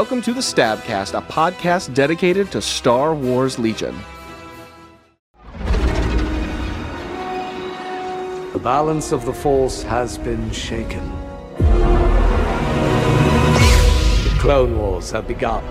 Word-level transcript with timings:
Welcome 0.00 0.22
to 0.22 0.32
the 0.32 0.40
Stabcast, 0.40 1.12
a 1.12 1.20
podcast 1.20 1.92
dedicated 1.92 2.50
to 2.52 2.62
Star 2.62 3.14
Wars 3.14 3.58
Legion. 3.58 3.94
The 8.54 8.60
balance 8.62 9.12
of 9.12 9.26
the 9.26 9.34
Force 9.34 9.82
has 9.82 10.16
been 10.16 10.50
shaken. 10.52 11.06
The 14.24 14.36
Clone 14.38 14.78
Wars 14.78 15.10
have 15.10 15.28
begun. 15.28 15.62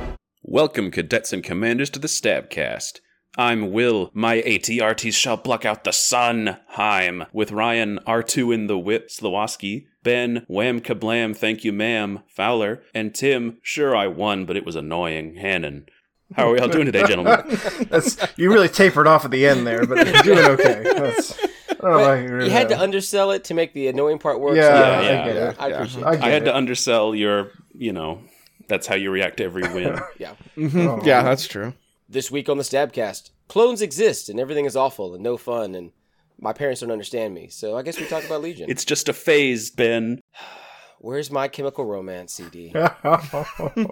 Welcome, 0.43 0.91
cadets 0.91 1.33
and 1.33 1.43
commanders, 1.43 1.89
to 1.89 1.97
the 1.97 2.07
Stabcast. 2.07 2.99
I'm 3.35 3.71
Will. 3.71 4.11
My 4.13 4.43
ATRTs 4.43 5.15
shall 5.15 5.39
pluck 5.39 5.65
out 5.65 5.85
the 5.85 5.91
sun. 5.91 6.57
Heim. 6.67 7.25
With 7.33 7.51
Ryan, 7.51 7.97
R2 8.05 8.53
in 8.53 8.67
the 8.67 8.77
whip, 8.77 9.09
Slowoski, 9.09 9.87
Ben, 10.03 10.45
Wham 10.47 10.79
Kablam, 10.79 11.35
thank 11.35 11.63
you, 11.63 11.73
ma'am, 11.73 12.19
Fowler, 12.27 12.83
and 12.93 13.13
Tim. 13.13 13.57
Sure, 13.61 13.95
I 13.95 14.07
won, 14.07 14.45
but 14.45 14.55
it 14.55 14.65
was 14.65 14.75
annoying. 14.75 15.35
Hannon. 15.35 15.87
How 16.35 16.49
are 16.49 16.53
we 16.53 16.59
all 16.59 16.67
doing 16.67 16.85
today, 16.85 17.05
gentlemen? 17.07 17.43
That's 17.89 18.17
you 18.37 18.53
really 18.53 18.69
tapered 18.69 19.07
off 19.07 19.25
at 19.25 19.31
the 19.31 19.47
end 19.47 19.65
there, 19.65 19.85
but 19.85 20.05
you're 20.07 20.21
doing 20.35 20.45
okay. 20.51 20.83
That's, 20.83 21.33
I 21.41 21.73
don't 21.81 21.91
know 21.91 21.99
why 21.99 22.19
you're, 22.21 22.41
You 22.43 22.51
had 22.51 22.69
to 22.69 22.79
undersell 22.79 23.31
it 23.31 23.45
to 23.45 23.55
make 23.55 23.73
the 23.73 23.87
annoying 23.87 24.19
part 24.19 24.39
work. 24.39 24.55
Yeah, 24.55 24.61
so 24.61 24.75
Yeah, 24.75 24.99
I 24.99 25.01
yeah, 25.01 25.25
get 25.25 25.35
it. 25.35 25.55
I 25.59 25.67
yeah. 25.67 25.75
appreciate 25.75 26.03
I, 26.03 26.13
it. 26.13 26.21
I 26.21 26.29
had 26.29 26.41
it. 26.43 26.45
to 26.45 26.55
undersell 26.55 27.15
your, 27.15 27.51
you 27.73 27.91
know, 27.93 28.21
that's 28.67 28.85
how 28.85 28.93
you 28.95 29.09
react 29.09 29.37
to 29.37 29.43
every 29.43 29.63
win. 29.73 29.99
Yeah. 30.19 30.35
Oh. 30.57 31.01
Yeah, 31.03 31.23
that's 31.23 31.47
true. 31.47 31.73
This 32.07 32.29
week 32.29 32.47
on 32.47 32.57
the 32.57 32.63
Stabcast, 32.63 33.31
clones 33.47 33.81
exist 33.81 34.29
and 34.29 34.39
everything 34.39 34.65
is 34.65 34.75
awful 34.75 35.15
and 35.15 35.23
no 35.23 35.35
fun, 35.35 35.73
and 35.73 35.91
my 36.39 36.53
parents 36.53 36.81
don't 36.81 36.91
understand 36.91 37.33
me. 37.33 37.49
So 37.49 37.77
I 37.77 37.81
guess 37.83 37.99
we 37.99 38.05
talk 38.07 38.23
about 38.25 38.41
Legion. 38.41 38.69
it's 38.69 38.85
just 38.85 39.09
a 39.09 39.13
phase, 39.13 39.69
Ben. 39.69 40.19
Where's 41.01 41.31
my 41.31 41.47
Chemical 41.47 41.85
Romance 41.85 42.33
CD? 42.33 42.73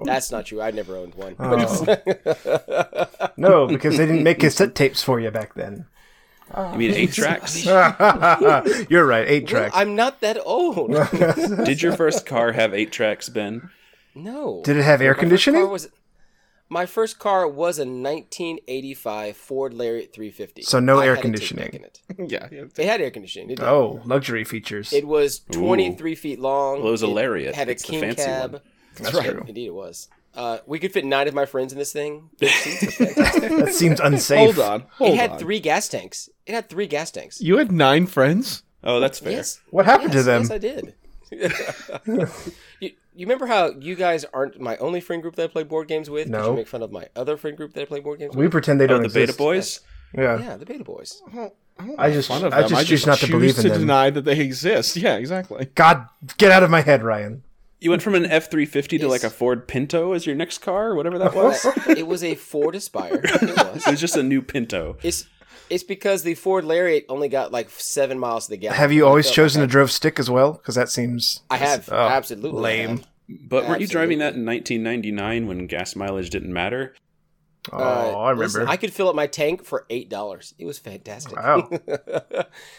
That's 0.04 0.30
not 0.30 0.46
true. 0.46 0.62
I 0.62 0.72
never 0.72 0.98
owned 0.98 1.16
one. 1.16 1.36
But 1.38 1.62
oh. 1.88 1.92
it's- 1.94 3.30
no, 3.38 3.66
because 3.68 3.96
they 3.96 4.06
didn't 4.06 4.24
make 4.24 4.40
cassette 4.40 4.76
tapes 4.76 5.02
for 5.04 5.18
you 5.18 5.32
back 5.32 5.54
then. 5.54 5.86
You 6.56 6.78
mean 6.78 6.94
eight 6.94 7.14
tracks? 7.14 7.66
You're 8.90 9.06
right, 9.06 9.26
eight 9.28 9.48
Well. 9.48 9.72
I'm 9.74 9.96
not 9.96 10.20
that 10.20 10.38
old. 10.46 10.92
Did 11.66 11.82
your 11.82 11.96
first 11.96 12.26
car 12.26 12.52
have 12.52 12.74
eight 12.74 12.92
tracks, 12.92 13.30
Ben? 13.30 13.70
no. 14.14 14.62
Did 14.66 14.76
it 14.78 14.84
have 14.84 15.00
air 15.02 15.12
My 15.12 15.14
first 15.14 15.20
conditioning? 15.22 15.62
car 15.62 15.72
was- 15.72 15.90
my 16.70 16.86
first 16.86 17.20
car 17.20 17.48
was 17.48 17.78
a 17.80 17.86
1985 17.86 19.38
Ford 19.38 19.74
Lariat 19.74 20.14
350. 20.14 20.64
So 20.64 20.80
no 20.80 21.00
I 21.00 21.08
air 21.08 21.16
conditioning. 21.18 21.70
in 21.74 21.84
it. 21.84 22.02
Yeah. 22.32 22.48
It 22.52 22.86
had 22.86 23.00
air 23.02 23.12
conditioning. 23.12 23.52
It. 23.52 23.60
Oh, 23.62 24.02
luxury 24.06 24.44
features. 24.44 24.92
It 24.92 25.08
was 25.08 25.40
23 25.52 26.16
feet 26.16 26.40
long. 26.40 26.80
Well, 26.80 26.88
it 26.90 26.92
was 26.92 27.04
a 27.04 27.08
It 27.08 27.10
Lariat. 27.10 27.56
Had 27.56 27.68
a 27.68 27.72
It's 27.72 27.84
the 27.84 27.90
king 27.92 28.02
fancy 28.02 28.24
cab. 28.26 28.54
one. 28.54 28.62
That's 28.96 29.14
right. 29.14 29.30
true. 29.30 29.44
Indeed, 29.48 29.68
it 29.68 29.74
was. 29.74 30.08
Uh, 30.34 30.60
we 30.66 30.78
could 30.80 30.92
fit 30.92 31.06
nine 31.06 31.28
of 31.28 31.34
my 31.34 31.46
friends 31.46 31.72
in 31.74 31.80
this 31.80 31.92
thing. 31.94 32.30
Big 32.40 32.50
seats 32.54 33.00
were 33.00 33.06
fantastic. 33.06 33.50
That 33.50 33.74
seems 33.74 34.00
unsafe. 34.00 34.56
Hold 34.56 34.60
on. 34.60 34.86
Hold 34.98 35.14
it 35.14 35.18
had 35.18 35.32
on. 35.32 35.40
three 35.40 35.60
gas 35.60 35.88
tanks. 35.88 36.30
It 36.46 36.54
had 36.54 36.70
three 36.70 36.88
gas 36.88 37.12
tanks. 37.12 37.42
You 37.42 37.58
had 37.58 37.72
nine 37.72 38.08
friends? 38.08 38.64
Oh, 38.84 39.00
that's 39.00 39.20
fair. 39.20 39.34
Yes. 39.34 39.60
What 39.72 39.86
happened 39.86 40.14
yes, 40.14 40.24
to 40.24 40.24
them? 40.24 40.42
Yes, 40.44 40.52
I 40.52 40.58
did. 40.58 40.94
you, 42.80 42.92
you 43.18 43.26
remember 43.26 43.48
how 43.48 43.72
you 43.80 43.96
guys 43.96 44.24
aren't 44.34 44.60
my 44.62 44.78
only 44.78 45.02
friend 45.02 45.22
group 45.22 45.36
that 45.36 45.44
I 45.44 45.48
play 45.48 45.64
board 45.64 45.88
games 45.88 46.10
with? 46.10 46.26
'Cause 46.32 46.32
No. 46.32 46.52
You 46.52 46.56
make 46.58 46.68
fun 46.68 46.82
of 46.84 46.92
my 46.92 47.08
other 47.16 47.36
friend 47.38 47.58
group 47.58 47.74
that 47.74 47.82
I 47.82 47.86
play 47.86 48.00
board 48.00 48.20
games 48.20 48.36
We 48.36 48.44
with. 48.44 48.46
We 48.48 48.52
pretend 48.52 48.80
they 48.80 48.86
Oh, 48.86 48.88
don't 48.88 49.00
the 49.02 49.06
exist. 49.06 49.28
Beta 49.28 49.38
Boys? 49.38 49.80
Yeah. 50.18 50.40
Yeah, 50.40 50.58
the 50.58 50.66
Beta 50.66 50.84
Boys. 50.86 51.22
I 52.00 52.12
just, 52.12 52.28
Fun 52.30 52.44
of 52.46 52.54
I 52.54 52.62
them. 52.62 52.70
just 52.70 52.88
choose 52.88 53.06
not 53.06 53.18
to 53.20 53.28
believe 53.28 53.58
in 53.58 53.64
to 53.64 53.70
them. 53.70 53.80
deny 53.82 54.10
that 54.10 54.24
they 54.26 54.40
exist. 54.40 54.96
Yeah, 54.96 55.16
exactly. 55.18 55.68
God, 55.76 56.08
get 56.38 56.52
out 56.52 56.64
of 56.64 56.70
my 56.70 56.82
head, 56.82 57.04
Ryan. 57.04 57.44
You 57.80 57.92
went 57.92 58.02
from 58.02 58.16
an 58.16 58.26
F 58.26 58.50
three 58.50 58.66
fifty 58.66 58.98
to 58.98 59.08
like 59.08 59.24
a 59.24 59.30
Ford 59.30 59.68
Pinto 59.68 60.14
as 60.14 60.26
your 60.26 60.36
next 60.36 60.60
car, 60.60 60.88
or 60.90 60.96
whatever 60.96 61.20
that 61.20 61.36
was. 61.36 61.64
it 61.88 62.08
was 62.08 62.24
a 62.24 62.34
Ford 62.34 62.74
Aspire. 62.74 63.22
It 63.24 63.42
was. 63.74 63.86
it 63.88 63.92
was 63.92 64.00
just 64.02 64.16
a 64.16 64.24
new 64.24 64.42
Pinto. 64.42 64.98
It's 65.04 65.26
it's 65.70 65.84
because 65.84 66.24
the 66.24 66.34
Ford 66.34 66.66
Lariat 66.66 67.06
only 67.10 67.28
got 67.30 67.52
like 67.52 67.70
seven 67.70 68.18
miles 68.18 68.46
to 68.46 68.52
the 68.52 68.58
gallon. 68.58 68.78
Have 68.78 68.92
you 68.92 69.06
always 69.06 69.30
chosen 69.30 69.62
like 69.62 69.70
a 69.70 69.72
drove 69.72 69.92
stick 69.92 70.18
as 70.18 70.28
well? 70.30 70.54
Because 70.54 70.74
that 70.74 70.90
seems. 70.90 71.42
I 71.52 71.58
have 71.58 71.88
Oh, 71.92 71.96
absolutely 72.08 72.58
I 72.60 72.64
lame. 72.64 72.90
have. 72.98 73.08
But 73.30 73.68
weren't 73.68 73.82
you 73.82 73.88
driving 73.88 74.20
that 74.20 74.36
in 74.36 74.46
1999 74.46 75.48
when 75.48 75.68
gas 75.68 75.96
mileage 75.96 76.30
didn't 76.30 76.54
matter? 76.54 76.94
Oh, 77.74 77.78
Uh, 77.78 77.82
I 78.18 78.30
remember. 78.30 78.44
listen, 78.46 78.68
I 78.68 78.78
could 78.78 78.94
fill 78.94 79.10
up 79.10 79.16
my 79.16 79.28
tank 79.28 79.66
for 79.66 79.86
eight 79.90 80.10
dollars. 80.10 80.54
It 80.58 80.66
was 80.66 80.80
fantastic. 80.80 81.36
Wow. 81.36 81.70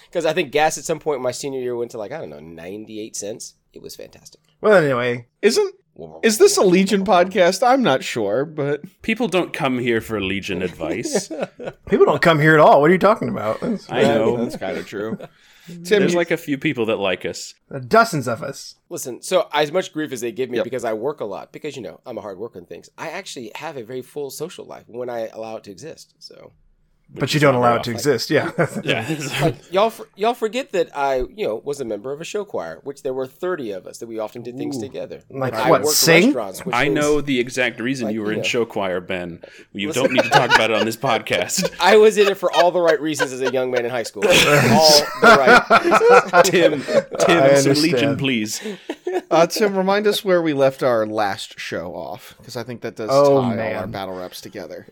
Because 0.09 0.25
I 0.25 0.33
think 0.33 0.51
gas 0.53 0.79
at 0.79 0.85
some 0.85 0.99
point 0.99 1.17
in 1.19 1.23
my 1.23 1.31
senior 1.33 1.61
year 1.61 1.77
went 1.77 1.91
to 1.91 1.99
like 1.99 2.13
I 2.13 2.19
don't 2.19 2.31
know 2.31 2.41
ninety 2.41 3.01
eight 3.01 3.15
cents. 3.17 3.55
It 3.75 3.83
was 3.83 3.95
fantastic. 3.95 4.41
well, 4.63 4.75
anyway, 4.83 5.27
Isn't 5.43 5.75
is 6.23 6.39
this 6.39 6.57
a 6.57 6.63
Legion 6.63 7.05
podcast? 7.05 7.67
I'm 7.67 7.83
not 7.83 8.03
sure, 8.05 8.45
but 8.45 8.83
People 9.03 9.27
don't 9.29 9.53
come 9.53 9.79
here 9.79 10.01
for 10.01 10.21
Legion 10.21 10.63
advice. 10.63 11.29
people 11.91 12.07
don't 12.07 12.23
come 12.23 12.39
here 12.41 12.55
at 12.55 12.61
all. 12.61 12.81
What 12.81 12.89
are 12.89 12.93
you 12.95 12.99
talking 13.01 13.29
about? 13.29 13.61
There's 13.61 13.87
I 13.91 14.03
know. 14.03 14.37
that's 14.37 14.57
kind 14.57 14.79
of 14.79 14.87
true. 14.87 15.19
Tim, 15.69 16.01
There's 16.01 16.15
like 16.15 16.31
a 16.31 16.37
few 16.37 16.59
people 16.59 16.87
that 16.87 16.97
like 16.97 17.25
us. 17.25 17.55
dozens 17.87 18.27
of 18.27 18.43
us. 18.43 18.77
Listen, 18.89 19.23
so 19.23 19.49
as 19.53 19.71
much 19.71 19.93
grief 19.93 20.13
as 20.13 20.21
they 20.21 20.33
give 20.33 20.51
me 20.51 20.61
because 20.63 20.85
I 20.85 20.95
work 20.95 21.21
a 21.21 21.25
lot, 21.25 21.53
because 21.53 21.77
you 21.77 21.83
know 21.83 22.01
I'm 22.07 22.19
a 22.19 22.21
hard 22.21 22.39
worker 22.39 22.59
and 22.59 22.69
things. 22.69 22.89
I 22.97 23.11
actually 23.11 23.53
have 23.55 23.77
a 23.77 23.85
very 23.85 24.03
full 24.03 24.31
social 24.31 24.65
life 24.65 24.85
when 24.87 25.11
I 25.11 25.29
allow 25.29 25.57
it 25.57 25.65
to 25.65 25.71
exist. 25.71 26.15
So 26.19 26.53
But 27.11 27.33
you 27.33 27.41
don't 27.41 27.55
allow 27.55 27.77
it 27.77 27.85
to 27.85 27.91
exist. 27.91 28.29
Yeah. 28.31 28.51
Yeah. 28.85 29.55
y'all 29.71 29.91
for, 29.91 30.07
y'all 30.15 30.35
forget 30.35 30.73
that 30.73 30.95
I 30.97 31.17
you 31.35 31.47
know 31.47 31.57
was 31.65 31.81
a 31.81 31.85
member 31.85 32.13
of 32.13 32.21
a 32.21 32.25
show 32.25 32.45
choir, 32.45 32.81
which 32.85 33.03
there 33.03 33.15
were 33.15 33.27
thirty 33.27 33.71
of 33.73 33.87
us 33.87 33.99
that 33.99 34.07
we 34.07 34.19
often 34.19 34.43
did 34.43 34.57
things 34.59 34.79
together. 34.79 35.23
Like 35.31 35.55
I 35.55 35.71
what, 35.71 35.83
worked 35.83 35.97
sing? 35.97 36.25
restaurants, 36.27 36.65
which 36.67 36.75
I 36.75 36.85
means- 36.85 36.95
know 36.97 37.21
the 37.21 37.41
exact 37.41 37.81
reason 37.81 38.07
Like, 38.07 38.15
you 38.15 38.23
were 38.23 38.33
you 38.33 38.39
in 38.39 38.45
show 38.45 38.65
choir, 38.67 39.01
Ben. 39.01 39.43
You 39.73 39.93
don't 39.93 40.13
need 40.13 40.23
to 40.23 40.29
talk 40.29 40.55
about 40.55 40.71
it 40.71 40.77
on 40.77 40.85
this 40.85 40.97
podcast. 41.09 41.75
I 41.81 41.97
was 41.97 42.19
in 42.19 42.29
it 42.29 42.37
for 42.37 42.53
all 42.53 42.71
the 42.71 42.81
right 42.81 43.01
reasons 43.01 43.33
as 43.33 43.41
a 43.41 43.51
young 43.53 43.71
man 43.71 43.85
in 43.87 43.91
high 43.91 44.03
school. 44.03 44.23
all 44.27 44.31
the 44.33 45.63
right. 46.33 46.45
Tim, 46.45 46.83
Tim, 47.21 47.57
some. 47.75 47.83
Legion, 47.83 48.17
please. 48.17 48.61
uh, 49.31 49.47
Tim, 49.47 49.77
remind 49.77 50.07
us 50.07 50.25
where 50.25 50.43
we 50.43 50.53
left 50.53 50.83
our 50.83 51.07
last 51.07 51.59
show 51.59 51.95
off, 51.95 52.35
because 52.39 52.57
I 52.57 52.63
think 52.65 52.83
that 52.83 52.97
does 52.97 53.09
Oh, 53.11 53.41
tie 53.41 53.73
all 53.73 53.79
our 53.81 53.87
battle 53.87 54.15
reps 54.19 54.41
together. 54.41 54.89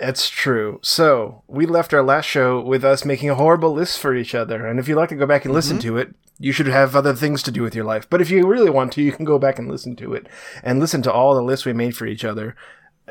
It's 0.00 0.28
true. 0.28 0.80
So 0.82 1.42
we 1.46 1.66
left 1.66 1.94
our 1.94 2.02
last 2.02 2.26
show 2.26 2.60
with 2.60 2.84
us 2.84 3.04
making 3.04 3.30
a 3.30 3.34
horrible 3.34 3.72
list 3.72 3.98
for 3.98 4.14
each 4.14 4.34
other. 4.34 4.66
And 4.66 4.78
if 4.78 4.88
you'd 4.88 4.96
like 4.96 5.08
to 5.10 5.16
go 5.16 5.26
back 5.26 5.44
and 5.44 5.54
listen 5.54 5.78
to 5.80 5.96
it, 5.96 6.14
you 6.38 6.52
should 6.52 6.66
have 6.66 6.94
other 6.94 7.14
things 7.14 7.42
to 7.44 7.50
do 7.50 7.62
with 7.62 7.74
your 7.74 7.84
life. 7.84 8.08
But 8.08 8.20
if 8.20 8.30
you 8.30 8.46
really 8.46 8.70
want 8.70 8.92
to, 8.92 9.02
you 9.02 9.12
can 9.12 9.24
go 9.24 9.38
back 9.38 9.58
and 9.58 9.70
listen 9.70 9.96
to 9.96 10.14
it 10.14 10.26
and 10.62 10.80
listen 10.80 11.02
to 11.02 11.12
all 11.12 11.34
the 11.34 11.42
lists 11.42 11.64
we 11.64 11.72
made 11.72 11.96
for 11.96 12.06
each 12.06 12.24
other. 12.24 12.54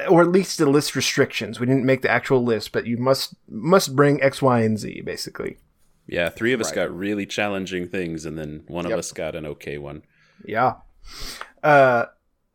Or 0.10 0.22
at 0.22 0.32
least 0.32 0.58
the 0.58 0.66
list 0.66 0.96
restrictions. 0.96 1.60
We 1.60 1.66
didn't 1.66 1.86
make 1.86 2.02
the 2.02 2.12
actual 2.12 2.44
list, 2.44 2.72
but 2.72 2.86
you 2.86 2.98
must 2.98 3.34
must 3.48 3.96
bring 3.96 4.22
X, 4.22 4.42
Y, 4.42 4.60
and 4.60 4.78
Z, 4.78 5.02
basically. 5.02 5.58
Yeah, 6.06 6.30
three 6.30 6.54
of 6.54 6.60
us 6.60 6.72
got 6.72 6.96
really 6.96 7.26
challenging 7.26 7.88
things, 7.88 8.26
and 8.26 8.38
then 8.38 8.64
one 8.68 8.86
of 8.86 8.92
us 8.92 9.12
got 9.12 9.36
an 9.36 9.46
okay 9.46 9.78
one. 9.78 10.04
Yeah. 10.46 10.76
Uh 11.64 12.08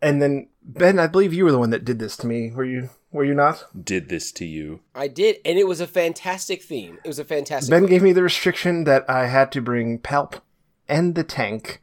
and 0.02 0.20
then 0.20 0.48
Ben, 0.62 0.98
I 0.98 1.06
believe 1.06 1.32
you 1.32 1.44
were 1.44 1.52
the 1.52 1.58
one 1.58 1.70
that 1.70 1.84
did 1.84 1.98
this 1.98 2.16
to 2.18 2.26
me. 2.26 2.52
Were 2.52 2.64
you 2.64 2.90
were 3.12 3.24
you 3.24 3.34
not? 3.34 3.64
Did 3.84 4.08
this 4.08 4.30
to 4.32 4.44
you? 4.44 4.80
I 4.94 5.08
did, 5.08 5.38
and 5.44 5.58
it 5.58 5.66
was 5.66 5.80
a 5.80 5.86
fantastic 5.86 6.62
theme. 6.62 6.98
It 7.04 7.08
was 7.08 7.18
a 7.18 7.24
fantastic. 7.24 7.70
Ben 7.70 7.86
gave 7.86 8.02
me 8.02 8.12
the 8.12 8.22
restriction 8.22 8.84
that 8.84 9.08
I 9.08 9.26
had 9.26 9.50
to 9.52 9.60
bring 9.60 9.98
Palp 9.98 10.40
and 10.88 11.14
the 11.14 11.24
tank, 11.24 11.80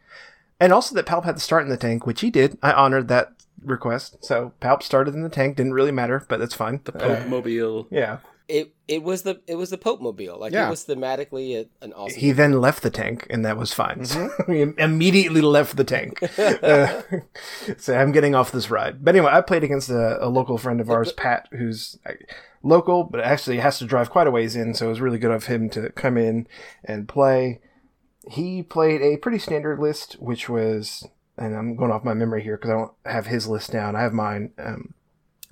and 0.59 0.71
also 0.71 0.95
that 0.95 1.05
Palp 1.05 1.25
had 1.25 1.35
to 1.35 1.41
start 1.41 1.63
in 1.63 1.69
the 1.69 1.77
tank, 1.77 2.05
which 2.05 2.21
he 2.21 2.29
did. 2.29 2.57
I 2.63 2.71
honored 2.71 3.07
that 3.09 3.33
request, 3.61 4.23
so 4.23 4.53
Palp 4.61 4.83
started 4.83 5.13
in 5.13 5.21
the 5.23 5.29
tank. 5.29 5.57
Didn't 5.57 5.73
really 5.73 5.91
matter, 5.91 6.25
but 6.29 6.39
that's 6.39 6.55
fine. 6.55 6.81
The 6.85 6.93
Pope 6.93 7.25
uh, 7.25 7.27
Mobile. 7.27 7.87
yeah. 7.91 8.19
it 8.47 8.73
it 8.87 9.03
was 9.03 9.23
the 9.23 9.41
it 9.47 9.55
was 9.55 9.69
the 9.69 9.77
Pope 9.77 10.01
Mobile. 10.01 10.37
Like 10.39 10.53
Yeah. 10.53 10.67
it 10.67 10.69
was 10.69 10.85
thematically 10.85 11.55
a, 11.57 11.83
an 11.83 11.93
awesome. 11.93 12.19
He 12.19 12.31
then 12.31 12.61
left 12.61 12.83
the 12.83 12.89
tank, 12.89 13.27
and 13.29 13.45
that 13.45 13.57
was 13.57 13.73
fine. 13.73 14.05
So 14.05 14.29
he 14.47 14.61
immediately 14.77 15.41
left 15.41 15.75
the 15.77 15.83
tank. 15.83 16.19
Uh, 16.37 17.01
so 17.77 17.95
I'm 17.97 18.11
getting 18.11 18.33
off 18.35 18.51
this 18.51 18.69
ride. 18.71 19.03
But 19.03 19.15
anyway, 19.15 19.31
I 19.31 19.41
played 19.41 19.63
against 19.63 19.89
a, 19.89 20.23
a 20.23 20.29
local 20.29 20.57
friend 20.57 20.79
of 20.79 20.89
ours, 20.89 21.11
Pat, 21.11 21.47
who's 21.51 21.97
uh, 22.05 22.13
local, 22.63 23.03
but 23.03 23.19
actually 23.21 23.57
has 23.59 23.79
to 23.79 23.85
drive 23.85 24.09
quite 24.09 24.27
a 24.27 24.31
ways 24.31 24.55
in. 24.55 24.73
So 24.73 24.85
it 24.87 24.89
was 24.89 25.01
really 25.01 25.19
good 25.19 25.31
of 25.31 25.45
him 25.45 25.69
to 25.71 25.89
come 25.91 26.17
in 26.17 26.47
and 26.83 27.07
play. 27.07 27.59
He 28.29 28.63
played 28.63 29.01
a 29.01 29.17
pretty 29.17 29.39
standard 29.39 29.79
list, 29.79 30.13
which 30.19 30.47
was, 30.49 31.07
and 31.37 31.55
I'm 31.55 31.75
going 31.75 31.91
off 31.91 32.03
my 32.03 32.13
memory 32.13 32.43
here 32.43 32.57
because 32.57 32.69
I 32.71 32.73
don't 32.73 32.91
have 33.05 33.27
his 33.27 33.47
list 33.47 33.71
down. 33.71 33.95
I 33.95 34.01
have 34.01 34.13
mine. 34.13 34.51
Um, 34.57 34.93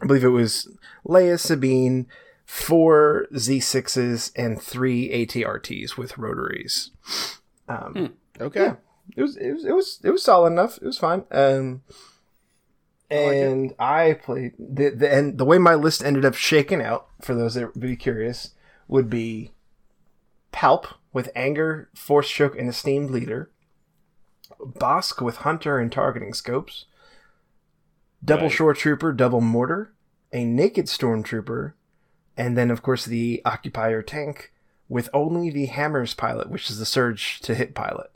I 0.02 0.08
believe 0.08 0.24
it 0.24 0.30
was 0.30 0.68
Leia, 1.08 1.40
Sabine, 1.40 2.08
four 2.46 3.28
Z6s, 3.34 4.32
and 4.36 4.62
three 4.62 5.10
ATRTs 5.10 5.98
with 5.98 6.18
rotaries. 6.18 6.92
Um, 7.68 8.14
Okay. 8.40 8.74
it 9.16 9.22
was 9.22 9.36
it 9.38 9.52
was 9.54 9.66
it 9.66 9.72
was 9.74 10.00
it 10.04 10.10
was 10.12 10.24
solid 10.24 10.52
enough. 10.52 10.78
It 10.78 10.86
was 10.86 10.98
fine. 10.98 11.24
Um, 11.32 11.82
and 13.10 13.74
I 13.80 14.14
played 14.14 14.54
the 14.60 14.90
the 14.90 15.12
and 15.14 15.38
the 15.38 15.46
way 15.46 15.58
my 15.58 15.76
list 15.76 16.04
ended 16.04 16.26
up 16.26 16.34
shaking 16.36 16.82
out 16.82 17.08
for 17.22 17.34
those 17.36 17.54
that 17.56 17.74
would 17.74 17.82
be 17.82 17.96
curious 17.96 18.52
would 18.88 19.10
be 19.10 19.52
Palp 20.52 20.86
with 21.14 21.30
anger, 21.36 21.90
force 21.96 22.30
choke, 22.30 22.58
and 22.58 22.70
esteemed 22.70 23.10
leader. 23.12 23.52
Bossk 24.60 25.22
with 25.22 25.38
hunter 25.38 25.80
and 25.80 25.92
targeting 25.92 26.34
scopes. 26.34 26.86
double 28.24 28.44
Right. 28.44 28.52
shore 28.52 28.74
trooper, 28.74 29.12
double 29.14 29.42
mortar, 29.42 29.94
a 30.32 30.44
naked 30.46 30.86
stormtrooper, 30.88 31.74
and 32.38 32.58
then 32.58 32.72
of 32.72 32.82
course 32.82 33.06
the 33.06 33.42
occupier 33.46 34.02
tank 34.02 34.52
with 34.88 35.10
only 35.14 35.50
the 35.50 35.66
hammers 35.66 36.14
pilot, 36.14 36.50
which 36.50 36.70
is 36.70 36.78
the 36.80 36.86
surge 36.86 37.40
to 37.42 37.56
hit 37.56 37.74
pilot 37.74 38.12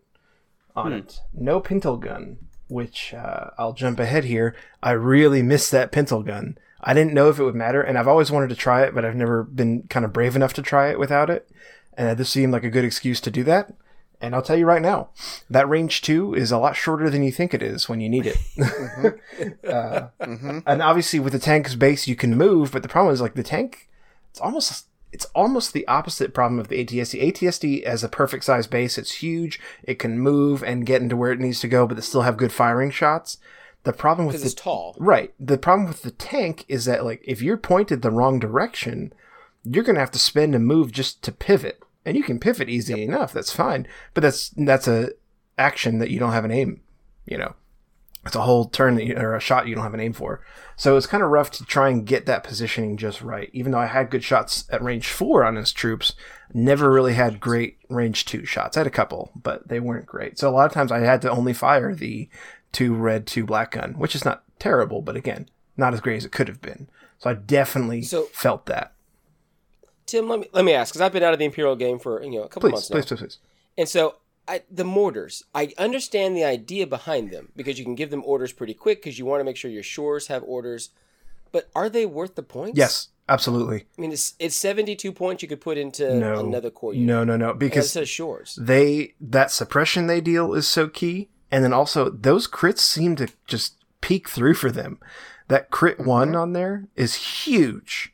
on 0.75 0.93
it. 0.93 1.21
No 1.33 1.59
pintle 1.59 1.97
gun, 1.97 2.37
which 2.67 3.13
uh, 3.13 3.49
I'll 3.57 3.73
jump 3.73 3.99
ahead 3.99 4.25
here. 4.25 4.55
I 4.81 4.91
really 4.91 5.41
miss 5.41 5.69
that 5.69 5.91
pintle 5.91 6.23
gun. 6.23 6.57
I 6.81 6.93
didn't 6.93 7.13
know 7.13 7.29
if 7.29 7.39
it 7.39 7.43
would 7.43 7.55
matter, 7.55 7.81
and 7.81 7.97
I've 7.97 8.07
always 8.07 8.31
wanted 8.31 8.49
to 8.49 8.55
try 8.55 8.83
it, 8.83 8.95
but 8.95 9.03
I've 9.03 9.15
never 9.15 9.43
been 9.43 9.83
kind 9.83 10.05
of 10.05 10.13
brave 10.13 10.35
enough 10.35 10.53
to 10.53 10.61
try 10.61 10.89
it 10.89 10.99
without 10.99 11.29
it. 11.29 11.49
And 11.97 12.17
this 12.17 12.29
seemed 12.29 12.53
like 12.53 12.63
a 12.63 12.69
good 12.69 12.85
excuse 12.85 13.19
to 13.21 13.31
do 13.31 13.43
that. 13.43 13.73
And 14.21 14.33
I'll 14.35 14.41
tell 14.41 14.57
you 14.57 14.65
right 14.65 14.81
now, 14.81 15.09
that 15.49 15.67
range 15.67 16.01
two 16.01 16.33
is 16.33 16.51
a 16.51 16.57
lot 16.57 16.75
shorter 16.75 17.09
than 17.09 17.23
you 17.23 17.31
think 17.31 17.53
it 17.53 17.61
is 17.61 17.89
when 17.89 17.99
you 17.99 18.09
need 18.09 18.25
it. 18.27 19.19
uh, 19.67 20.07
And 20.19 20.81
obviously, 20.81 21.19
with 21.19 21.33
the 21.33 21.39
tank's 21.39 21.75
base, 21.75 22.07
you 22.07 22.15
can 22.15 22.37
move, 22.37 22.71
but 22.71 22.81
the 22.83 22.89
problem 22.89 23.13
is 23.13 23.21
like 23.21 23.33
the 23.33 23.43
tank. 23.43 23.88
It's 24.39 24.45
almost 24.45 24.85
it's 25.11 25.25
almost 25.35 25.73
the 25.73 25.87
opposite 25.87 26.33
problem 26.33 26.59
of 26.59 26.69
the 26.69 26.85
ATST. 26.85 27.21
ATST 27.21 27.83
as 27.83 28.03
a 28.03 28.09
perfect 28.09 28.45
size 28.45 28.67
base, 28.67 28.97
it's 28.97 29.23
huge. 29.23 29.59
It 29.83 29.99
can 29.99 30.19
move 30.19 30.63
and 30.63 30.85
get 30.85 31.01
into 31.01 31.17
where 31.17 31.31
it 31.31 31.39
needs 31.39 31.59
to 31.61 31.67
go, 31.67 31.85
but 31.85 31.97
it 31.97 32.03
still 32.03 32.21
have 32.21 32.37
good 32.37 32.53
firing 32.53 32.91
shots. 32.91 33.37
The 33.83 33.91
problem 33.91 34.27
with 34.27 34.39
the 34.39 34.45
it's 34.45 34.53
tall. 34.53 34.95
Right. 34.97 35.33
The 35.39 35.57
problem 35.57 35.87
with 35.87 36.03
the 36.03 36.11
tank 36.11 36.63
is 36.69 36.85
that 36.85 37.03
like 37.03 37.21
if 37.25 37.41
you're 37.41 37.57
pointed 37.57 38.01
the 38.01 38.11
wrong 38.11 38.39
direction, 38.39 39.11
you're 39.65 39.83
gonna 39.83 39.99
have 39.99 40.11
to 40.11 40.19
spend 40.19 40.55
a 40.55 40.59
move 40.59 40.91
just 40.91 41.21
to 41.23 41.31
pivot. 41.33 41.81
And 42.05 42.15
you 42.15 42.23
can 42.23 42.39
pivot 42.39 42.69
easy 42.69 43.03
enough, 43.03 43.33
that's 43.33 43.51
fine. 43.51 43.87
But 44.13 44.21
that's 44.21 44.49
that's 44.55 44.87
a 44.87 45.09
action 45.57 45.99
that 45.99 46.11
you 46.11 46.19
don't 46.19 46.31
have 46.31 46.45
an 46.45 46.51
aim, 46.51 46.81
you 47.25 47.37
know. 47.37 47.55
It's 48.25 48.35
a 48.35 48.41
whole 48.41 48.65
turn 48.65 48.95
that 48.95 49.05
you, 49.05 49.15
or 49.17 49.35
a 49.35 49.39
shot 49.39 49.67
you 49.67 49.75
don't 49.75 49.83
have 49.83 49.93
an 49.93 49.99
aim 49.99 50.13
for. 50.13 50.41
So 50.79 50.95
it's 50.95 51.05
kind 51.07 51.21
of 51.21 51.29
rough 51.29 51.51
to 51.51 51.65
try 51.65 51.89
and 51.89 52.05
get 52.05 52.25
that 52.25 52.43
positioning 52.43 52.95
just 52.95 53.21
right. 53.21 53.49
Even 53.51 53.73
though 53.73 53.79
I 53.79 53.87
had 53.87 54.09
good 54.09 54.23
shots 54.23 54.63
at 54.71 54.81
range 54.81 55.09
four 55.09 55.43
on 55.43 55.57
his 55.57 55.73
troops, 55.73 56.13
never 56.53 56.89
really 56.89 57.13
had 57.15 57.41
great 57.41 57.77
range 57.89 58.23
two 58.23 58.45
shots. 58.45 58.77
I 58.77 58.79
had 58.79 58.87
a 58.87 58.89
couple, 58.91 59.31
but 59.35 59.67
they 59.67 59.81
weren't 59.81 60.05
great. 60.05 60.39
So 60.39 60.49
a 60.49 60.51
lot 60.55 60.65
of 60.67 60.71
times 60.71 60.89
I 60.91 60.99
had 60.99 61.21
to 61.23 61.29
only 61.29 61.51
fire 61.53 61.93
the 61.93 62.29
two 62.71 62.93
red, 62.95 63.27
two 63.27 63.45
black 63.45 63.71
gun, 63.71 63.95
which 63.97 64.15
is 64.15 64.23
not 64.23 64.43
terrible, 64.57 65.01
but 65.01 65.17
again, 65.17 65.49
not 65.75 65.93
as 65.93 65.99
great 65.99 66.15
as 66.15 66.23
it 66.23 66.31
could 66.31 66.47
have 66.47 66.61
been. 66.61 66.87
So 67.17 67.29
I 67.29 67.33
definitely 67.33 68.01
So- 68.03 68.23
felt 68.31 68.65
that. 68.67 68.93
Tim, 70.05 70.29
let 70.29 70.39
me 70.39 70.47
let 70.53 70.63
me 70.63 70.71
ask 70.73 70.93
because 70.93 71.01
I've 71.01 71.11
been 71.11 71.23
out 71.23 71.33
of 71.33 71.39
the 71.39 71.45
Imperial 71.45 71.75
game 71.75 71.99
for 71.99 72.23
you 72.23 72.31
know 72.31 72.43
a 72.43 72.47
couple 72.47 72.69
Please, 72.69 72.71
months 72.73 72.89
now, 72.89 72.95
please, 72.95 73.05
please, 73.05 73.19
please. 73.19 73.37
and 73.77 73.87
so 73.89 74.15
I, 74.49 74.63
the 74.71 74.83
mortars, 74.83 75.43
I 75.53 75.71
understand 75.77 76.35
the 76.35 76.43
idea 76.43 76.87
behind 76.87 77.31
them 77.31 77.49
because 77.55 77.77
you 77.77 77.85
can 77.85 77.95
give 77.95 78.09
them 78.09 78.23
orders 78.25 78.51
pretty 78.51 78.73
quick 78.73 78.99
because 79.01 79.19
you 79.19 79.25
want 79.25 79.39
to 79.41 79.43
make 79.45 79.55
sure 79.57 79.69
your 79.69 79.83
shores 79.83 80.27
have 80.27 80.43
orders. 80.43 80.89
But 81.51 81.69
are 81.75 81.87
they 81.89 82.05
worth 82.05 82.33
the 82.35 82.43
points? 82.43 82.77
Yes, 82.77 83.09
absolutely. 83.27 83.85
I 83.97 84.01
mean, 84.01 84.11
it's 84.11 84.33
it's 84.39 84.55
seventy 84.55 84.95
two 84.95 85.11
points 85.11 85.41
you 85.43 85.49
could 85.49 85.61
put 85.61 85.77
into 85.77 86.13
No, 86.15 86.39
another 86.39 86.69
core 86.71 86.93
unit. 86.93 87.07
no, 87.07 87.23
no, 87.23 87.37
no, 87.37 87.53
because 87.53 87.85
it 87.85 87.89
says 87.89 88.09
shores. 88.09 88.57
they 88.61 89.13
that 89.21 89.51
suppression 89.51 90.07
they 90.07 90.21
deal 90.21 90.53
is 90.53 90.67
so 90.67 90.87
key 90.87 91.29
and 91.51 91.63
then 91.63 91.73
also 91.73 92.09
those 92.09 92.47
crits 92.47 92.79
seem 92.79 93.15
to 93.17 93.27
just 93.47 93.75
peek 94.01 94.29
through 94.29 94.53
for 94.55 94.71
them 94.71 94.99
that 95.47 95.69
crit 95.71 95.99
one 95.99 96.35
on 96.35 96.53
there 96.53 96.85
is 96.95 97.15
huge 97.45 98.13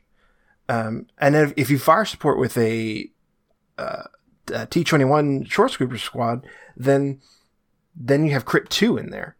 um, 0.68 1.06
and 1.18 1.36
if, 1.36 1.52
if 1.56 1.70
you 1.70 1.78
fire 1.78 2.04
support 2.04 2.38
with 2.38 2.56
a, 2.58 3.08
uh, 3.78 4.04
a 4.48 4.66
t21 4.66 5.50
shore 5.50 5.68
trooper 5.68 5.98
squad 5.98 6.46
then 6.76 7.20
then 7.94 8.24
you 8.24 8.32
have 8.32 8.44
crit 8.44 8.68
2 8.70 8.96
in 8.96 9.10
there 9.10 9.36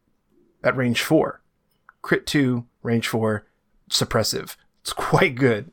at 0.65 0.77
range 0.77 1.03
4 1.03 1.41
crit 2.03 2.27
2 2.27 2.65
range 2.83 3.07
4 3.09 3.47
suppressive 3.91 4.57
it's 4.81 4.93
quite 4.93 5.35
good 5.35 5.71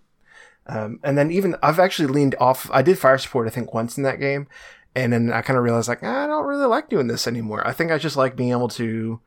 um, 0.65 0.99
and 1.03 1.17
then 1.17 1.29
even 1.31 1.55
I've 1.61 1.77
actually 1.77 2.07
leaned 2.07 2.35
off. 2.39 2.69
I 2.71 2.81
did 2.81 2.97
fire 2.97 3.17
support 3.17 3.47
I 3.47 3.49
think 3.51 3.73
once 3.73 3.97
in 3.97 4.03
that 4.03 4.17
game, 4.21 4.47
and 4.95 5.11
then 5.11 5.29
I 5.33 5.41
kind 5.41 5.57
of 5.57 5.63
realized 5.65 5.89
like 5.89 5.99
"Ah, 6.03 6.23
I 6.23 6.27
don't 6.27 6.45
really 6.45 6.67
like 6.67 6.87
doing 6.87 7.07
this 7.07 7.27
anymore. 7.27 7.67
I 7.67 7.73
think 7.73 7.91
I 7.91 7.97
just 7.97 8.15
like 8.15 8.37
being 8.37 8.51
able 8.51 8.69
to 8.69 9.19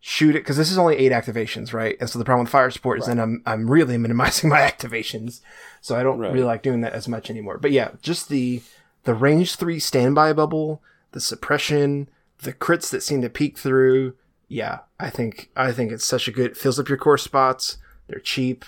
shoot 0.00 0.30
it 0.34 0.38
because 0.44 0.56
this 0.56 0.70
is 0.70 0.78
only 0.78 0.96
eight 0.96 1.12
activations, 1.12 1.74
right? 1.74 1.98
And 2.00 2.08
so 2.08 2.18
the 2.18 2.24
problem 2.24 2.44
with 2.44 2.50
fire 2.50 2.70
support 2.70 3.00
is 3.00 3.04
then 3.06 3.20
I'm 3.20 3.42
I'm 3.44 3.70
really 3.70 3.98
minimizing 3.98 4.48
my 4.56 4.60
activations, 4.60 5.42
so 5.82 5.94
I 5.94 6.02
don't 6.02 6.18
Right. 6.18 6.32
really 6.32 6.46
like 6.46 6.62
doing 6.62 6.80
that 6.80 6.94
as 6.94 7.06
much 7.06 7.28
anymore. 7.28 7.58
But 7.58 7.72
yeah, 7.72 7.90
just 8.00 8.30
the 8.30 8.62
the 9.08 9.14
range 9.14 9.56
three 9.56 9.78
standby 9.78 10.34
bubble, 10.34 10.82
the 11.12 11.20
suppression, 11.20 12.10
the 12.42 12.52
crits 12.52 12.90
that 12.90 13.02
seem 13.02 13.22
to 13.22 13.30
peek 13.30 13.56
through. 13.56 14.12
Yeah, 14.48 14.80
I 15.00 15.08
think 15.08 15.48
I 15.56 15.72
think 15.72 15.92
it's 15.92 16.04
such 16.04 16.28
a 16.28 16.30
good. 16.30 16.50
It 16.50 16.56
fills 16.58 16.78
up 16.78 16.90
your 16.90 16.98
core 16.98 17.16
spots. 17.16 17.78
They're 18.06 18.20
cheap. 18.20 18.66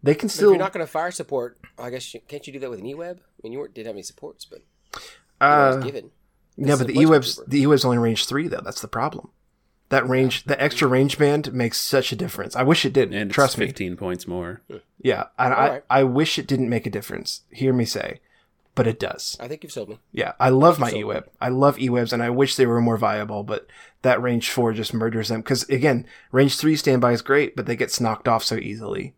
They 0.00 0.14
can 0.14 0.28
But 0.28 0.32
if 0.32 0.36
still 0.36 0.50
you're 0.50 0.60
not 0.60 0.72
going 0.72 0.86
to 0.86 0.90
fire 0.92 1.10
support, 1.10 1.58
I 1.76 1.90
guess 1.90 2.14
you, 2.14 2.20
can't 2.28 2.46
you 2.46 2.52
do 2.52 2.60
that 2.60 2.70
with 2.70 2.78
an 2.78 2.86
E-web? 2.86 3.18
I 3.20 3.40
mean, 3.42 3.52
you 3.52 3.58
weren't, 3.58 3.74
didn't 3.74 3.88
have 3.88 3.96
any 3.96 4.04
supports, 4.04 4.44
but 4.44 4.60
uh, 5.40 5.78
given. 5.78 6.12
This 6.56 6.68
No, 6.68 6.76
but 6.78 6.86
the 6.86 6.94
budget 6.94 7.08
E-Web's 7.08 7.34
trooper. 7.34 7.50
the 7.50 7.60
E-Web's 7.62 7.84
only 7.84 7.98
range 7.98 8.26
three 8.26 8.46
though. 8.46 8.62
That's 8.62 8.80
the 8.80 8.86
problem. 8.86 9.30
That 9.88 10.08
range, 10.08 10.44
the 10.44 10.60
extra 10.62 10.86
range 10.86 11.18
band 11.18 11.52
makes 11.52 11.78
such 11.78 12.12
a 12.12 12.16
difference. 12.16 12.54
I 12.54 12.62
wish 12.62 12.84
it 12.84 12.92
didn't. 12.92 13.14
And 13.14 13.28
Trust 13.28 13.54
it's 13.54 13.58
me. 13.58 13.66
15 13.66 13.96
points 13.96 14.28
more. 14.28 14.62
Yeah, 15.02 15.24
and 15.36 15.52
I, 15.52 15.66
Alright. 15.66 15.84
I 15.90 16.04
wish 16.04 16.38
it 16.38 16.46
didn't 16.46 16.68
make 16.68 16.86
a 16.86 16.90
difference. 16.90 17.42
Hear 17.50 17.72
me 17.72 17.84
say, 17.84 18.20
but 18.74 18.86
it 18.86 18.98
does. 18.98 19.36
I 19.40 19.48
think 19.48 19.62
you've 19.62 19.72
sold 19.72 19.88
me. 19.88 19.98
Yeah, 20.12 20.32
I 20.40 20.48
love 20.48 20.78
my 20.78 20.90
So- 20.90 20.96
E-Web. 20.96 21.28
I 21.40 21.48
love 21.48 21.78
E-Webs, 21.78 22.12
and 22.12 22.22
I 22.22 22.30
wish 22.30 22.56
they 22.56 22.66
were 22.66 22.80
more 22.80 22.96
viable. 22.96 23.42
But 23.44 23.66
that 24.02 24.20
range 24.20 24.50
four 24.50 24.72
just 24.72 24.92
murders 24.94 25.28
them 25.28 25.40
because 25.40 25.62
again, 25.68 26.06
range 26.32 26.56
three 26.58 26.76
standby 26.76 27.12
is 27.12 27.22
great, 27.22 27.54
but 27.56 27.66
they 27.66 27.76
get 27.76 27.98
knocked 28.00 28.28
off 28.28 28.42
so 28.44 28.56
easily, 28.56 29.14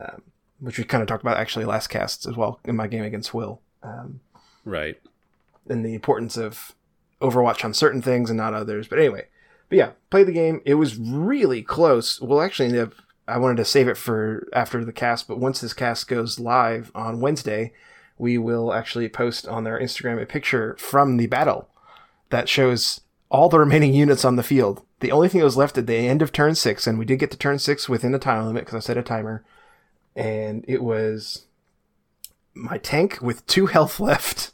um, 0.00 0.22
which 0.60 0.78
we 0.78 0.84
kind 0.84 1.02
of 1.02 1.08
talked 1.08 1.22
about 1.22 1.36
actually 1.36 1.64
last 1.64 1.88
cast 1.88 2.26
as 2.26 2.36
well 2.36 2.60
in 2.64 2.76
my 2.76 2.86
game 2.86 3.04
against 3.04 3.34
Will. 3.34 3.60
Um, 3.82 4.20
Right. 4.64 5.00
and 5.68 5.84
the 5.84 5.94
importance 5.94 6.36
of 6.36 6.74
Overwatch 7.20 7.64
on 7.64 7.74
certain 7.74 8.02
things 8.02 8.30
and 8.30 8.36
not 8.36 8.54
others. 8.54 8.88
But 8.88 8.98
anyway, 8.98 9.26
but 9.68 9.78
yeah, 9.78 9.90
play 10.10 10.22
the 10.24 10.32
game. 10.32 10.60
It 10.64 10.74
was 10.74 10.96
really 10.96 11.62
close. 11.62 12.20
We'll 12.20 12.42
actually 12.42 12.68
end 12.68 12.78
up. 12.78 12.94
I 13.28 13.38
wanted 13.38 13.56
to 13.58 13.64
save 13.64 13.86
it 13.88 13.96
for 13.96 14.48
after 14.52 14.84
the 14.84 14.92
cast, 14.92 15.28
but 15.28 15.38
once 15.38 15.60
this 15.60 15.72
cast 15.72 16.08
goes 16.08 16.40
live 16.40 16.90
on 16.94 17.20
Wednesday, 17.20 17.72
we 18.18 18.38
will 18.38 18.72
actually 18.72 19.08
post 19.08 19.46
on 19.46 19.64
their 19.64 19.78
Instagram 19.78 20.20
a 20.20 20.26
picture 20.26 20.76
from 20.78 21.16
the 21.16 21.26
battle 21.26 21.68
that 22.30 22.48
shows 22.48 23.00
all 23.30 23.48
the 23.48 23.58
remaining 23.58 23.94
units 23.94 24.24
on 24.24 24.36
the 24.36 24.42
field. 24.42 24.82
The 25.00 25.12
only 25.12 25.28
thing 25.28 25.40
that 25.40 25.46
was 25.46 25.56
left 25.56 25.78
at 25.78 25.86
the 25.86 25.96
end 25.96 26.22
of 26.22 26.32
turn 26.32 26.54
six, 26.54 26.86
and 26.86 26.98
we 26.98 27.04
did 27.04 27.18
get 27.18 27.30
to 27.32 27.36
turn 27.36 27.58
six 27.58 27.88
within 27.88 28.12
the 28.12 28.18
time 28.18 28.46
limit 28.46 28.64
because 28.64 28.76
I 28.76 28.80
set 28.80 28.98
a 28.98 29.02
timer, 29.02 29.44
and 30.14 30.64
it 30.68 30.82
was 30.82 31.46
my 32.54 32.78
tank 32.78 33.18
with 33.20 33.46
two 33.46 33.66
health 33.74 34.00
left. 34.00 34.52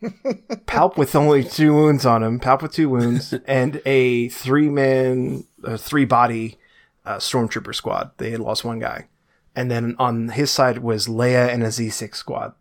Palp 0.02 0.96
with 0.96 1.16
only 1.16 1.42
two 1.42 1.74
wounds 1.74 2.06
on 2.06 2.22
him, 2.22 2.38
Palp 2.38 2.62
with 2.62 2.72
two 2.72 2.88
wounds, 2.88 3.32
and 3.46 3.82
a 3.84 4.28
three 4.28 4.68
man, 4.68 5.44
uh, 5.64 5.76
three 5.76 6.04
body 6.04 6.56
uh, 7.04 7.16
stormtrooper 7.16 7.74
squad. 7.74 8.12
They 8.18 8.30
had 8.30 8.40
lost 8.40 8.64
one 8.64 8.78
guy. 8.78 9.08
And 9.56 9.70
then 9.70 9.96
on 9.98 10.28
his 10.28 10.50
side 10.50 10.78
was 10.78 11.08
Leia 11.08 11.48
and 11.48 11.64
a 11.64 11.68
Z6 11.68 12.14
squad. 12.14 12.54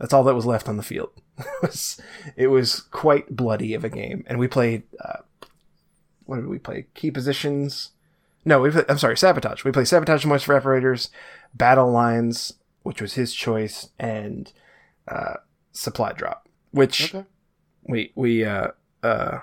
That's 0.00 0.12
all 0.12 0.24
that 0.24 0.34
was 0.34 0.46
left 0.46 0.68
on 0.68 0.76
the 0.76 0.82
field. 0.82 1.10
it, 1.38 1.46
was, 1.62 2.00
it 2.36 2.46
was 2.48 2.80
quite 2.80 3.36
bloody 3.36 3.74
of 3.74 3.84
a 3.84 3.88
game. 3.88 4.24
And 4.26 4.38
we 4.38 4.48
played, 4.48 4.82
uh, 4.98 5.18
what 6.24 6.36
did 6.36 6.46
we 6.48 6.58
play? 6.58 6.86
Key 6.94 7.10
positions. 7.12 7.90
No, 8.44 8.60
we 8.60 8.70
play, 8.70 8.84
I'm 8.88 8.98
sorry, 8.98 9.16
sabotage. 9.18 9.62
We 9.62 9.70
played 9.72 9.86
sabotage 9.88 10.24
moisture 10.24 10.58
evaporators, 10.58 11.10
battle 11.54 11.90
lines, 11.92 12.54
which 12.82 13.02
was 13.02 13.12
his 13.12 13.34
choice, 13.34 13.90
and 13.98 14.50
uh, 15.06 15.34
supply 15.72 16.12
drop, 16.12 16.48
which 16.70 17.14
Okay. 17.14 17.26
we 17.84 18.12
we 18.14 18.44
uh 18.44 18.68
uh 19.02 19.40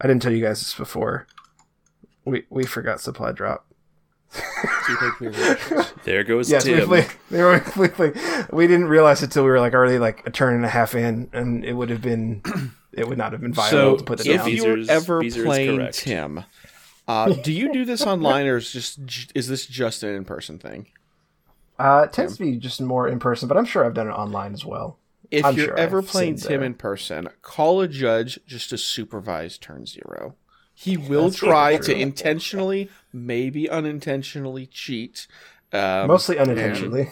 I 0.00 0.06
didn't 0.06 0.20
tell 0.22 0.32
you 0.32 0.44
guys 0.44 0.60
this 0.60 0.74
before. 0.74 1.26
We 2.26 2.44
we 2.50 2.64
forgot 2.66 3.00
supply 3.00 3.32
drop. 3.32 3.66
There 6.04 6.24
goes 6.24 6.50
Yes, 6.50 6.64
we 6.66 6.74
Tim. 6.74 6.86
played, 6.86 7.06
they 7.30 7.42
were, 7.42 7.64
we, 7.76 7.88
played, 7.88 8.16
we 8.52 8.66
didn't 8.66 8.88
realize 8.88 9.22
it 9.22 9.30
till 9.30 9.44
we 9.44 9.50
were 9.50 9.60
like 9.60 9.74
already 9.74 9.98
like 9.98 10.26
a 10.26 10.30
turn 10.30 10.54
and 10.54 10.64
a 10.64 10.68
half 10.68 10.94
in, 10.94 11.28
and 11.32 11.64
it 11.64 11.72
would 11.74 11.90
have 11.90 12.02
been 12.02 12.42
it 12.92 13.08
would 13.08 13.18
not 13.18 13.32
have 13.32 13.40
been 13.40 13.52
viable 13.52 13.70
So 13.70 13.96
to 13.96 14.04
put 14.04 14.20
it 14.20 14.26
if 14.26 14.36
down. 14.38 14.48
If 14.48 14.54
you're 14.54 14.84
ever 14.88 15.20
Beezer 15.20 15.44
playing 15.44 15.76
correct. 15.78 15.98
Tim, 15.98 16.44
uh, 17.08 17.32
do 17.32 17.52
you 17.52 17.72
do 17.72 17.84
this 17.84 18.02
online 18.02 18.46
or 18.46 18.56
is 18.56 18.72
just 18.72 18.98
is 19.34 19.48
this 19.48 19.66
just 19.66 20.02
an 20.02 20.14
in 20.14 20.24
person 20.24 20.58
thing? 20.58 20.86
Uh, 21.78 22.02
it 22.06 22.12
tends 22.12 22.36
to 22.36 22.44
be 22.44 22.56
just 22.56 22.80
more 22.80 23.08
in 23.08 23.18
person, 23.18 23.48
but 23.48 23.56
I'm 23.56 23.64
sure 23.64 23.84
I've 23.84 23.94
done 23.94 24.08
it 24.08 24.12
online 24.12 24.52
as 24.52 24.64
well. 24.64 24.98
If 25.30 25.44
I'm 25.44 25.56
you're 25.56 25.66
sure 25.66 25.76
ever 25.78 25.98
I've 25.98 26.06
playing 26.06 26.36
Tim 26.36 26.60
there. 26.60 26.64
in 26.64 26.74
person, 26.74 27.28
call 27.42 27.80
a 27.80 27.88
judge 27.88 28.38
just 28.46 28.70
to 28.70 28.78
supervise 28.78 29.58
turn 29.58 29.86
zero. 29.86 30.36
He 30.74 30.96
will 30.96 31.30
try 31.30 31.76
to 31.78 31.94
intentionally, 31.96 32.90
maybe 33.12 33.70
unintentionally 33.70 34.66
cheat. 34.66 35.26
Um, 35.72 36.08
Mostly 36.08 36.38
unintentionally. 36.38 37.10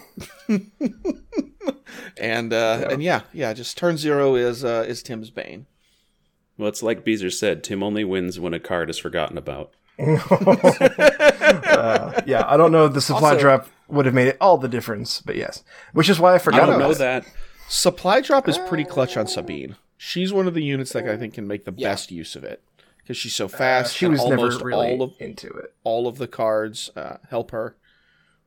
and 2.17 2.53
uh, 2.53 2.89
and 2.91 3.03
yeah, 3.03 3.23
yeah, 3.33 3.53
just 3.53 3.77
turn 3.79 3.97
zero 3.97 4.35
is 4.35 4.65
uh, 4.65 4.85
is 4.87 5.03
Tim's 5.03 5.31
bane. 5.31 5.67
Well, 6.59 6.69
it's 6.69 6.83
like 6.83 7.05
Beezer 7.05 7.31
said 7.31 7.65
Tim 7.65 7.83
only 7.83 8.05
wins 8.05 8.39
when 8.39 8.53
a 8.55 8.61
card 8.61 8.91
is 8.91 8.99
forgotten 8.99 9.39
about. 9.39 9.73
Uh, 11.53 12.21
yeah, 12.27 12.45
I 12.47 12.57
don't 12.57 12.73
know 12.73 12.87
if 12.87 12.93
the 12.95 13.01
supply 13.01 13.31
Also- 13.31 13.41
drop 13.41 13.69
would 13.89 14.07
have 14.07 14.15
made 14.15 14.29
it 14.29 14.37
all 14.41 14.57
the 14.59 14.69
difference, 14.69 15.21
but 15.21 15.37
yes. 15.37 15.63
Which 15.93 16.09
is 16.09 16.19
why 16.19 16.33
I 16.33 16.35
I 16.37 16.39
forgot 16.39 16.67
don't 16.67 16.69
about 16.77 16.79
know 16.79 16.91
it. 16.93 16.99
that. 16.99 17.25
Supply 17.69 18.21
drop 18.21 18.49
is 18.49 18.59
pretty 18.59 18.85
clutch 18.85 19.17
on 19.17 19.27
Sabine. 19.27 19.77
She's 19.97 20.33
one 20.33 20.47
of 20.47 20.55
the 20.55 20.63
units 20.63 20.93
that 20.93 21.09
I 21.09 21.17
think 21.17 21.35
can 21.35 21.47
make 21.47 21.65
the 21.65 21.75
Yeah. 21.77 21.91
best 21.91 22.11
use 22.11 22.37
of 22.37 22.45
it 22.45 22.63
because 23.03 23.17
she's 23.17 23.35
so 23.35 23.49
fast. 23.49 23.93
Uh, 23.93 23.95
She 23.97 24.07
was 24.07 24.25
never 24.25 24.49
really 24.65 24.93
all 24.93 25.03
of 25.03 25.13
into 25.19 25.49
it. 25.49 25.75
all 25.85 26.07
of 26.07 26.19
the 26.19 26.29
cards 26.29 26.91
uh, 26.97 27.17
help 27.31 27.51
her, 27.51 27.77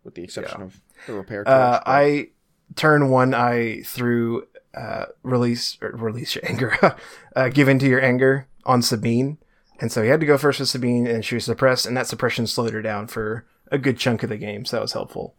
with 0.04 0.16
the 0.16 0.24
exception 0.24 0.62
of 0.62 0.82
the 1.08 1.14
repair. 1.14 1.48
Uh, 1.48 1.72
torch, 1.74 1.84
but- 1.86 1.92
I 1.92 2.28
turn 2.76 3.10
one 3.10 3.34
eye 3.34 3.82
through 3.86 4.48
uh, 4.74 5.06
release 5.24 5.78
or 5.82 5.92
release 5.92 6.36
your 6.36 6.46
anger, 6.48 6.78
uh, 7.36 7.50
give 7.50 7.68
into 7.70 7.88
your 7.88 8.04
anger 8.04 8.48
on 8.66 8.82
Sabine, 8.82 9.38
and 9.80 9.92
so 9.92 10.02
he 10.04 10.10
had 10.10 10.20
to 10.20 10.26
go 10.26 10.38
first 10.38 10.60
with 10.60 10.70
Sabine, 10.70 11.06
and 11.08 11.24
she 11.24 11.36
was 11.36 11.46
suppressed, 11.46 11.86
and 11.86 11.96
that 11.96 12.08
suppression 12.08 12.48
slowed 12.48 12.74
her 12.74 12.82
down 12.82 13.08
for 13.08 13.46
a 13.72 13.78
good 13.78 13.98
chunk 13.98 14.24
of 14.24 14.30
the 14.30 14.38
game, 14.38 14.66
so 14.66 14.78
that 14.78 14.82
was 14.82 14.94
helpful. 14.94 15.36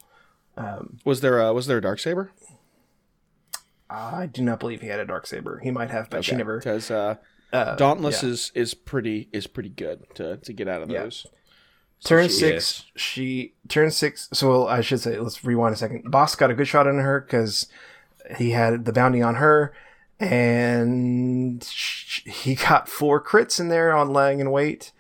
was 1.05 1.21
there 1.21 1.41
a, 1.41 1.53
was 1.53 1.67
there 1.67 1.79
a 1.79 1.83
dark 1.83 1.99
saber? 1.99 2.33
I 3.89 4.27
do 4.27 4.43
not 4.43 4.59
believe 4.59 4.81
he 4.81 4.89
had 4.89 4.99
a 5.01 5.05
dark 5.05 5.27
saber. 5.27 5.61
He 5.63 5.71
might 5.71 5.91
have, 5.91 6.11
but 6.11 6.25
she 6.25 6.35
never. 6.35 6.59
because 6.59 6.91
uh, 6.91 7.17
Uh, 7.53 7.77
Dauntless 7.77 8.23
yeah. 8.23 8.29
is 8.31 8.53
is 8.55 8.75
pretty 8.75 9.29
is 9.33 9.47
pretty 9.47 9.69
good 9.69 10.05
to 10.17 10.37
to 10.39 10.53
get 10.53 10.69
out 10.69 10.83
of 10.83 10.91
Yeah. 10.91 11.05
those. 11.05 11.27
Turn 12.05 12.29
she- 12.29 12.35
six, 12.35 12.85
she 12.97 13.55
turn 13.69 13.91
six. 13.91 14.29
So 14.33 14.49
well, 14.51 14.69
I 14.69 14.81
should 14.83 15.01
say, 15.01 15.19
let's 15.19 15.45
rewind 15.45 15.75
a 15.75 15.79
second. 15.79 16.05
Bossk 16.13 16.39
got 16.39 16.51
a 16.51 16.55
good 16.55 16.69
shot 16.69 16.87
on 16.87 16.99
her 16.99 17.21
because 17.21 17.67
he 18.37 18.51
had 18.51 18.85
the 18.85 18.93
bounty 18.93 19.23
on 19.23 19.37
her, 19.37 19.73
and 20.21 21.63
sh- 21.65 22.23
he 22.27 22.55
got 22.55 22.89
four 22.89 23.23
crits 23.23 23.59
in 23.61 23.69
there 23.69 23.95
on 23.97 24.13
lying 24.13 24.41
in 24.41 24.51
wait, 24.51 24.93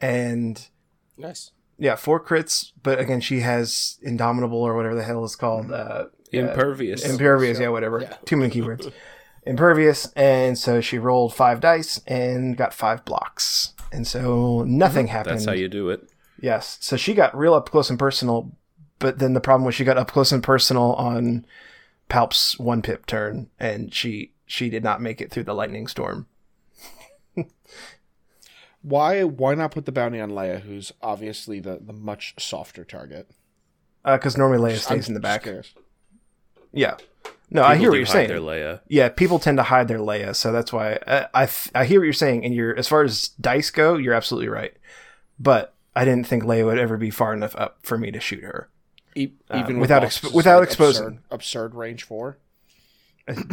and 0.00 0.68
Nice. 1.16 1.52
yeah, 1.78 1.94
four 1.96 2.18
crits. 2.22 2.72
But 2.82 2.98
again, 2.98 3.20
she 3.20 3.40
has 3.40 3.98
indomitable 4.02 4.58
or 4.58 4.74
whatever 4.74 4.94
the 4.94 5.04
hell 5.04 5.24
it's 5.24 5.36
called. 5.36 5.70
Uh, 5.70 6.06
Impervious. 6.32 7.04
impervious, 7.08 7.58
yeah, 7.58 7.68
whatever. 7.68 8.08
Too 8.24 8.36
many 8.36 8.52
keywords. 8.52 8.92
impervious, 9.44 10.06
and 10.12 10.56
so 10.58 10.80
she 10.80 10.98
rolled 10.98 11.34
five 11.34 11.60
dice 11.60 12.00
and 12.06 12.56
got 12.56 12.74
five 12.74 13.04
blocks, 13.04 13.74
and 13.92 14.06
so 14.06 14.64
nothing 14.64 15.06
mhm. 15.06 15.10
happened. 15.10 15.36
That's 15.36 15.46
how 15.46 15.52
you 15.52 15.68
do 15.68 15.90
it. 15.90 16.08
Yes. 16.40 16.78
So 16.80 16.96
she 16.96 17.14
got 17.14 17.36
real 17.36 17.54
up 17.54 17.70
close 17.70 17.90
and 17.90 17.98
personal, 17.98 18.52
but 18.98 19.18
then 19.18 19.34
the 19.34 19.40
problem 19.40 19.64
was 19.64 19.74
she 19.74 19.84
got 19.84 19.98
up 19.98 20.10
close 20.10 20.32
and 20.32 20.42
personal 20.42 20.94
on 20.94 21.46
Palp's 22.08 22.58
one 22.58 22.82
pip 22.82 23.06
turn, 23.06 23.50
and 23.58 23.92
she 23.94 24.32
she 24.46 24.68
did 24.70 24.82
not 24.82 25.00
make 25.00 25.20
it 25.20 25.30
through 25.30 25.44
the 25.44 25.54
lightning 25.54 25.86
storm. 25.86 26.26
Why 28.82 29.24
why 29.24 29.54
not 29.54 29.72
put 29.72 29.84
the 29.84 29.92
bounty 29.92 30.20
on 30.20 30.30
Leia, 30.30 30.62
who's 30.62 30.92
obviously 31.02 31.60
the 31.60 31.78
the 31.82 31.92
much 31.92 32.34
softer 32.38 32.84
target? 32.84 33.30
Uh, 34.04 34.16
because 34.16 34.38
normally 34.38 34.70
Leia 34.70 34.74
I'm 34.74 34.80
stays 34.80 35.08
in 35.08 35.14
the 35.14 35.20
back. 35.20 35.42
curious. 35.42 35.74
Yeah. 36.72 36.96
No, 37.52 37.62
I 37.64 37.74
People 37.74 37.80
hear 37.80 37.90
what 37.90 37.96
you're 37.96 38.06
hide 38.06 38.12
saying. 38.12 38.28
Their 38.28 38.38
Leia. 38.40 38.80
Yeah, 38.88 39.08
people 39.08 39.38
tend 39.40 39.58
to 39.58 39.64
hide 39.64 39.88
their 39.88 39.98
Leia, 39.98 40.36
so 40.36 40.52
that's 40.52 40.72
why 40.72 40.98
I 41.06 41.26
I, 41.34 41.46
th- 41.46 41.70
I 41.74 41.84
hear 41.84 42.00
what 42.00 42.04
you're 42.04 42.12
saying. 42.12 42.44
And 42.44 42.54
you're 42.54 42.76
as 42.78 42.86
far 42.86 43.02
as 43.02 43.28
dice 43.40 43.70
go, 43.70 43.96
you're 43.96 44.14
absolutely 44.14 44.48
right. 44.48 44.72
But 45.38 45.74
I 45.96 46.04
didn't 46.04 46.28
think 46.28 46.44
Leia 46.44 46.64
would 46.64 46.78
ever 46.78 46.96
be 46.96 47.10
far 47.10 47.32
enough 47.32 47.56
up 47.56 47.78
for 47.82 47.98
me 47.98 48.10
to 48.12 48.20
shoot 48.20 48.44
her. 48.44 48.68
E- 49.16 49.32
Uh, 49.50 49.58
even 49.58 49.76
with 49.80 49.82
without 49.90 50.02
bosses, 50.02 50.30
exp- 50.30 50.34
without 50.34 50.60
like, 50.60 50.68
exposing. 50.68 51.06
absurd, 51.06 51.22
absurd 51.32 51.74
range 51.74 52.04
four. 52.04 52.38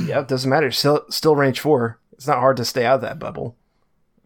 yeah, 0.05 0.19
it 0.21 0.27
doesn't 0.27 0.49
matter. 0.49 0.71
Still, 0.71 1.05
still 1.09 1.35
range 1.35 1.59
four. 1.59 1.99
It's 2.13 2.27
not 2.27 2.39
hard 2.39 2.57
to 2.57 2.65
stay 2.65 2.85
out 2.85 2.95
of 2.95 3.01
that 3.01 3.19
bubble. 3.19 3.55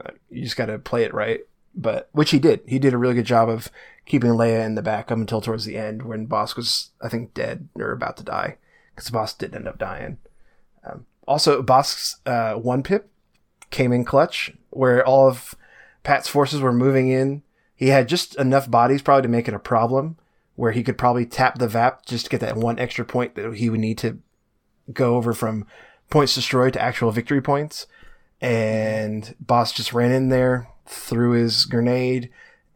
Uh, 0.04 0.12
you 0.30 0.44
just 0.44 0.58
got 0.58 0.66
to 0.68 0.80
play 0.80 1.04
it 1.04 1.14
right. 1.14 1.42
But 1.74 2.10
which 2.12 2.32
he 2.32 2.40
did. 2.40 2.62
He 2.68 2.80
did 2.80 2.94
a 2.94 2.98
really 2.98 3.14
good 3.16 3.26
job 3.26 3.48
of 3.48 3.70
keeping 4.06 4.32
Leia 4.32 4.66
in 4.66 4.76
the 4.76 4.82
back 4.82 5.10
up 5.12 5.18
until 5.18 5.40
towards 5.40 5.64
the 5.64 5.78
end 5.78 6.02
when 6.04 6.28
Bossk 6.28 6.58
was, 6.58 6.90
I 7.02 7.08
think, 7.08 7.34
dead 7.34 7.70
or 7.76 7.92
about 7.94 8.18
to 8.18 8.24
die 8.24 8.58
because 8.96 9.10
Bossk 9.10 9.38
didn't 9.38 9.56
end 9.56 9.68
up 9.68 9.78
dying. 9.78 10.18
Um, 10.84 11.06
also, 11.28 11.62
Bossk 11.62 12.16
uh, 12.26 12.54
one 12.54 12.84
pip 12.84 13.10
came 13.70 13.92
in 13.94 14.06
clutch 14.06 14.52
where 14.70 15.06
all 15.06 15.28
of 15.28 15.56
Pat's 16.04 16.28
forces 16.28 16.62
were 16.62 16.74
moving 16.74 17.10
in. 17.10 17.44
He 17.76 17.88
had 17.88 18.08
just 18.08 18.36
enough 18.36 18.70
bodies 18.70 19.02
probably 19.02 19.24
to 19.24 19.28
make 19.28 19.48
it 19.48 19.54
a 19.54 19.60
problem 19.60 20.18
where 20.56 20.72
he 20.72 20.84
could 20.84 20.98
probably 20.98 21.26
tap 21.26 21.58
the 21.58 21.68
VAP 21.68 22.06
just 22.06 22.26
to 22.26 22.30
get 22.30 22.42
that 22.42 22.58
one 22.58 22.78
extra 22.78 23.06
point 23.06 23.36
that 23.36 23.56
he 23.56 23.70
would 23.70 23.80
need 23.80 23.98
to 24.00 24.20
go 24.94 25.16
over 25.16 25.34
from 25.34 25.66
points 26.10 26.36
destroyed 26.36 26.74
to 26.74 26.82
actual 26.82 27.12
victory 27.12 27.42
points. 27.42 27.88
And 28.40 29.36
Bossk 29.44 29.76
just 29.76 29.94
ran 29.94 30.12
in 30.12 30.30
there, 30.30 30.68
threw 30.86 31.32
his 31.32 31.66
grenade, 31.66 32.30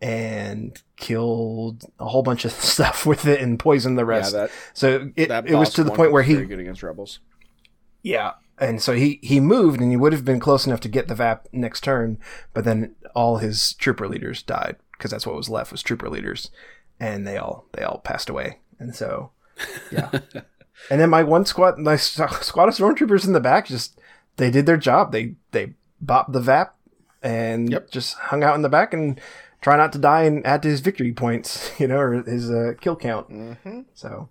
and 0.05 0.81
killed 0.97 1.83
a 1.99 2.05
whole 2.05 2.21
bunch 2.21 2.45
of 2.45 2.51
stuff 2.75 3.05
with 3.05 3.25
it 3.25 3.41
and 3.41 3.57
poisoned 3.57 3.97
the 3.97 4.05
rest. 4.05 4.33
Yeah, 4.33 4.41
that 4.41 4.51
so 4.73 5.11
it, 5.15 5.31
it 5.31 5.55
was 5.55 5.73
to 5.73 5.83
the 5.83 5.91
point 5.91 6.11
where 6.11 6.21
he 6.23 6.35
very 6.35 6.45
good 6.45 6.59
against 6.59 6.83
rebels. 6.83 7.19
yeah. 8.03 8.33
And 8.57 8.81
so 8.81 8.93
he, 8.93 9.19
he 9.21 9.41
moved 9.41 9.81
and 9.81 9.91
he 9.91 9.97
would 9.97 10.13
have 10.13 10.23
been 10.23 10.39
close 10.39 10.65
enough 10.65 10.79
to 10.81 10.87
get 10.87 11.09
the 11.09 11.15
VAP 11.15 11.49
next 11.51 11.83
turn, 11.83 12.17
but 12.53 12.63
then 12.63 12.95
all 13.13 13.39
his 13.39 13.73
trooper 13.73 14.07
leaders 14.07 14.41
died 14.41 14.77
because 14.93 15.11
that's 15.11 15.27
what 15.27 15.35
was 15.35 15.49
left 15.49 15.73
was 15.73 15.83
trooper 15.83 16.09
leaders 16.09 16.51
and 16.97 17.27
they 17.27 17.35
all 17.35 17.65
they 17.73 17.83
all 17.83 17.97
passed 17.99 18.29
away. 18.29 18.59
And 18.79 18.95
so 18.95 19.31
yeah. 19.91 20.09
and 20.89 21.01
then 21.01 21.09
my 21.09 21.23
one 21.23 21.43
squad 21.45 21.77
my 21.79 21.95
squad 21.97 22.69
of 22.69 22.75
stormtroopers 22.75 23.25
in 23.27 23.33
the 23.33 23.41
back 23.41 23.65
just 23.67 23.99
they 24.37 24.49
did 24.51 24.65
their 24.65 24.77
job. 24.77 25.11
They 25.11 25.35
they 25.51 25.73
bopped 26.03 26.31
the 26.31 26.39
VAP 26.39 26.77
and 27.21 27.69
Yep. 27.71 27.91
just 27.91 28.13
hung 28.13 28.41
out 28.41 28.55
in 28.55 28.61
the 28.61 28.69
back 28.69 28.93
and 28.93 29.19
try 29.61 29.77
not 29.77 29.91
to 29.93 29.99
die 29.99 30.23
and 30.23 30.45
add 30.45 30.61
to 30.63 30.69
his 30.69 30.81
victory 30.81 31.13
points, 31.13 31.71
you 31.79 31.87
know, 31.87 31.97
or 31.97 32.23
his 32.23 32.49
uh, 32.49 32.73
kill 32.79 32.95
count. 32.95 33.29
Mm-hmm. 33.29 33.81
So 33.93 34.29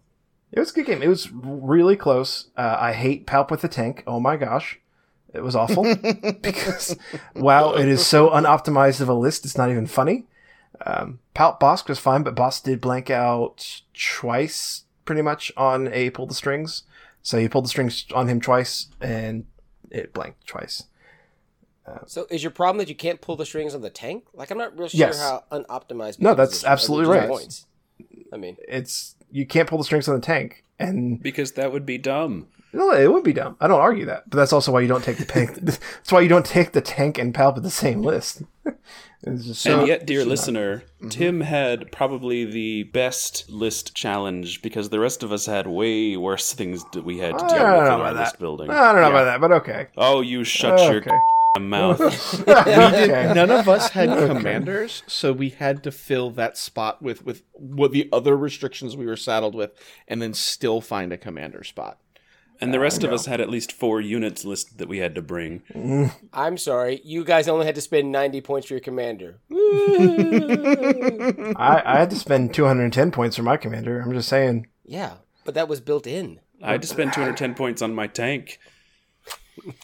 it 0.53 0.61
was 0.61 0.71
a 0.71 0.75
good 0.75 0.87
game. 0.87 1.03
It 1.03 1.09
was 1.09 1.31
really 1.33 1.97
close. 1.97 2.51
Uh, 2.57 2.77
I 2.79 2.93
hate 2.93 3.27
Palp 3.27 3.51
with 3.51 3.63
the 3.63 3.69
tank. 3.69 4.05
Oh 4.07 4.21
my 4.21 4.37
gosh. 4.37 4.81
It 5.33 5.43
was 5.43 5.57
awful 5.57 5.83
because 6.43 6.97
while 7.33 7.75
it 7.75 7.89
is 7.89 8.07
so 8.07 8.31
unoptimized 8.31 9.01
of 9.01 9.09
a 9.09 9.15
list, 9.15 9.45
it's 9.45 9.59
not 9.59 9.69
even 9.69 9.89
funny. 9.89 10.27
Um, 10.87 11.19
Palp 11.35 11.59
Bossk 11.59 11.89
was 11.89 11.99
fine, 11.99 12.23
but 12.23 12.37
Bossk 12.37 12.63
did 12.63 12.81
blank 12.81 13.11
out 13.11 13.83
twice 13.95 14.85
pretty 15.05 15.23
much 15.23 15.53
on 15.57 15.89
a 15.89 16.11
pull 16.11 16.27
the 16.27 16.35
strings. 16.35 16.85
So 17.23 17.39
he 17.39 17.49
pulled 17.49 17.65
the 17.65 17.71
strings 17.71 18.05
on 18.15 18.29
him 18.29 18.41
twice 18.41 18.89
and 19.01 19.47
it 19.91 20.13
blanked 20.13 20.47
twice. 20.47 20.85
Uh, 21.87 21.99
so 22.07 22.27
is 22.31 22.43
your 22.43 22.51
problem 22.51 22.79
that 22.79 22.89
you 22.89 22.95
can't 22.95 23.21
pull 23.21 23.37
the 23.37 23.45
strings 23.45 23.75
on 23.75 23.83
the 23.83 23.91
tank? 23.91 24.25
Like 24.33 24.51
I'm 24.51 24.59
not 24.59 24.79
real 24.79 24.89
sure 24.89 24.99
Yes. 24.99 25.21
how 25.21 25.45
unoptimized. 25.53 26.21
No, 26.21 26.35
that's 26.35 26.65
absolutely 26.65 27.15
right. 27.15 27.29
Points. 27.29 27.67
I 28.33 28.37
mean, 28.37 28.57
It's 28.67 29.17
you 29.31 29.47
can't 29.47 29.69
pull 29.69 29.79
the 29.79 29.85
strings 29.85 30.09
on 30.09 30.15
the 30.15 30.21
tank, 30.21 30.65
and 30.79 31.23
Because 31.23 31.53
that 31.53 31.73
would 31.73 31.85
be 31.85 31.99
dumb. 31.99 32.49
no, 32.73 32.91
it 32.93 33.13
would 33.13 33.25
be 33.25 33.33
dumb. 33.33 33.57
I 33.61 33.69
don't 33.69 33.81
argue 33.81 34.07
that, 34.07 34.29
but 34.31 34.37
that's 34.37 34.53
also 34.53 34.73
why 34.73 34.81
you 34.81 34.89
don't 34.89 35.05
take 35.05 35.19
the 35.19 35.25
tank. 35.25 35.55
that's 35.63 36.11
why 36.11 36.21
you 36.21 36.29
don't 36.29 36.47
take 36.47 36.73
the 36.73 36.81
tank 36.81 37.19
and 37.19 37.35
Palp 37.35 37.57
at 37.57 37.63
the 37.63 37.71
same 37.71 38.03
list. 38.03 38.43
it's 39.23 39.45
just 39.45 39.63
so 39.63 39.81
and 39.81 39.89
yet, 39.89 40.07
dear 40.07 40.25
listener, 40.25 40.85
mm-hmm. 40.99 41.09
Tim 41.11 41.41
had 41.43 41.93
probably 41.93 42.45
the 42.47 42.85
best 42.85 43.51
list 43.51 43.95
challenge 43.95 44.63
because 44.63 44.89
the 44.89 45.01
rest 45.01 45.23
of 45.23 45.33
us 45.33 45.47
had 45.47 45.67
way 45.67 46.17
worse 46.17 46.55
things 46.55 46.83
that 46.93 47.05
we 47.05 47.19
had 47.19 47.39
to 47.39 47.47
deal 47.47 47.59
don't 47.59 47.79
with 47.79 47.87
in 47.93 48.01
our 48.01 48.15
list 48.15 48.39
building. 48.39 48.71
I 48.71 48.93
don't 48.93 49.03
know 49.03 49.11
about 49.11 49.25
that, 49.25 49.41
but 49.41 49.53
okay. 49.53 49.89
Oh, 49.99 50.23
you 50.23 50.45
shut 50.45 50.79
your 50.81 50.97
Okay. 50.97 51.11
mouth. 51.61 52.01
okay. 52.49 53.33
None 53.35 53.51
of 53.51 53.69
us 53.69 53.91
had 53.91 54.09
commanders, 54.29 55.03
so 55.07 55.33
we 55.33 55.51
had 55.51 55.85
to 55.85 55.93
fill 55.93 56.31
that 56.33 56.59
spot 56.59 57.01
with 57.01 57.25
with 57.25 57.45
what 57.53 57.93
the 57.93 58.09
other 58.13 58.37
restrictions 58.37 58.97
we 58.97 59.07
were 59.07 59.17
saddled 59.17 59.55
with, 59.55 59.71
and 60.09 60.21
then 60.21 60.35
still 60.35 60.81
find 60.81 61.13
a 61.13 61.17
commander 61.17 61.63
spot. 61.63 61.99
And 62.61 62.73
the 62.73 62.81
rest 62.81 63.05
of 63.05 63.13
us 63.13 63.27
had 63.27 63.41
at 63.41 63.51
least 63.51 63.73
four 63.73 64.01
units 64.01 64.45
listed 64.45 64.79
that 64.79 64.89
we 64.89 64.99
had 64.99 65.15
to 65.17 65.23
bring. 65.23 66.13
I'm 66.33 66.57
sorry, 66.57 67.01
you 67.05 67.25
guys 67.25 67.49
only 67.49 67.67
had 67.67 67.75
to 67.75 67.81
spend 67.81 68.13
90 68.13 68.41
points 68.43 68.69
for 68.69 68.75
your 68.75 68.81
commander. 68.81 69.39
I, 69.53 71.83
I 71.85 71.99
had 71.99 72.11
to 72.11 72.17
spend 72.17 72.55
210 72.55 73.11
points 73.11 73.37
for 73.37 73.43
my 73.43 73.57
commander. 73.57 74.01
I'm 74.01 74.13
just 74.13 74.29
saying. 74.29 74.69
Yeah, 74.85 75.15
but 75.45 75.55
that 75.55 75.69
was 75.69 75.81
built 75.81 76.07
in. 76.07 76.41
I 76.63 76.73
had 76.73 76.83
to 76.83 76.89
spend 76.89 77.13
210 77.13 77.55
points 77.55 77.83
on 77.83 77.95
my 77.95 78.07
tank. 78.07 78.59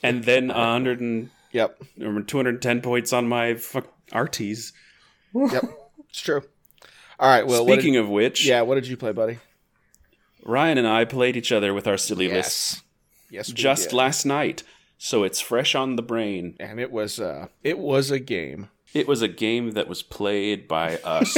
And 0.03 0.25
then 0.25 0.49
100 0.49 1.01
and, 1.01 1.31
Yep, 1.53 1.83
or 2.01 2.21
210 2.23 2.81
points 2.81 3.13
on 3.13 3.29
my 3.29 3.55
fuck 3.55 3.87
RTs. 4.13 4.73
yep, 5.35 5.65
it's 6.09 6.21
true. 6.21 6.43
All 7.19 7.29
right. 7.29 7.47
Well, 7.47 7.65
Speaking 7.67 7.95
did, 7.95 8.01
of 8.01 8.09
which, 8.09 8.47
yeah, 8.47 8.63
what 8.63 8.77
did 8.77 8.87
you 8.87 8.97
play, 8.97 9.13
buddy? 9.13 9.39
Ryan 10.45 10.79
and 10.79 10.87
I 10.87 11.05
played 11.05 11.37
each 11.37 11.53
other 11.53 11.75
with 11.75 11.87
our 11.87 11.99
silly 11.99 12.29
lists 12.29 12.83
yes, 13.31 13.49
we 13.49 13.55
just 13.55 13.91
did. 13.91 13.97
last 13.97 14.25
night. 14.25 14.63
So 14.99 15.23
it's 15.25 15.41
fresh 15.41 15.75
on 15.75 15.97
the 15.97 16.03
brain. 16.03 16.57
and 16.61 16.79
it 16.79 16.91
was 16.91 17.19
uh, 17.19 17.49
it 17.63 17.79
was 17.79 18.11
a 18.11 18.19
game. 18.19 18.69
It 18.93 19.07
was 19.07 19.23
a 19.23 19.29
game 19.29 19.71
that 19.73 19.89
was 19.89 20.03
played 20.03 20.67
by 20.69 20.97
us. 21.05 21.37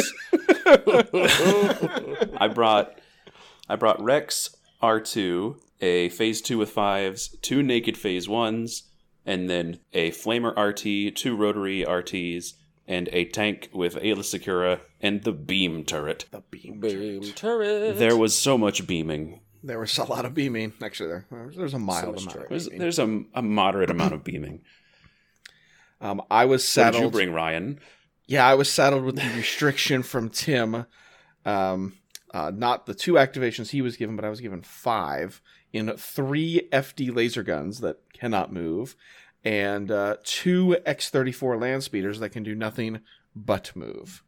I 2.37 2.50
brought 2.52 2.99
I 3.69 3.76
brought 3.76 4.02
Rex 4.02 4.57
R2, 4.83 5.57
a 5.81 6.09
phase 6.09 6.40
2 6.42 6.59
with 6.59 6.75
5s, 6.75 7.40
two 7.40 7.62
naked 7.62 7.97
phase 7.97 8.26
1s, 8.26 8.83
and 9.25 9.49
then 9.49 9.81
a 9.93 10.11
flamer 10.11 10.57
RT, 10.57 11.17
two 11.17 11.37
rotary 11.37 11.85
RTs, 11.87 12.55
and 12.87 13.09
a 13.12 13.25
tank 13.26 13.71
with 13.73 13.95
Aayla 13.97 14.19
Secura 14.19 14.81
and 15.00 15.23
the 15.23 15.33
beam 15.33 15.85
turret. 15.85 16.26
The 16.31 16.43
beam. 16.50 16.81
Boom 16.81 17.23
turret. 17.33 17.99
There 17.99 18.17
was 18.17 18.37
so 18.37 18.59
much 18.59 18.87
beaming. 18.87 19.41
There 19.62 19.79
was 19.79 19.97
a 19.99 20.05
lot 20.05 20.25
of 20.25 20.35
beaming. 20.35 20.73
Actually, 20.83 21.23
there 21.31 21.52
there's 21.57 21.75
a 21.75 21.79
mild 21.79 22.14
much 22.14 22.23
amount. 22.25 22.37
Of 22.43 22.49
There's, 22.49 22.64
beaming. 22.69 22.79
there's 22.81 22.99
a, 22.99 23.23
a 23.35 23.43
moderate 23.43 23.91
amount 23.91 24.12
of 24.14 24.25
beaming. 24.25 24.62
Um, 26.00 26.21
I 26.31 26.47
was 26.47 26.62
What 26.76 26.85
did 26.87 26.95
you 26.95 26.99
saddled. 26.99 27.12
bring, 27.12 27.33
Ryan? 27.33 27.79
Yeah, 28.26 28.45
I 28.47 28.55
was 28.55 28.69
saddled 28.71 29.05
with 29.05 29.17
the 29.17 29.31
restriction 29.37 30.02
from 30.02 30.31
Tim. 30.31 30.87
Um, 31.45 31.95
uh, 32.35 32.50
not 32.55 32.87
the 32.87 32.95
two 32.95 33.12
activations 33.14 33.71
he 33.71 33.83
was 33.83 33.97
given, 33.97 34.17
but 34.17 34.25
I 34.25 34.31
was 34.31 34.41
given 34.41 34.62
five 34.62 35.41
in 35.73 35.97
three 35.97 36.69
FD 36.73 37.14
laser 37.14 37.43
guns 37.43 37.81
that 37.81 37.99
cannot 38.12 38.52
move, 38.52 38.95
and 39.45 39.91
uh, 39.91 40.17
two 40.23 40.76
X34 40.87 41.61
land 41.61 41.83
speeders 41.83 42.21
that 42.21 42.31
can 42.31 42.43
do 42.43 42.55
nothing 42.55 43.00
but 43.35 43.75
move. 43.75 44.23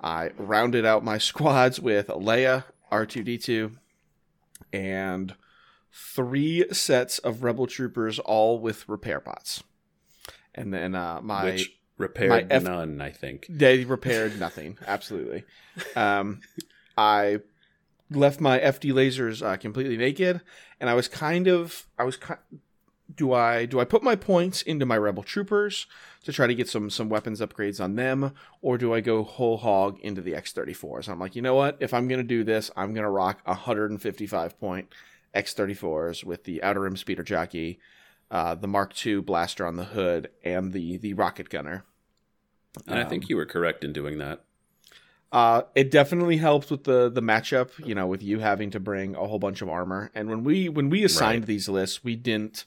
I 0.00 0.30
rounded 0.36 0.84
out 0.84 1.04
my 1.04 1.18
squads 1.18 1.80
with 1.80 2.08
Leia, 2.08 2.64
R2D2, 2.92 3.76
and 4.72 5.34
three 5.92 6.66
sets 6.72 7.18
of 7.18 7.42
Rebel 7.42 7.66
troopers, 7.66 8.18
all 8.18 8.58
with 8.58 8.88
repair 8.88 9.20
bots. 9.20 9.62
And 10.54 10.72
then 10.72 10.94
uh, 10.94 11.20
my 11.22 11.44
Which 11.44 11.72
repaired 11.98 12.30
my 12.30 12.46
F- 12.50 12.62
none, 12.62 13.00
I 13.00 13.10
think. 13.10 13.46
they 13.48 13.84
repaired 13.84 14.38
nothing. 14.38 14.78
Absolutely. 14.86 15.44
Um, 15.96 16.40
I 16.96 17.40
left 18.10 18.40
my 18.40 18.58
FD 18.58 18.92
lasers 18.92 19.44
uh, 19.44 19.56
completely 19.56 19.96
naked, 19.96 20.40
and 20.80 20.88
I 20.90 20.94
was 20.94 21.08
kind 21.08 21.46
of, 21.48 21.86
I 21.98 22.04
was, 22.04 22.16
ki- 22.16 22.34
do 23.14 23.32
I 23.34 23.66
do 23.66 23.80
I 23.80 23.84
put 23.84 24.02
my 24.02 24.16
points 24.16 24.62
into 24.62 24.86
my 24.86 24.96
rebel 24.96 25.22
troopers 25.22 25.86
to 26.24 26.32
try 26.32 26.46
to 26.46 26.54
get 26.54 26.68
some 26.68 26.88
some 26.88 27.08
weapons 27.10 27.40
upgrades 27.40 27.82
on 27.82 27.96
them, 27.96 28.32
or 28.62 28.78
do 28.78 28.94
I 28.94 29.00
go 29.00 29.22
whole 29.22 29.58
hog 29.58 30.00
into 30.00 30.22
the 30.22 30.32
X34s? 30.32 31.08
I'm 31.08 31.20
like, 31.20 31.36
you 31.36 31.42
know 31.42 31.54
what? 31.54 31.76
If 31.80 31.92
I'm 31.92 32.08
gonna 32.08 32.22
do 32.22 32.44
this, 32.44 32.70
I'm 32.76 32.94
gonna 32.94 33.10
rock 33.10 33.40
155 33.44 34.58
point 34.58 34.88
X34s 35.34 36.24
with 36.24 36.44
the 36.44 36.62
outer 36.62 36.80
rim 36.80 36.96
speeder 36.96 37.22
jockey, 37.22 37.78
uh, 38.30 38.54
the 38.54 38.66
Mark 38.68 38.94
II 39.06 39.20
blaster 39.20 39.66
on 39.66 39.76
the 39.76 39.84
hood, 39.84 40.30
and 40.42 40.72
the 40.72 40.96
the 40.96 41.12
rocket 41.14 41.50
gunner. 41.50 41.84
And 42.88 42.98
I 42.98 43.04
think 43.04 43.24
Um, 43.24 43.26
you 43.28 43.36
were 43.36 43.46
correct 43.46 43.84
in 43.84 43.92
doing 43.92 44.18
that. 44.18 44.44
Uh, 45.34 45.62
it 45.74 45.90
definitely 45.90 46.36
helps 46.36 46.70
with 46.70 46.84
the 46.84 47.10
the 47.10 47.20
matchup. 47.20 47.70
You 47.84 47.94
know, 47.96 48.06
with 48.06 48.22
you 48.22 48.38
having 48.38 48.70
to 48.70 48.78
bring 48.80 49.16
a 49.16 49.26
whole 49.26 49.40
bunch 49.40 49.62
of 49.62 49.68
armor, 49.68 50.12
and 50.14 50.28
when 50.30 50.44
we 50.44 50.68
when 50.68 50.90
we 50.90 51.02
assigned 51.02 51.42
Right. 51.42 51.46
these 51.48 51.68
lists, 51.68 52.04
we 52.04 52.14
didn't, 52.14 52.64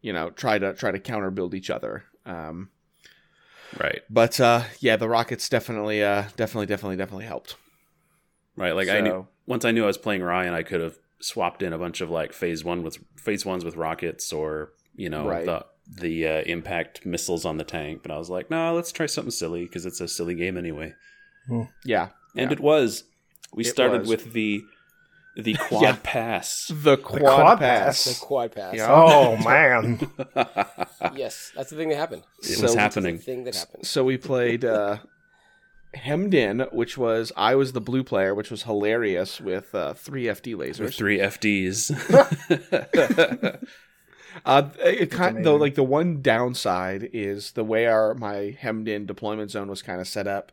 you 0.00 0.12
know, 0.12 0.30
try 0.30 0.58
to 0.58 0.74
try 0.74 0.90
to 0.90 0.98
counter 0.98 1.30
build 1.30 1.54
each 1.54 1.70
other. 1.70 2.02
Um, 2.26 2.70
Right. 3.78 4.02
but 4.10 4.40
uh, 4.40 4.64
yeah, 4.80 4.96
the 4.96 5.08
rockets 5.08 5.48
definitely, 5.48 6.02
uh, 6.02 6.24
definitely, 6.36 6.66
definitely, 6.66 6.96
definitely 6.96 7.24
helped. 7.26 7.54
Right. 8.56 8.72
Like 8.74 8.88
I 8.88 9.00
knew 9.00 9.28
once 9.46 9.64
I 9.64 9.70
knew 9.70 9.84
I 9.84 9.86
was 9.86 9.96
playing 9.96 10.22
Ryan, 10.22 10.54
I 10.54 10.62
could 10.64 10.80
have 10.80 10.98
swapped 11.20 11.62
in 11.62 11.72
a 11.72 11.78
bunch 11.78 12.00
of 12.00 12.10
like 12.10 12.32
phase 12.32 12.64
one 12.64 12.82
with 12.82 12.98
phase 13.16 13.46
ones 13.46 13.64
with 13.64 13.76
rockets 13.76 14.32
or 14.32 14.72
you 14.96 15.08
know 15.08 15.24
Right. 15.26 15.46
the 15.46 15.64
the 16.00 16.26
uh, 16.26 16.42
impact 16.42 17.06
missiles 17.06 17.44
on 17.44 17.58
the 17.58 17.64
tank. 17.64 18.02
But 18.02 18.10
I 18.10 18.18
was 18.18 18.28
like, 18.28 18.50
no, 18.50 18.74
let's 18.74 18.90
try 18.92 19.06
something 19.06 19.30
silly 19.30 19.64
because 19.66 19.86
it's 19.86 20.00
a 20.00 20.08
silly 20.08 20.34
game 20.34 20.58
anyway. 20.58 20.94
Yeah, 21.84 22.08
And 22.36 22.50
Yeah. 22.50 22.52
it 22.52 22.60
was. 22.60 23.04
We 23.54 23.64
It 23.64 23.66
started 23.68 24.00
was. 24.02 24.08
with 24.08 24.32
the 24.32 24.62
the 25.36 25.54
quad 25.68 25.82
Yeah. 25.82 25.96
pass. 26.02 26.70
the 26.74 26.96
quad, 26.98 27.20
quad 27.22 27.58
pass. 27.58 28.04
the 28.04 28.24
quad 28.24 28.52
pass. 28.52 28.74
Yeah. 28.74 28.88
Oh 28.90 29.36
man. 29.44 29.98
Yes, 31.16 31.52
that's 31.56 31.70
the 31.70 31.76
thing 31.76 31.88
that 31.88 31.96
happened. 31.96 32.22
It 32.42 32.44
So- 32.56 32.62
was 32.64 32.74
The 32.74 32.80
happening. 32.80 33.18
thing 33.18 33.44
that 33.44 33.54
happened. 33.56 33.86
So 33.86 34.04
we 34.04 34.16
played 34.18 34.64
uh, 34.64 34.98
Hemmed 35.94 36.32
In, 36.34 36.60
which 36.72 36.96
was 36.96 37.32
I 37.36 37.54
was 37.54 37.72
the 37.72 37.80
blue 37.80 38.02
player, 38.04 38.34
which 38.34 38.50
was 38.50 38.62
hilarious 38.64 39.40
with 39.40 39.74
uh, 39.74 39.92
three 39.94 40.24
FD 40.24 40.54
lasers. 40.54 40.80
With 40.80 40.94
three 40.94 41.18
FDs. 41.18 41.90
Uh, 44.46 44.70
it 44.82 45.10
kind 45.10 45.44
though, 45.44 45.56
like 45.56 45.74
the 45.74 45.82
one 45.82 46.22
downside 46.22 47.10
is 47.12 47.52
the 47.52 47.62
way 47.64 47.86
our 47.86 48.14
my 48.14 48.56
hemmed 48.58 48.88
in 48.88 49.04
deployment 49.04 49.50
zone 49.50 49.68
was 49.68 49.82
kind 49.82 50.00
of 50.00 50.08
set 50.08 50.26
up. 50.26 50.52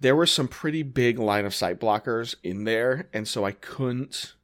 There 0.00 0.14
were 0.16 0.26
some 0.26 0.46
pretty 0.48 0.82
big 0.82 1.18
line 1.18 1.44
of 1.44 1.54
sight 1.54 1.80
blockers 1.80 2.36
in 2.42 2.64
there, 2.64 3.08
and 3.12 3.26
so 3.26 3.44
I 3.44 3.52
couldn't. 3.52 4.34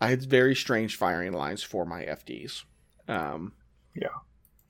I 0.00 0.08
had 0.08 0.22
very 0.24 0.54
strange 0.54 0.96
firing 0.96 1.32
lines 1.32 1.62
for 1.62 1.84
my 1.86 2.02
FDs. 2.04 2.64
Um, 3.08 3.52
Yeah. 3.94 4.08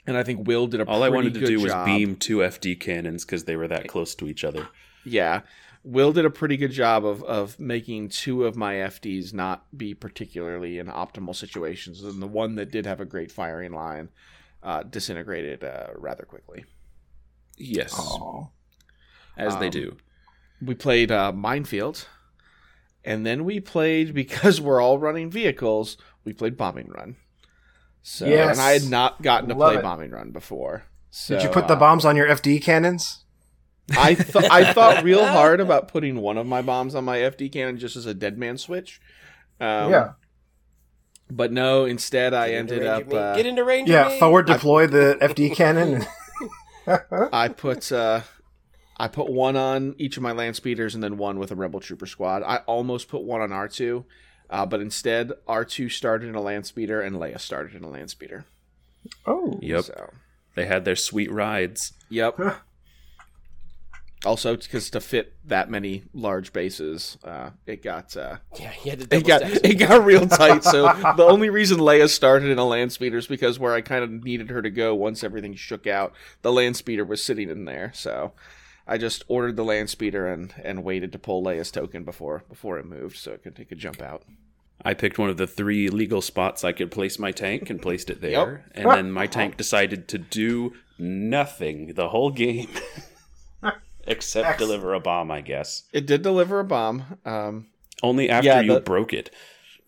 and 0.07 0.17
I 0.17 0.23
think 0.23 0.47
Will 0.47 0.67
did 0.67 0.81
a 0.81 0.87
All 0.87 1.03
I 1.03 1.09
wanted 1.09 1.35
to 1.35 1.47
do 1.47 1.61
was 1.61 1.73
job. 1.73 1.87
beam 1.87 2.17
two 2.17 2.39
FD 2.43 2.77
cannons 2.79 3.25
because 3.25 3.45
they 3.45 3.57
were 3.57 3.69
that 3.69 3.89
close 3.89 4.15
to 4.17 4.29
each 4.29 4.45
other. 4.45 4.69
Yeah. 5.05 5.41
Will 5.85 6.13
did 6.13 6.25
a 6.25 6.31
pretty 6.31 6.57
good 6.57 6.71
job 6.71 7.05
of, 7.05 7.25
of 7.25 7.59
making 7.59 8.11
two 8.11 8.45
of 8.45 8.55
my 8.55 8.75
FDs 8.75 9.33
not 9.35 9.67
be 9.77 9.95
particularly 9.95 10.79
in 10.79 10.87
optimal 10.87 11.35
situations. 11.35 12.03
And 12.05 12.23
the 12.23 12.29
one 12.29 12.55
that 12.55 12.71
did 12.71 12.87
have 12.87 13.01
a 13.01 13.05
great 13.05 13.33
firing 13.33 13.73
line 13.73 14.09
uh, 14.63 14.85
disintegrated 14.85 15.65
uh, 15.65 15.89
rather 15.97 16.25
quickly. 16.25 16.65
Yes, 17.57 17.93
Oh. 17.97 18.51
as 19.37 19.57
they 19.59 19.67
Um, 19.67 19.71
do. 19.73 19.97
We 20.63 20.75
played 20.75 21.11
uh, 21.11 21.33
Minefield. 21.33 22.07
And 23.05 23.27
then 23.27 23.45
we 23.45 23.61
played, 23.61 24.15
because 24.23 24.61
we're 24.61 24.81
all 24.81 24.99
running 24.99 25.31
vehicles, 25.31 25.97
we 26.25 26.33
played 26.33 26.57
Bombing 26.57 26.89
Run. 26.89 27.17
So, 28.03 28.27
Yes. 28.27 28.59
And 28.59 28.61
I 28.61 28.73
had 28.73 28.91
not 28.91 29.23
gotten 29.23 29.49
to 29.49 29.55
Love 29.55 29.73
play 29.73 29.79
it. 29.81 29.83
Bombing 29.83 30.11
Run 30.11 30.31
before. 30.31 30.85
So, 31.11 31.35
Did 31.35 31.45
you 31.45 31.51
put 31.51 31.69
the 31.69 31.75
uh, 31.75 31.79
bombs 31.79 32.05
on 32.05 32.17
your 32.17 32.27
FD 32.27 32.63
cannons? 32.63 33.25
I 33.97 34.15
th- 34.15 34.51
I 34.51 34.73
thought 34.73 35.05
real 35.05 35.25
hard 35.25 35.61
about 35.61 35.89
putting 35.89 36.21
one 36.21 36.39
of 36.39 36.47
my 36.47 36.63
bombs 36.63 36.95
on 36.95 37.05
my 37.05 37.19
FD 37.19 37.53
cannon 37.53 37.79
just 37.79 37.97
as 37.97 38.07
a 38.07 38.15
dead 38.15 38.39
man 38.39 38.57
switch. 38.57 39.01
Um, 39.61 39.91
yeah. 39.91 40.13
But 41.31 41.53
no, 41.53 41.85
instead 41.85 42.35
I 42.35 42.49
Get 42.49 42.59
into 42.61 42.75
ended 42.75 42.89
up 42.89 43.13
uh, 43.13 43.37
Get 43.37 43.47
into 43.47 43.65
range. 43.65 43.89
Yeah. 43.89 44.19
Forward 44.19 44.47
deploy 44.47 44.87
the 44.87 45.19
FD 45.21 45.55
cannon. 45.55 46.07
I 47.33 47.49
put 47.49 47.93
uh, 47.93 48.23
I 49.03 49.09
put 49.09 49.29
one 49.29 49.57
on 49.57 49.97
each 49.99 50.17
of 50.17 50.23
my 50.23 50.31
land 50.31 50.55
speeders 50.55 50.95
and 50.95 51.03
then 51.03 51.19
one 51.19 51.41
with 51.41 51.51
a 51.51 51.57
rebel 51.57 51.81
trooper 51.81 52.07
squad. 52.07 52.45
I 52.45 52.59
almost 52.59 53.09
put 53.09 53.23
one 53.25 53.41
on 53.41 53.51
R 53.51 53.67
two, 53.67 54.05
uh, 54.49 54.65
but 54.65 54.81
instead 54.81 55.33
R 55.49 55.65
two 55.65 55.89
started 55.89 56.29
in 56.29 56.37
a 56.37 56.41
land 56.41 56.67
speeder 56.67 57.01
and 57.01 57.17
Leia 57.17 57.41
started 57.41 57.75
in 57.75 57.83
a 57.83 57.89
land 57.89 58.11
speeder. 58.11 58.45
oh. 59.27 59.59
Yep, 59.61 59.85
So 59.87 60.11
they 60.55 60.67
had 60.67 60.85
their 60.85 60.95
sweet 60.95 61.33
rides. 61.33 61.95
yep. 62.11 62.39
also, 64.25 64.57
because 64.57 64.89
to 64.91 65.01
fit 65.01 65.35
that 65.49 65.69
many 65.69 66.05
large 66.15 66.53
bases, 66.53 67.19
uh, 67.25 67.51
it 67.67 67.83
got 67.83 68.17
uh, 68.17 68.37
Yeah, 68.61 68.71
he 68.71 68.91
had 68.91 69.13
it 69.13 69.27
got 69.27 69.41
stack. 69.41 69.65
it 69.65 69.75
got 69.81 70.05
real 70.05 70.29
tight. 70.29 70.63
So 70.63 70.83
the 71.17 71.25
only 71.25 71.51
reason 71.51 71.79
Leia 71.79 72.09
started 72.09 72.51
in 72.51 72.59
a 72.59 72.65
land 72.65 72.93
speeder 72.93 73.19
is 73.19 73.27
because 73.27 73.59
where 73.59 73.75
I 73.75 73.81
kind 73.81 74.05
of 74.05 74.11
needed 74.23 74.51
her 74.51 74.63
to 74.63 74.71
go 74.71 74.95
once 74.95 75.25
everything 75.25 75.55
shook 75.57 75.89
out, 75.89 76.13
the 76.43 76.53
land 76.53 76.77
speeder 76.77 77.05
was 77.05 77.21
sitting 77.21 77.51
in 77.51 77.65
there. 77.65 77.91
So 77.97 78.31
I 78.87 78.99
just 78.99 79.25
ordered 79.29 79.57
the 79.57 79.65
land 79.65 79.91
speeder 79.91 80.27
and 80.27 80.53
and 80.65 80.83
waited 80.85 81.13
to 81.13 81.19
pull 81.19 81.43
Leia's 81.43 81.71
token 81.71 82.05
before 82.05 82.45
before 82.49 82.79
it 82.79 82.87
moved, 82.87 83.17
so 83.17 83.33
it 83.33 83.43
could 83.43 83.55
take 83.57 83.71
a 83.73 83.77
jump 83.77 84.03
out. 84.03 84.23
I 84.85 84.95
picked 84.95 85.17
one 85.19 85.31
of 85.31 85.37
the 85.37 85.47
three 85.47 85.89
legal 85.89 86.21
spots 86.21 86.65
I 86.65 86.73
could 86.73 86.91
place 86.91 87.17
my 87.19 87.31
tank 87.31 87.71
and 87.71 87.81
placed 87.81 88.11
it 88.11 88.21
there. 88.21 88.65
Yep. 88.75 88.85
And 88.85 88.91
then 88.91 89.13
my 89.13 89.29
tank 89.29 89.57
decided 89.57 90.09
to 90.09 90.19
do 90.19 90.73
nothing 90.99 91.95
the 91.95 92.09
whole 92.09 92.31
game 92.33 92.69
except 94.07 94.49
Excellent. 94.49 94.59
deliver 94.59 94.95
a 94.95 95.01
bomb, 95.01 95.31
I 95.31 95.41
guess. 95.41 95.85
It 95.93 96.07
did 96.07 96.23
deliver 96.23 96.59
a 96.59 96.65
bomb. 96.65 97.19
Um, 97.25 97.67
Only 98.03 98.29
after 98.29 98.49
Yeah, 98.49 98.61
you 98.61 98.81
broke 98.81 99.13
it. 99.13 99.31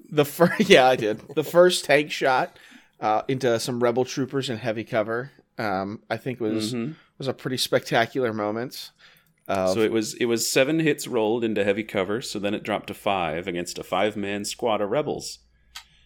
the 0.09 0.25
first, 0.25 0.61
yeah, 0.69 0.87
I 0.87 0.95
did 0.97 1.21
the 1.35 1.43
first 1.45 1.85
tank 1.85 2.13
shot 2.13 2.57
uh, 3.01 3.23
into 3.27 3.59
some 3.59 3.83
rebel 3.83 4.05
troopers 4.05 4.49
in 4.49 4.59
heavy 4.59 4.85
cover. 4.85 5.33
Um, 5.59 6.03
I 6.09 6.17
think 6.17 6.39
was 6.41 6.73
Mhm. 6.73 6.95
Was 7.19 7.29
a 7.29 7.35
pretty 7.35 7.57
spectacular 7.57 8.33
moment. 8.33 8.91
Of, 9.47 9.71
So 9.75 9.81
it 9.81 9.93
was 9.93 10.15
it 10.15 10.25
was 10.27 10.51
seven 10.51 10.81
hits 10.81 11.07
rolled 11.07 11.45
into 11.45 11.65
heavy 11.65 11.85
cover, 11.85 12.21
so 12.23 12.39
then 12.39 12.55
it 12.55 12.63
dropped 12.63 12.87
to 12.89 12.95
five 12.95 13.47
against 13.47 13.79
a 13.79 13.83
five 13.85 14.17
man 14.17 14.45
squad 14.45 14.81
of 14.81 14.91
rebels. 14.91 15.39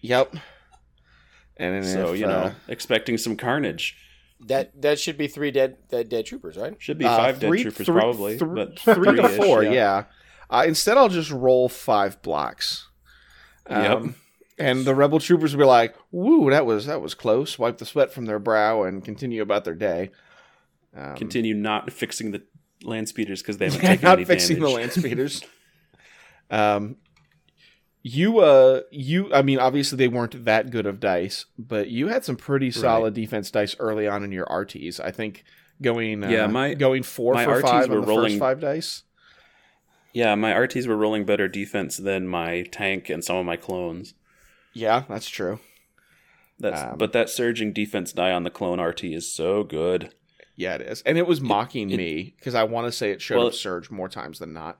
yep. 0.00 0.34
And 1.56 1.84
So, 1.84 2.12
if, 2.14 2.20
you 2.20 2.26
know, 2.26 2.32
uh, 2.38 2.52
expecting 2.68 3.18
some 3.18 3.36
carnage. 3.36 3.96
That 4.46 4.80
that 4.82 5.00
should 5.00 5.18
be 5.18 5.26
three 5.26 5.50
dead 5.50 5.76
dead, 5.88 6.08
dead 6.08 6.26
troopers, 6.26 6.56
right? 6.56 6.76
Should 6.78 6.98
be 6.98 7.04
Uh, 7.04 7.16
five 7.16 7.38
three- 7.38 7.58
dead 7.58 7.70
troopers 7.74 7.86
three- 7.86 8.00
probably. 8.00 8.38
thr- 8.38 8.44
but 8.46 8.78
three 8.78 9.16
to 9.16 9.28
four, 9.30 9.64
yeah. 9.64 10.04
Uh, 10.50 10.64
instead, 10.66 10.96
I'll 10.96 11.08
just 11.08 11.30
roll 11.30 11.68
five 11.68 12.22
blocks. 12.22 12.88
Yep. 13.68 13.90
Um, 13.96 14.14
And 14.60 14.84
the 14.84 14.94
rebel 14.94 15.20
troopers 15.20 15.54
will 15.54 15.60
be 15.64 15.66
like, 15.66 15.94
"Woo, 16.10 16.50
that 16.50 16.66
was 16.66 16.86
that 16.86 17.00
was 17.00 17.14
close." 17.14 17.58
Wipe 17.60 17.78
the 17.78 17.84
sweat 17.86 18.12
from 18.12 18.26
their 18.26 18.38
brow 18.40 18.82
and 18.82 19.04
continue 19.04 19.40
about 19.42 19.64
their 19.64 19.74
day. 19.74 20.10
Um, 20.98 21.16
Continue 21.16 21.54
not 21.54 21.92
fixing 21.92 22.32
the 22.32 22.42
land 22.82 23.08
speeders 23.08 23.40
because 23.42 23.58
they 23.58 23.66
haven't 23.66 23.80
taken 23.86 24.04
not 24.04 24.18
any 24.18 24.24
fixing 24.24 24.56
damage. 24.56 24.70
the 24.70 24.74
land 24.76 24.92
speeders. 25.04 25.44
um, 26.50 26.96
you, 28.02 28.38
uh, 28.38 28.82
you. 28.90 29.32
I 29.34 29.42
mean, 29.42 29.58
obviously 29.58 29.96
they 29.98 30.08
weren't 30.08 30.44
that 30.44 30.70
good 30.70 30.86
of 30.86 31.00
dice, 31.00 31.46
but 31.58 31.88
you 31.88 32.08
had 32.08 32.24
some 32.24 32.36
pretty 32.36 32.70
solid 32.70 33.14
defense 33.14 33.50
dice 33.50 33.76
early 33.78 34.06
on 34.06 34.22
in 34.24 34.32
your 34.32 34.46
RTs. 34.46 35.00
I 35.00 35.10
think 35.10 35.44
going 35.82 36.24
uh, 36.24 36.28
Yeah, 36.28 36.46
my- 36.46 36.74
going 36.74 37.02
four 37.02 37.34
my 37.34 37.44
for 37.44 37.60
RTs 37.60 37.62
five 37.62 37.88
were 37.90 38.00
rolling- 38.00 38.38
five 38.38 38.60
dice. 38.60 39.02
Yeah, 40.14 40.34
my 40.36 40.52
RTs 40.52 40.86
were 40.86 40.96
rolling 40.96 41.24
better 41.26 41.48
defense 41.48 41.96
than 41.98 42.26
my 42.26 42.62
tank 42.62 43.10
and 43.10 43.22
some 43.22 43.36
of 43.36 43.44
my 43.46 43.56
clones. 43.56 44.14
Yeah, 44.72 45.04
that's 45.08 45.28
true. 45.28 45.60
That's 46.58 46.80
Um, 46.92 46.98
but 46.98 47.12
that 47.12 47.28
surging 47.28 47.72
defense 47.72 48.12
die 48.12 48.32
on 48.32 48.42
the 48.42 48.50
clone 48.50 48.80
RT 48.80 49.04
is 49.12 49.30
so 49.30 49.64
good. 49.64 50.12
Yeah, 50.58 50.74
it 50.74 50.80
is, 50.82 51.02
and 51.02 51.16
it 51.16 51.26
was 51.26 51.40
mocking 51.40 51.88
it- 51.90 51.96
me 51.96 52.34
because 52.36 52.54
I 52.56 52.64
want 52.64 52.86
to 52.88 52.92
say 52.92 53.12
it 53.12 53.22
showed 53.22 53.38
Well, 53.38 53.46
up 53.46 53.54
surge 53.54 53.90
more 53.90 54.08
times 54.08 54.40
than 54.40 54.52
not. 54.52 54.78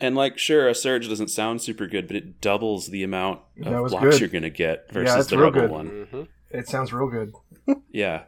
And 0.00 0.16
like, 0.16 0.36
sure, 0.36 0.68
a 0.68 0.74
surge 0.74 1.08
doesn't 1.08 1.28
sound 1.28 1.62
super 1.62 1.86
good, 1.86 2.08
but 2.08 2.16
it 2.16 2.40
doubles 2.40 2.88
the 2.88 3.04
amount 3.04 3.40
of 3.64 3.88
blocks 3.90 4.02
good. 4.02 4.20
you're 4.20 4.28
gonna 4.28 4.50
get 4.50 4.92
versus 4.92 5.14
that's 5.14 5.28
the 5.28 5.36
real 5.38 5.46
rebel 5.52 5.60
good. 5.62 5.70
one. 5.70 5.88
Mm-hmm. 5.90 6.22
It 6.50 6.68
sounds 6.68 6.92
real 6.92 7.08
good. 7.08 7.32
Yeah. 7.92 8.24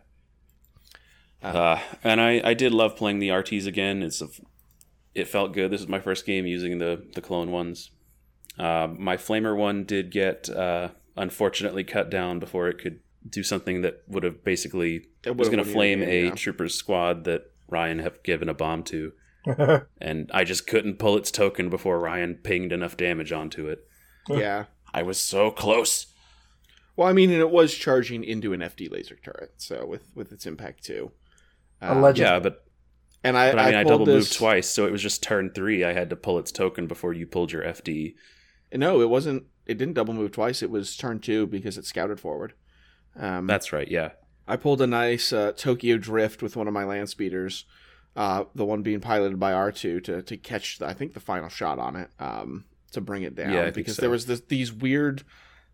Uh, 1.42 1.78
and 2.02 2.20
I, 2.20 2.40
I 2.44 2.54
did 2.54 2.72
love 2.72 2.96
playing 2.96 3.18
the 3.18 3.28
RTs 3.28 3.66
again. 3.66 4.02
It's 4.02 4.22
a, 4.22 4.28
it 5.14 5.28
felt 5.28 5.52
good. 5.52 5.70
This 5.70 5.80
is 5.80 5.88
my 5.88 6.00
first 6.00 6.24
game 6.26 6.46
using 6.46 6.78
the 6.78 7.04
the 7.14 7.20
clone 7.20 7.50
ones. 7.50 7.90
Uh, 8.58 8.88
my 8.96 9.16
flamer 9.16 9.56
one 9.56 9.84
did 9.84 10.10
get 10.10 10.48
uh, 10.48 10.88
unfortunately 11.16 11.84
cut 11.84 12.08
down 12.10 12.38
before 12.38 12.68
it 12.68 12.78
could 12.78 13.00
do 13.28 13.42
something 13.42 13.82
that 13.82 14.02
would 14.08 14.22
have 14.22 14.44
basically 14.44 15.06
It 15.24 15.36
was 15.36 15.48
going 15.48 15.58
to 15.58 15.62
won 15.62 15.68
you 15.68 15.72
the 15.72 15.72
flame 15.72 16.02
a 16.02 16.24
yeah. 16.26 16.34
trooper's 16.34 16.74
squad 16.74 17.24
that 17.24 17.50
Ryan 17.68 17.98
had 18.00 18.22
given 18.22 18.48
a 18.48 18.54
bomb 18.54 18.82
to, 18.84 19.12
and 20.00 20.30
I 20.32 20.44
just 20.44 20.66
couldn't 20.66 20.98
pull 20.98 21.16
its 21.16 21.30
token 21.30 21.68
before 21.70 21.98
Ryan 21.98 22.34
pinged 22.36 22.72
enough 22.72 22.96
damage 22.96 23.32
onto 23.32 23.68
it. 23.68 23.86
yeah. 24.28 24.64
I 24.94 25.02
was 25.02 25.20
so 25.20 25.50
close. 25.50 26.06
Well, 26.96 27.06
I 27.08 27.12
mean, 27.12 27.30
and 27.30 27.40
it 27.40 27.50
was 27.50 27.74
charging 27.74 28.24
into 28.24 28.54
an 28.54 28.60
FD 28.60 28.90
laser 28.90 29.16
turret, 29.16 29.52
so 29.58 29.84
with 29.84 30.10
with 30.14 30.32
its 30.32 30.46
impact 30.46 30.84
too. 30.84 31.10
Um, 31.82 31.98
Alleged- 31.98 32.18
Yeah, 32.18 32.38
but 32.38 32.64
and 33.22 33.36
I, 33.36 33.50
But 33.50 33.58
I 33.58 33.66
mean, 33.66 33.74
I, 33.74 33.82
pulled 33.82 33.92
double 33.92 34.06
this, 34.06 34.14
moved 34.14 34.36
twice, 34.38 34.68
so 34.70 34.86
it 34.86 34.92
was 34.92 35.02
just 35.02 35.22
turn 35.22 35.50
three. 35.54 35.84
I 35.84 35.92
had 35.92 36.08
to 36.10 36.16
pull 36.16 36.38
its 36.38 36.50
token 36.52 36.86
before 36.86 37.12
you 37.12 37.26
pulled 37.26 37.52
your 37.52 37.62
FD. 37.64 38.14
No, 38.72 39.00
it 39.02 39.10
wasn't. 39.10 39.44
It 39.66 39.76
didn't 39.78 39.94
double 39.94 40.14
move 40.14 40.32
twice. 40.32 40.62
It 40.62 40.70
was 40.70 40.96
turn 40.96 41.18
two 41.18 41.46
because 41.46 41.76
it 41.76 41.84
scouted 41.84 42.20
forward. 42.20 42.54
Um, 43.18 43.46
That's 43.46 43.72
right, 43.72 43.88
yeah. 43.88 44.10
I 44.48 44.56
pulled 44.56 44.80
a 44.80 44.86
nice 44.86 45.32
uh, 45.32 45.52
Tokyo 45.56 45.96
drift 45.96 46.42
with 46.42 46.56
one 46.56 46.68
of 46.68 46.74
my 46.74 46.84
land 46.84 47.08
speeders, 47.08 47.64
uh, 48.14 48.44
the 48.54 48.64
one 48.64 48.82
being 48.82 49.00
piloted 49.00 49.40
by 49.40 49.52
R 49.52 49.72
two 49.72 50.00
to 50.00 50.22
to 50.22 50.36
catch 50.36 50.78
the, 50.78 50.86
I 50.86 50.92
think 50.92 51.14
the 51.14 51.20
final 51.20 51.48
shot 51.48 51.78
on 51.78 51.96
it 51.96 52.10
um, 52.18 52.64
to 52.92 53.00
bring 53.00 53.22
it 53.22 53.34
down 53.34 53.52
Yeah, 53.52 53.62
I 53.62 53.64
think 53.64 53.74
because 53.74 53.96
so. 53.96 54.02
there 54.02 54.10
was 54.10 54.26
this, 54.26 54.40
these 54.40 54.72
weird 54.72 55.24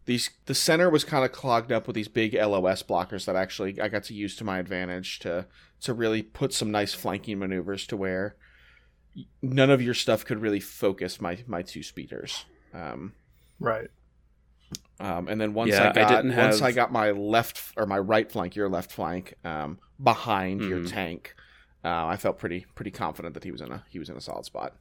these 0.07 0.31
the 0.47 0.55
center 0.55 0.91
was 0.91 1.05
kind 1.05 1.25
of 1.25 1.33
clogged 1.33 1.71
up 1.71 1.87
with 1.87 1.95
these 1.95 2.09
big 2.09 2.35
LOS 2.35 2.83
blockers 2.83 3.25
that 3.27 3.37
actually 3.37 3.81
I 3.81 3.89
got 3.89 4.05
to 4.05 4.15
use 4.15 4.35
to 4.37 4.45
my 4.45 4.59
advantage 4.59 5.19
to 5.21 5.47
to 5.83 5.95
really 5.95 6.23
put 6.23 6.53
some 6.53 6.71
nice 6.71 6.95
flanking 6.95 7.39
maneuvers 7.39 7.87
to 7.89 7.97
where 7.97 8.37
none 9.41 9.71
of 9.71 9.83
your 9.83 9.95
stuff 9.95 10.25
could 10.25 10.41
really 10.41 10.61
focus 10.61 11.21
my 11.21 11.39
my 11.47 11.63
two 11.63 11.83
speeders. 11.83 12.45
Um, 12.75 13.13
right. 13.61 13.89
Um, 15.01 15.29
and 15.29 15.41
then 15.41 15.55
once 15.55 15.71
Yeah, 15.71 15.85
I 15.85 15.91
I 15.91 15.93
got 15.93 16.09
didn't 16.23 16.37
once 16.37 16.59
have- 16.61 16.69
I 16.69 16.73
got 16.73 16.93
my 16.93 17.11
left 17.11 17.61
or 17.77 17.87
my 17.87 17.99
right 17.99 18.31
flank, 18.31 18.55
your 18.57 18.69
left 18.69 18.93
flank, 18.93 19.35
um, 19.45 19.79
behind 20.03 20.61
your 20.63 20.81
Mhm. 20.81 20.91
tank, 20.91 21.35
uh, 21.85 22.07
I 22.07 22.17
felt 22.17 22.39
pretty 22.39 22.67
pretty 22.75 22.91
confident 22.91 23.35
that 23.35 23.45
he 23.45 23.51
was 23.51 23.61
in 23.61 23.73
a 23.73 23.85
he 23.91 23.99
was 23.99 24.09
in 24.09 24.17
a 24.17 24.21
solid 24.21 24.45
spot. 24.45 24.75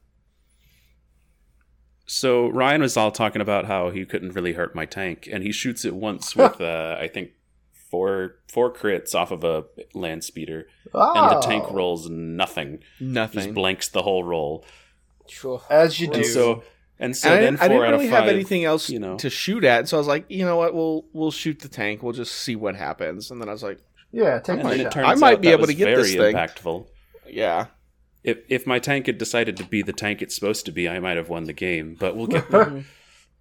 So 2.06 2.48
Ryan 2.48 2.82
was 2.82 2.96
all 2.96 3.10
talking 3.10 3.40
about 3.40 3.66
how 3.66 3.90
he 3.90 4.04
couldn't 4.04 4.32
really 4.32 4.52
hurt 4.54 4.74
my 4.74 4.86
tank, 4.86 5.28
and 5.30 5.42
he 5.42 5.52
shoots 5.52 5.84
it 5.84 5.94
once 5.94 6.34
with 6.36 6.60
uh, 6.60 6.96
I 6.98 7.08
think 7.08 7.30
four 7.90 8.36
four 8.48 8.72
crits 8.72 9.14
off 9.14 9.30
of 9.30 9.44
a 9.44 9.64
land 9.94 10.24
speeder, 10.24 10.66
and 10.92 11.30
the 11.30 11.40
tank 11.40 11.64
Oh. 11.68 11.74
rolls 11.74 12.08
nothing. 12.10 12.82
Nothing. 13.00 13.40
Just 13.42 13.54
blanks 13.54 13.88
the 13.88 14.02
whole 14.02 14.24
roll. 14.24 14.64
Sure. 15.28 15.62
As 15.70 16.00
you 16.00 16.08
do. 16.08 16.14
And 16.14 16.26
so 16.26 16.64
and 17.02 17.14
so 17.16 17.28
And 17.28 17.38
I 17.38 17.40
then 17.40 17.52
didn't, 17.54 17.58
four 17.58 17.64
I 17.64 17.68
didn't 17.68 17.84
out 17.86 17.90
really 17.92 18.04
of 18.06 18.10
five. 18.12 18.24
have 18.24 18.28
anything 18.34 18.64
else 18.64 18.88
you 18.88 18.98
know. 18.98 19.16
to 19.18 19.28
shoot 19.28 19.64
at, 19.64 19.88
so 19.88 19.96
I 19.96 20.00
was 20.00 20.06
like, 20.06 20.24
you 20.30 20.44
know 20.46 20.56
what, 20.56 20.74
we'll 20.74 21.04
we'll 21.12 21.30
shoot 21.30 21.58
the 21.60 21.68
tank. 21.68 22.02
We'll 22.02 22.12
just 22.14 22.32
see 22.34 22.56
what 22.56 22.76
happens. 22.76 23.30
And 23.30 23.40
then 23.40 23.48
I 23.48 23.52
was 23.52 23.62
like, 23.62 23.80
yeah, 24.12 24.38
take 24.40 24.60
and 24.60 24.64
my 24.64 24.76
shot. 24.76 24.96
I 24.96 25.14
might 25.16 25.40
be 25.42 25.48
able 25.50 25.66
to 25.66 25.72
was 25.72 25.76
get 25.76 25.94
this 25.94 26.14
very 26.14 26.32
thing. 26.32 26.36
impactful. 26.36 26.86
yeah, 27.28 27.66
If 28.24 28.38
if 28.48 28.66
my 28.66 28.78
tank 28.78 29.06
had 29.06 29.18
decided 29.18 29.56
to 29.58 29.64
be 29.64 29.82
the 29.82 29.92
tank 29.92 30.22
it's 30.22 30.34
supposed 30.34 30.64
to 30.66 30.72
be, 30.72 30.88
I 30.88 31.00
might 31.00 31.16
have 31.16 31.28
won 31.28 31.44
the 31.44 31.52
game. 31.52 31.96
But 31.98 32.16
we'll 32.16 32.26
get 32.28 32.50
there. 32.50 32.84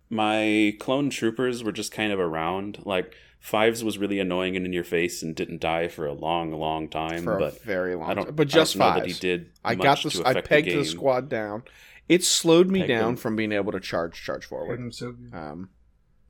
my 0.10 0.76
clone 0.80 1.10
troopers 1.10 1.64
were 1.64 1.72
just 1.72 1.92
kind 1.92 2.12
of 2.12 2.20
around. 2.20 2.80
Like 2.86 3.14
Fives 3.40 3.84
was 3.84 3.98
really 3.98 4.20
annoying 4.20 4.56
and 4.56 4.66
in 4.66 4.74
your 4.74 4.84
face 4.84 5.24
and 5.24 5.36
didn't 5.36 5.62
die 5.62 5.88
for 5.88 6.06
a 6.06 6.14
long, 6.14 6.52
long 6.54 6.90
time. 6.90 7.24
for 7.24 7.38
but 7.40 7.56
a 7.56 7.60
very 7.66 7.96
long 7.96 8.10
I 8.10 8.14
don't. 8.14 8.26
time. 8.26 8.36
But 8.36 8.48
I 8.48 8.52
don't 8.52 8.52
just 8.52 8.76
know 8.76 8.86
five. 8.86 8.96
that 9.02 9.08
he 9.08 9.14
did. 9.14 9.50
I 9.64 9.76
much 9.76 9.84
got 9.84 10.04
this. 10.04 10.14
to 10.14 10.28
I 10.28 10.42
pegged 10.42 10.68
the, 10.68 10.76
the, 10.78 10.86
squad 10.86 11.30
down. 11.30 11.64
It 12.10 12.24
slowed 12.24 12.70
me 12.70 12.80
Pegged 12.80 12.90
down 12.90 13.06
them. 13.06 13.16
from 13.16 13.36
being 13.36 13.52
able 13.52 13.72
to 13.72 13.80
charge 13.80 14.22
charge 14.22 14.46
forward. 14.46 14.94
So. 14.94 15.16
Um, 15.34 15.70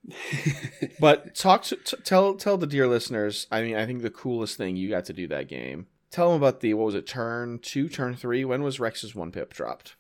but 1.00 1.36
talk 1.36 1.64
to 1.64 1.76
t- 1.76 1.98
tell 2.04 2.36
tell 2.36 2.58
the 2.58 2.68
dear 2.68 2.88
listeners. 2.88 3.48
I 3.52 3.62
mean, 3.62 3.76
I 3.76 3.86
think 3.86 4.02
the 4.02 4.10
coolest 4.10 4.58
thing 4.58 4.76
you 4.76 4.90
got 4.90 5.06
to 5.06 5.14
do 5.14 5.28
that 5.28 5.48
game. 5.48 5.88
Tell 6.12 6.30
them 6.32 6.42
about 6.42 6.60
the 6.60 6.74
what 6.74 6.86
was 6.88 6.96
it? 6.96 7.08
Turn 7.08 7.60
two, 7.60 7.88
turn 7.90 8.16
three. 8.16 8.44
When 8.46 8.64
was 8.64 8.80
Rex's 8.80 9.16
one 9.16 9.32
pip 9.32 9.54
dropped? 9.54 9.96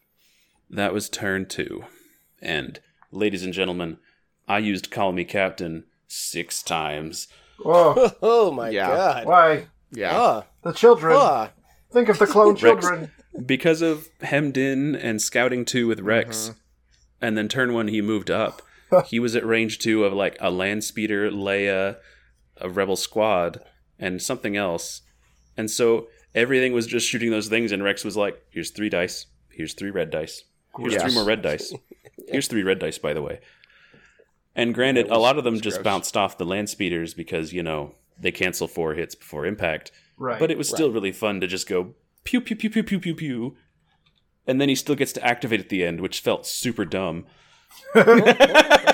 That 0.70 0.94
was 0.94 1.10
turn 1.10 1.46
two, 1.48 1.86
and 2.42 2.80
ladies 3.12 3.44
and 3.44 3.54
gentlemen, 3.54 3.98
I 4.48 4.60
used 4.60 4.92
"Call 4.92 5.12
Me 5.12 5.24
Captain" 5.24 5.86
six 6.08 6.62
times. 6.64 7.28
Whoa. 7.60 8.12
Oh 8.22 8.52
my 8.52 8.70
Yeah. 8.70 8.88
god. 8.88 9.26
Why? 9.26 9.68
Yeah, 9.92 10.12
Ah, 10.20 10.44
The 10.64 10.72
children. 10.74 11.16
ah. 11.18 11.52
Think 11.92 12.08
of 12.10 12.18
the 12.20 12.26
clone 12.28 12.52
Rex. 12.52 12.62
children. 12.62 13.12
Because 13.46 13.82
of 13.82 14.10
hemmed 14.22 14.58
in 14.58 14.96
and 14.96 15.22
scouting 15.22 15.66
two 15.66 15.88
with 15.88 16.00
Rex, 16.00 16.50
Mm-hmm. 16.50 16.58
and 17.26 17.38
then 17.38 17.48
turn 17.48 17.74
one 17.74 17.88
he 17.88 18.02
moved 18.02 18.30
up. 18.32 18.62
he 19.06 19.20
was 19.20 19.36
at 19.36 19.46
range 19.46 19.80
two 19.80 20.04
of 20.04 20.14
like 20.14 20.38
a 20.42 20.52
land 20.52 20.84
speeder, 20.84 21.30
Leia, 21.32 21.98
a 22.58 22.70
rebel 22.70 22.96
squad, 22.96 23.60
and 24.00 24.22
something 24.22 24.58
else, 24.58 25.02
and 25.58 25.70
so 25.72 26.08
everything 26.36 26.74
was 26.74 26.88
just 26.88 27.08
shooting 27.08 27.32
those 27.32 27.48
things. 27.48 27.72
And 27.72 27.84
Rex 27.84 28.04
was 28.04 28.18
like, 28.18 28.42
"Here's 28.50 28.72
three 28.72 28.90
dice. 28.90 29.28
Here's 29.50 29.74
three 29.74 29.92
red 29.92 30.10
dice. 30.12 30.44
Here's 30.78 30.94
Yes. 30.94 31.04
three 31.04 31.14
more 31.14 31.26
red 31.26 31.42
dice. 31.42 31.74
Here's 32.28 32.48
three 32.48 32.64
red 32.64 32.80
dice, 32.80 32.98
by 32.98 33.14
the 33.14 33.22
way." 33.22 33.40
And 34.56 34.74
granted, 34.74 35.08
a 35.10 35.18
lot 35.18 35.38
of 35.38 35.44
them 35.46 35.62
just 35.62 35.78
gross. 35.78 35.84
bounced 35.84 36.18
off 36.18 36.38
the 36.38 36.46
land 36.46 36.70
speeders 36.70 37.14
because 37.14 37.54
you 37.54 37.64
know 37.64 37.96
they 38.20 38.32
cancel 38.32 38.68
four 38.68 38.94
hits 38.96 39.16
before 39.16 39.46
impact. 39.46 39.92
Right. 40.18 40.40
But 40.40 40.52
it 40.52 40.58
was 40.58 40.68
still 40.70 40.92
really 40.92 41.12
fun 41.14 41.40
to 41.42 41.48
just 41.48 41.68
go 41.68 41.94
pew 42.24 42.42
pew 42.42 42.56
pew 42.56 42.70
pew 42.70 42.84
pew 42.84 43.00
pew 43.00 43.16
pew, 43.16 43.56
and 44.48 44.60
then 44.62 44.70
he 44.70 44.76
still 44.76 44.96
gets 44.96 45.14
to 45.14 45.26
activate 45.26 45.60
at 45.60 45.70
the 45.70 45.84
end, 45.84 46.02
which 46.02 46.20
felt 46.20 46.46
super 46.46 46.86
dumb. 46.86 47.26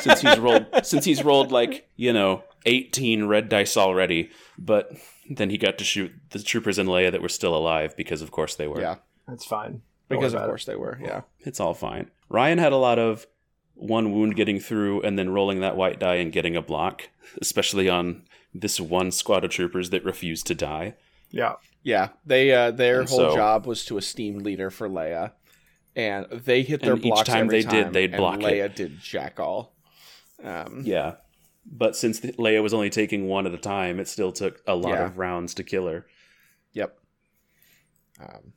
since 0.02 0.22
he's 0.22 0.38
rolled, 0.40 0.66
since 0.84 1.06
he's 1.06 1.24
rolled 1.24 1.52
like 1.52 1.90
you 1.96 2.14
know 2.14 2.44
eighteen 2.66 3.26
red 3.26 3.50
dice 3.50 3.76
already, 3.78 4.30
but 4.58 4.92
then 5.30 5.50
he 5.50 5.58
got 5.58 5.78
to 5.78 5.84
shoot 5.84 6.12
the 6.30 6.40
troopers 6.40 6.78
in 6.80 6.88
Leia 6.88 7.12
that 7.12 7.22
were 7.22 7.30
still 7.30 7.56
alive 7.56 7.96
because 7.98 8.22
of 8.22 8.32
course 8.32 8.56
they 8.56 8.68
were. 8.68 8.80
yeah, 8.80 8.96
That's 9.28 9.46
fine. 9.46 9.82
because 10.10 10.32
Don't 10.34 10.42
of 10.42 10.46
worry 10.46 10.52
course 10.52 10.66
they 10.66 10.76
were. 10.76 11.00
Yeah, 11.02 11.22
It's 11.40 11.60
all 11.60 11.74
fine. 11.74 12.12
Ryan 12.30 12.60
had 12.60 12.72
a 12.72 12.78
lot 12.78 13.00
of 13.00 13.26
one 13.74 14.12
wound 14.14 14.36
getting 14.36 14.60
through 14.60 15.02
and 15.02 15.18
then 15.20 15.30
rolling 15.30 15.60
that 15.62 15.76
white 15.78 16.00
die 16.00 16.16
and 16.16 16.32
getting 16.32 16.56
a 16.56 16.62
block, 16.62 17.10
especially 17.42 17.90
on 17.90 18.24
this 18.54 18.80
one 18.80 19.12
squad 19.12 19.44
of 19.44 19.52
troopers 19.52 19.90
that 19.92 20.04
refused 20.06 20.48
to 20.48 20.56
die. 20.56 20.96
About 21.34 21.60
it. 21.62 21.68
Yeah. 21.84 22.00
yeah. 22.02 22.10
They 22.26 22.54
uh, 22.54 22.72
their 22.72 23.02
And 23.02 23.10
whole 23.10 23.18
so- 23.32 23.36
job 23.36 23.66
was 23.66 23.86
to 23.86 23.98
esteem 23.98 24.40
leader 24.40 24.70
for 24.70 24.88
Leia, 24.90 25.34
and 25.96 26.26
they 26.32 26.64
hit 26.64 26.82
their 26.82 26.94
And 26.94 27.06
each 27.06 27.24
time 27.24 27.46
every 27.46 27.64
they 27.64 27.70
did, 27.70 27.94
they'd 27.94 28.12
and 28.14 28.18
block 28.18 28.40
it. 28.42 28.44
Leia 28.44 28.74
did 28.74 29.00
jack 29.00 29.40
all. 29.40 29.76
Um, 30.44 30.82
Yeah. 30.86 31.16
But 31.70 31.98
since 31.98 32.20
the- 32.22 32.32
Leia 32.34 32.64
was 32.64 32.74
only 32.74 32.90
taking 32.90 33.28
one 33.28 33.46
at 33.46 33.54
a 33.54 33.58
time, 33.58 34.00
it 34.00 34.08
still 34.08 34.32
took 34.32 34.62
a 34.66 34.76
lot 34.76 34.94
Yeah. 34.94 35.06
of 35.06 35.18
rounds 35.18 35.54
to 35.56 35.64
kill 35.64 35.88
her. 35.88 36.06
Yep. 36.74 36.98
Um, 38.20 38.54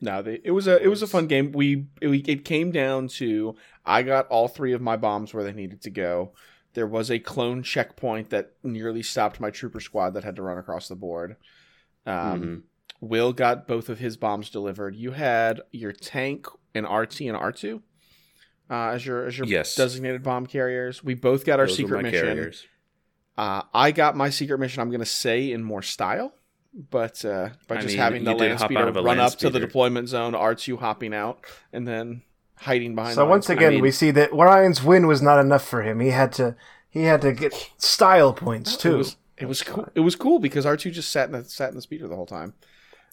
no, 0.00 0.22
they, 0.22 0.40
it 0.42 0.50
was 0.50 0.66
a 0.66 0.82
it 0.82 0.88
was 0.88 1.02
a 1.02 1.06
fun 1.06 1.26
game. 1.26 1.52
We 1.52 1.86
it, 2.00 2.08
we- 2.08 2.24
it 2.26 2.44
came 2.44 2.70
down 2.72 3.08
to 3.08 3.54
I 3.84 4.02
got 4.02 4.26
all 4.28 4.48
three 4.48 4.72
of 4.72 4.80
my 4.80 4.96
bombs 4.96 5.32
where 5.34 5.44
they 5.44 5.52
needed 5.52 5.82
to 5.82 5.90
go. 5.90 6.32
There 6.74 6.86
was 6.86 7.10
a 7.10 7.18
clone 7.18 7.62
checkpoint 7.62 8.30
that 8.30 8.52
nearly 8.62 9.02
stopped 9.02 9.38
my 9.40 9.50
trooper 9.50 9.78
squad 9.80 10.10
that 10.14 10.24
had 10.24 10.36
to 10.36 10.42
run 10.42 10.56
across 10.58 10.88
the 10.88 10.96
board. 10.96 11.36
Um, 12.06 12.42
Mhm. 12.42 12.62
Will 13.00 13.32
got 13.32 13.66
both 13.66 13.88
of 13.88 13.98
his 13.98 14.16
bombs 14.16 14.48
delivered. 14.48 14.94
You 14.94 15.10
had 15.12 15.60
your 15.72 15.92
tank 15.92 16.46
and 16.74 16.86
RT 16.86 17.22
and 17.28 17.36
R 17.36 17.50
two 17.52 17.82
uh, 18.70 18.90
as 18.90 19.04
your 19.04 19.26
as 19.26 19.36
your 19.36 19.46
Yes. 19.46 19.74
designated 19.74 20.22
bomb 20.22 20.46
carriers. 20.46 21.02
We 21.02 21.14
both 21.14 21.44
got 21.44 21.58
our 21.58 21.66
Those 21.66 21.76
secret 21.76 22.02
mission. 22.02 22.20
carriers. 22.26 22.66
Uh, 23.36 23.62
I 23.74 23.90
got 23.92 24.16
my 24.16 24.30
secret 24.30 24.58
mission. 24.58 24.80
I'm 24.82 24.90
going 24.90 25.00
to 25.00 25.06
say 25.06 25.50
in 25.50 25.64
more 25.64 25.82
style, 25.82 26.32
but 26.90 27.24
uh, 27.24 27.50
by 27.66 27.76
I 27.76 27.80
just 27.80 27.88
mean, 27.88 27.98
having 27.98 28.24
the 28.24 28.34
land 28.34 28.60
speeder 28.60 28.82
out 28.82 28.88
of 28.88 28.96
a 28.96 29.00
run 29.00 29.18
land 29.18 29.20
up 29.20 29.38
to 29.38 29.50
the 29.50 29.58
deployment 29.58 30.08
zone, 30.08 30.34
R2 30.34 30.78
hopping 30.78 31.12
out, 31.14 31.44
and 31.72 31.88
then 31.88 32.22
hiding 32.56 32.94
behind. 32.94 33.14
So 33.14 33.22
the 33.24 33.30
once 33.30 33.48
again, 33.48 33.68
I 33.68 33.74
mean, 33.76 33.82
we 33.82 33.90
see 33.90 34.10
that 34.12 34.32
Ryan's 34.32 34.82
win 34.82 35.06
was 35.08 35.22
not 35.22 35.40
enough 35.40 35.66
for 35.66 35.82
him. 35.82 35.98
He 36.00 36.10
had 36.10 36.30
to 36.34 36.54
he 36.88 37.02
had 37.04 37.20
to 37.22 37.32
get 37.32 37.52
style 37.78 38.32
points 38.32 38.74
it 38.74 38.80
too. 38.80 38.98
was 38.98 39.16
it 39.42 39.48
was 39.48 39.62
cool. 39.62 39.88
It 39.94 40.00
was 40.00 40.16
cool 40.16 40.38
because 40.38 40.64
R2 40.64 40.92
just 40.92 41.10
sat 41.10 41.26
in 41.26 41.32
the 41.32 41.44
sat 41.44 41.68
in 41.70 41.74
the 41.76 41.82
speeder 41.82 42.08
the 42.08 42.16
whole 42.16 42.26
time. 42.26 42.54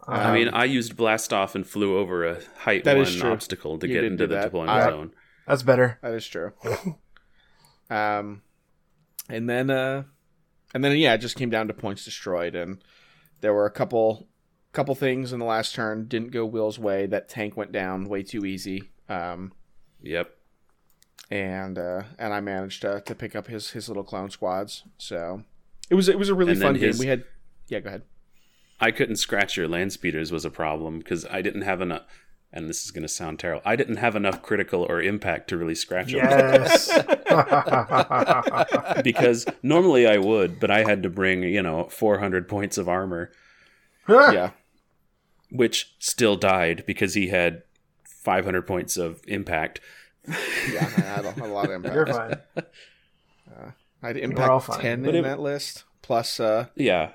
I 0.08 0.34
mean, 0.34 0.48
I 0.50 0.64
used 0.64 0.96
blast 0.96 1.34
off 1.34 1.56
and 1.56 1.68
flew 1.68 1.98
over 1.98 2.26
a 2.26 2.40
height 2.60 2.86
That 2.86 2.96
one 2.98 3.22
obstacle 3.24 3.78
to 3.80 3.88
You 3.88 3.94
get 3.94 4.04
into 4.06 4.26
the 4.28 4.36
that. 4.36 4.44
deployment 4.46 4.70
I- 4.72 4.90
zone. 4.90 5.14
That's 5.46 5.64
better. 5.64 5.98
That 6.02 6.14
is 6.14 6.26
true. 6.28 6.54
um, 7.90 8.42
and 9.30 9.50
then 9.50 9.70
uh, 9.70 10.04
and 10.74 10.84
then 10.84 10.96
yeah, 10.98 11.14
it 11.16 11.20
just 11.20 11.36
came 11.36 11.50
down 11.50 11.68
to 11.68 11.74
points 11.74 12.06
destroyed, 12.06 12.56
and 12.56 12.84
there 13.42 13.54
were 13.54 13.66
a 13.66 13.72
couple 13.72 14.28
couple 14.72 14.94
things 14.96 15.34
in 15.34 15.40
the 15.40 15.46
last 15.46 15.74
turn 15.74 16.08
didn't 16.08 16.32
go 16.32 16.46
Will's 16.46 16.78
way. 16.80 17.06
That 17.08 17.28
tank 17.30 17.58
went 17.58 17.72
down 17.72 18.06
way 18.08 18.24
too 18.24 18.46
easy. 18.46 18.92
Um, 19.10 19.52
Yep. 20.02 20.30
and 21.32 21.78
uh, 21.78 22.04
and 22.18 22.34
I 22.34 22.40
managed 22.40 22.82
to, 22.84 23.02
to 23.02 23.16
pick 23.16 23.36
up 23.36 23.48
his 23.48 23.72
his 23.72 23.88
little 23.90 24.04
clone 24.04 24.30
squads. 24.30 24.84
So 24.98 25.44
it 25.90 25.96
was 25.96 26.08
it 26.10 26.18
was 26.20 26.30
a 26.30 26.36
really 26.36 26.52
And 26.54 26.62
fun 26.62 26.74
game. 26.76 26.84
his- 26.84 27.00
We 27.00 27.08
had 27.08 27.24
yeah, 27.68 27.80
go 27.80 27.90
ahead. 27.90 28.04
I 28.80 28.92
couldn't 28.92 29.18
scratch 29.18 29.58
your 29.58 29.68
land 29.68 29.92
speeders 29.92 30.32
was 30.32 30.46
a 30.46 30.50
problem 30.50 31.00
because 31.00 31.26
I 31.26 31.42
didn't 31.42 31.64
have 31.64 31.82
enough. 31.82 32.04
And 32.52 32.68
this 32.68 32.84
is 32.84 32.90
going 32.90 33.04
to 33.04 33.08
sound 33.10 33.38
terrible. 33.38 33.62
I 33.64 33.76
didn't 33.76 33.98
have 33.98 34.16
enough 34.16 34.42
critical 34.42 34.84
or 34.90 35.00
impact 35.04 35.50
to 35.50 35.58
really 35.58 35.76
scratch 35.76 36.08
them. 36.12 36.16
Yes. 36.26 36.90
because 39.04 39.46
normally 39.62 40.08
I 40.08 40.18
would, 40.18 40.60
but 40.60 40.72
I 40.72 40.80
had 40.84 41.04
to 41.04 41.10
bring, 41.10 41.44
you 41.44 41.62
know, 41.62 41.88
400 41.90 42.48
points 42.48 42.80
of 42.80 42.90
armor, 42.90 43.32
Yeah, 44.08 44.52
which 45.52 45.94
still 46.00 46.36
died 46.36 46.86
because 46.88 47.14
he 47.14 47.28
had 47.28 47.62
500 48.06 48.66
points 48.66 48.98
of 48.98 49.22
impact. 49.28 49.80
yeah, 50.28 50.36
I 50.98 51.02
had 51.02 51.26
a, 51.26 51.44
a 51.44 51.48
lot 51.48 51.66
of 51.66 51.72
impact. 51.72 51.96
You're 51.96 52.08
fine. 52.08 52.36
I 54.04 54.08
had 54.08 54.18
impact 54.18 54.64
fine. 54.66 54.80
ten 54.82 55.04
But 55.04 55.16
in 55.16 55.26
it- 55.26 55.28
that 55.28 55.40
list. 55.40 55.84
Plus, 56.02 56.40
uh, 56.40 56.68
Yeah. 56.76 57.12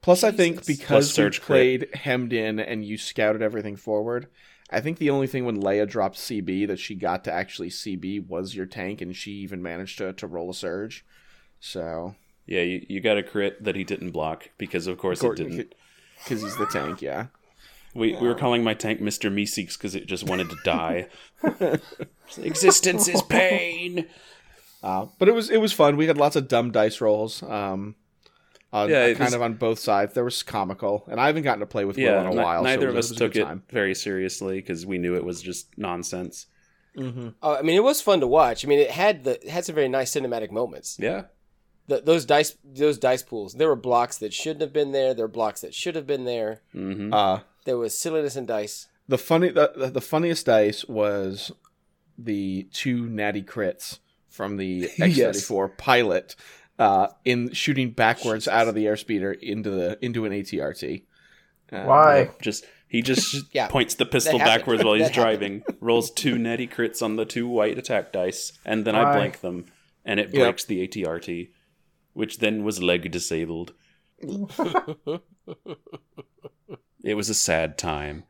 Plus, 0.00 0.24
I 0.24 0.32
think 0.32 0.66
because 0.66 0.86
Plus 0.86 1.08
we 1.08 1.12
surge 1.14 1.40
crit. 1.40 1.46
played 1.46 1.94
hemmed 1.94 2.32
in 2.32 2.58
and 2.58 2.84
you 2.84 2.98
scouted 2.98 3.40
everything 3.42 3.76
forward, 3.76 4.26
I 4.70 4.80
think 4.80 4.98
the 4.98 5.10
only 5.10 5.26
thing 5.28 5.44
when 5.44 5.60
Leia 5.62 5.86
dropped 5.88 6.16
CB 6.16 6.66
that 6.66 6.80
she 6.80 6.94
got 6.96 7.22
to 7.24 7.32
actually 7.32 7.68
CB 7.70 8.26
was 8.26 8.54
your 8.56 8.66
tank, 8.66 9.00
and 9.00 9.14
she 9.14 9.32
even 9.32 9.62
managed 9.62 9.98
to, 9.98 10.12
to 10.14 10.26
roll 10.26 10.50
a 10.50 10.54
surge. 10.54 11.04
So, 11.60 12.16
Yeah, 12.46 12.62
you, 12.62 12.84
you 12.88 13.00
got 13.00 13.16
a 13.18 13.22
crit 13.22 13.62
that 13.62 13.76
he 13.76 13.84
didn't 13.84 14.10
block 14.10 14.48
because, 14.58 14.86
of 14.88 14.98
course, 14.98 15.22
it 15.22 15.36
didn't. 15.36 15.74
because 16.24 16.42
he's 16.42 16.56
the 16.56 16.66
tank, 16.66 17.00
yeah. 17.02 17.26
We, 17.94 18.16
we 18.16 18.26
were 18.26 18.34
calling 18.34 18.64
my 18.64 18.72
tank 18.74 19.00
Mr. 19.00 19.30
Meeseeks 19.30 19.74
because 19.76 19.94
it 19.94 20.06
just 20.06 20.24
wanted 20.26 20.48
to 20.50 20.56
die. 20.64 21.08
Existence 22.38 23.06
is 23.08 23.22
pain. 23.22 24.06
Uh, 24.82 25.06
but 25.18 25.28
it 25.28 25.34
was 25.34 25.50
it 25.50 25.58
was 25.60 25.72
fun. 25.72 25.96
We 25.96 26.06
had 26.06 26.18
lots 26.18 26.36
of 26.36 26.48
dumb 26.48 26.70
dice 26.72 27.00
rolls. 27.00 27.42
Um, 27.42 27.94
uh, 28.72 28.86
Yeah, 28.90 29.04
it 29.06 29.14
kind 29.18 29.26
was- 29.28 29.34
of 29.34 29.42
on 29.42 29.54
both 29.54 29.78
sides. 29.78 30.14
There 30.14 30.24
was 30.24 30.42
comical, 30.42 31.04
and 31.08 31.20
I 31.20 31.26
haven't 31.26 31.42
gotten 31.44 31.60
to 31.60 31.66
play 31.66 31.84
with 31.84 31.96
Will 31.96 32.20
in 32.20 32.26
a 32.26 32.32
while. 32.42 32.60
so 32.62 32.64
neither 32.64 32.88
it 32.88 32.90
of 32.90 32.96
us 32.96 33.10
it 33.10 33.16
took 33.18 33.36
it 33.36 33.44
time. 33.44 33.62
very 33.70 33.94
seriously 33.94 34.56
because 34.56 34.84
we 34.86 34.98
knew 34.98 35.14
it 35.14 35.24
was 35.24 35.40
just 35.42 35.68
nonsense. 35.78 36.46
Oh, 36.98 37.32
I 37.42 37.62
mean, 37.62 37.76
it 37.76 37.82
was 37.84 38.02
fun 38.02 38.20
to 38.20 38.26
watch. 38.26 38.64
I 38.64 38.68
mean, 38.68 38.78
it 38.80 38.90
had 38.90 39.24
the 39.24 39.40
it 39.42 39.48
had 39.48 39.64
some 39.64 39.74
very 39.74 39.88
nice 39.88 40.12
cinematic 40.14 40.50
moments. 40.50 40.98
Yeah. 41.00 41.22
The, 41.88 42.00
those 42.00 42.24
dice 42.24 42.56
those 42.64 42.98
dice 42.98 43.22
pools. 43.22 43.54
There 43.54 43.68
were 43.68 43.76
blocks 43.76 44.18
that 44.18 44.32
shouldn't 44.34 44.60
have 44.62 44.72
been 44.72 44.92
there. 44.92 45.14
There 45.14 45.24
were 45.24 45.32
blocks 45.32 45.60
that 45.62 45.74
should 45.74 45.94
have 45.96 46.06
been 46.06 46.24
there. 46.24 46.60
hmm 46.72 47.12
Uh, 47.12 47.40
There 47.64 47.78
was 47.78 47.96
silliness 47.96 48.36
in 48.36 48.46
dice. 48.46 48.88
the 49.08 49.18
funny 49.18 49.48
the, 49.50 49.72
the, 49.76 49.86
the 49.90 50.00
funniest 50.00 50.46
dice 50.46 50.84
was 50.86 51.50
the 52.18 52.68
two 52.72 53.06
natty 53.08 53.42
crits 53.42 53.98
from 54.32 54.56
the 54.56 54.82
X34 54.98 55.76
pilot 55.78 56.34
uh, 56.78 57.08
in 57.24 57.52
shooting 57.52 57.90
backwards 57.90 58.48
out 58.48 58.66
of 58.68 58.74
the 58.74 58.86
airspeeder 58.86 59.38
into 59.40 59.70
the 59.70 59.98
into 60.04 60.24
an 60.24 60.32
ATRT. 60.32 61.04
Uh, 61.70 61.84
Why? 61.84 62.30
Just 62.40 62.64
he 62.88 63.02
just 63.02 63.46
Yeah, 63.54 63.68
points 63.68 63.94
the 63.94 64.04
pistol 64.06 64.38
that 64.38 64.44
happened. 64.46 64.60
backwards 64.60 64.84
while 64.84 64.94
he's 64.98 65.06
That 65.08 65.14
happened. 65.14 65.38
driving, 65.40 65.62
rolls 65.80 66.10
two 66.10 66.38
netty 66.38 66.66
crits 66.66 67.02
on 67.02 67.16
the 67.16 67.24
two 67.24 67.46
white 67.48 67.78
attack 67.78 68.12
dice, 68.12 68.52
and 68.64 68.84
then 68.84 68.94
I 68.94 69.04
Why? 69.04 69.12
blank 69.16 69.40
them, 69.40 69.66
and 70.04 70.18
it 70.20 70.32
Yep. 70.32 70.42
breaks 70.42 70.64
the 70.64 70.86
ATRT, 70.86 71.50
which 72.14 72.38
then 72.38 72.64
was 72.64 72.82
leg 72.82 73.10
disabled. 73.10 73.72
it 77.04 77.14
was 77.14 77.28
a 77.28 77.34
sad 77.34 77.78
time. 77.78 78.24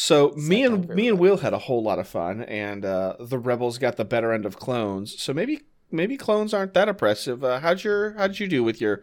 So 0.00 0.32
me 0.34 0.62
and 0.62 0.88
me 0.88 1.08
and. 1.08 1.18
Will 1.18 1.36
had 1.36 1.52
a 1.52 1.58
whole 1.58 1.82
lot 1.82 1.98
of 1.98 2.08
fun, 2.08 2.40
and 2.44 2.86
uh, 2.86 3.16
the 3.20 3.38
rebels 3.38 3.76
got 3.76 3.98
the 3.98 4.04
better 4.04 4.32
end 4.32 4.46
of 4.46 4.58
clones. 4.58 5.20
So 5.20 5.34
maybe 5.34 5.60
maybe 5.90 6.16
clones 6.16 6.54
aren't 6.54 6.72
that 6.72 6.88
oppressive. 6.88 7.44
Uh, 7.44 7.60
how'd 7.60 7.84
your 7.84 8.12
how'd 8.12 8.38
you 8.38 8.48
do 8.48 8.64
with 8.64 8.80
your 8.80 9.02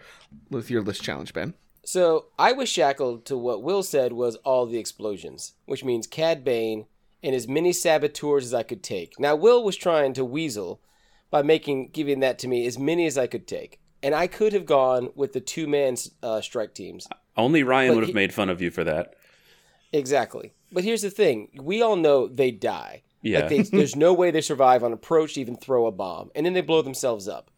with 0.50 0.72
your 0.72 0.82
list 0.82 1.04
challenge, 1.04 1.34
Ben? 1.34 1.54
So 1.86 2.26
I 2.40 2.52
was 2.52 2.68
shackled 2.68 3.26
to 3.26 3.38
what 3.38 3.62
Will 3.62 3.84
said 3.84 4.12
was 4.12 4.38
all 4.38 4.66
the 4.66 4.80
explosions, 4.80 5.54
which 5.66 5.86
means 5.86 6.08
Cad 6.08 6.44
Bane 6.44 6.88
and 7.22 7.36
as 7.36 7.48
many 7.48 7.74
saboteurs 7.74 8.46
as 8.46 8.54
I 8.56 8.64
could 8.64 8.82
take. 8.82 9.20
Now 9.20 9.36
Will 9.36 9.64
was 9.64 9.78
trying 9.78 10.14
to 10.14 10.26
weasel 10.26 10.82
by 11.30 11.44
making 11.44 11.90
giving 11.90 12.22
that 12.22 12.40
to 12.40 12.48
me 12.48 12.66
as 12.66 12.80
many 12.80 13.06
as 13.06 13.20
I 13.20 13.28
could 13.28 13.46
take, 13.46 13.80
and 14.02 14.16
I 14.16 14.26
could 14.26 14.52
have 14.52 14.66
gone 14.66 15.10
with 15.14 15.34
the 15.34 15.42
two 15.42 15.68
man 15.68 15.96
uh, 16.24 16.42
strike 16.42 16.74
teams. 16.74 17.08
Only 17.38 17.62
Ryan 17.62 17.94
would 17.94 18.04
have 18.04 18.08
he- 18.08 18.14
made 18.14 18.34
fun 18.34 18.50
of 18.50 18.64
you 18.64 18.72
for 18.72 18.84
that. 18.84 19.14
Exactly. 19.94 20.54
But 20.72 20.84
here's 20.84 21.02
the 21.02 21.10
thing: 21.10 21.50
we 21.62 21.82
all 21.82 21.96
know 21.96 22.28
they 22.28 22.52
die. 22.52 23.04
Yeah. 23.22 23.40
Like 23.40 23.50
they, 23.50 23.62
there's 23.64 23.96
no 24.08 24.14
way 24.14 24.32
they 24.32 24.42
survive 24.42 24.84
on 24.84 24.94
approach 24.94 25.34
to 25.34 25.42
even 25.42 25.58
throw 25.58 25.86
a 25.88 25.92
bomb, 25.92 26.32
and 26.36 26.46
then 26.46 26.54
they 26.54 26.62
blow 26.62 26.82
themselves 26.82 27.28
up. 27.28 27.52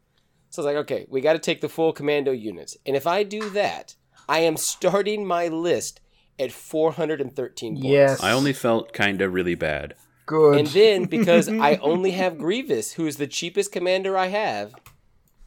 So 0.50 0.62
I 0.62 0.66
was 0.66 0.74
like, 0.74 0.82
okay, 0.84 1.06
we 1.10 1.22
got 1.22 1.34
to 1.34 1.40
take 1.40 1.62
the 1.62 1.70
full 1.70 1.94
commando 1.94 2.32
units, 2.32 2.78
and 2.86 2.96
if 2.96 3.06
I 3.06 3.24
do 3.24 3.50
that, 3.52 3.96
I 4.28 4.40
am 4.40 4.58
starting 4.58 5.26
my 5.26 5.48
list 5.48 6.02
at 6.40 6.52
413 6.52 7.74
points. 7.74 7.86
Yes. 7.86 8.24
I 8.24 8.32
only 8.32 8.54
felt 8.54 8.94
kind 8.94 9.22
of 9.22 9.34
really 9.34 9.56
bad. 9.56 9.96
Good. 10.26 10.60
And 10.60 10.68
then 10.68 11.06
because 11.10 11.50
I 11.50 11.76
only 11.82 12.12
have 12.12 12.38
Grievous, 12.38 12.94
who 12.94 13.06
is 13.06 13.18
the 13.18 13.28
cheapest 13.28 13.72
commander 13.72 14.18
I 14.18 14.28
have, 14.28 14.74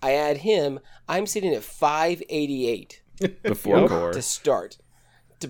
I 0.02 0.12
add 0.14 0.38
him. 0.38 0.80
I'm 1.08 1.26
sitting 1.26 1.54
at 1.54 1.62
588 1.62 3.02
Before 3.42 3.88
core. 3.88 4.12
to 4.12 4.20
start, 4.20 4.72
to 4.72 4.81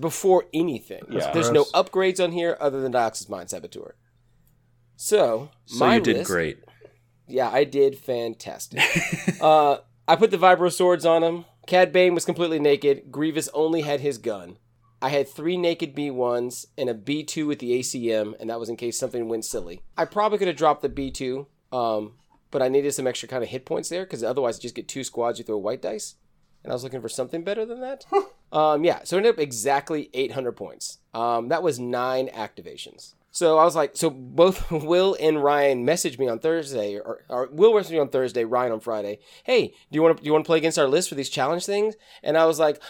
before 0.01 0.45
anything. 0.55 1.03
Yeah. 1.11 1.31
There's 1.33 1.51
no 1.51 1.65
upgrades 1.75 2.23
on 2.23 2.33
here 2.33 2.57
other 2.61 2.81
than 2.81 2.93
Dioxis 2.93 3.29
Mind 3.29 3.51
Saboteur. 3.51 3.95
So, 4.97 5.51
So 5.67 5.85
my 5.85 5.97
you 5.97 6.01
did 6.03 6.17
list- 6.19 6.31
great. 6.31 6.59
Yeah, 7.27 7.49
I 7.51 7.65
did 7.65 7.97
fantastic. 7.99 8.81
uh, 9.41 9.79
I 10.07 10.17
put 10.17 10.31
the 10.31 10.37
vibro 10.37 10.71
swords 10.73 11.07
on 11.07 11.23
him. 11.23 11.45
Cad 11.67 11.93
Bane 11.93 12.15
was 12.15 12.25
completely 12.25 12.59
naked. 12.59 13.11
Grievous 13.11 13.49
only 13.55 13.83
had 13.83 14.01
his 14.01 14.19
gun. 14.19 14.59
I 15.01 15.09
had 15.09 15.29
three 15.29 15.57
naked 15.57 15.97
B1s 15.97 16.67
and 16.77 16.89
a 16.91 16.95
B2 16.95 17.47
with 17.47 17.59
the 17.61 17.79
ACM, 17.81 18.35
and 18.39 18.51
that 18.51 18.61
was 18.61 18.69
in 18.69 18.77
case 18.77 18.99
something 18.99 19.29
went 19.29 19.45
silly. 19.45 19.83
I 19.97 20.05
probably 20.05 20.39
could 20.39 20.49
have 20.49 20.57
dropped 20.57 20.83
the 20.83 20.89
B2, 20.89 21.47
um, 21.73 22.15
but 22.51 22.63
I 22.63 22.69
needed 22.69 22.93
some 22.95 23.07
extra 23.07 23.29
kind 23.29 23.43
of 23.43 23.49
hit 23.51 23.65
points 23.65 23.89
there 23.89 24.05
because 24.05 24.23
otherwise, 24.23 24.59
you 24.59 24.63
just 24.63 24.75
get 24.75 24.87
two 24.89 25.03
squads, 25.03 25.39
you 25.39 25.45
throw 25.45 25.57
white 25.59 25.83
dice. 25.83 26.17
And 26.63 26.71
I 26.73 26.75
was 26.75 26.85
looking 26.85 27.01
for 27.01 27.09
something 27.09 27.43
better 27.43 27.65
than 27.65 27.81
that. 27.81 28.05
um, 28.53 28.85
yeah, 28.85 29.01
so 29.05 29.17
it 29.17 29.21
ended 29.21 29.35
up 29.35 29.41
exactly 29.41 30.11
800 30.13 30.53
points. 30.53 30.99
Um, 31.15 31.49
that 31.49 31.63
was 31.63 31.79
nine 31.81 32.29
activations. 32.29 33.15
So 33.31 33.57
I 33.57 33.65
was 33.65 33.75
like, 33.75 33.97
so 33.97 34.11
both 34.11 34.71
Will 34.71 35.17
and 35.19 35.43
Ryan 35.43 35.87
messaged 35.87 36.19
me 36.19 36.29
on 36.29 36.39
Thursday, 36.39 36.97
or, 36.97 37.25
or 37.29 37.49
Will 37.51 37.73
messaged 37.73 37.93
me 37.93 37.99
on 37.99 38.11
Thursday, 38.11 38.45
Ryan 38.45 38.73
on 38.73 38.81
Friday. 38.81 39.21
Hey, 39.43 39.69
do 39.69 39.97
you 39.97 40.03
want 40.03 40.19
to 40.19 40.23
do 40.23 40.27
you 40.27 40.33
want 40.33 40.45
to 40.45 40.47
play 40.47 40.59
against 40.59 40.79
our 40.79 40.87
list 40.87 41.09
for 41.09 41.15
these 41.15 41.31
challenge 41.31 41.65
things? 41.65 41.95
And 42.23 42.37
I 42.37 42.45
was 42.45 42.59
like, 42.59 42.81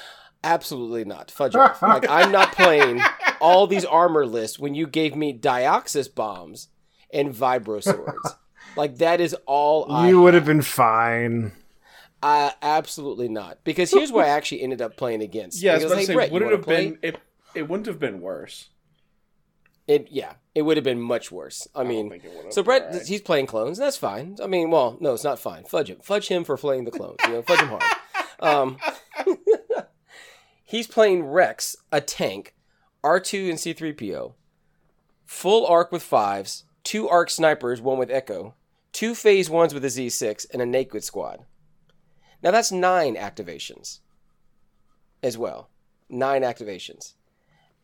absolutely 0.42 1.04
not, 1.04 1.30
fudge 1.30 1.54
off. 1.54 1.80
like 1.82 2.08
I'm 2.10 2.32
not 2.32 2.52
playing 2.52 3.00
all 3.40 3.68
these 3.68 3.84
armor 3.84 4.26
lists 4.26 4.58
when 4.58 4.74
you 4.74 4.88
gave 4.88 5.14
me 5.14 5.36
Dioxis 5.36 6.12
bombs 6.12 6.68
and 7.12 7.32
Vibro 7.32 7.80
swords. 7.80 8.36
like 8.76 8.96
that 8.96 9.20
is 9.20 9.36
all 9.46 9.90
I 9.92 10.08
you 10.08 10.20
would 10.22 10.34
have 10.34 10.46
been 10.46 10.62
fine. 10.62 11.52
Uh, 12.22 12.50
absolutely 12.62 13.28
not. 13.28 13.58
Because 13.64 13.90
here's 13.90 14.12
what 14.12 14.24
I 14.26 14.28
actually 14.28 14.62
ended 14.62 14.80
up 14.80 14.96
playing 14.96 15.22
against. 15.22 15.60
Yeah, 15.62 15.72
I 15.72 15.74
was 15.74 15.84
Because, 15.84 15.92
to 15.92 15.98
hey, 15.98 16.04
say, 16.06 16.14
Brett, 16.14 16.30
would 16.32 16.42
it 16.42 16.50
have 16.52 16.62
play? 16.62 16.90
been 16.90 16.98
it? 17.02 17.16
It 17.54 17.68
wouldn't 17.68 17.86
have 17.86 17.98
been 17.98 18.20
worse. 18.20 18.68
It 19.88 20.08
yeah, 20.10 20.34
it 20.54 20.62
would 20.62 20.76
have 20.76 20.84
been 20.84 21.00
much 21.00 21.32
worse. 21.32 21.66
I 21.74 21.82
mean, 21.82 22.12
it 22.12 22.22
would've. 22.36 22.52
so 22.52 22.62
Brett, 22.62 22.82
Alright. 22.82 23.06
he's 23.06 23.20
playing 23.20 23.46
clones. 23.46 23.78
That's 23.78 23.96
fine. 23.96 24.36
I 24.42 24.46
mean, 24.46 24.70
well, 24.70 24.96
no, 25.00 25.12
it's 25.12 25.24
not 25.24 25.40
fine. 25.40 25.64
Fudge 25.64 25.90
him, 25.90 25.98
fudge 26.02 26.28
him 26.28 26.44
for 26.44 26.56
playing 26.56 26.84
the 26.84 26.92
clones. 26.92 27.16
You 27.24 27.30
know, 27.32 27.42
fudge 27.42 27.60
him 27.60 27.68
hard. 27.68 27.82
Um, 28.38 28.78
he's 30.64 30.86
playing 30.86 31.24
Rex, 31.24 31.76
a 31.90 32.00
tank, 32.00 32.54
R 33.02 33.18
two 33.20 33.48
and 33.50 33.58
C 33.58 33.72
three 33.72 33.92
PO, 33.92 34.34
full 35.24 35.66
arc 35.66 35.90
with 35.92 36.02
fives, 36.02 36.64
two 36.84 37.08
arc 37.08 37.28
snipers, 37.30 37.80
one 37.80 37.98
with 37.98 38.10
Echo, 38.10 38.54
two 38.92 39.14
phase 39.14 39.50
ones 39.50 39.74
with 39.74 39.84
a 39.84 39.90
Z 39.90 40.10
six, 40.10 40.44
and 40.46 40.62
a 40.62 40.66
naked 40.66 41.02
squad. 41.04 41.44
Now 42.42 42.50
that's 42.50 42.72
nine 42.72 43.14
activations, 43.14 44.00
as 45.22 45.38
well. 45.38 45.68
Nine 46.08 46.42
activations. 46.42 47.14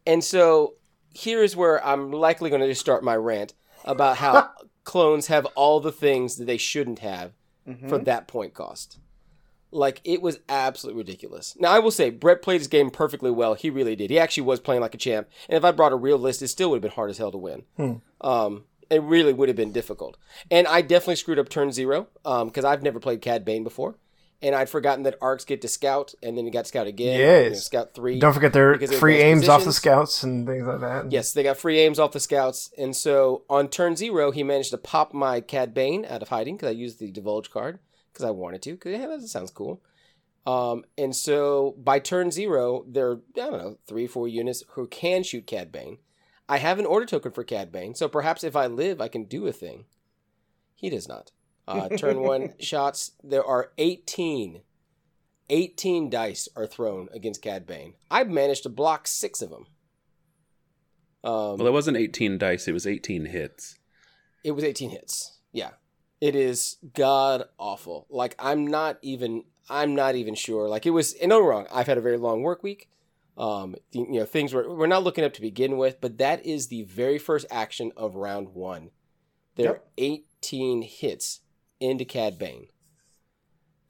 And 0.07 0.23
so 0.23 0.75
here 1.13 1.43
is 1.43 1.57
where 1.57 1.85
I'm 1.85 2.13
likely 2.13 2.51
going 2.51 2.63
to 2.63 2.69
just 2.69 2.81
start 2.81 3.05
my 3.05 3.17
rant 3.17 3.55
about 3.85 4.17
how 4.19 4.51
clones 4.85 5.27
have 5.29 5.47
all 5.55 5.81
the 5.81 5.93
things 5.93 6.37
that 6.37 6.47
they 6.47 6.57
shouldn't 6.57 7.01
have 7.01 7.33
for 7.65 7.73
mm-hmm. 7.73 8.05
that 8.05 8.27
point 8.27 8.55
cost. 8.55 8.99
Like 9.71 10.01
it 10.05 10.23
was 10.23 10.41
absolutely 10.49 11.03
ridiculous. 11.03 11.55
Now 11.59 11.71
I 11.71 11.79
will 11.79 11.91
say 11.91 12.09
Brett 12.09 12.41
played 12.41 12.61
his 12.61 12.69
game 12.69 12.91
perfectly 12.91 13.31
well. 13.31 13.53
He 13.53 13.69
really 13.69 13.95
did. 13.95 14.11
He 14.11 14.19
actually 14.19 14.45
was 14.45 14.61
playing 14.61 14.81
like 14.81 14.95
a 14.95 14.99
champ. 14.99 15.29
And 15.49 15.59
if 15.59 15.65
I 15.65 15.73
brought 15.73 15.93
a 15.93 15.97
real 15.97 16.17
list, 16.17 16.41
it 16.41 16.49
still 16.49 16.71
would 16.71 16.77
have 16.77 16.83
been 16.83 16.93
hard 16.93 17.11
as 17.11 17.19
hell 17.19 17.31
to 17.31 17.37
win. 17.37 17.65
Hmm. 17.77 17.93
Um, 18.23 18.65
it 18.89 19.03
really 19.03 19.35
would 19.35 19.51
have 19.51 19.57
been 19.57 19.73
difficult. 19.73 20.17
And 20.51 20.67
I 20.67 20.81
definitely 20.81 21.17
screwed 21.17 21.39
up 21.39 21.51
turn 21.51 21.71
zero 21.71 22.09
um, 22.25 22.49
because 22.49 22.65
I've 22.65 22.83
never 22.83 22.99
played 22.99 23.21
Cad 23.21 23.45
Bane 23.45 23.63
before. 23.65 23.97
And 24.41 24.55
I'd 24.55 24.71
forgotten 24.71 25.03
that 25.03 25.17
arcs 25.21 25.45
get 25.45 25.63
to 25.63 25.69
scout, 25.69 26.15
and 26.23 26.39
then 26.39 26.47
you 26.47 26.53
got 26.53 26.69
scout 26.69 26.87
again. 26.87 27.19
Yes. 27.19 27.45
you 27.45 27.51
know, 27.51 27.57
scout 27.57 27.95
three. 27.95 28.21
Don't 28.21 28.33
forget 28.33 28.53
their 28.53 28.79
free 28.79 29.17
aims 29.17 29.49
off 29.49 29.65
the 29.65 29.73
scouts 29.73 30.23
and 30.23 30.47
things 30.47 30.65
like 30.65 30.81
that. 30.81 31.11
Yes, 31.11 31.33
they 31.33 31.43
got 31.43 31.57
free 31.57 31.81
aims 31.81 31.99
off 31.99 32.13
the 32.13 32.21
scouts, 32.21 32.71
and 32.79 32.95
so 32.95 33.43
on 33.51 33.69
turn 33.69 33.97
zero, 33.97 34.31
he 34.31 34.45
managed 34.45 34.71
to 34.71 34.79
pop 34.79 35.13
my 35.13 35.41
Cad 35.41 35.75
Bane 35.75 36.05
out 36.05 36.23
of 36.23 36.29
hiding 36.29 36.57
because 36.57 36.69
I 36.69 36.73
used 36.73 37.01
the 37.01 37.11
divulge 37.11 37.51
card 37.51 37.81
because 38.13 38.25
I 38.25 38.31
wanted 38.31 38.63
to. 38.63 38.73
Because 38.73 38.93
yeah, 38.93 39.07
that 39.09 39.23
sounds 39.23 39.51
cool. 39.51 39.83
Um, 40.47 40.85
and 40.97 41.15
so 41.15 41.75
by 41.77 41.99
turn 41.99 42.31
zero, 42.31 42.85
there 42.89 43.11
are 43.11 43.21
I 43.37 43.51
don't 43.51 43.59
know 43.59 43.79
three, 43.87 44.07
four 44.07 44.29
units 44.29 44.63
who 44.71 44.87
can 44.87 45.23
shoot 45.23 45.47
Cad 45.47 45.73
Bane. 45.73 45.99
I 46.49 46.59
have 46.59 46.79
an 46.79 46.87
order 46.87 47.05
token 47.05 47.33
for 47.33 47.45
Cad 47.45 47.71
Bane, 47.71 47.95
so 47.95 48.09
perhaps 48.09 48.43
if 48.43 48.57
I 48.57 48.67
live, 48.67 49.01
I 49.01 49.09
can 49.09 49.25
do 49.25 49.47
a 49.47 49.53
thing. 49.53 49.85
He 50.75 50.89
does 50.89 51.09
not. 51.09 51.33
Uh, 51.69 51.89
turn 51.91 52.21
one 52.21 52.55
shots. 52.61 53.13
There 53.23 53.45
are 53.45 53.73
18. 53.79 54.63
18 55.51 56.11
dice 56.11 56.49
are 56.57 56.67
thrown 56.67 57.09
against 57.13 57.43
Cad 57.43 57.67
Bane. 57.67 57.95
I've 58.11 58.29
managed 58.29 58.65
to 58.65 58.69
block 58.69 59.07
six 59.07 59.41
of 59.41 59.51
them. 59.51 59.67
Um, 61.25 61.59
Well, 61.59 61.67
it 61.67 61.73
wasn't 61.73 61.97
18 61.97 62.39
dice, 62.39 62.69
it 62.69 62.73
was 62.73 62.87
18 62.87 63.27
hits. 63.27 63.79
It 64.45 64.53
was 64.53 64.65
18 64.65 64.91
hits. 64.91 65.39
Yeah. 65.53 65.71
It 66.21 66.35
is 66.35 66.77
god 66.95 67.45
awful. 67.59 68.07
Like 68.11 68.35
I'm 68.39 68.67
not 68.67 68.99
even 69.03 69.45
I'm 69.71 69.95
not 69.95 70.15
even 70.17 70.35
sure. 70.35 70.69
Like 70.69 70.87
it 70.87 70.91
was 70.91 71.13
and 71.15 71.29
no 71.31 71.41
wrong. 71.41 71.67
I've 71.73 71.87
had 71.87 71.99
a 71.99 72.03
very 72.03 72.19
long 72.19 72.43
work 72.43 72.63
week. 72.63 72.89
Um 73.37 73.77
you 73.93 74.07
know 74.21 74.25
things 74.25 74.53
were 74.53 74.75
we're 74.75 74.87
not 74.87 75.05
looking 75.05 75.25
up 75.25 75.33
to 75.35 75.41
begin 75.41 75.77
with, 75.77 76.01
but 76.01 76.19
that 76.19 76.45
is 76.45 76.69
the 76.69 76.83
very 76.83 77.19
first 77.19 77.47
action 77.51 77.93
of 77.97 78.17
round 78.17 78.49
1. 78.55 78.91
There 79.55 79.71
are 79.71 79.83
18 79.97 80.83
hits 80.83 81.41
into 81.81 82.05
Cad 82.05 82.39
Bane. 82.39 82.69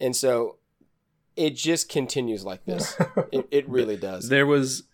And 0.01 0.15
so 0.15 0.59
it 1.37 1.57
just 1.57 1.89
continues 1.89 2.45
like 2.45 2.65
this. 2.65 2.97
it, 3.33 3.47
it 3.51 3.69
really 3.69 3.97
does. 3.97 4.29
There 4.29 4.47
was. 4.47 4.85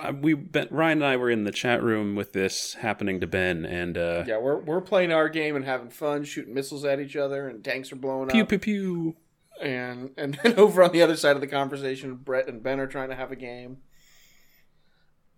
uh, 0.00 0.12
We 0.20 0.34
ben, 0.34 0.68
Ryan 0.70 0.98
and 0.98 1.04
I 1.06 1.16
were 1.16 1.30
in 1.30 1.44
the 1.44 1.50
chat 1.52 1.82
room 1.82 2.14
with 2.14 2.32
this 2.32 2.74
happening 2.74 3.20
to 3.20 3.26
Ben, 3.26 3.64
and 3.64 3.96
uh, 3.98 4.24
Yeah, 4.26 4.38
we're 4.38 4.58
we're 4.58 4.80
playing 4.80 5.12
our 5.12 5.28
game 5.28 5.56
and 5.56 5.64
having 5.64 5.90
fun, 5.90 6.24
shooting 6.24 6.54
missiles 6.54 6.84
at 6.84 7.00
each 7.00 7.16
other, 7.16 7.48
and 7.48 7.62
tanks 7.64 7.92
are 7.92 7.96
blowing 7.96 8.28
pew 8.28 8.42
up. 8.42 8.48
pew 8.48 8.58
pew. 8.58 9.16
And 9.62 10.10
and 10.16 10.38
then 10.42 10.54
over 10.58 10.82
on 10.82 10.92
the 10.92 11.02
other 11.02 11.16
side 11.16 11.36
of 11.36 11.40
the 11.42 11.46
conversation, 11.46 12.14
Brett 12.16 12.48
and 12.48 12.62
Ben 12.62 12.80
are 12.80 12.86
trying 12.86 13.10
to 13.10 13.14
have 13.16 13.30
a 13.30 13.36
game. 13.36 13.78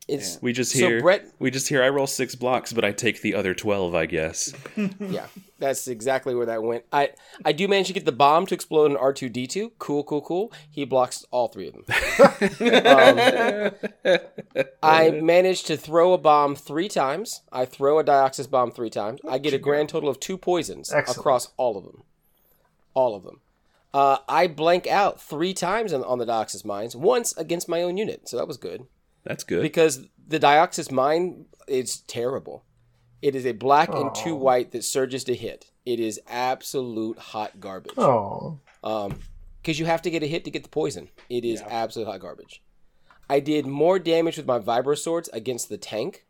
It's 0.09 0.41
We 0.43 0.53
just 0.53 0.73
So 0.73 0.79
hear. 0.79 1.01
Brett- 1.01 1.27
we 1.38 1.51
just 1.51 1.69
hear. 1.69 1.83
I 1.83 1.88
roll 1.88 2.09
six 2.09 2.35
blocks, 2.35 2.73
but 2.73 2.85
I 2.85 2.91
take 2.91 3.23
the 3.23 3.35
other 3.35 3.55
twelve. 3.55 3.95
I 3.95 4.07
guess. 4.07 4.53
Yeah, 4.99 5.27
that's 5.59 5.87
exactly 5.87 6.35
where 6.35 6.47
that 6.47 6.62
went. 6.62 6.85
I 6.93 7.11
I 7.45 7.53
do 7.53 7.69
manage 7.69 7.87
to 7.88 7.93
get 7.93 8.05
the 8.05 8.12
bomb 8.12 8.47
to 8.47 8.55
explode 8.55 8.91
in 8.91 8.97
R 8.97 9.12
two 9.12 9.29
D 9.29 9.47
two. 9.47 9.71
Cool, 9.79 10.03
cool, 10.03 10.21
cool. 10.23 10.53
He 10.71 10.85
blocks 10.85 11.25
all 11.31 11.49
three 11.49 11.69
of 11.69 11.75
them. 11.75 11.85
um, 14.05 14.19
I 14.83 15.11
managed 15.11 15.67
to 15.69 15.77
throw 15.77 16.12
a 16.15 16.19
bomb 16.19 16.57
three 16.57 16.88
times. 16.88 17.43
I 17.53 17.65
throw 17.65 17.99
a 17.99 18.05
Dioxis 18.05 18.51
bomb 18.51 18.73
three 18.73 18.91
times. 18.91 19.21
I 19.29 19.38
get 19.38 19.55
a 19.55 19.59
grand 19.59 19.88
total 19.88 20.09
of 20.09 20.19
two 20.19 20.37
poisons 20.37 20.93
Excellent. 20.93 21.19
across 21.19 21.53
all 21.57 21.77
of 21.77 21.85
them. 21.85 22.03
All 22.95 23.15
of 23.15 23.23
them. 23.23 23.41
Uh, 23.95 24.19
I 24.29 24.47
blank 24.49 24.87
out 24.87 25.21
three 25.21 25.53
times 25.55 25.93
on, 25.93 26.03
on 26.05 26.19
the 26.19 26.27
Dioxis 26.27 26.65
mines. 26.65 26.97
Once 26.97 27.37
against 27.37 27.69
my 27.69 27.83
own 27.83 27.97
unit, 27.97 28.29
so 28.29 28.37
that 28.37 28.49
was 28.49 28.57
good 28.57 28.87
That's 29.25 29.45
good. 29.45 29.63
because 29.63 30.07
the 30.27 30.41
Dioxis 30.41 30.91
mine 30.91 31.47
is 31.69 32.01
terrible. 32.01 32.65
It 33.21 33.35
is 33.37 33.47
a 33.47 33.53
black 33.53 33.95
and 33.95 34.13
two 34.15 34.35
white 34.35 34.73
that 34.73 34.83
surges 34.83 35.23
to 35.25 35.35
hit. 35.35 35.71
It 35.87 36.01
is 36.01 36.21
absolute 36.29 37.19
hot 37.19 37.61
garbage. 37.61 37.93
Oh, 37.97 38.59
Um, 38.83 39.21
because 39.61 39.79
you 39.79 39.87
have 39.87 40.03
to 40.03 40.11
get 40.11 40.25
a 40.25 40.27
hit 40.27 40.45
to 40.45 40.51
get 40.51 40.65
the 40.65 40.69
poison. 40.69 41.09
It 41.31 41.45
is 41.45 41.63
absolute 41.63 42.07
hot 42.07 42.21
garbage. 42.21 42.63
I 43.31 43.39
did 43.39 43.65
more 43.65 44.01
damage 44.01 44.37
with 44.37 44.47
my 44.47 44.59
vibro 44.59 44.99
swords 44.99 45.29
against 45.33 45.69
the 45.69 45.79
tank, 45.79 46.27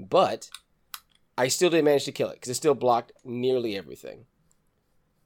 but 0.00 0.50
I 1.38 1.46
still 1.48 1.70
didn't 1.70 1.84
manage 1.84 2.04
to 2.06 2.12
kill 2.12 2.28
it 2.30 2.34
because 2.34 2.48
it 2.50 2.54
still 2.54 2.74
blocked 2.74 3.12
nearly 3.24 3.76
everything. 3.76 4.26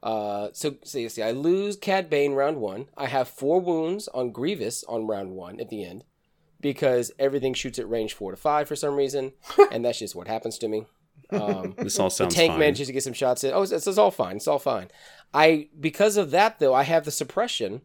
Uh, 0.03 0.49
so, 0.53 0.77
so 0.85 0.99
you 0.99 1.09
see, 1.09 1.23
I 1.23 1.31
lose 1.31 1.77
Cad 1.77 2.11
Bane 2.11 2.35
round 2.35 2.59
one. 2.59 2.87
I 2.97 3.07
have 3.07 3.29
four 3.29 3.61
wounds 3.61 4.09
on 4.09 4.31
Grievous 4.31 4.85
on 4.85 5.07
round 5.07 5.31
one 5.31 5.59
at 5.61 5.71
the 5.71 5.85
end 5.85 6.05
because 6.65 7.13
everything 7.19 7.53
shoots 7.53 7.79
at 7.79 7.87
range 7.91 8.15
four 8.15 8.31
to 8.31 8.39
five 8.39 8.67
for 8.67 8.75
some 8.75 8.97
reason, 8.97 9.35
and 9.71 9.85
that's 9.85 9.99
just 9.99 10.15
what 10.15 10.27
happens 10.27 10.57
to 10.57 10.67
me. 10.67 10.87
Um, 11.31 11.75
this 11.79 11.99
all 11.99 12.09
the 12.09 12.15
sounds 12.15 12.35
tank 12.35 12.53
fine. 12.53 12.59
manages 12.59 12.87
to 12.87 12.93
get 12.95 13.03
some 13.03 13.13
shots 13.13 13.45
in. 13.45 13.53
Oh, 13.53 13.63
it's, 13.63 13.71
it's 13.71 13.99
all 13.99 14.11
fine. 14.11 14.37
It's 14.37 14.49
all 14.49 14.59
fine. 14.59 14.89
I 15.35 15.69
because 15.79 16.17
of 16.17 16.31
that 16.31 16.61
though, 16.61 16.73
I 16.73 16.85
have 16.85 17.05
the 17.05 17.11
suppression. 17.11 17.83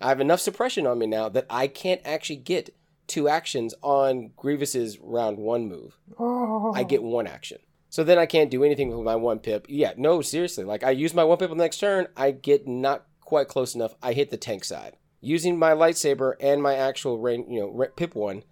I 0.00 0.10
have 0.10 0.20
enough 0.20 0.38
suppression 0.38 0.86
on 0.86 1.00
me 1.00 1.08
now 1.08 1.28
that 1.28 1.46
I 1.50 1.66
can't 1.66 2.00
actually 2.04 2.36
get 2.36 2.70
two 3.08 3.28
actions 3.28 3.74
on 3.82 4.30
Grievous's 4.36 5.00
round 5.00 5.36
one 5.36 5.68
move. 5.68 5.98
oh. 6.16 6.72
I 6.72 6.84
get 6.84 7.02
one 7.02 7.26
action. 7.26 7.58
So 7.88 8.04
then 8.04 8.16
I 8.16 8.26
can't 8.26 8.52
do 8.52 8.62
anything 8.62 8.96
with 8.96 9.04
my 9.04 9.16
one 9.16 9.40
pip. 9.40 9.66
Yeah, 9.68 9.94
no, 9.96 10.22
seriously. 10.22 10.62
Like 10.62 10.84
I 10.84 10.92
use 10.92 11.12
my 11.12 11.24
one 11.24 11.38
pip 11.38 11.50
on 11.50 11.58
the 11.58 11.64
next 11.64 11.78
turn, 11.80 12.06
I 12.16 12.30
get 12.30 12.68
not 12.68 13.06
quite 13.20 13.48
close 13.48 13.74
enough. 13.74 13.96
I 14.00 14.12
hit 14.12 14.30
the 14.30 14.36
tank 14.36 14.62
side. 14.62 14.96
Using 15.20 15.58
my 15.58 15.72
lightsaber 15.72 16.34
and 16.40 16.62
my 16.62 16.74
actual 16.76 17.18
rain, 17.18 17.50
you 17.50 17.60
know, 17.60 17.86
pip 17.96 18.14
one, 18.14 18.42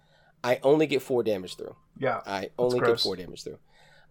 I 0.43 0.59
only 0.63 0.87
get 0.87 1.01
four 1.01 1.23
damage 1.23 1.55
through. 1.55 1.75
yeah. 1.97 2.21
I 2.25 2.49
only 2.57 2.79
get 2.79 2.99
four 2.99 3.15
damage 3.15 3.43
through. 3.43 3.59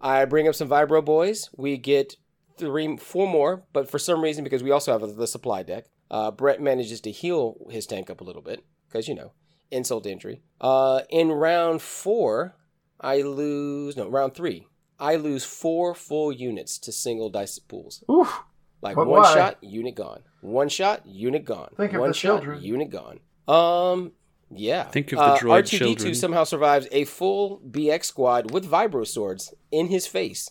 I 0.01 0.25
bring 0.25 0.47
up 0.49 0.55
some 0.55 0.68
Vibro 0.68 1.05
boys. 1.05 1.51
We 1.57 1.77
get 1.77 2.16
three, 2.57 2.97
four 2.97 3.27
more, 3.29 3.64
but 3.73 3.90
for 3.90 3.99
some 3.99 4.23
reason, 4.23 4.44
because 4.44 4.62
we 4.62 4.71
also 4.71 4.92
have 4.99 5.16
the 5.16 5.27
supply 5.27 5.62
deck, 5.62 5.87
uh, 6.11 6.31
Brett 6.31 6.61
manages 6.61 7.01
to 7.03 7.11
heal 7.11 7.57
his 7.71 7.87
tank 7.87 8.11
up 8.11 8.21
a 8.21 8.25
little 8.25 8.42
bit 8.42 8.64
because 8.88 9.09
you 9.09 9.14
know 9.14 9.33
insult 9.71 10.07
injury. 10.07 10.42
Uh, 10.61 11.03
in 11.11 11.31
round 11.31 11.83
four, 11.83 12.57
I 13.01 13.23
lose 13.23 13.97
no 13.97 14.09
round 14.09 14.35
three. 14.35 14.66
I 14.99 15.14
lose 15.16 15.44
four 15.44 15.94
full 15.94 16.33
units 16.33 16.79
to 16.81 16.92
single 16.92 17.31
dice 17.31 17.59
pools. 17.59 18.03
Oof. 18.11 18.42
Like 18.81 18.97
But 18.97 19.07
one 19.07 19.21
why? 19.23 19.35
shot, 19.35 19.59
unit 19.62 19.95
gone. 19.95 20.21
One 20.41 20.69
shot, 20.69 21.05
unit 21.07 21.45
gone. 21.45 21.71
Think 21.77 21.93
of 21.95 22.01
one 22.01 22.11
the 22.11 22.14
shot, 22.14 22.43
children. 22.43 22.62
unit 22.62 22.91
gone. 22.91 23.19
Um, 23.49 24.12
yeah. 24.51 24.85
Think 24.85 25.11
of 25.12 25.19
the 25.19 25.25
Uh, 25.25 25.38
droid 25.38 25.62
R2D2 25.64 25.79
children. 25.79 26.14
somehow 26.14 26.45
survives 26.45 26.87
a 26.93 27.05
full 27.05 27.61
BX 27.69 28.05
squad 28.05 28.53
with 28.53 28.71
vibro 28.71 29.07
swords 29.07 29.53
in 29.73 29.88
his 29.88 30.07
face. 30.07 30.49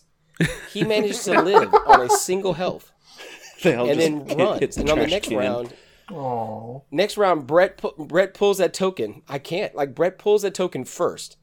He 0.72 0.84
managed 0.84 1.24
to 1.24 1.40
live 1.42 1.72
on 1.86 2.02
a 2.02 2.08
single 2.10 2.52
health 2.52 2.92
They 3.62 3.74
all 3.74 3.88
and 3.88 3.98
just 3.98 4.08
then 4.10 4.26
hit- 4.28 4.38
runs. 4.38 4.60
hit 4.60 4.72
the 4.72 4.80
And 4.82 4.90
on 4.90 4.98
the 4.98 5.06
next 5.06 5.28
can. 5.28 5.38
round, 5.38 5.74
Oh. 6.10 6.84
next 6.90 7.16
round, 7.16 7.46
Brett 7.46 7.78
pu- 7.78 7.94
Brett 7.98 8.34
pulls 8.34 8.58
that 8.58 8.72
token. 8.74 9.22
I 9.28 9.38
can't 9.38 9.74
like 9.74 9.94
Brett 9.94 10.18
pulls 10.18 10.42
that 10.42 10.54
token 10.54 10.84
first 10.84 11.37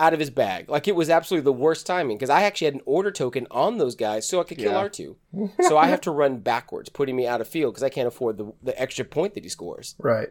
out 0.00 0.12
of 0.14 0.18
his 0.18 0.30
bag. 0.30 0.68
Like 0.68 0.88
it 0.88 0.96
was 0.96 1.10
absolutely 1.10 1.44
the 1.44 1.52
worst 1.52 1.86
timing 1.86 2.16
because 2.16 2.30
I 2.30 2.42
actually 2.42 2.64
had 2.66 2.74
an 2.74 2.80
order 2.86 3.12
token 3.12 3.46
on 3.50 3.78
those 3.78 3.94
guys 3.94 4.26
so 4.26 4.40
I 4.40 4.44
could 4.44 4.58
kill 4.58 4.72
Yeah. 4.72 4.78
R 4.78 4.88
two. 4.88 5.16
so 5.60 5.78
I 5.78 5.86
have 5.86 6.00
to 6.02 6.10
run 6.10 6.38
backwards, 6.38 6.88
putting 6.88 7.14
me 7.14 7.26
out 7.26 7.40
of 7.40 7.46
field 7.46 7.74
because 7.74 7.84
I 7.84 7.90
can't 7.90 8.08
afford 8.08 8.38
the 8.38 8.52
the 8.62 8.80
extra 8.80 9.04
point 9.04 9.34
that 9.34 9.44
he 9.44 9.50
scores. 9.50 9.94
Right. 9.98 10.30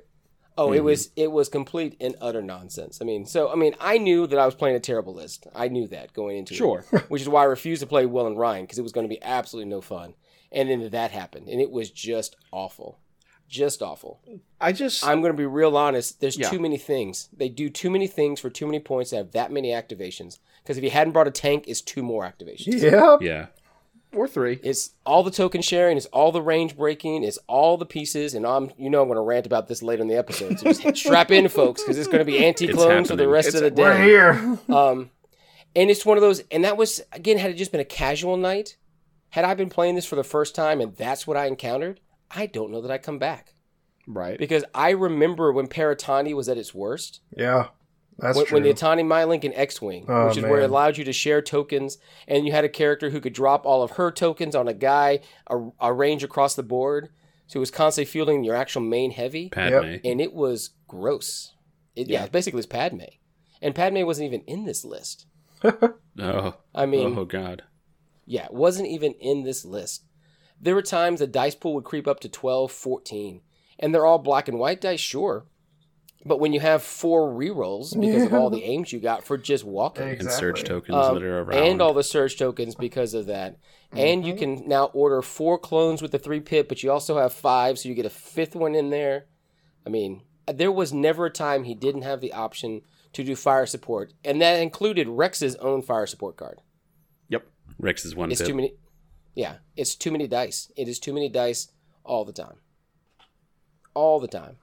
Oh, 0.57 0.73
it 0.73 0.77
mm-hmm. 0.77 0.85
was 0.85 1.11
it 1.15 1.31
was 1.31 1.47
complete 1.47 1.95
and 2.01 2.15
utter 2.19 2.41
nonsense. 2.41 2.99
I 3.01 3.05
mean, 3.05 3.25
so 3.25 3.49
I 3.49 3.55
mean, 3.55 3.75
I 3.79 3.97
knew 3.97 4.27
that 4.27 4.37
I 4.37 4.45
was 4.45 4.55
playing 4.55 4.75
a 4.75 4.79
terrible 4.81 5.13
list. 5.13 5.47
I 5.55 5.69
knew 5.69 5.87
that 5.87 6.11
going 6.13 6.37
into 6.37 6.53
Sure. 6.53 6.83
it, 6.91 7.01
which 7.09 7.21
is 7.21 7.29
why 7.29 7.43
I 7.43 7.45
refused 7.45 7.79
to 7.81 7.87
play 7.87 8.05
Will 8.05 8.27
and 8.27 8.37
Ryan 8.37 8.65
because 8.65 8.77
it 8.77 8.83
was 8.83 8.91
going 8.91 9.05
to 9.05 9.15
be 9.15 9.23
absolutely 9.23 9.69
no 9.69 9.79
fun. 9.79 10.15
And 10.51 10.69
then 10.69 10.89
that 10.89 11.11
happened, 11.11 11.47
and 11.47 11.61
it 11.61 11.69
was 11.71 11.91
just 11.91 12.35
awful, 12.51 12.97
just 13.49 13.81
awful. 13.81 14.21
I 14.61 14.71
just 14.71 15.03
I'm 15.05 15.21
going 15.21 15.33
to 15.33 15.37
be 15.37 15.45
real 15.45 15.75
honest. 15.75 16.21
There's 16.21 16.37
Yeah. 16.37 16.49
too 16.49 16.59
many 16.59 16.77
things. 16.77 17.27
They 17.35 17.49
do 17.49 17.69
too 17.69 17.89
many 17.89 18.07
things 18.07 18.39
for 18.39 18.49
too 18.49 18.65
many 18.65 18.79
points 18.79 19.09
to 19.09 19.17
have 19.17 19.31
that 19.31 19.51
many 19.51 19.69
activations. 19.69 20.37
Because 20.63 20.77
if 20.77 20.83
you 20.83 20.89
hadn't 20.91 21.13
brought 21.13 21.27
a 21.27 21.31
tank, 21.31 21.65
it's 21.67 21.81
two 21.81 22.03
more 22.03 22.23
activations. 22.23 22.81
Yeah. 22.81 23.17
Yeah. 23.19 23.45
or 24.13 24.27
three. 24.27 24.59
It's 24.63 24.91
all 25.05 25.21
the 25.23 25.31
token 25.31 25.61
sharing. 25.61 25.95
It's 25.97 26.05
all 26.07 26.31
the 26.31 26.41
range 26.41 26.75
breaking. 26.77 27.23
It's 27.23 27.37
all 27.47 27.77
the 27.77 27.85
pieces. 27.85 28.33
And 28.33 28.45
I'm, 28.45 28.71
you 28.77 28.89
know, 28.89 29.01
I'm 29.01 29.07
going 29.07 29.17
to 29.17 29.21
rant 29.21 29.45
about 29.45 29.67
this 29.67 29.83
later 29.83 30.01
in 30.01 30.07
the 30.07 30.15
episode. 30.17 30.59
So 30.59 30.71
just 30.71 30.97
strap 31.05 31.29
in, 31.31 31.47
folks, 31.47 31.81
because 31.83 31.97
it's 31.97 32.07
going 32.07 32.19
to 32.19 32.25
be 32.25 32.43
anti-clone 32.45 33.05
for 33.05 33.15
the 33.15 33.23
happening. 33.23 33.29
rest 33.29 33.53
of 33.55 33.61
the 33.61 33.69
day. 33.71 33.83
We're 33.83 33.93
day. 33.97 34.03
here. 34.05 34.57
Um, 34.75 35.11
and 35.75 35.91
it's 35.91 36.05
one 36.05 36.17
of 36.17 36.21
those. 36.21 36.39
And 36.51 36.63
that 36.65 36.75
was 36.77 37.01
again, 37.11 37.37
had 37.37 37.51
it 37.51 37.53
just 37.55 37.71
been 37.71 37.81
a 37.81 37.85
casual 37.85 38.35
night, 38.37 38.77
had 39.29 39.45
I 39.45 39.53
been 39.53 39.69
playing 39.69 39.93
this 39.93 40.07
for 40.07 40.15
the 40.15 40.23
first 40.23 40.55
time, 40.55 40.81
and 40.81 40.95
that's 40.95 41.27
what 41.27 41.37
I 41.37 41.45
encountered, 41.45 41.99
I 42.31 42.45
don't 42.45 42.71
know 42.71 42.81
that 42.81 42.91
I 42.91 42.97
come 42.97 43.19
back 43.19 43.53
Right. 44.07 44.37
because 44.37 44.63
I 44.73 44.91
remember 44.91 45.51
when 45.51 45.67
Paratani 45.67 46.33
was 46.35 46.49
at 46.49 46.57
its 46.57 46.73
worst. 46.73 47.21
Yeah. 47.35 47.67
That's 48.17 48.35
when, 48.35 48.45
true. 48.47 48.55
when 48.57 48.63
the 48.63 48.69
Attanni 48.71 49.03
Mindlink 49.03 49.45
and 49.45 49.53
X-wing, 49.55 50.05
Oh, 50.09 50.27
which 50.27 50.37
is 50.37 50.43
where 50.43 50.59
it 50.59 50.69
allowed 50.69 50.97
you 50.97 51.05
to 51.05 51.13
share 51.13 51.41
tokens, 51.41 51.97
and 52.27 52.45
you 52.45 52.51
had 52.51 52.65
a 52.65 52.69
character 52.69 53.11
who 53.11 53.21
could 53.21 53.31
drop 53.33 53.65
all 53.65 53.81
of 53.81 53.91
her 53.91 54.11
tokens 54.11 54.55
on 54.55 54.67
a 54.67 54.73
guy, 54.73 55.19
a, 55.47 55.57
a 55.79 55.93
range 55.93 56.23
across 56.23 56.53
the 56.55 56.63
board. 56.63 57.09
so 57.47 57.57
it 57.57 57.61
was 57.61 57.71
constantly 57.71 58.11
fueling 58.11 58.43
your 58.43 58.55
actual 58.55 58.81
main 58.81 59.11
heavy, 59.11 59.47
Padme. 59.49 59.95
and 60.03 60.19
it 60.19 60.33
was 60.33 60.71
gross. 60.87 61.53
It, 61.95 62.09
yeah. 62.09 62.23
Yeah. 62.23 62.27
basically 62.27 62.57
it 62.57 62.59
was 62.59 62.65
Padme, 62.65 63.03
and 63.61 63.73
Padme 63.73 64.03
wasn't 64.03 64.25
even 64.27 64.41
in 64.41 64.65
this 64.65 64.83
list. 64.83 65.25
Oh, 66.21 66.55
I 66.75 66.85
mean, 66.85 67.17
oh 67.17 67.23
God. 67.23 67.63
yeah, 68.25 68.47
wasn't 68.51 68.89
even 68.89 69.13
in 69.13 69.43
this 69.43 69.63
list. 69.63 70.03
There 70.61 70.75
were 70.75 70.81
times 70.81 71.19
the 71.19 71.27
dice 71.27 71.55
pool 71.55 71.73
would 71.75 71.83
creep 71.85 72.07
up 72.07 72.19
to 72.21 72.29
12, 72.29 72.71
14, 72.71 73.41
and 73.79 73.93
they're 73.93 74.05
all 74.05 74.19
black 74.19 74.47
and 74.47 74.59
white 74.59 74.81
dice, 74.81 74.99
sure. 74.99 75.45
But 76.25 76.41
when 76.41 76.51
you 76.51 76.59
have 76.59 76.83
four 76.83 77.29
rerolls 77.29 77.97
because 77.99 78.23
of 78.23 78.33
all 78.33 78.49
the 78.49 78.63
aims 78.65 78.91
you 78.91 78.99
got 78.99 79.23
for 79.23 79.37
just 79.37 79.63
walking, 79.63 80.03
And 80.19 80.29
surge 80.29 80.65
tokens 80.65 80.95
um, 80.97 81.15
that 81.15 81.23
are 81.23 81.43
around. 81.43 81.63
and 81.63 81.81
all 81.81 81.93
the 81.93 82.03
surge 82.03 82.37
tokens 82.37 82.75
because 82.75 83.13
of 83.13 83.27
that. 83.27 83.57
And 83.93 84.25
you 84.27 84.35
can 84.35 84.67
now 84.67 84.85
order 84.87 85.21
four 85.21 85.57
clones 85.57 86.01
with 86.01 86.11
the 86.11 86.19
three 86.19 86.41
pip, 86.41 86.67
but 86.67 86.83
you 86.83 86.91
also 86.91 87.17
have 87.19 87.31
five, 87.33 87.79
so 87.79 87.87
you 87.87 87.95
get 87.95 88.05
a 88.05 88.09
fifth 88.09 88.53
one 88.53 88.75
in 88.75 88.89
there. 88.89 89.27
I 89.87 89.89
mean, 89.89 90.21
there 90.53 90.71
was 90.73 90.91
never 90.91 91.27
a 91.27 91.31
time 91.31 91.63
he 91.63 91.73
didn't 91.73 92.01
have 92.01 92.19
the 92.19 92.33
option 92.33 92.81
to 93.13 93.23
do 93.23 93.35
fire 93.35 93.65
support, 93.65 94.11
and 94.25 94.41
that 94.41 94.59
included 94.59 95.07
Rex's 95.07 95.55
own 95.55 95.81
fire 95.81 96.05
support 96.05 96.35
card. 96.37 96.59
Yep. 97.29 97.47
Rex 97.79 98.03
is 98.05 98.13
one 98.15 98.29
It's 98.31 98.41
bit. 98.41 98.47
too 98.47 98.53
many. 98.55 98.73
Yeah, 99.39 99.55
it's 99.77 99.95
too 99.95 100.11
many 100.11 100.27
dice. 100.27 100.69
It 100.75 100.89
is 100.89 100.99
too 100.99 101.13
many 101.13 101.29
dice 101.29 101.69
all 102.03 102.25
the 102.25 102.33
time. 102.33 102.57
All 103.93 104.19
the 104.19 104.27
time. 104.27 104.57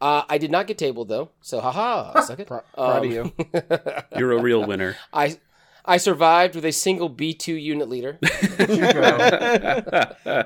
Uh, 0.00 0.22
I 0.28 0.38
did 0.38 0.50
not 0.50 0.66
get 0.66 0.76
tabled 0.76 1.08
though, 1.08 1.30
so 1.40 1.60
haha, 1.60 2.20
suck 2.22 2.40
it. 2.40 2.48
Pr- 2.48 2.66
proud 2.74 3.04
of 3.04 3.10
Um, 3.10 3.10
you. 3.12 3.32
You're 4.18 4.32
a 4.32 4.42
real 4.42 4.64
winner. 4.66 4.96
I 5.12 5.38
I 5.84 5.98
survived 5.98 6.56
with 6.56 6.64
a 6.64 6.72
single 6.72 7.08
B 7.08 7.32
two 7.32 7.54
unit 7.54 7.88
leader. 7.88 8.18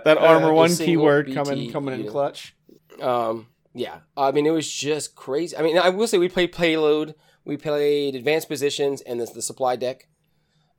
That 0.05 0.17
armor 0.21 0.51
a 0.51 0.55
one 0.55 0.75
keyword 0.77 1.27
BT 1.27 1.35
coming 1.35 1.73
coming 1.73 2.01
in 2.01 2.09
clutch. 2.09 2.55
Um, 3.01 3.47
yeah, 3.75 4.01
I 4.17 4.33
mean 4.33 4.45
it 4.47 4.51
was 4.51 4.71
just 4.71 5.15
crazy. 5.15 5.57
I 5.57 5.63
mean, 5.63 5.79
I 5.79 5.89
will 5.89 6.07
say 6.07 6.19
we 6.19 6.29
played 6.29 6.53
payload, 6.53 7.15
we 7.45 7.57
played 7.57 8.15
advanced 8.15 8.49
positions, 8.49 9.01
and 9.01 9.19
the, 9.21 9.25
the 9.27 9.43
supply 9.43 9.77
deck. 9.77 10.09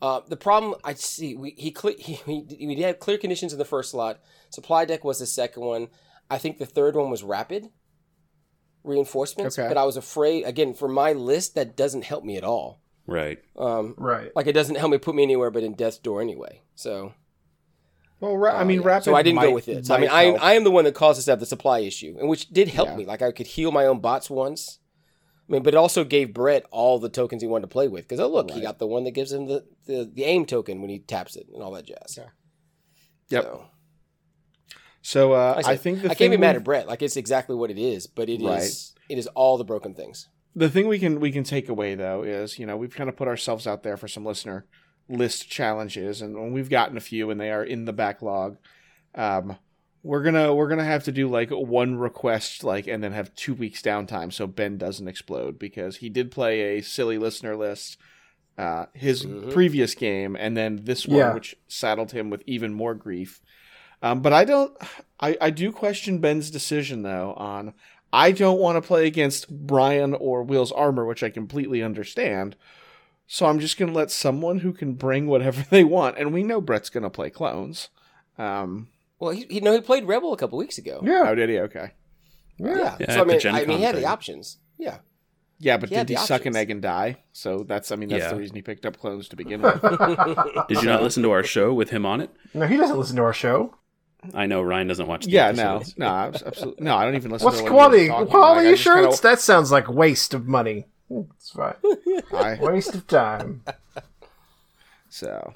Uh, 0.04 0.20
the 0.28 0.36
problem 0.36 0.76
I 0.84 0.96
see, 0.96 1.34
we 1.34 1.52
he, 1.58 1.72
cle 1.72 1.94
he 1.98 2.14
he 2.26 2.68
we 2.68 2.76
had 2.82 3.00
clear 3.00 3.18
conditions 3.18 3.54
in 3.54 3.58
the 3.60 3.66
first 3.66 3.92
slot. 3.92 4.20
Supply 4.50 4.84
deck 4.86 5.04
was 5.06 5.20
the 5.20 5.26
second 5.26 5.64
one. 5.64 5.88
I 6.30 6.38
think 6.38 6.58
the 6.58 6.66
third 6.66 6.96
one 6.96 7.10
was 7.10 7.24
rapid 7.24 7.70
reinforcements. 8.84 9.58
Okay. 9.58 9.68
But 9.68 9.78
I 9.78 9.86
was 9.86 9.96
afraid 9.98 10.44
again 10.44 10.74
for 10.74 10.88
my 10.88 11.14
list 11.14 11.56
that 11.56 11.78
doesn't 11.78 12.04
help 12.04 12.24
me 12.24 12.36
at 12.38 12.44
all. 12.44 12.82
Right. 13.08 13.40
Um, 13.58 13.96
Right. 13.98 14.32
like 14.36 14.48
it 14.48 14.54
doesn't 14.54 14.76
help 14.76 14.92
me 14.92 14.98
put 14.98 15.16
me 15.16 15.24
anywhere 15.24 15.52
but 15.52 15.64
in 15.64 15.74
death's 15.74 15.98
door 15.98 16.22
anyway. 16.22 16.62
So 16.76 17.14
Well, 18.20 18.38
ra- 18.38 18.54
I 18.56 18.62
Uh, 18.62 18.66
mean, 18.66 18.82
yeah. 18.82 18.88
rapid. 18.88 19.06
So 19.06 19.16
I 19.16 19.22
didn't 19.24 19.36
might- 19.36 19.48
go 19.48 19.54
with 19.54 19.68
it. 19.68 19.86
So, 19.86 19.96
I 19.96 20.00
mean, 20.00 20.10
might 20.10 20.42
I. 20.42 20.52
I 20.52 20.54
am 20.54 20.64
the 20.64 20.72
one 20.72 20.86
that 20.86 20.96
caused 20.96 21.18
us 21.20 21.26
to 21.26 21.32
have 21.32 21.40
the 21.42 21.46
supply 21.46 21.80
issue, 21.80 22.16
and 22.20 22.30
which 22.30 22.50
did 22.50 22.70
help 22.70 22.90
Yeah. 22.90 22.96
me. 22.98 23.06
Like 23.06 23.22
I 23.22 23.32
could 23.32 23.48
heal 23.48 23.72
my 23.72 23.86
own 23.86 24.00
bots 24.00 24.30
once. 24.30 24.80
I 25.50 25.52
mean, 25.52 25.64
but 25.64 25.74
it 25.74 25.78
also 25.78 26.04
gave 26.06 26.34
Brett 26.34 26.66
all 26.72 27.00
the 27.00 27.10
tokens 27.10 27.42
he 27.42 27.48
wanted 27.48 27.64
to 27.64 27.68
play 27.68 27.88
with. 27.88 28.04
Because 28.06 28.20
oh 28.20 28.28
look, 28.30 28.52
he 28.52 28.62
got 28.62 28.80
the 28.80 28.88
one 28.88 29.04
that 29.04 29.12
gives 29.12 29.32
him 29.34 29.48
the, 29.48 29.66
the, 29.86 30.10
the 30.14 30.24
aim 30.24 30.46
token 30.46 30.80
when 30.82 30.90
he 30.90 31.00
taps 31.00 31.36
it 31.36 31.48
and 31.54 31.62
all 31.62 31.72
that 31.72 31.86
jazz. 31.86 32.18
Yeah. 32.18 32.30
Yep. 33.30 33.44
So, 33.44 33.66
So 35.02 35.34
uh, 35.34 35.54
like 35.58 35.66
I, 35.66 35.76
said, 35.76 35.82
think 35.82 36.02
the 36.02 36.06
I 36.06 36.14
thing 36.14 36.30
can't 36.30 36.32
be 36.32 36.38
mad 36.38 36.56
at 36.56 36.64
Brett. 36.64 36.88
Like 36.88 37.02
it's 37.02 37.18
exactly 37.18 37.56
what 37.56 37.70
it 37.72 37.78
is, 37.78 38.08
but 38.08 38.30
it 38.30 38.42
is 38.42 38.94
Right. 38.96 39.02
it 39.10 39.18
is 39.18 39.28
all 39.28 39.58
the 39.58 39.66
broken 39.66 39.94
things. 39.94 40.30
the 40.56 40.70
thing 40.70 40.88
we 40.88 41.00
can 41.00 41.20
we 41.20 41.32
can 41.32 41.44
take 41.44 41.68
away 41.68 41.96
though 41.96 42.24
is 42.24 42.58
you 42.60 42.66
know 42.66 42.78
we've 42.78 42.96
kind 42.96 43.10
of 43.10 43.18
put 43.18 43.28
ourselves 43.28 43.68
out 43.68 43.84
there 43.84 43.98
for 43.98 44.08
some 44.08 44.24
listener 44.26 44.66
list 45.10 45.50
challenges 45.50 46.22
and 46.22 46.54
we've 46.54 46.70
gotten 46.70 46.96
a 46.96 47.02
few 47.02 47.30
and 47.30 47.42
they 47.42 47.52
are 47.52 47.64
in 47.64 47.84
the 47.86 47.92
backlog 47.92 48.56
um 49.16 49.58
we're 50.04 50.22
gonna 50.24 50.54
we're 50.54 50.68
gonna 50.68 50.84
have 50.84 51.06
to 51.06 51.12
do 51.12 51.28
like 51.30 51.50
one 51.50 51.96
request 51.96 52.64
like 52.64 52.88
and 52.88 53.02
then 53.04 53.14
have 53.14 53.34
two 53.36 53.54
weeks 53.54 53.82
downtime 53.82 54.32
so 54.34 54.46
ben 54.46 54.78
doesn't 54.78 55.08
explode 55.08 55.58
because 55.58 55.98
he 55.98 56.10
did 56.10 56.30
play 56.30 56.78
a 56.78 56.82
silly 56.82 57.18
listener 57.18 57.56
list 57.56 57.98
uh 58.58 58.86
his 58.94 59.26
Mhm. 59.26 59.52
previous 59.54 59.96
game 59.96 60.36
and 60.36 60.56
then 60.58 60.82
this 60.84 61.08
one 61.08 61.18
Yeah. 61.18 61.34
which 61.34 61.56
saddled 61.68 62.12
him 62.12 62.30
with 62.30 62.44
even 62.46 62.74
more 62.74 62.94
grief 62.94 63.42
um 64.02 64.22
but 64.22 64.34
i 64.34 64.44
don't 64.46 64.74
i 65.20 65.38
i 65.40 65.50
do 65.50 65.72
question 65.72 66.20
ben's 66.20 66.52
decision 66.52 67.02
though 67.04 67.34
on 67.38 67.74
I 68.16 68.32
don't 68.32 68.60
want 68.60 68.76
to 68.76 68.88
play 68.88 69.08
against 69.08 69.50
Brian 69.50 70.14
or 70.14 70.44
Will's 70.44 70.72
armor, 70.72 71.04
which 71.04 71.24
I 71.24 71.32
completely 71.32 71.82
understand. 71.82 72.56
So 73.26 73.48
I'm 73.48 73.58
just 73.60 73.76
going 73.76 73.92
to 73.92 73.98
let 73.98 74.12
someone 74.12 74.60
who 74.60 74.72
can 74.72 74.94
bring 74.94 75.26
whatever 75.26 75.66
they 75.72 75.84
want, 75.84 76.20
and 76.20 76.32
we 76.32 76.44
know 76.44 76.62
Brett's 76.62 76.92
going 76.92 77.02
to 77.06 77.10
play 77.10 77.32
clones. 77.32 77.90
Um, 78.38 78.90
Well, 79.24 79.34
he, 79.34 79.46
he 79.50 79.60
no, 79.62 79.74
he 79.74 79.82
played 79.82 80.06
Rebel 80.06 80.34
a 80.34 80.38
couple 80.38 80.58
weeks 80.58 80.78
ago. 80.78 81.02
Yeah. 81.04 81.24
oh, 81.28 81.36
did 81.36 81.50
he? 81.50 81.60
Okay. 81.60 81.92
Yeah. 82.58 82.96
Yeah, 83.00 83.14
so 83.16 83.22
I 83.22 83.24
mean, 83.24 83.40
I 83.48 83.66
mean, 83.66 83.78
he 83.80 83.84
had 83.84 83.96
thing. 83.96 84.04
the 84.04 84.08
options. 84.10 84.58
Yeah. 84.78 84.98
Yeah, 85.60 85.78
but 85.78 85.90
He 85.90 85.96
did 85.96 86.10
he 86.10 86.16
the 86.16 86.22
suck 86.22 86.46
an 86.46 86.56
egg 86.58 86.70
and 86.72 86.82
die? 86.82 87.24
So 87.32 87.64
that's, 87.64 87.92
I 87.92 87.96
mean, 87.96 88.10
that's 88.10 88.24
Yeah. 88.24 88.30
the 88.32 88.36
reason 88.36 88.56
he 88.56 88.62
picked 88.62 88.86
up 88.86 88.98
clones 89.00 89.30
to 89.30 89.36
begin 89.38 89.62
with. 89.64 89.82
Did 90.68 90.82
you 90.82 90.88
not 90.90 91.02
listen 91.02 91.24
to 91.24 91.32
our 91.32 91.44
show 91.44 91.74
with 91.74 91.90
him 91.90 92.06
on 92.06 92.20
it? 92.22 92.30
No, 92.54 92.68
he 92.68 92.76
doesn't 92.78 92.98
listen 92.98 93.16
to 93.16 93.22
our 93.24 93.34
show. 93.34 93.74
I 94.34 94.46
know 94.46 94.62
Ryan 94.62 94.88
doesn't 94.88 95.08
watch. 95.08 95.26
The 95.26 95.32
yeah, 95.32 95.52
no, 95.52 95.76
episodes. 95.78 95.98
no, 95.98 96.06
absolutely, 96.08 96.84
no. 96.84 96.96
I 96.96 97.06
don't 97.06 97.16
even 97.16 97.32
listen. 97.32 97.46
What's 97.46 97.58
to 97.58 97.64
what 97.64 97.72
quality? 97.72 98.04
he 98.04 98.10
was 98.10 98.16
talking 98.20 98.28
Quality 98.32 98.60
about. 98.62 98.70
I 98.70 98.74
assurance? 98.74 99.20
kinda- 99.22 99.36
That 99.36 99.40
sounds 99.42 99.72
like 99.72 99.90
waste 99.90 100.34
of 100.34 100.48
money. 100.48 100.86
It's 101.10 101.50
fine. 101.52 101.76
I- 102.34 102.58
waste 102.62 102.96
of 102.96 103.08
time. 103.08 103.64
so 105.10 105.54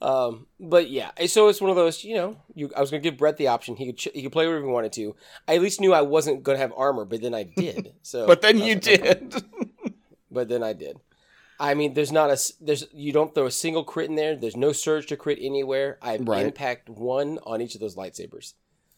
Um, 0.00 0.46
but 0.60 0.90
yeah, 0.90 1.10
so 1.26 1.48
it's 1.48 1.60
one 1.60 1.70
of 1.70 1.76
those. 1.76 2.04
You 2.04 2.14
know, 2.14 2.36
you 2.54 2.70
I 2.76 2.80
was 2.80 2.90
gonna 2.90 3.02
give 3.02 3.16
Brett 3.16 3.36
the 3.36 3.48
option. 3.48 3.74
He 3.76 3.86
could 3.86 3.96
ch- 3.98 4.08
he 4.14 4.22
could 4.22 4.32
play 4.32 4.46
whatever 4.46 4.64
he 4.64 4.70
wanted 4.72 4.92
to. 4.92 5.16
I 5.48 5.56
at 5.56 5.62
least 5.62 5.80
knew 5.80 5.92
I 5.92 6.02
wasn't 6.02 6.42
gonna 6.44 6.58
have 6.58 6.72
armor, 6.76 7.04
but 7.04 7.20
then 7.20 7.34
I 7.34 7.42
did. 7.42 7.94
So, 8.02 8.26
but 8.26 8.40
then 8.42 8.58
you 8.58 8.74
did. 8.76 9.34
But 10.30 10.48
then 10.48 10.62
I 10.62 10.72
did. 10.74 10.98
I 11.58 11.74
mean, 11.74 11.94
there's 11.94 12.12
not 12.12 12.30
a 12.30 12.38
there's 12.60 12.86
you 12.92 13.12
don't 13.12 13.34
throw 13.34 13.46
a 13.46 13.50
single 13.50 13.82
crit 13.82 14.08
in 14.10 14.14
there. 14.14 14.36
There's 14.36 14.56
no 14.56 14.72
surge 14.72 15.06
to 15.06 15.16
crit 15.16 15.38
anywhere. 15.40 15.98
I 16.02 16.18
Right. 16.18 16.44
impact 16.46 16.88
one 16.88 17.38
on 17.44 17.60
each 17.62 17.74
of 17.74 17.80
those 17.80 17.96
lightsabers. 17.96 18.52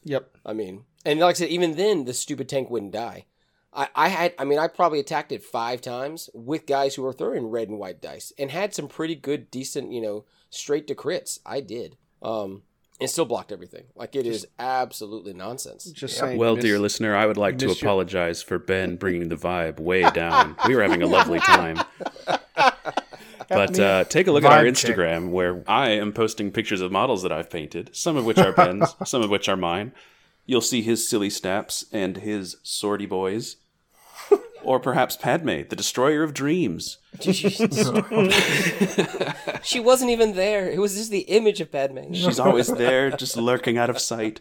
yep. 0.04 0.36
I 0.44 0.52
mean, 0.52 0.84
and 1.04 1.20
like 1.20 1.36
I 1.36 1.38
said, 1.38 1.48
even 1.50 1.76
then, 1.76 2.04
the 2.04 2.12
stupid 2.12 2.48
tank 2.48 2.68
wouldn't 2.68 2.92
die. 2.92 3.26
I, 3.72 3.88
I 3.94 4.08
had, 4.08 4.34
I 4.38 4.44
mean, 4.44 4.58
I 4.58 4.66
probably 4.66 4.98
attacked 4.98 5.30
it 5.30 5.44
five 5.44 5.80
times 5.80 6.28
with 6.34 6.66
guys 6.66 6.96
who 6.96 7.02
were 7.02 7.12
throwing 7.12 7.46
red 7.46 7.68
and 7.68 7.78
white 7.78 8.02
dice 8.02 8.32
and 8.36 8.50
had 8.50 8.74
some 8.74 8.88
pretty 8.88 9.14
good, 9.14 9.50
decent, 9.52 9.92
you 9.92 10.00
know, 10.00 10.24
straight 10.50 10.86
to 10.88 10.94
crits. 10.94 11.38
I 11.46 11.60
did. 11.60 11.96
Um, 12.22 12.62
and 13.00 13.08
still 13.08 13.24
blocked 13.24 13.50
everything. 13.50 13.84
Like 13.94 14.14
it 14.14 14.26
is 14.26 14.46
absolutely 14.58 15.32
nonsense. 15.32 15.84
Just 15.90 16.16
Yeah. 16.16 16.20
saying. 16.20 16.38
Well, 16.38 16.56
miss- 16.56 16.64
dear 16.66 16.78
listener, 16.78 17.16
I 17.16 17.24
would 17.24 17.38
like 17.38 17.56
to 17.58 17.66
missed 17.68 17.80
your- 17.80 17.88
apologize 17.88 18.42
for 18.42 18.58
Ben 18.58 18.96
bringing 18.96 19.30
the 19.30 19.36
vibe 19.36 19.80
way 19.80 20.02
down. 20.10 20.54
We 20.68 20.76
were 20.76 20.82
having 20.82 21.02
a 21.02 21.06
lovely 21.06 21.38
time. 21.40 21.78
But 23.48 23.78
uh, 23.80 24.04
take 24.04 24.26
a 24.28 24.32
look 24.32 24.44
at 24.44 24.52
our 24.52 24.62
Vibe 24.64 24.76
check. 24.76 24.96
Instagram, 24.96 25.30
where 25.30 25.64
I 25.66 25.90
am 25.90 26.12
posting 26.12 26.52
pictures 26.52 26.80
of 26.80 26.92
models 26.92 27.22
that 27.22 27.32
I've 27.32 27.50
painted, 27.50 27.90
some 27.96 28.16
of 28.16 28.24
which 28.24 28.38
are 28.38 28.52
Ben's, 28.52 28.94
some 29.04 29.22
of 29.22 29.30
which 29.30 29.48
are 29.48 29.56
mine. 29.56 29.92
You'll 30.46 30.60
see 30.60 30.82
his 30.82 31.08
silly 31.08 31.30
snaps 31.30 31.84
and 31.92 32.18
his 32.18 32.56
sorty 32.62 33.06
boys. 33.06 33.56
Or 34.62 34.78
perhaps 34.78 35.16
Padme, 35.16 35.62
the 35.68 35.76
destroyer 35.76 36.22
of 36.22 36.34
dreams. 36.34 36.98
she 39.62 39.80
wasn't 39.80 40.10
even 40.10 40.34
there. 40.34 40.70
It 40.70 40.78
was 40.78 40.96
just 40.96 41.10
the 41.10 41.20
image 41.28 41.60
of 41.60 41.72
Padme. 41.72 42.12
She's 42.12 42.38
always 42.38 42.68
there, 42.68 43.10
just 43.10 43.36
lurking 43.36 43.78
out 43.78 43.90
of 43.90 43.98
sight. 43.98 44.40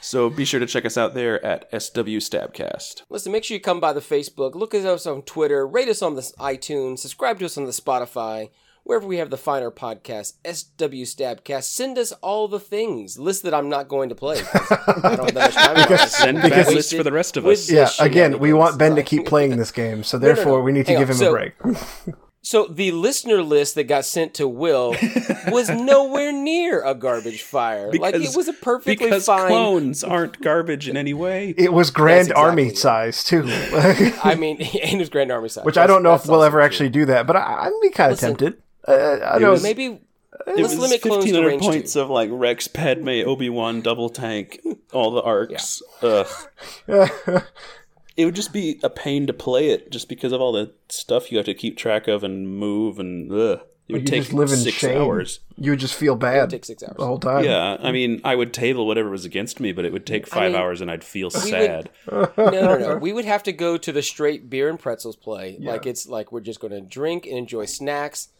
So 0.00 0.30
be 0.30 0.44
sure 0.44 0.60
to 0.60 0.66
check 0.66 0.84
us 0.84 0.96
out 0.96 1.14
there 1.14 1.44
at 1.44 1.68
SW 1.70 2.18
Stabcast. 2.18 3.02
Listen, 3.10 3.32
make 3.32 3.44
sure 3.44 3.56
you 3.56 3.60
come 3.60 3.80
by 3.80 3.92
the 3.92 4.00
Facebook, 4.00 4.54
look 4.54 4.74
at 4.74 4.86
us 4.86 5.06
on 5.06 5.22
Twitter, 5.22 5.66
rate 5.66 5.88
us 5.88 6.02
on 6.02 6.14
the 6.14 6.22
iTunes, 6.38 7.00
subscribe 7.00 7.38
to 7.40 7.44
us 7.44 7.58
on 7.58 7.64
the 7.64 7.72
Spotify, 7.72 8.50
wherever 8.84 9.06
we 9.06 9.18
have 9.18 9.30
the 9.30 9.36
finer 9.36 9.70
podcast, 9.70 10.34
SW 10.44 11.04
Stabcast. 11.04 11.64
Send 11.64 11.98
us 11.98 12.12
all 12.22 12.48
the 12.48 12.60
things. 12.60 13.18
List 13.18 13.42
that 13.42 13.54
I'm 13.54 13.68
not 13.68 13.88
going 13.88 14.08
to 14.08 14.14
play. 14.14 14.40
'cause 14.42 14.72
I 15.04 15.16
don't 15.16 15.26
have 15.26 15.34
that 15.34 15.34
much 15.34 15.54
time. 15.54 15.74
Because- 15.74 16.12
Send 16.12 16.42
Because- 16.42 16.66
back 16.66 16.74
lists 16.74 16.92
for 16.92 17.02
the 17.02 17.12
rest 17.12 17.36
of 17.36 17.46
us. 17.46 17.70
Yeah, 17.70 17.90
again, 18.00 18.38
we 18.38 18.52
want 18.52 18.78
Ben 18.78 18.96
to 18.96 19.02
keep 19.02 19.26
playing 19.26 19.56
this 19.56 19.70
game, 19.70 20.02
so 20.04 20.18
no, 20.18 20.26
no. 20.28 20.34
therefore 20.34 20.62
we 20.62 20.72
need 20.72 20.86
to 20.86 20.92
Hang 20.92 21.00
give 21.00 21.10
on, 21.10 21.14
him 21.14 21.18
so- 21.18 21.28
a 21.28 21.32
break. 21.32 21.54
So 22.40 22.66
the 22.66 22.92
listener 22.92 23.42
list 23.42 23.74
that 23.74 23.84
got 23.88 24.06
sent 24.06 24.32
to 24.34 24.48
Will 24.48 24.94
was 25.48 25.68
nowhere 25.68 26.32
near 26.32 26.82
a 26.82 26.94
garbage 26.94 27.42
fire. 27.42 27.92
like 27.92 28.14
it 28.14 28.34
was 28.34 28.48
a 28.48 28.52
perfectly 28.54 28.94
Because 29.06 29.26
fine. 29.26 29.48
clones 29.48 30.02
aren't 30.02 30.40
garbage 30.40 30.88
in 30.88 30.96
any 30.96 31.12
way. 31.12 31.52
It 31.58 31.72
was 31.74 31.90
Grand 31.90 32.28
exactly 32.28 32.42
Army 32.44 32.66
it. 32.68 32.78
size 32.78 33.22
too, 33.24 33.42
I 33.48 34.34
mean, 34.38 34.56
and 34.62 34.94
it 34.94 34.98
was 34.98 35.10
Grand 35.10 35.30
Army 35.30 35.50
size. 35.50 35.64
which 35.66 35.76
I 35.76 35.86
don't 35.86 36.02
know 36.02 36.14
if 36.14 36.26
we'll 36.26 36.42
ever 36.44 36.58
true. 36.58 36.64
actually 36.64 36.88
do 36.88 37.04
that, 37.06 37.26
but 37.26 37.36
I, 37.36 37.66
I'd 37.66 37.72
be 37.82 37.90
kind 37.90 38.12
of 38.12 38.18
tempted. 38.20 38.62
Uh, 38.88 39.20
I 39.34 39.38
know 39.38 39.50
was- 39.52 39.62
Maybe 39.62 39.84
It 39.86 40.00
let's 40.46 40.60
was 40.60 40.78
limit 40.78 41.02
clones 41.02 41.24
to 41.24 41.32
1500 41.32 41.60
points 41.60 41.92
two. 41.94 42.00
of 42.00 42.10
like 42.10 42.28
Rex, 42.32 42.68
Padme, 42.68 43.08
Obi 43.26 43.48
Wan, 43.50 43.80
double 43.80 44.08
tank, 44.08 44.60
all 44.92 45.10
the 45.10 45.22
arcs. 45.22 45.82
Ugh. 46.02 46.26
It 48.16 48.24
would 48.24 48.34
just 48.34 48.52
be 48.52 48.80
a 48.82 48.90
pain 48.90 49.28
to 49.28 49.32
play 49.32 49.68
it, 49.70 49.92
just 49.92 50.08
because 50.08 50.32
of 50.32 50.40
all 50.40 50.50
the 50.50 50.72
stuff 50.88 51.30
you 51.30 51.38
have 51.38 51.46
to 51.46 51.54
keep 51.54 51.76
track 51.76 52.08
of 52.08 52.24
and 52.24 52.48
move 52.58 52.98
and 52.98 53.30
ugh. 53.32 53.60
It 53.86 53.92
would 53.92 54.02
You 54.02 54.06
take 54.08 54.22
just 54.22 54.32
live 54.32 54.50
in 54.50 54.56
six 54.56 54.76
shame. 54.78 55.00
hours. 55.00 55.38
You 55.56 55.70
would 55.70 55.78
just 55.78 55.94
feel 55.94 56.14
It 56.14 56.18
bad 56.18 56.40
would 56.40 56.50
take 56.50 56.64
six 56.64 56.82
hours. 56.82 56.96
the 56.98 57.06
whole 57.06 57.20
time. 57.20 57.44
Yeah, 57.44 57.76
I 57.80 57.92
mean, 57.92 58.20
I 58.24 58.34
would 58.34 58.52
table 58.52 58.88
whatever 58.88 59.08
was 59.08 59.24
against 59.24 59.60
me, 59.60 59.70
but 59.70 59.84
it 59.84 59.92
would 59.92 60.04
take 60.04 60.26
five 60.26 60.50
mean, 60.50 60.60
hours, 60.60 60.80
and 60.80 60.90
I'd 60.90 61.04
feel 61.04 61.26
would- 61.32 61.42
sad. 61.42 61.90
No, 62.10 62.32
no, 62.36 62.76
no. 62.76 62.96
We 62.96 63.12
would 63.12 63.24
have 63.24 63.44
to 63.44 63.52
go 63.52 63.76
to 63.76 63.92
the 63.92 64.02
straight 64.02 64.50
beer 64.50 64.68
and 64.68 64.80
pretzels 64.80 65.14
play. 65.14 65.56
Like 65.60 65.86
it's 65.86 66.08
like 66.08 66.32
we're 66.32 66.40
just 66.40 66.58
going 66.58 66.72
to 66.72 66.80
drink 66.80 67.24
and 67.24 67.38
enjoy 67.38 67.66
snacks, 67.66 68.30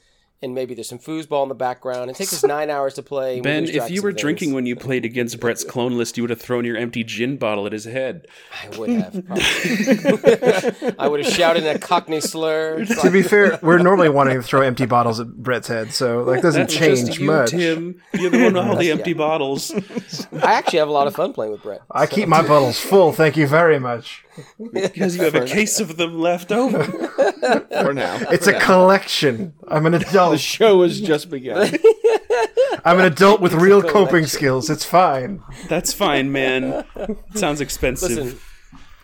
and 0.40 0.54
maybe 0.54 0.74
there's 0.74 0.88
some 0.88 0.98
foosball 0.98 1.42
in 1.42 1.48
the 1.48 1.54
background. 1.54 2.10
It 2.10 2.16
takes 2.16 2.32
us 2.32 2.44
nine 2.44 2.70
hours 2.70 2.94
to 2.94 3.02
play. 3.02 3.36
and 3.38 3.44
we 3.44 3.50
Ben, 3.50 3.64
if 3.64 3.90
you 3.90 4.02
were 4.02 4.10
some 4.12 4.16
drinking 4.16 4.52
when 4.54 4.66
you 4.66 4.76
played 4.76 5.04
against 5.04 5.40
Brett's 5.40 5.64
clone 5.64 5.96
list, 5.98 6.16
you 6.16 6.22
would 6.22 6.30
have 6.30 6.40
thrown 6.40 6.64
your 6.64 6.76
empty 6.76 7.02
gin 7.04 7.36
bottle 7.36 7.66
at 7.66 7.72
his 7.72 7.84
head. 7.84 8.26
I 8.62 8.76
would 8.78 8.90
have. 8.90 9.26
Probably. 9.26 10.94
I 10.98 11.08
would 11.08 11.24
have 11.24 11.32
shouted 11.32 11.64
in 11.64 11.74
a 11.76 11.78
Cockney 11.78 12.20
slur. 12.20 12.84
To 12.84 13.10
be 13.10 13.22
fair, 13.22 13.58
we're 13.62 13.78
normally 13.78 14.08
wanting 14.08 14.36
to 14.36 14.42
throw 14.42 14.60
empty 14.62 14.86
bottles 14.86 15.20
at 15.20 15.28
Brett's 15.36 15.68
head, 15.68 15.92
so 15.92 16.22
like 16.22 16.42
doesn't 16.42 16.62
That's 16.62 16.74
change 16.74 17.06
just 17.06 17.18
you, 17.18 17.26
much. 17.26 17.50
Tim. 17.50 18.00
You're 18.14 18.30
the 18.30 18.44
one 18.44 18.54
with 18.54 18.66
all 18.66 18.76
the 18.76 18.90
empty 18.92 19.10
Yeah. 19.10 19.16
bottles. 19.16 19.72
I 20.32 20.52
actually 20.54 20.78
have 20.80 20.88
a 20.88 20.92
lot 20.92 21.06
of 21.06 21.14
fun 21.16 21.32
playing 21.32 21.52
with 21.52 21.62
Brett. 21.62 21.82
I 21.90 22.06
keep 22.06 22.28
my 22.28 22.42
bottles 22.46 22.78
full, 22.78 23.12
thank 23.12 23.36
you 23.36 23.46
very 23.46 23.78
much. 23.78 24.24
Because 24.72 25.16
you 25.16 25.22
have 25.24 25.34
a 25.34 25.44
case 25.46 25.80
of 25.80 25.96
them 25.96 26.20
left 26.20 26.52
over. 26.52 26.84
For 27.82 27.94
now, 27.94 28.18
It's 28.30 28.46
a 28.46 28.58
collection. 28.60 29.54
I'm 29.68 29.86
an 29.86 29.94
adult. 29.94 30.32
the 30.32 30.38
show 30.38 30.82
has 30.82 31.00
just 31.00 31.30
begun. 31.30 31.70
I'm 32.84 32.98
an 32.98 33.06
adult 33.06 33.40
with 33.40 33.52
real 33.54 33.82
coping 33.82 34.26
skills. 34.26 34.70
It's 34.70 34.84
fine. 34.84 35.42
That's 35.68 35.92
fine, 35.92 36.32
man. 36.32 36.84
Sounds 37.34 37.60
expensive. 37.60 38.10
Listen, 38.10 38.40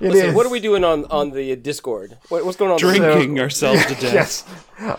listen. 0.00 0.34
What 0.34 0.46
are 0.46 0.50
we 0.50 0.60
doing 0.60 0.84
on 0.84 1.04
on 1.06 1.30
the 1.30 1.56
Discord? 1.56 2.18
What, 2.28 2.44
what's 2.44 2.56
going 2.56 2.70
on? 2.72 2.78
Drinking 2.78 3.40
ourselves 3.40 3.84
to 3.86 3.94
death. 3.94 4.14
Yes, 4.14 4.44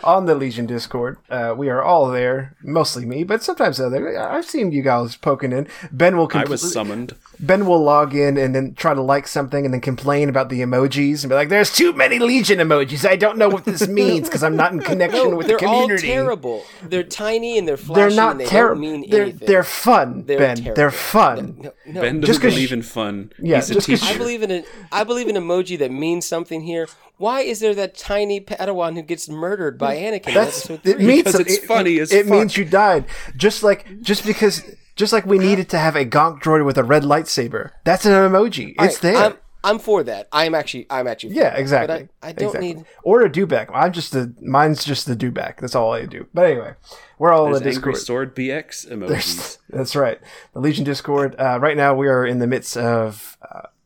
on 0.03 0.25
the 0.25 0.35
Legion 0.35 0.65
Discord, 0.65 1.17
uh, 1.29 1.53
we 1.57 1.69
are 1.69 1.81
all 1.81 2.09
there. 2.09 2.55
Mostly 2.63 3.05
me, 3.05 3.23
but 3.23 3.43
sometimes 3.43 3.79
other. 3.79 4.17
I've 4.19 4.45
seen 4.45 4.71
you 4.71 4.81
guys 4.81 5.15
poking 5.15 5.51
in. 5.51 5.67
Ben 5.91 6.17
will. 6.17 6.29
I 6.33 6.43
was 6.45 6.71
summoned. 6.73 7.15
Ben 7.39 7.65
will 7.65 7.81
log 7.83 8.15
in 8.15 8.37
and 8.37 8.55
then 8.55 8.73
try 8.75 8.93
to 8.93 9.01
like 9.01 9.27
something 9.27 9.65
and 9.65 9.73
then 9.73 9.81
complain 9.81 10.29
about 10.29 10.49
the 10.49 10.61
emojis 10.61 11.23
and 11.23 11.29
be 11.29 11.35
like, 11.35 11.49
"There's 11.49 11.71
too 11.73 11.93
many 11.93 12.19
Legion 12.19 12.59
emojis. 12.59 13.07
I 13.07 13.15
don't 13.15 13.37
know 13.37 13.49
what 13.49 13.65
this 13.65 13.87
means 14.01 14.27
because 14.27 14.43
I'm 14.43 14.55
not 14.55 14.71
in 14.71 14.79
connection 14.79 15.31
No, 15.31 15.35
with 15.37 15.47
the 15.47 15.55
community." 15.55 15.57
they're 15.57 15.69
all 15.69 15.81
community." 15.87 16.07
terrible. 16.07 16.63
They're 16.83 17.03
tiny 17.03 17.57
and 17.57 17.67
they're 17.67 17.77
flashy. 17.77 17.95
They're 17.99 18.07
and 18.07 18.15
not 18.15 18.37
they 18.37 18.45
terrible. 18.45 18.81
Don't 18.81 18.91
mean 19.01 19.09
They're 19.09 19.23
anything. 19.23 19.47
they're 19.47 19.63
fun, 19.63 20.23
They're 20.25 20.37
Ben. 20.37 20.55
terrible. 20.57 20.75
They're 20.75 20.91
fun. 20.91 21.55
No, 21.61 21.71
no. 21.87 22.01
Ben 22.01 22.21
Just 22.21 22.27
doesn't 22.27 22.41
'cause 22.41 22.53
believe 22.53 22.71
in 22.71 22.81
fun. 22.81 23.31
Yeah, 23.39 23.57
He's 23.57 23.69
a 23.71 23.81
teacher. 23.81 24.05
I 24.05 24.17
believe 24.17 24.41
in 24.43 24.51
an 24.51 24.63
I 24.91 25.03
believe 25.03 25.27
in 25.27 25.35
emoji 25.35 25.77
that 25.79 25.91
means 25.91 26.25
something 26.25 26.61
here. 26.61 26.87
Why 27.17 27.41
is 27.41 27.59
there 27.59 27.73
that 27.75 27.95
tiny 27.95 28.41
Padawan 28.41 28.95
who 28.95 29.01
gets 29.01 29.29
murdered 29.29 29.77
by 29.77 29.95
Anakin? 29.95 30.27
in 30.29 30.33
That's 30.33 30.69
it 30.69 30.99
means 30.99 31.23
Because 31.23 31.39
it's 31.39 31.57
it- 31.57 31.63
funny 31.65 31.97
It, 31.97 32.01
as 32.01 32.11
it 32.11 32.25
fuck. 32.25 32.31
means 32.37 32.57
you 32.57 32.65
died. 32.65 33.05
Just 33.35 33.63
like 33.63 34.01
just 34.01 34.25
because 34.25 34.63
just 34.95 35.11
like 35.13 35.25
we 35.25 35.37
needed 35.39 35.69
to 35.69 35.77
have 35.77 35.95
a 35.95 36.05
gonk 36.05 36.41
droid 36.41 36.65
with 36.65 36.77
a 36.77 36.83
red 36.83 37.03
lightsaber. 37.03 37.71
That's 37.83 38.05
an 38.05 38.11
emoji. 38.13 38.69
It's 38.71 38.79
Alright, 38.79 38.99
there. 39.01 39.15
I'm, 39.17 39.33
I'm 39.63 39.79
for 39.79 40.03
that. 40.03 40.27
I'm 40.31 40.53
actually 40.53 40.85
I'm 40.89 41.07
actually 41.07 41.31
for 41.31 41.35
yeah, 41.37 41.49
that. 41.51 41.59
exactly. 41.59 42.09
But 42.21 42.25
I, 42.27 42.29
I 42.29 42.31
don't 42.33 42.47
exactly. 42.49 42.73
need. 42.75 42.85
or 43.03 43.21
a 43.23 43.29
dewback. 43.29 43.69
I'm 43.73 43.91
just 43.93 44.11
the 44.11 44.33
mine's 44.41 44.83
just 44.85 45.05
the 45.07 45.15
dewback. 45.15 45.57
That's 45.57 45.73
all 45.75 45.91
I 45.93 46.05
do. 46.05 46.27
But 46.33 46.45
anyway, 46.45 46.73
we're 47.17 47.33
all 47.33 47.45
in 47.47 47.51
There's 47.53 47.63
the 47.63 47.69
Angry 47.71 47.93
Discord. 47.93 48.05
Sword 48.05 48.35
BX 48.35 48.87
emojis. 48.91 49.57
That's 49.69 49.95
right. 49.95 50.19
The 50.53 50.59
Legion 50.59 50.83
Discord. 50.85 51.35
Uh, 51.39 51.57
right 51.59 51.75
now, 51.75 51.95
we 51.95 52.07
are 52.07 52.25
in 52.25 52.39
the 52.39 52.47
midst 52.47 52.77
of 52.77 53.34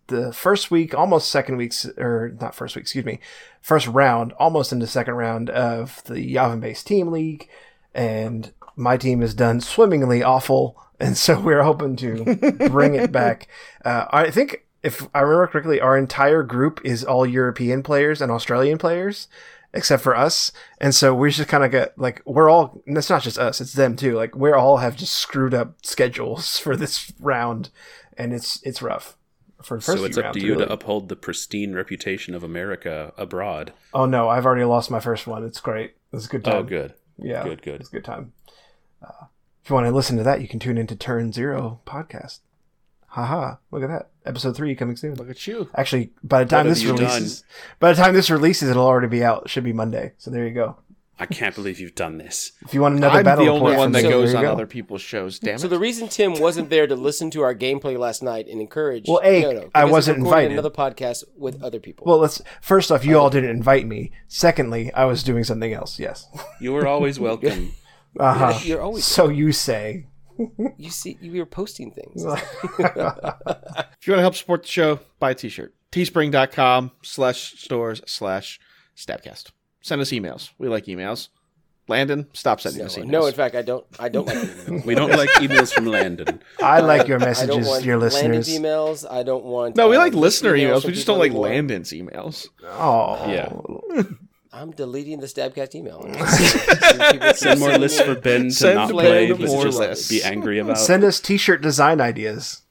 the 0.10 0.34
first 0.34 0.70
week, 0.70 0.94
almost 0.94 1.30
second 1.30 1.58
weeks, 1.58 1.86
or 1.98 2.36
not 2.40 2.54
first 2.54 2.76
week, 2.76 2.84
excuse 2.84 3.06
me, 3.06 3.20
first 3.62 3.88
round, 3.88 4.34
almost 4.34 4.72
in 4.72 4.80
the 4.80 4.88
second 4.88 5.16
round 5.16 5.50
of 5.50 6.04
the 6.04 6.36
Yavin 6.36 6.60
based 6.60 6.86
team 6.86 7.12
league. 7.12 7.48
And 7.96 8.52
my 8.76 8.98
team 8.98 9.22
is 9.22 9.34
done 9.34 9.62
swimmingly 9.62 10.22
awful. 10.24 10.76
And 11.02 11.16
so 11.16 11.40
we're 11.40 11.64
hoping 11.64 11.96
to 11.96 12.68
bring 12.70 12.96
it 12.96 13.10
back. 13.10 13.48
Uh, 13.86 14.06
I 14.12 14.30
think, 14.30 14.66
if 14.84 15.08
I 15.16 15.22
remember 15.22 15.48
correctly, 15.48 15.80
our 15.80 15.98
entire 15.98 16.44
group 16.44 16.82
is 16.84 17.06
all 17.06 17.26
European 17.26 17.82
players 17.82 18.22
and 18.22 18.30
Australian 18.30 18.78
players 18.78 19.30
except 19.74 20.04
for 20.04 20.16
us. 20.16 20.52
And 20.80 20.94
so 20.94 21.14
we 21.14 21.32
just 21.32 21.50
kind 21.50 21.64
of 21.64 21.72
got 21.72 21.98
like 21.98 22.22
we're 22.26 22.50
all. 22.50 22.82
It's 22.86 23.10
not 23.10 23.24
just 23.24 23.38
us; 23.38 23.62
it's 23.62 23.74
them 23.74 23.96
too. 23.96 24.16
Like 24.16 24.36
we 24.36 24.52
all 24.52 24.78
have 24.78 24.96
just 24.96 25.14
screwed 25.14 25.54
up 25.54 25.76
schedules 25.84 26.58
for 26.60 26.76
this 26.76 27.14
round, 27.20 27.70
and 28.18 28.34
it's 28.34 28.62
it's 28.64 28.82
rough. 28.82 29.16
For 29.64 29.78
the 29.78 29.82
first 29.84 29.98
So 30.00 30.06
it's 30.06 30.18
up 30.18 30.34
to 30.34 30.40
you 30.40 30.54
really. 30.54 30.66
to 30.66 30.72
uphold 30.72 31.10
the 31.10 31.16
pristine 31.16 31.74
reputation 31.74 32.34
of 32.34 32.44
America 32.44 33.14
abroad. 33.18 33.74
Oh 33.94 34.06
no, 34.06 34.30
I've 34.30 34.46
already 34.46 34.64
lost 34.66 34.90
my 34.90 35.00
first 35.00 35.28
one. 35.28 35.44
It's 35.44 35.60
great. 35.60 35.96
It's 36.14 36.26
a 36.26 36.30
good 36.30 36.46
time. 36.46 36.56
Oh, 36.56 36.64
good. 36.64 36.94
Yeah, 37.18 37.44
Good, 37.44 37.62
good. 37.62 37.82
It's 37.82 37.90
a 37.90 37.92
good 37.92 38.06
time. 38.06 38.32
Uh, 39.04 39.26
if 39.64 39.70
you 39.70 39.74
want 39.76 39.88
to 39.88 39.92
listen 39.92 40.16
to 40.18 40.24
that, 40.24 40.42
you 40.42 40.48
can 40.48 40.60
tune 40.60 40.78
into 40.78 40.96
Turn 40.96 41.34
Zero 41.34 41.82
podcast. 41.86 42.40
Haha! 43.08 43.56
Look 43.72 43.84
at 43.84 43.88
that. 43.90 44.10
Episode 44.26 44.56
three 44.56 44.76
coming 44.76 44.96
soon. 44.96 45.16
Look 45.16 45.30
at 45.30 45.46
you. 45.48 45.70
Actually, 45.76 46.12
by 46.24 46.44
the 46.44 46.50
time 46.50 46.66
have 46.68 46.76
this 46.76 46.84
you 46.84 46.92
releases, 46.94 47.44
by 47.80 47.92
the 47.92 48.02
time 48.02 48.14
this 48.14 48.30
releases, 48.30 48.70
it'll 48.70 48.86
already 48.86 49.08
be 49.08 49.24
out. 49.24 49.44
It 49.46 49.50
should 49.50 49.64
be 49.64 49.74
Monday. 49.74 50.14
So 50.18 50.30
there 50.32 50.48
you 50.48 50.54
go. 50.54 50.78
I 51.22 51.26
can't 51.26 51.54
believe 51.54 51.80
you've 51.82 51.96
done 51.96 52.18
this. 52.18 52.54
If 52.62 52.74
you 52.74 52.82
want 52.82 52.96
another 52.96 53.20
I'm 53.20 53.26
battle 53.26 53.44
the 53.44 53.52
only 53.52 53.76
one 53.76 53.92
that 53.92 54.04
me, 54.04 54.10
goes 54.10 54.30
there 54.32 54.38
on 54.40 54.46
go. 54.46 54.52
other 54.54 54.66
people's 54.66 55.02
shows. 55.02 55.38
Damn 55.38 55.56
it. 55.56 55.60
So 55.60 55.68
the 55.68 55.78
reason 55.78 56.08
Tim 56.08 56.40
wasn't 56.40 56.70
there 56.70 56.88
to 56.88 56.96
listen 56.96 57.30
to 57.32 57.42
our 57.42 57.54
gameplay 57.54 57.98
last 58.00 58.24
night 58.24 58.48
and 58.48 58.62
encourage. 58.62 59.06
Well, 59.08 59.20
A, 59.24 59.42
no, 59.42 59.52
no, 59.52 59.70
I 59.76 59.84
wasn't 59.84 60.18
he's 60.20 60.24
recording 60.24 60.52
invited. 60.52 60.52
Another 60.54 60.70
podcast 60.70 61.26
with 61.36 61.62
other 61.62 61.80
people. 61.82 62.06
Well, 62.08 62.20
let's 62.20 62.42
first 62.62 62.90
off, 62.90 63.04
you 63.04 63.20
all 63.20 63.30
didn't 63.30 63.50
invite 63.50 63.86
me. 63.86 64.12
Secondly, 64.30 64.94
I 64.94 65.06
was 65.06 65.22
doing 65.24 65.44
something 65.44 65.74
else. 65.74 66.00
Yes. 66.00 66.28
You 66.62 66.74
were 66.74 66.88
always 66.88 67.20
welcome. 67.20 67.74
Uh 68.20 68.34
huh. 68.34 68.60
You're 68.64 68.82
always 68.82 69.06
So 69.06 69.30
you 69.30 69.52
say. 69.52 70.08
you 70.78 70.90
see 70.90 71.16
you 71.22 71.40
were 71.40 71.46
posting 71.46 71.92
things. 71.92 72.26
If 72.26 72.78
you 72.80 74.14
want 74.14 74.18
to 74.18 74.22
help 74.22 74.36
support 74.36 74.64
the 74.64 74.68
show, 74.68 75.00
buy 75.20 75.32
a 75.32 75.36
t-shirt. 75.36 75.76
Teespring.com 75.92 76.92
slash 79.82 80.08
stores 80.08 80.10
slash 80.10 80.20
stabcast. 80.20 80.22
Send 80.22 80.28
us 80.30 80.36
emails. 80.42 80.50
We 80.58 80.68
like 80.68 80.86
emails. 80.86 81.30
Landon, 81.88 82.28
stop 82.34 82.62
sending 82.62 82.82
No, 82.82 82.86
us 82.86 82.98
emails. 82.98 83.06
no, 83.08 83.26
in 83.26 83.34
fact, 83.34 83.56
I 83.56 83.64
don't. 83.64 83.84
I 83.98 84.10
don't 84.10 84.28
like 84.28 84.38
emails. 84.38 84.86
We 84.86 84.94
don't 84.94 85.10
like 85.10 85.30
emails 85.42 85.74
from 85.74 85.88
Landon. 85.88 86.40
I 86.62 86.82
like 86.82 87.08
your 87.08 87.18
I 87.18 87.20
don't 87.20 87.30
messages, 87.30 87.68
your 87.68 87.82
dear 87.82 87.98
Landon's 87.98 88.48
listeners. 88.48 88.50
emails. 88.50 89.12
I 89.12 89.24
don't 89.24 89.44
want. 89.44 89.76
no, 89.76 89.90
we 89.90 89.98
like 89.98 90.14
um, 90.14 90.20
listener 90.20 90.54
emails. 90.54 90.82
from 90.84 90.90
We 90.92 90.94
just 90.96 91.08
don't 91.08 91.18
like 91.18 91.32
anymore. 91.32 91.48
Landon's 91.50 91.90
emails. 91.92 92.48
Oh, 92.64 93.26
Yeah. 93.28 94.04
I'm 94.54 94.72
deleting 94.72 95.20
the 95.20 95.28
Stabcast 95.28 95.76
email. 95.76 96.02
Send 97.36 97.60
more 97.60 97.78
lists 97.78 98.02
for 98.02 98.16
Ben 98.16 98.46
to 98.46 98.52
Send 98.52 98.76
not 98.76 98.90
play, 98.90 99.32
more 99.32 99.64
just 99.66 99.80
lists. 99.80 100.10
be 100.10 100.24
angry 100.24 100.58
about. 100.60 100.78
Send 100.80 101.04
us 101.04 101.20
T-shirt 101.20 101.62
design 101.62 102.02
ideas. 102.02 102.64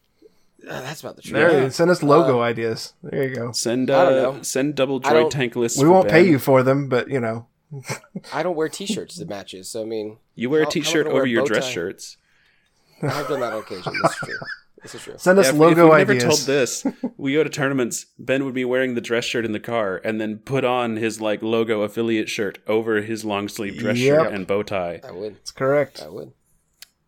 Uh, 0.68 0.80
that's 0.82 1.00
about 1.00 1.16
the 1.16 1.22
truth. 1.22 1.34
There, 1.34 1.70
send 1.70 1.90
us 1.90 2.02
logo 2.02 2.40
ideas. 2.40 2.92
There 3.02 3.26
you 3.28 3.34
go. 3.34 3.52
Send 3.52 3.90
I 3.90 4.04
don't 4.04 4.12
uh, 4.18 4.22
know. 4.36 4.42
send 4.42 4.74
double 4.74 5.00
I 5.04 5.12
droid 5.12 5.30
tank 5.30 5.56
lists. 5.56 5.80
We 5.80 5.88
won't 5.88 6.08
pay 6.08 6.26
you 6.26 6.38
for 6.38 6.62
them, 6.62 6.88
but 6.88 7.08
you 7.08 7.20
know, 7.20 7.46
I 8.32 8.42
don't 8.42 8.56
wear 8.56 8.68
T-shirts 8.68 9.16
that 9.16 9.28
matches. 9.28 9.70
So 9.70 9.82
I 9.82 9.84
mean, 9.84 10.18
You 10.34 10.50
wear 10.50 10.62
a 10.62 10.64
How- 10.64 10.70
how 10.70 10.72
am 10.76 10.80
I 10.80 10.84
t-shirt 10.84 11.04
gonna 11.04 11.14
wear 11.14 11.22
over 11.22 11.26
your 11.28 11.44
dress 11.46 11.64
tie? 11.66 11.72
shirts. 11.72 12.16
I've 13.02 13.28
done 13.28 13.40
that 13.40 13.52
on 13.52 13.60
occasion. 13.60 13.92
This 14.02 14.10
is 14.12 14.16
true. 14.18 14.34
This 14.82 14.94
is 14.94 15.02
true. 15.02 15.14
send 15.18 15.38
us 15.38 15.46
Yeah, 15.46 15.52
if- 15.52 15.58
logo 15.58 15.70
if 15.70 15.76
we've 15.90 15.98
never 15.98 16.12
ideas. 16.12 16.24
told 16.24 16.46
this, 16.46 16.86
we 17.16 17.32
go 17.34 17.42
to 17.44 17.50
tournaments. 17.50 18.06
Ben 18.18 18.44
would 18.44 18.54
be 18.54 18.64
wearing 18.64 18.94
the 18.94 19.00
dress 19.00 19.24
shirt 19.24 19.44
in 19.44 19.52
the 19.52 19.60
car, 19.60 20.00
and 20.04 20.20
then 20.20 20.38
put 20.38 20.64
on 20.64 20.96
his 20.96 21.20
like 21.20 21.42
logo 21.42 21.82
affiliate 21.82 22.28
shirt 22.28 22.58
over 22.66 23.00
his 23.02 23.24
long 23.24 23.48
sleeve 23.48 23.78
dress 23.78 23.98
Yep. 23.98 24.24
shirt 24.24 24.32
and 24.34 24.46
bow 24.46 24.62
tie. 24.62 25.00
I 25.06 25.12
would. 25.12 25.32
It's 25.36 25.50
correct. 25.50 26.02
I 26.02 26.08
would. 26.08 26.32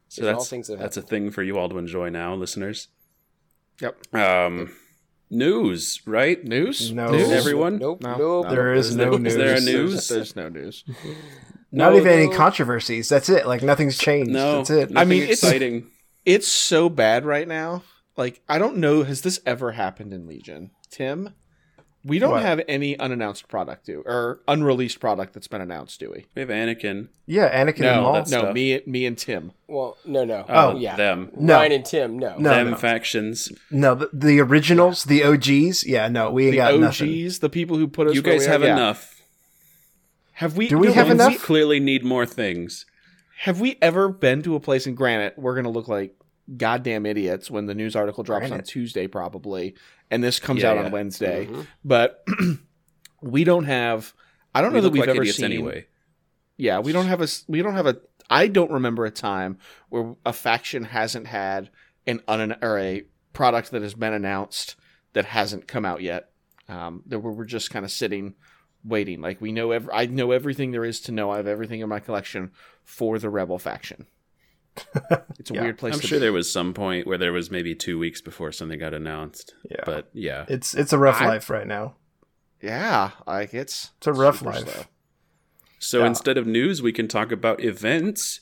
So 0.08 0.22
These 0.22 0.28
all 0.28 0.34
that's 0.38 0.48
things 0.50 0.66
that 0.68 0.78
that's 0.78 0.96
a 0.96 1.02
thing 1.02 1.30
for 1.30 1.42
you 1.42 1.58
all 1.58 1.68
to 1.68 1.78
enjoy 1.78 2.08
now, 2.08 2.34
listeners. 2.34 2.88
Yep. 3.80 4.14
Um, 4.14 4.70
news, 5.30 6.00
right? 6.06 6.42
News? 6.44 6.92
No. 6.92 7.10
News? 7.10 7.30
Everyone? 7.30 7.78
Nope. 7.78 8.02
No, 8.02 8.16
nope. 8.16 8.44
no. 8.46 8.50
There 8.50 8.74
is 8.74 8.94
no 8.96 9.14
Is 9.14 9.20
news. 9.20 9.34
there 9.36 9.44
a 9.44 9.60
There's- 9.60 9.64
news? 9.64 10.08
There's 10.08 10.36
no 10.36 10.48
news. 10.48 10.84
Not 11.72 11.92
No, 11.92 11.98
even 11.98 12.12
any 12.12 12.28
controversies. 12.34 13.08
That's 13.08 13.28
it. 13.28 13.46
Like 13.46 13.62
nothing's 13.62 13.96
changed. 13.96 14.30
No, 14.32 14.56
That's 14.58 14.70
it. 14.70 14.90
nothing 14.90 15.08
mean, 15.08 15.22
it's- 15.22 15.42
exciting. 15.42 15.90
It's 16.26 16.48
so 16.48 16.88
bad 16.88 17.24
right 17.24 17.46
now. 17.48 17.82
Like, 18.16 18.42
I 18.48 18.58
don't 18.58 18.76
know. 18.78 19.04
Has 19.04 19.22
this 19.22 19.40
ever 19.46 19.72
happened 19.72 20.12
in 20.12 20.26
Legion? 20.26 20.72
Tim? 20.90 21.30
We 22.02 22.18
don't 22.18 22.30
What? 22.30 22.42
have 22.42 22.62
any 22.66 22.98
unannounced 22.98 23.46
product, 23.48 23.84
do 23.84 24.02
or 24.06 24.40
unreleased 24.48 25.00
product 25.00 25.34
that's 25.34 25.48
been 25.48 25.60
announced, 25.60 26.00
do 26.00 26.10
we? 26.10 26.24
We 26.34 26.40
have 26.40 26.48
Anakin. 26.48 27.08
Yeah, 27.26 27.50
Anakin 27.64 27.80
and 27.80 27.96
No, 27.96 28.02
Maul. 28.02 28.12
that's- 28.14 28.30
no. 28.30 28.38
stuff. 28.38 28.54
Me, 28.54 28.80
me 28.86 29.04
and 29.04 29.18
Tim. 29.18 29.52
Well, 29.68 29.98
no, 30.06 30.24
no. 30.24 30.46
Oh, 30.48 30.76
yeah. 30.78 30.96
them. 30.96 31.30
No. 31.36 31.56
Ryan 31.56 31.72
and 31.72 31.84
Tim. 31.84 32.18
No. 32.18 32.36
No. 32.38 32.50
them 32.64 32.74
factions. 32.76 33.52
No, 33.70 33.94
the, 33.94 34.08
the 34.14 34.40
originals, 34.40 35.04
the 35.04 35.22
OGs. 35.22 35.86
Yeah, 35.86 36.08
no, 36.08 36.30
we 36.30 36.44
ain't 36.46 36.52
The 36.52 36.56
got 36.56 36.72
OGs, 36.72 36.80
nothing. 36.80 37.28
the 37.40 37.50
people 37.50 37.76
who 37.76 37.86
put 37.86 38.08
us. 38.08 38.14
You 38.14 38.22
guys 38.22 38.40
we 38.40 38.46
are, 38.46 38.50
have 38.52 38.62
yeah. 38.62 38.72
enough. 38.72 39.20
Have 40.32 40.56
we? 40.56 40.68
Do 40.68 40.78
we 40.78 40.86
no, 40.86 40.92
have 40.94 41.10
enough? 41.10 41.32
We 41.32 41.38
clearly 41.38 41.80
need 41.80 42.02
more 42.02 42.24
things. 42.24 42.86
Have 43.40 43.60
we 43.60 43.76
ever 43.82 44.08
been 44.08 44.42
to 44.42 44.54
a 44.54 44.60
place 44.60 44.86
in 44.86 44.94
Granite? 44.94 45.34
We're 45.38 45.54
gonna 45.54 45.70
look 45.70 45.86
like 45.88 46.14
goddamn 46.56 47.04
idiots 47.06 47.50
when 47.50 47.66
the 47.66 47.74
news 47.74 47.94
article 47.94 48.24
drops 48.24 48.50
on 48.50 48.62
Tuesday, 48.62 49.06
probably, 49.06 49.74
and 50.10 50.22
this 50.24 50.38
comes 50.38 50.62
Yeah, 50.62 50.70
out 50.70 50.76
yeah. 50.76 50.84
on 50.84 50.90
Wednesday. 50.90 51.46
Mhm. 51.46 51.66
But 51.84 52.24
we 53.22 53.44
don't 53.44 53.64
have. 53.64 54.14
I 54.54 54.60
don't 54.62 54.72
We 54.72 54.78
know 54.78 54.82
that 54.82 54.90
we've 54.92 55.00
like 55.06 55.08
ever 55.16 55.24
seen. 55.26 55.44
anyway. 55.46 55.86
Yeah, 56.56 56.80
we 56.80 56.92
don't 56.92 57.06
have 57.06 57.20
a 57.22 57.28
we 57.48 57.62
don't 57.62 57.74
have 57.74 57.86
a 57.86 57.98
I 58.28 58.46
don't 58.48 58.70
remember 58.70 59.04
a 59.06 59.10
time 59.10 59.58
where 59.88 60.14
a 60.26 60.32
faction 60.32 60.84
hasn't 60.84 61.26
had 61.26 61.70
an 62.06 62.20
un 62.28 62.56
or 62.62 62.78
a 62.78 63.04
product 63.32 63.70
that 63.70 63.82
has 63.82 63.94
been 63.94 64.12
announced 64.12 64.76
that 65.12 65.24
hasn't 65.26 65.66
come 65.68 65.84
out 65.84 66.02
yet. 66.02 66.30
Um, 66.68 67.02
that 67.06 67.18
we're 67.20 67.32
we're 67.32 67.44
just 67.44 67.70
kind 67.70 67.84
of 67.84 67.90
sitting, 67.90 68.34
waiting. 68.84 69.20
Like 69.20 69.40
we 69.40 69.50
know, 69.52 69.70
ev- 69.72 69.90
I 69.92 70.06
know 70.06 70.30
everything 70.30 70.70
there 70.70 70.84
is 70.84 71.00
to 71.02 71.12
know. 71.12 71.30
I 71.30 71.38
have 71.38 71.46
everything 71.48 71.80
in 71.80 71.88
my 71.88 71.98
collection 72.00 72.52
for 72.84 73.18
the 73.18 73.28
Rebel 73.30 73.58
faction. 73.58 74.06
It's 75.38 75.50
a 75.50 75.54
Yeah. 75.54 75.62
weird 75.62 75.78
place. 75.78 75.94
I'm 75.94 76.00
to 76.00 76.06
sure 76.06 76.16
be. 76.18 76.20
there 76.20 76.32
was 76.32 76.52
some 76.52 76.74
point 76.74 77.06
where 77.06 77.16
there 77.18 77.32
was 77.32 77.50
maybe 77.50 77.74
two 77.74 77.98
weeks 77.98 78.20
before 78.20 78.52
something 78.52 78.78
got 78.78 78.92
announced. 78.94 79.54
Yeah. 79.70 79.82
But 79.86 80.08
yeah. 80.12 80.44
It's 80.48 80.74
it's 80.74 80.92
a 80.92 80.98
rough 80.98 81.20
I- 81.22 81.26
life 81.28 81.48
right 81.50 81.66
now. 81.66 81.96
Yeah, 82.62 83.12
like 83.26 83.54
it's 83.54 83.90
It's 83.98 84.06
a 84.06 84.12
rough 84.12 84.42
life. 84.42 84.68
slow. 84.70 84.84
So 85.78 86.00
Yeah. 86.00 86.06
instead 86.08 86.36
of 86.36 86.46
news, 86.46 86.82
we 86.82 86.92
can 86.92 87.08
talk 87.08 87.32
about 87.32 87.62
events. 87.64 88.40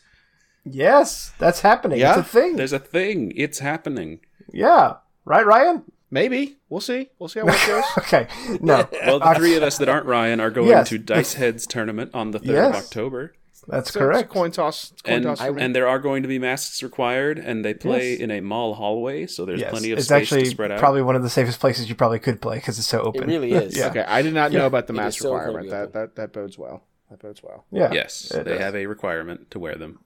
Yes, 0.64 1.32
that's 1.38 1.60
happening. 1.60 2.00
Yeah, 2.00 2.18
it's 2.18 2.26
a 2.28 2.30
thing. 2.30 2.56
There's 2.56 2.72
a 2.72 2.78
thing. 2.80 3.32
It's 3.36 3.60
happening. 3.60 4.20
Yeah. 4.52 4.94
Right, 5.24 5.46
Ryan? 5.46 5.84
Maybe 6.10 6.56
we'll 6.68 6.80
see. 6.80 7.10
We'll 7.18 7.28
see 7.28 7.40
how 7.40 7.46
it 7.48 7.66
goes. 7.66 7.84
Okay. 7.98 8.26
No. 8.60 8.88
Well, 9.06 9.20
the 9.20 9.34
three 9.36 9.54
of 9.56 9.62
us 9.62 9.78
that 9.78 9.88
aren't 9.88 10.06
Ryan 10.06 10.40
are 10.40 10.50
going 10.50 10.68
Yes, 10.68 10.88
to 10.88 10.98
Dice 10.98 11.34
Heads 11.34 11.66
tournament 11.66 12.10
on 12.14 12.32
the 12.32 12.40
3rd 12.40 12.46
Yes. 12.46 12.76
of 12.78 12.84
October. 12.84 13.34
That's 13.68 13.92
So 13.92 14.00
correct. 14.00 14.22
It's 14.22 14.30
a 14.30 14.34
coin 14.34 14.50
toss. 14.50 14.92
It's 14.92 15.02
coin 15.02 15.14
And, 15.14 15.24
toss 15.24 15.40
for 15.40 15.52
me. 15.52 15.62
and 15.62 15.76
there 15.76 15.86
are 15.86 15.98
going 15.98 16.22
to 16.22 16.28
be 16.28 16.38
masks 16.38 16.82
required, 16.82 17.38
and 17.38 17.64
they 17.64 17.74
play 17.74 18.12
Yes. 18.12 18.20
in 18.20 18.30
a 18.30 18.40
mall 18.40 18.74
hallway, 18.74 19.26
so 19.26 19.44
there's 19.44 19.60
yes. 19.60 19.70
plenty 19.70 19.90
of 19.92 19.98
it's 19.98 20.08
space 20.08 20.22
actually 20.22 20.44
to 20.44 20.50
spread 20.50 20.72
out. 20.72 20.78
probably 20.78 21.02
one 21.02 21.16
of 21.16 21.22
the 21.22 21.28
safest 21.30 21.60
places 21.60 21.88
you 21.88 21.94
probably 21.94 22.18
could 22.18 22.40
play 22.40 22.56
because 22.56 22.78
it's 22.78 22.88
so 22.88 23.00
open. 23.02 23.24
It 23.24 23.26
really 23.26 23.52
is. 23.64 23.76
yeah. 23.76 23.88
Okay, 23.88 24.04
I 24.06 24.22
did 24.22 24.32
not 24.34 24.52
know 24.52 24.60
Yeah. 24.60 24.66
about 24.66 24.86
the 24.86 24.92
mask 24.94 25.20
so 25.20 25.34
requirement. 25.34 25.70
That, 25.70 25.92
that 25.92 26.16
that 26.16 26.32
bodes 26.32 26.56
well. 26.58 26.84
That 27.10 27.20
bodes 27.20 27.42
well. 27.42 27.64
Yeah. 27.70 27.92
yes, 27.92 28.30
they 28.34 28.42
does. 28.42 28.60
have 28.60 28.74
a 28.74 28.86
requirement 28.86 29.50
to 29.52 29.58
wear 29.58 29.74
them. 29.76 30.00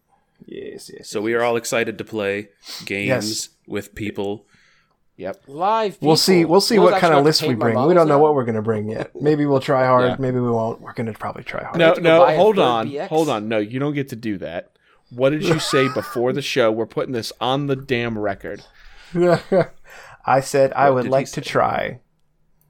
Yes, 0.45 0.91
yes. 0.93 1.09
So 1.09 1.21
we 1.21 1.35
are 1.35 1.43
all 1.43 1.57
excited 1.57 1.99
to 1.99 2.05
play 2.05 2.49
games 2.85 3.07
Yes. 3.09 3.49
with 3.69 3.95
people. 3.95 4.47
Yep. 5.23 5.45
Live. 5.47 5.99
We'll 6.01 6.17
see. 6.17 6.45
We'll 6.45 6.61
see 6.61 6.81
We'll 6.81 6.91
what 6.91 7.01
kind 7.01 7.15
of 7.15 7.25
list 7.25 7.43
we 7.43 7.55
bring. 7.55 7.77
We 7.87 7.95
don't 7.95 8.09
know 8.09 8.17
now. 8.17 8.19
what 8.19 8.35
we're 8.35 8.45
going 8.45 8.57
to 8.57 8.63
bring 8.63 8.89
yet. 8.89 9.13
Maybe 9.15 9.47
we'll 9.47 9.61
try 9.61 9.87
hard. 9.87 10.11
Yeah. 10.11 10.17
Maybe 10.19 10.41
we 10.41 10.51
won't. 10.51 10.81
We're 10.81 10.95
going 10.95 11.07
to 11.07 11.13
probably 11.13 11.45
try 11.45 11.63
hard. 11.63 11.79
No, 11.79 11.87
have 11.87 11.95
to 11.95 12.01
go 12.01 12.27
no, 12.27 12.37
hold 12.37 12.59
on, 12.59 12.89
BX. 12.89 13.07
hold 13.07 13.29
on. 13.29 13.49
No, 13.49 13.59
you 13.59 13.79
don't 13.79 13.95
get 13.95 14.09
to 14.09 14.17
do 14.17 14.37
that. 14.39 14.73
What 15.11 15.31
did 15.31 15.45
you 15.45 15.61
say 15.61 15.87
before 15.95 16.33
the 16.33 16.43
show? 16.43 16.73
We're 16.73 16.87
putting 16.87 17.13
this 17.13 17.33
on 17.41 17.69
the 17.69 17.77
damn 17.77 18.19
record. 18.19 18.65
I 19.15 20.41
said 20.41 20.73
I 20.73 20.91
would 20.91 21.07
like 21.07 21.31
to 21.33 21.41
try. 21.41 22.01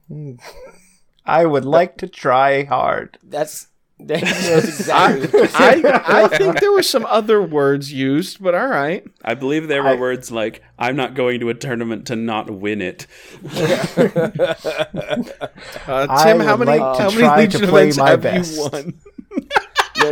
I 1.25 1.45
would 1.45 1.65
like 1.65 1.97
to 1.97 2.07
try 2.07 2.65
hard. 2.65 3.17
That's 3.23 3.67
that's 3.67 3.67
exactly. 4.09 5.27
what 5.27 5.33
you 5.33 5.47
said. 5.47 5.85
I, 5.85 6.23
I 6.23 6.27
think 6.27 6.59
there 6.59 6.71
were 6.71 6.83
some 6.83 7.05
other 7.05 7.41
words 7.41 7.91
used, 7.93 8.41
but 8.41 8.53
all 8.55 8.67
right. 8.67 9.05
I 9.23 9.33
believe 9.35 9.67
there 9.67 9.83
were 9.83 9.89
I- 9.89 9.95
words 9.95 10.31
like, 10.31 10.61
I'm 10.77 10.95
not 10.95 11.13
going 11.13 11.39
to 11.41 11.49
a 11.49 11.53
tournament 11.53 12.07
to 12.07 12.15
not 12.15 12.49
win 12.49 12.81
it. 12.81 13.07
Uh, 15.85 16.07
I 16.09 16.23
Tim, 16.23 16.39
how 16.39 16.55
many 16.57 16.79
like 16.79 16.97
to 16.97 17.03
how 17.03 17.09
try 17.09 17.35
many 17.37 17.47
to 17.49 17.57
Legion 17.59 17.69
play 17.69 17.81
events 17.89 17.97
my 17.97 18.09
have 18.11 18.21
best. 18.21 18.55
you 18.55 18.69
won? 18.71 18.93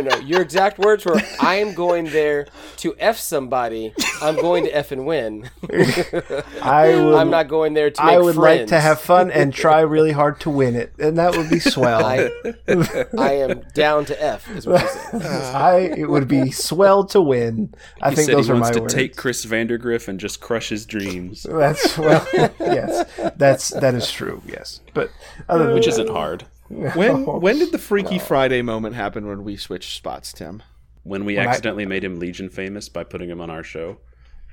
No, 0.00 0.10
no. 0.10 0.16
Your 0.18 0.42
exact 0.42 0.78
words 0.78 1.04
were, 1.04 1.20
"I 1.40 1.56
am 1.56 1.74
going 1.74 2.06
there 2.06 2.46
to 2.78 2.94
f 2.98 3.18
somebody. 3.18 3.92
I'm 4.20 4.36
going 4.36 4.64
to 4.64 4.70
f 4.70 4.92
and 4.92 5.06
win. 5.06 5.50
I 6.62 6.94
would. 6.94 7.14
I'm 7.14 7.30
not 7.30 7.48
going 7.48 7.74
there 7.74 7.90
to 7.90 8.04
make 8.04 8.14
I 8.14 8.18
would 8.18 8.36
like 8.36 8.66
to 8.68 8.80
have 8.80 9.00
fun 9.00 9.30
and 9.30 9.52
try 9.52 9.80
really 9.80 10.12
hard 10.12 10.40
to 10.40 10.50
win 10.50 10.74
it, 10.76 10.92
and 10.98 11.18
that 11.18 11.36
would 11.36 11.50
be 11.50 11.58
swell. 11.58 12.04
I, 12.04 12.30
I 13.18 13.32
am 13.34 13.62
down 13.74 14.04
to 14.06 14.22
f. 14.22 14.48
Is 14.56 14.66
what 14.66 14.82
you 14.82 14.88
said. 14.88 15.22
I 15.54 15.76
it 15.96 16.08
would 16.08 16.28
be 16.28 16.50
swell 16.50 17.04
to 17.06 17.20
win. 17.20 17.74
I 18.00 18.10
He 18.10 18.16
think 18.16 18.26
said 18.26 18.36
those 18.36 18.46
he 18.46 18.52
are 18.52 18.54
wants 18.54 18.68
my 18.70 18.74
to 18.74 18.80
words. 18.82 18.94
take 18.94 19.16
Chris 19.16 19.44
Vandergriff 19.44 20.08
and 20.08 20.18
just 20.20 20.40
crush 20.40 20.68
his 20.68 20.86
dreams, 20.86 21.44
That's 21.48 21.98
well, 21.98 22.26
yes, 22.60 23.08
that's 23.36 23.70
that 23.70 23.94
is 23.94 24.10
true. 24.10 24.42
Yes, 24.46 24.80
but 24.94 25.10
other 25.48 25.66
than 25.66 25.74
which 25.74 25.86
isn't 25.88 26.08
hard. 26.10 26.46
When 26.94 27.24
when 27.26 27.58
did 27.58 27.72
the 27.72 27.78
Freaky 27.78 28.18
Friday 28.18 28.62
moment 28.62 28.94
happen 28.94 29.26
when 29.26 29.44
we 29.44 29.56
switched 29.56 29.96
spots, 29.96 30.32
Tim? 30.32 30.62
When 31.02 31.24
we 31.24 31.36
When 31.36 31.46
I- 31.46 31.50
accidentally 31.50 31.86
made 31.86 32.04
him 32.04 32.18
Legion 32.18 32.48
famous 32.48 32.88
by 32.88 33.04
putting 33.04 33.28
him 33.28 33.40
on 33.40 33.50
our 33.50 33.62
show. 33.64 33.98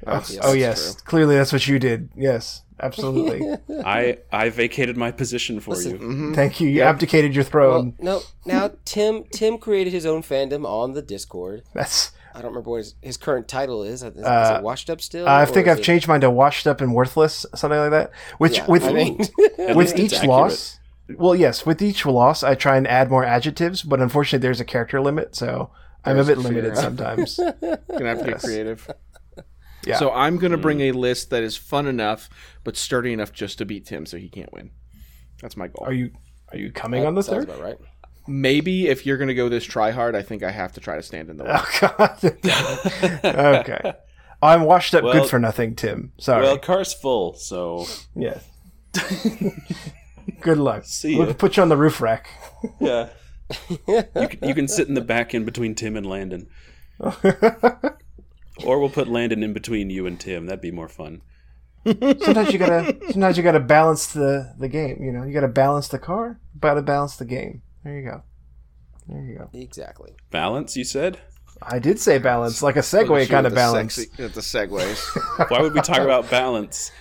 That's- 0.04 0.38
oh 0.42 0.48
that's 0.48 0.58
yes, 0.58 1.02
clearly 1.02 1.36
that's 1.36 1.52
what 1.54 1.68
you 1.68 1.78
did. 1.80 2.10
Yes, 2.16 2.64
absolutely. 2.82 3.42
I 3.86 4.18
I 4.32 4.50
vacated 4.50 4.96
my 4.98 5.12
position 5.12 5.60
for 5.60 5.80
you. 5.82 5.94
Mm-hmm. 5.94 6.34
Thank 6.34 6.60
you. 6.62 6.70
You 6.70 6.82
abdicated 6.84 7.36
your 7.36 7.44
Well, 7.44 7.52
throne. 7.52 7.96
no. 8.00 8.22
Now 8.46 8.72
Tim 8.86 9.26
Tim 9.32 9.58
created 9.58 9.92
his 9.94 10.06
own 10.06 10.22
fandom 10.24 10.66
on 10.66 10.94
the 10.94 11.02
Discord. 11.02 11.64
That's. 11.74 12.12
I 12.34 12.42
don't 12.42 12.52
remember 12.52 12.70
what 12.70 12.78
his, 12.78 12.96
his 13.02 13.18
current 13.18 13.48
title 13.48 13.82
is. 13.84 14.04
Is, 14.04 14.16
is 14.16 14.24
Uh, 14.24 14.58
it 14.60 14.64
washed 14.64 14.90
up 14.90 15.02
still? 15.02 15.28
I 15.28 15.46
think 15.46 15.68
I've 15.68 15.80
it- 15.80 15.84
changed 15.84 16.08
mine 16.08 16.22
to 16.22 16.30
washed 16.30 16.68
up 16.68 16.80
and 16.80 16.94
worthless, 16.94 17.46
something 17.56 17.80
like 17.80 17.92
that. 17.92 18.12
Which 18.38 18.58
Yeah, 18.58 18.68
with 18.68 18.84
I 18.86 18.94
mean, 18.94 19.18
with 19.76 19.98
each 20.00 20.14
accurate. 20.14 20.30
loss. 20.30 20.79
Well, 21.18 21.36
yes, 21.36 21.66
with 21.66 21.82
each 21.82 22.06
loss, 22.06 22.44
I 22.44 22.56
try 22.56 22.78
and 22.78 22.88
add 22.88 23.10
more 23.10 23.24
adjectives, 23.24 23.84
but 23.84 24.00
unfortunately, 24.00 24.46
there's 24.46 24.60
a 24.60 24.66
character 24.66 25.02
limit, 25.02 25.36
so 25.36 25.72
I'm 26.06 26.18
a 26.18 26.24
bit 26.24 26.38
a 26.38 26.42
limited 26.42 26.78
sometimes. 26.78 27.38
Gonna 27.62 27.80
have 27.90 28.20
to 28.20 28.32
get 28.32 28.40
creative. 28.42 28.90
Yeah. 29.86 29.98
So 29.98 30.12
I'm 30.12 30.38
gonna 30.38 30.58
hmm. 30.58 30.62
bring 30.62 30.82
a 30.82 30.92
list 30.92 31.30
that 31.30 31.42
is 31.42 31.56
fun 31.56 31.88
enough 31.88 32.30
but 32.64 32.76
sturdy 32.76 33.14
enough 33.14 33.32
just 33.32 33.58
to 33.60 33.66
beat 33.66 33.86
Tim, 33.86 34.06
so 34.06 34.18
he 34.18 34.30
can't 34.30 34.52
win. 34.52 34.72
That's 35.42 35.56
my 35.56 35.68
goal. 35.68 35.86
Are 35.86 35.94
you 35.94 36.12
are 36.52 36.58
you 36.58 36.72
coming 36.72 37.06
on 37.06 37.16
the 37.16 37.24
sounds 37.24 37.46
third? 37.46 37.50
about 37.56 37.62
right. 37.62 37.78
Maybe 38.28 38.88
if 38.88 39.06
you're 39.06 39.18
gonna 39.18 39.34
go 39.34 39.50
this 39.50 39.64
try 39.64 39.92
hard, 39.92 40.16
I 40.16 40.22
think 40.22 40.44
I 40.44 40.52
have 40.52 40.74
to 40.74 40.82
try 40.82 40.98
to 40.98 41.04
stand 41.04 41.30
in 41.30 41.38
the 41.38 41.46
oh, 41.46 41.48
way. 41.48 42.34
Oh 42.44 43.20
God. 43.24 43.66
okay. 43.70 43.94
I'm 44.42 44.62
washed 44.64 44.96
up, 44.96 45.04
Well- 45.04 45.14
good 45.14 45.30
for 45.30 45.40
nothing, 45.40 45.76
Tim. 45.76 46.14
Sorry. 46.18 46.44
Well, 46.44 46.58
car's 46.58 46.94
full, 46.94 47.34
so 47.36 47.86
yeah. 48.16 48.40
good 50.42 50.58
luck. 50.58 50.86
See 50.86 51.18
We'll 51.18 51.34
put 51.34 51.58
you 51.58 51.64
on 51.64 51.70
the 51.70 51.78
roof 51.78 52.02
rack. 52.02 52.30
yeah. 52.80 53.10
you, 53.78 54.28
can, 54.28 54.48
you 54.48 54.54
can 54.54 54.68
sit 54.68 54.88
in 54.88 54.94
the 54.94 55.02
back 55.02 55.34
in 55.34 55.46
between 55.46 55.76
Tim 55.76 55.96
and 55.98 56.06
Landon. 56.06 56.48
Or 58.66 58.80
we'll 58.80 58.90
put 58.90 59.08
Landon 59.08 59.44
in 59.44 59.54
between 59.54 59.90
you 59.90 60.06
and 60.06 60.20
Tim. 60.20 60.46
That'd 60.46 60.62
be 60.62 60.72
more 60.72 60.90
fun. 60.90 61.22
sometimes 61.86 62.52
you 62.52 62.60
gotta 62.60 62.98
sometimes 63.12 63.38
you 63.38 63.44
gotta 63.44 63.60
balance 63.60 64.08
the 64.08 64.54
the 64.60 64.68
game. 64.68 65.02
You 65.02 65.12
know, 65.12 65.24
you 65.24 65.34
gotta 65.34 65.48
balance 65.48 65.88
the 65.88 66.00
car, 66.00 66.40
gotta 66.60 66.82
balance 66.82 67.16
the 67.16 67.26
game. 67.26 67.62
There 67.84 67.98
you 67.98 68.10
go. 68.10 68.24
There 69.08 69.24
you 69.24 69.38
go. 69.38 69.50
Exactly. 69.54 70.12
Balance, 70.30 70.76
you 70.76 70.84
said? 70.84 71.20
I 71.62 71.80
did 71.80 72.00
say 72.00 72.20
balance, 72.20 72.62
like 72.62 72.76
a 72.76 72.80
Look 72.80 72.86
at 72.86 73.08
segue 73.08 73.30
kind 73.30 73.48
of 73.48 73.54
balance. 73.56 73.96
sexy- 73.96 74.28
the 74.28 74.42
segues. 74.42 75.50
Why 75.50 75.62
would 75.62 75.74
we 75.74 75.82
talk 75.82 76.00
about 76.00 76.30
balance? 76.30 76.92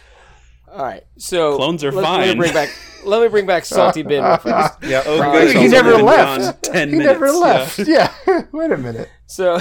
All 0.73 0.83
right. 0.85 1.05
So 1.19 1.57
Clones 1.57 1.83
are 1.85 1.93
let's- 1.93 2.07
Let 2.09 2.29
me 2.29 2.35
bring 2.35 2.53
back. 2.53 2.69
Let 3.05 3.23
me 3.23 3.29
bring 3.29 3.47
back 3.47 3.65
Salty 3.67 4.03
Bin. 4.03 4.23
real 4.25 4.37
fast. 4.39 4.83
yep. 4.83 5.05
Oh, 5.07 5.21
Uh, 5.23 5.47
he 5.47 5.69
never 5.69 5.95
left. 6.03 6.65
Ten 6.65 6.89
He 6.91 6.97
minutes. 6.99 7.13
never 7.21 7.27
yeah. 7.27 7.33
left. 7.39 7.79
Yeah. 7.87 8.13
Wait 8.53 8.71
a 8.73 8.77
minute. 8.77 9.09
So 9.27 9.59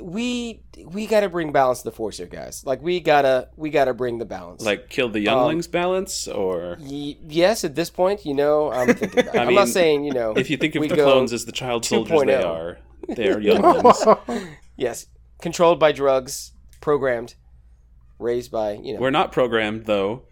we 0.00 0.62
we 0.86 1.06
got 1.06 1.20
to 1.20 1.28
bring 1.28 1.52
balance 1.52 1.78
to 1.78 1.84
the 1.84 1.92
force 1.96 2.18
here, 2.18 2.26
guys. 2.26 2.62
Like 2.66 2.82
we 2.82 3.00
gotta 3.00 3.48
we 3.56 3.70
gotta 3.70 3.94
bring 3.94 4.18
the 4.18 4.24
balance. 4.24 4.62
Like 4.62 4.88
kill 4.90 5.08
the 5.08 5.20
younglings 5.20 5.66
balance, 5.66 6.28
or 6.28 6.76
Y- 6.80 7.16
yes, 7.26 7.64
at 7.64 7.74
this 7.74 7.88
point, 7.90 8.26
you 8.26 8.34
know, 8.34 8.70
I'm 8.70 8.88
thinking. 8.94 9.20
About 9.20 9.34
it. 9.34 9.38
I 9.38 9.44
I'm 9.44 9.54
not 9.54 9.68
saying 9.68 10.04
you 10.04 10.12
know. 10.12 10.32
if 10.36 10.50
you 10.50 10.56
think 10.56 10.74
of 10.74 10.82
the 10.88 10.94
clones 10.94 11.32
as 11.32 11.44
the 11.46 11.52
child 11.52 11.84
soldiers 11.84 12.22
they 12.26 12.34
are, 12.42 12.78
they 13.08 13.28
are 13.28 13.40
younglings. 13.40 14.04
yes, 14.76 15.06
controlled 15.40 15.78
by 15.78 15.92
drugs, 15.92 16.52
programmed, 16.80 17.34
raised 18.22 18.50
by 18.50 18.72
you 18.72 18.94
know. 18.94 19.00
We're 19.00 19.10
not 19.10 19.32
programmed 19.32 19.86
though. 19.86 20.22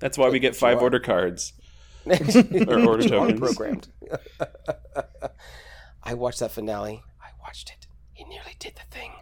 That's 0.00 0.18
why 0.18 0.28
we 0.30 0.38
get 0.38 0.56
five 0.56 0.82
order 0.82 0.98
cards. 1.00 1.52
or 2.06 2.80
order 2.86 3.08
tokens. 3.08 3.40
programmed. 3.40 3.88
I 6.02 6.14
watched 6.14 6.40
that 6.40 6.50
finale. 6.50 7.02
I 7.22 7.28
watched 7.42 7.70
it. 7.70 7.86
He 8.12 8.24
nearly 8.24 8.54
did 8.58 8.74
the 8.74 8.82
thing. 8.94 9.12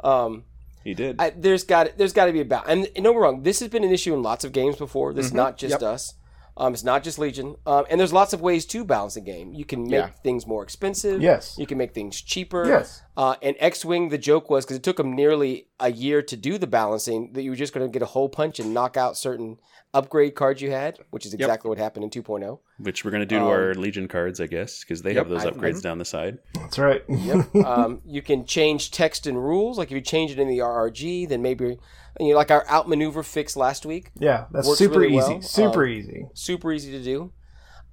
Um, 0.00 0.44
He 0.82 0.94
did. 0.94 1.16
I, 1.20 1.30
there's 1.30 1.64
got 1.64 1.96
there's 1.96 2.12
got 2.12 2.26
to 2.26 2.32
be 2.32 2.40
a 2.40 2.44
balance. 2.44 2.68
And, 2.68 2.88
and 2.96 3.04
don't 3.04 3.14
get 3.14 3.20
wrong, 3.20 3.42
this 3.42 3.60
has 3.60 3.68
been 3.68 3.84
an 3.84 3.92
issue 3.92 4.14
in 4.14 4.22
lots 4.22 4.44
of 4.44 4.52
games 4.52 4.76
before. 4.76 5.12
This 5.12 5.26
is 5.26 5.32
not 5.32 5.56
just 5.58 5.82
us. 5.82 6.14
Um, 6.58 6.74
it's 6.74 6.84
not 6.84 7.04
just 7.04 7.18
Legion. 7.18 7.56
Um, 7.66 7.84
and 7.88 7.98
there's 7.98 8.12
lots 8.12 8.32
of 8.32 8.40
ways 8.40 8.66
to 8.66 8.84
balance 8.84 9.16
a 9.16 9.20
game. 9.20 9.54
You 9.54 9.64
can 9.64 9.84
make 9.84 9.92
Yeah. 9.92 10.08
things 10.24 10.46
more 10.46 10.62
expensive. 10.62 11.22
Yes. 11.22 11.56
You 11.56 11.66
can 11.66 11.78
make 11.78 11.94
things 11.94 12.20
cheaper. 12.20 12.66
Yes. 12.66 13.02
Uh, 13.16 13.36
and 13.42 13.56
X 13.60 13.84
Wing, 13.84 14.08
the 14.08 14.18
joke 14.18 14.50
was 14.50 14.64
because 14.64 14.76
it 14.76 14.82
took 14.82 14.96
them 14.96 15.14
nearly 15.14 15.68
a 15.80 15.90
year 15.90 16.20
to 16.22 16.36
do 16.36 16.58
the 16.58 16.66
balancing 16.66 17.32
that 17.32 17.42
you 17.42 17.50
were 17.50 17.56
just 17.56 17.72
going 17.72 17.86
to 17.86 17.92
get 17.92 18.02
a 18.02 18.06
hole 18.06 18.28
punch 18.28 18.58
and 18.58 18.74
knock 18.74 18.96
out 18.96 19.16
certain 19.16 19.58
upgrade 19.94 20.34
cards 20.34 20.60
you 20.60 20.70
had, 20.70 20.98
which 21.10 21.24
is 21.24 21.32
exactly 21.34 21.68
what 21.68 21.78
happened 21.78 22.04
in 22.04 22.10
oh. 22.20 22.22
2.0. 22.22 22.58
Which 22.78 23.04
we're 23.04 23.10
gonna 23.10 23.26
do 23.26 23.38
to 23.38 23.44
our 23.44 23.74
Legion 23.74 24.06
cards, 24.06 24.40
I 24.40 24.46
guess, 24.46 24.84
because 24.84 25.02
they 25.02 25.14
have 25.14 25.28
those 25.28 25.44
I- 25.44 25.50
upgrades 25.50 25.82
down 25.82 25.98
the 25.98 26.04
side. 26.04 26.38
That's 26.54 26.78
right. 26.78 27.02
um, 27.64 28.02
you 28.04 28.22
can 28.22 28.44
change 28.44 28.90
text 28.90 29.26
and 29.26 29.42
rules. 29.42 29.78
Like 29.78 29.88
if 29.90 29.94
you 29.94 30.00
change 30.00 30.30
it 30.30 30.38
in 30.38 30.48
the 30.48 30.58
RRG, 30.58 31.28
then 31.28 31.42
maybe 31.42 31.78
you 32.20 32.30
know, 32.30 32.36
like 32.36 32.50
our 32.50 32.66
outmaneuver 32.68 33.22
fix 33.22 33.56
last 33.56 33.86
week, 33.86 34.10
Yeah, 34.18 34.46
that's 34.50 34.76
super 34.76 35.00
really 35.00 35.16
easy. 35.16 35.32
well. 35.34 35.42
Super 35.42 35.84
Um, 35.84 35.90
easy. 35.90 36.26
super 36.34 36.72
easy 36.72 36.90
to 36.92 37.02
do. 37.02 37.32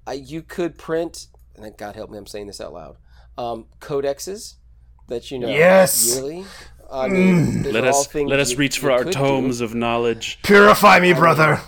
Uh, 0.08 0.12
you 0.12 0.42
could 0.42 0.78
print 0.78 1.26
and 1.56 1.76
God 1.78 1.94
help 1.96 2.10
me, 2.10 2.18
I'm 2.18 2.26
saying 2.26 2.48
this 2.48 2.60
out 2.60 2.72
loud. 2.74 2.96
Um, 3.38 3.66
codexes 3.80 4.54
that 5.08 5.30
you 5.30 5.38
know 5.38 5.48
Yes! 5.48 6.14
yearly. 6.16 6.44
I 6.92 7.08
mean, 7.08 7.62
those 7.62 7.72
Let 7.72 7.84
us 7.84 8.14
let 8.14 8.38
us 8.38 8.52
you- 8.52 8.56
reach 8.58 8.76
you 8.76 8.82
for 8.82 8.90
our 8.92 8.98
could 9.04 9.12
do. 9.12 9.18
tomes 9.18 9.60
of 9.60 9.74
knowledge. 9.74 10.38
Purify 10.42 11.00
me, 11.00 11.12
brother. 11.14 11.60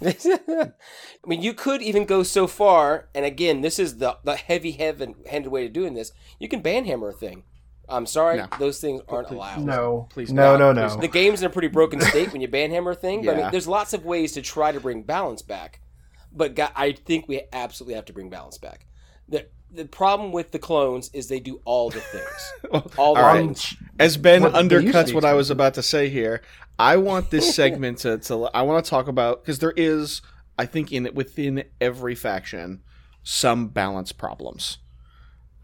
I 0.04 0.72
mean, 1.26 1.42
you 1.42 1.54
could 1.54 1.80
even 1.82 2.04
go 2.06 2.22
so 2.24 2.46
far, 2.48 3.08
and 3.14 3.24
again, 3.24 3.60
this 3.60 3.78
is 3.78 3.98
the 3.98 4.16
the 4.24 4.34
heavy 4.36 4.72
handed 4.72 5.46
way 5.48 5.66
of 5.66 5.72
doing 5.72 5.94
this. 5.94 6.12
You 6.40 6.48
can 6.48 6.62
banhammer 6.62 7.10
a 7.10 7.12
thing. 7.16 7.44
I'm 7.88 8.06
sorry, 8.06 8.38
No. 8.38 8.46
those 8.58 8.80
things 8.80 9.02
aren't 9.08 9.30
allowed. 9.30 9.62
No, 9.62 10.06
Please 10.10 10.32
no, 10.32 10.56
no, 10.56 10.72
no, 10.72 10.88
no. 10.88 10.96
The 10.96 11.08
game's 11.08 11.40
in 11.42 11.46
a 11.46 11.50
pretty 11.50 11.68
broken 11.68 12.00
state 12.00 12.32
when 12.32 12.40
you 12.40 12.48
banhammer 12.48 12.92
a 12.92 12.94
thing. 12.94 13.24
But 13.24 13.34
I 13.34 13.42
mean, 13.42 13.50
there's 13.50 13.68
lots 13.68 13.92
of 13.92 14.04
ways 14.04 14.32
to 14.32 14.42
try 14.42 14.72
to 14.72 14.80
bring 14.80 15.02
balance 15.02 15.42
back. 15.42 15.80
But 16.32 16.54
God, 16.54 16.70
I 16.74 16.92
think 16.92 17.28
we 17.28 17.42
absolutely 17.52 17.94
have 17.94 18.06
to 18.06 18.12
bring 18.12 18.30
balance 18.30 18.56
back. 18.58 18.86
The 19.28 19.46
the 19.70 19.84
problem 19.86 20.32
with 20.32 20.50
the 20.50 20.58
clones 20.58 21.10
is 21.14 21.28
they 21.28 21.40
do 21.40 21.60
all 21.64 21.88
the 21.90 22.00
things. 22.00 22.52
All 22.98 23.14
the 23.14 23.20
All 23.20 23.26
right. 23.26 23.38
things. 23.38 23.74
As 23.98 24.16
Ben 24.18 24.42
What- 24.42 24.52
they 24.52 24.60
used 24.60 24.70
to 24.70 24.92
undercuts 24.92 25.14
what 25.14 25.24
I 25.24 25.32
was 25.34 25.50
about 25.50 25.74
to 25.74 25.82
say 25.82 26.08
here, 26.10 26.42
I 26.78 26.98
want 26.98 27.30
this 27.30 27.54
segment 27.60 27.98
to, 27.98 28.18
to 28.18 28.50
I 28.54 28.62
want 28.62 28.84
to 28.84 28.90
talk 28.90 29.08
about 29.08 29.42
because 29.42 29.60
there 29.60 29.72
is, 29.76 30.20
I 30.58 30.66
think, 30.66 30.92
in 30.92 31.08
within 31.14 31.64
every 31.80 32.14
faction, 32.14 32.82
some 33.22 33.68
balance 33.68 34.12
problems. 34.12 34.76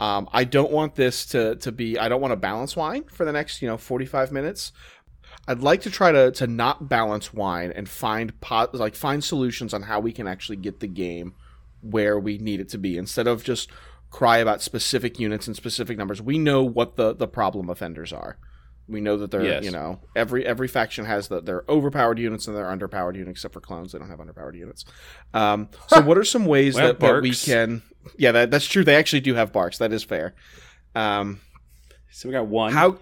Um, 0.01 0.29
I 0.33 0.45
don't 0.45 0.71
want 0.71 0.95
this 0.95 1.27
to 1.27 1.57
to 1.57 1.73
be. 1.73 1.99
I 1.99 2.09
don't 2.09 2.21
want 2.21 2.33
to 2.33 2.37
balance 2.37 2.77
wine 2.77 3.05
for 3.05 3.25
the 3.25 3.33
next 3.33 3.63
you 3.63 3.69
know 3.69 3.77
forty 3.77 4.07
five 4.07 4.31
minutes. 4.33 4.73
I'd 5.47 5.61
like 5.61 5.83
to 5.83 5.91
try 5.91 6.13
to 6.13 6.31
to 6.33 6.47
not 6.47 6.89
balance 6.89 7.33
wine 7.33 7.73
and 7.73 7.89
find 7.89 8.39
pot 8.41 8.75
like 8.75 8.95
find 8.95 9.23
solutions 9.23 9.75
on 9.75 9.83
how 9.83 10.01
we 10.01 10.13
can 10.13 10.27
actually 10.27 10.57
get 10.57 10.81
the 10.81 10.87
game 10.87 11.35
where 11.81 12.19
we 12.19 12.39
need 12.39 12.61
it 12.61 12.69
to 12.71 12.79
be 12.79 12.97
instead 12.97 13.27
of 13.27 13.45
just 13.45 13.71
cry 14.11 14.39
about 14.39 14.63
specific 14.63 15.19
units 15.19 15.47
and 15.47 15.57
specific 15.57 15.99
numbers. 15.99 16.23
We 16.23 16.39
know 16.39 16.63
what 16.63 16.97
the 16.97 17.15
the 17.15 17.29
problem 17.29 17.69
offenders 17.69 18.13
are. 18.13 18.39
We 18.89 19.01
know 19.01 19.17
that 19.19 19.31
they're 19.31 19.45
Yes. 19.45 19.65
you 19.65 19.71
know 19.71 20.01
every 20.17 20.47
every 20.47 20.67
faction 20.69 21.05
has 21.05 21.29
the 21.29 21.41
their 21.43 21.63
overpowered 21.69 22.19
units 22.19 22.47
and 22.49 22.57
their 22.57 22.65
underpowered 22.67 23.15
units 23.17 23.39
except 23.39 23.53
for 23.55 23.61
clones. 23.61 23.93
They 23.93 23.99
don't 23.99 24.09
have 24.09 24.19
underpowered 24.19 24.57
units. 24.57 24.85
Um, 25.35 25.69
so 25.89 26.01
what 26.01 26.17
are 26.17 26.25
some 26.25 26.47
ways 26.47 26.75
We 26.75 26.81
that, 26.83 27.01
that 27.01 27.23
we 27.23 27.33
can? 27.35 27.83
Yeah, 28.17 28.33
that, 28.33 28.51
that's 28.51 28.67
true. 28.67 28.85
They 28.85 28.97
actually 28.97 29.21
do 29.21 29.35
have 29.35 29.53
barks. 29.53 29.79
That 29.79 29.93
is 29.93 30.03
fair. 30.03 30.35
Um, 30.95 31.41
So 32.11 32.29
we 32.29 32.33
got 32.33 32.47
one. 32.47 32.73
how 32.73 32.99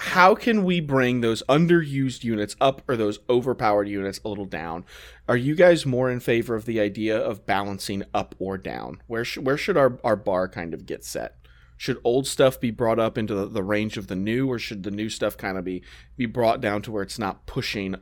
how 0.00 0.36
can 0.36 0.62
we 0.62 0.78
bring 0.80 1.22
those 1.22 1.42
underused 1.48 2.22
units 2.22 2.54
up 2.60 2.82
or 2.88 2.96
those 2.96 3.18
overpowered 3.28 3.88
units 3.88 4.20
a 4.24 4.28
little 4.28 4.44
down? 4.44 4.84
Are 5.28 5.36
you 5.36 5.56
guys 5.56 5.84
more 5.84 6.08
in 6.08 6.20
favor 6.20 6.54
of 6.54 6.66
the 6.66 6.78
idea 6.78 7.18
of 7.18 7.44
balancing 7.46 8.04
up 8.14 8.36
or 8.38 8.56
down? 8.56 9.02
Where 9.08 9.24
sh- 9.24 9.38
where 9.38 9.56
should 9.56 9.76
our, 9.76 9.98
our 10.04 10.14
bar 10.14 10.48
kind 10.48 10.72
of 10.72 10.86
get 10.86 11.04
set? 11.04 11.34
Should 11.78 11.98
old 12.04 12.26
stuff 12.26 12.60
be 12.60 12.70
brought 12.72 12.98
up 12.98 13.16
into 13.16 13.34
the, 13.34 13.46
the 13.46 13.62
range 13.62 13.96
of 13.96 14.08
the 14.08 14.16
new, 14.16 14.46
or 14.50 14.58
should 14.58 14.82
the 14.82 14.90
new 14.90 15.08
stuff 15.08 15.36
kind 15.38 15.56
of 15.56 15.64
be 15.64 15.82
be 16.16 16.26
brought 16.26 16.60
down 16.60 16.82
to 16.82 16.92
where 16.92 17.02
it's 17.04 17.18
not 17.18 17.46
pushing 17.46 17.94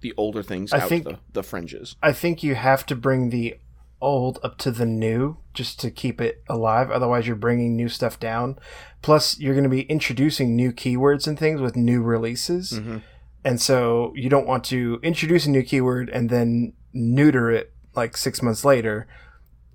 the 0.00 0.14
older 0.16 0.42
things 0.42 0.72
I 0.72 0.78
out 0.78 0.88
think- 0.88 1.04
the, 1.04 1.18
the 1.32 1.42
fringes? 1.42 1.96
I 2.02 2.12
think 2.12 2.42
you 2.42 2.54
have 2.54 2.86
to 2.86 2.94
bring 2.96 3.30
the 3.30 3.56
old 4.00 4.38
up 4.42 4.56
to 4.58 4.70
the 4.70 4.86
new 4.86 5.38
just 5.52 5.80
to 5.80 5.90
keep 5.90 6.20
it 6.20 6.42
alive. 6.48 6.90
Otherwise, 6.90 7.26
you're 7.26 7.34
bringing 7.36 7.74
new 7.74 7.88
stuff 7.88 8.20
down. 8.20 8.56
Plus, 9.02 9.38
you're 9.38 9.54
going 9.54 9.64
to 9.64 9.70
be 9.70 9.82
introducing 9.82 10.54
new 10.54 10.72
keywords 10.72 11.26
and 11.26 11.38
things 11.38 11.60
with 11.60 11.74
new 11.74 12.02
releases. 12.02 12.72
Mhm. 12.72 13.02
And 13.44 13.60
so 13.60 14.12
you 14.14 14.28
don't 14.30 14.46
want 14.46 14.62
to 14.64 15.00
introduce 15.02 15.44
a 15.46 15.50
new 15.50 15.62
keyword 15.62 16.08
and 16.08 16.30
then 16.30 16.72
neuter 16.92 17.50
it 17.50 17.72
like 17.96 18.16
six 18.16 18.42
months 18.42 18.64
later. 18.64 19.06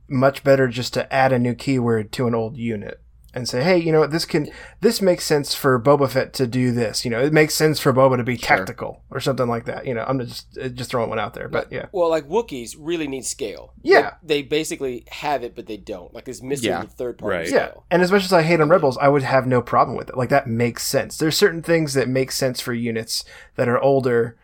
Much 0.07 0.43
better 0.43 0.67
just 0.67 0.93
to 0.95 1.11
add 1.13 1.31
a 1.33 1.39
new 1.39 1.53
keyword 1.55 2.11
to 2.13 2.25
an 2.27 2.33
old 2.33 2.55
unit 2.57 3.01
and 3.33 3.47
say, 3.47 3.63
hey, 3.63 3.77
you 3.77 3.91
know 3.91 3.99
what, 3.99 4.11
this 4.11 4.25
can 4.25 4.49
this 4.81 5.01
makes 5.01 5.23
sense 5.23 5.53
for 5.53 5.79
Boba 5.79 6.09
Fett 6.09 6.33
to 6.33 6.47
do 6.47 6.71
this. 6.71 7.05
You 7.05 7.11
know, 7.11 7.19
it 7.21 7.31
makes 7.31 7.53
sense 7.53 7.79
for 7.79 7.93
Boba 7.93 8.17
to 8.17 8.23
be 8.23 8.35
Sure. 8.37 8.57
tactical 8.57 9.03
or 9.11 9.19
something 9.19 9.47
like 9.47 9.65
that. 9.65 9.85
You 9.85 9.93
know, 9.93 10.03
I'm 10.07 10.19
just 10.19 10.57
uh, 10.57 10.69
just 10.69 10.89
throwing 10.89 11.09
one 11.09 11.19
out 11.19 11.33
there, 11.35 11.47
but 11.47 11.71
yeah, 11.71 11.85
Well, 11.91 12.09
like 12.09 12.27
Wookiees 12.27 12.75
really 12.79 13.07
need 13.07 13.25
scale. 13.25 13.73
Yeah. 13.83 14.15
They 14.23 14.41
basically 14.41 15.05
have 15.11 15.43
it, 15.43 15.55
but 15.55 15.67
they 15.67 15.77
don't. 15.77 16.13
Like 16.13 16.27
it's 16.27 16.41
missing 16.41 16.69
Yeah. 16.69 16.81
the 16.81 16.87
third 16.87 17.17
party 17.19 17.37
Right. 17.37 17.49
Yeah, 17.51 17.71
and 17.91 18.01
as 18.01 18.11
much 18.11 18.23
as 18.25 18.33
I 18.33 18.41
hate 18.41 18.61
on 18.61 18.69
Rebels, 18.69 18.97
I 18.97 19.09
would 19.09 19.23
have 19.23 19.45
no 19.45 19.61
problem 19.61 19.95
with 19.95 20.09
it. 20.09 20.17
Like 20.17 20.29
that 20.29 20.47
makes 20.47 20.83
sense. 20.85 21.17
There's 21.17 21.37
certain 21.37 21.61
things 21.61 21.93
that 21.93 22.07
make 22.09 22.31
sense 22.31 22.59
for 22.61 22.73
units 22.73 23.23
that 23.57 23.67
are 23.69 23.79
older, 23.79 24.37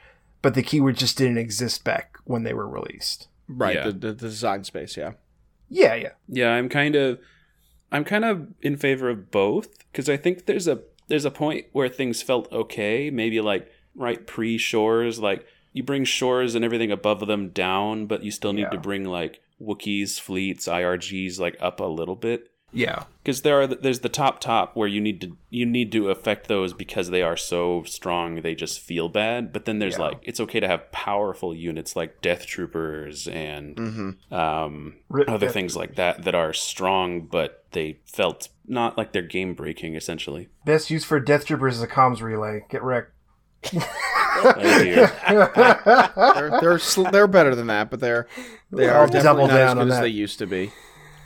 but 0.44 0.54
the 0.54 0.62
keyword 0.64 0.98
just 0.98 1.18
didn't 1.18 1.40
exist 1.40 1.84
back 1.84 2.18
when 2.26 2.44
they 2.44 2.54
were 2.54 2.68
released. 2.70 3.30
Right, 3.48 3.76
Yeah. 3.76 3.86
the, 3.86 3.92
the, 3.94 4.08
the 4.14 4.28
design 4.28 4.64
space, 4.64 4.96
yeah. 4.98 5.14
Yeah, 5.70 5.96
yeah, 5.96 6.12
Yeah, 6.28 6.52
I'm 6.52 6.70
kind 6.70 6.96
of 6.96 7.18
I'm 7.92 8.04
kind 8.04 8.26
of 8.26 8.48
in 8.62 8.78
favor 8.78 9.10
of 9.10 9.32
both 9.32 9.78
because 9.92 10.10
I 10.10 10.18
think 10.18 10.46
there's 10.46 10.68
a 10.68 10.82
there's 11.08 11.26
a 11.26 11.32
point 11.32 11.68
where 11.72 11.88
things 11.90 12.22
felt 12.22 12.52
okay, 12.52 13.10
maybe 13.12 13.40
like 13.42 13.72
right 13.96 14.26
pre 14.26 14.58
shores, 14.58 15.20
like 15.20 15.46
you 15.72 15.84
bring 15.84 16.04
shores 16.06 16.56
and 16.56 16.66
everything 16.66 16.92
above 16.92 17.26
them 17.28 17.50
down, 17.50 18.06
but 18.08 18.24
you 18.24 18.32
still 18.32 18.54
need 18.54 18.62
Yeah. 18.64 18.70
to 18.70 18.80
bring 18.80 19.04
like 19.06 19.42
Wookiees, 19.62 20.20
fleets, 20.20 20.68
IRGs 20.68 21.40
like 21.40 21.56
up 21.62 21.80
a 21.80 21.86
little 21.86 22.16
bit 22.16 22.50
yeah. 22.76 23.04
because 23.24 23.42
there 23.42 23.62
are 23.62 23.66
there's 23.68 24.02
the 24.02 24.10
top 24.10 24.40
top 24.40 24.76
where 24.76 24.88
you 24.88 25.02
need 25.02 25.22
to 25.22 25.36
you 25.50 25.66
need 25.66 25.92
to 25.94 26.10
affect 26.10 26.48
those 26.48 26.74
because 26.74 27.10
they 27.10 27.22
are 27.24 27.38
so 27.38 27.84
strong 27.84 28.42
they 28.42 28.54
just 28.54 28.80
feel 28.80 29.10
bad 29.10 29.52
but 29.54 29.66
then 29.66 29.80
there's 29.80 29.96
Yeah. 29.98 30.04
like 30.06 30.20
it's 30.24 30.40
okay 30.42 30.60
to 30.60 30.68
have 30.68 30.92
powerful 30.92 31.56
units 31.56 31.96
like 31.96 32.22
death 32.22 32.46
troopers 32.46 33.28
and 33.28 33.76
Mm-hmm. 33.78 34.34
um, 34.34 34.96
Rip 35.10 35.28
other 35.30 35.48
Death 35.48 35.54
things 35.54 35.76
like 35.76 35.96
that 35.96 36.24
that 36.26 36.36
are 36.36 36.54
strong 36.54 37.22
but 37.22 37.64
they 37.72 38.00
felt 38.06 38.50
not 38.68 38.98
like 38.98 39.12
they're 39.14 39.22
game 39.22 39.54
breaking 39.54 39.96
essentially 39.96 40.50
Best 40.66 40.90
use 40.90 41.04
for 41.06 41.20
Death 41.20 41.46
Troopers 41.46 41.78
is 41.78 41.82
a 41.84 41.88
comms 41.88 42.22
relay. 42.22 42.66
Get 42.70 42.82
wrecked. 42.84 43.12
oh 43.74 44.54
dear 44.84 45.08
they're 46.36 46.60
they're 46.62 46.80
sl- 46.80 47.10
they're 47.10 47.28
better 47.28 47.56
than 47.56 47.68
that, 47.68 47.90
but 47.90 48.00
they're 48.00 48.28
they 48.72 48.88
are 48.88 49.08
definitely 49.08 49.24
double 49.24 49.48
not 49.48 49.52
as 49.52 49.58
down 49.58 49.78
good 49.78 49.88
as 49.88 49.94
that. 49.96 50.02
they 50.02 50.08
used 50.10 50.40
to 50.40 50.48
be. 50.48 50.72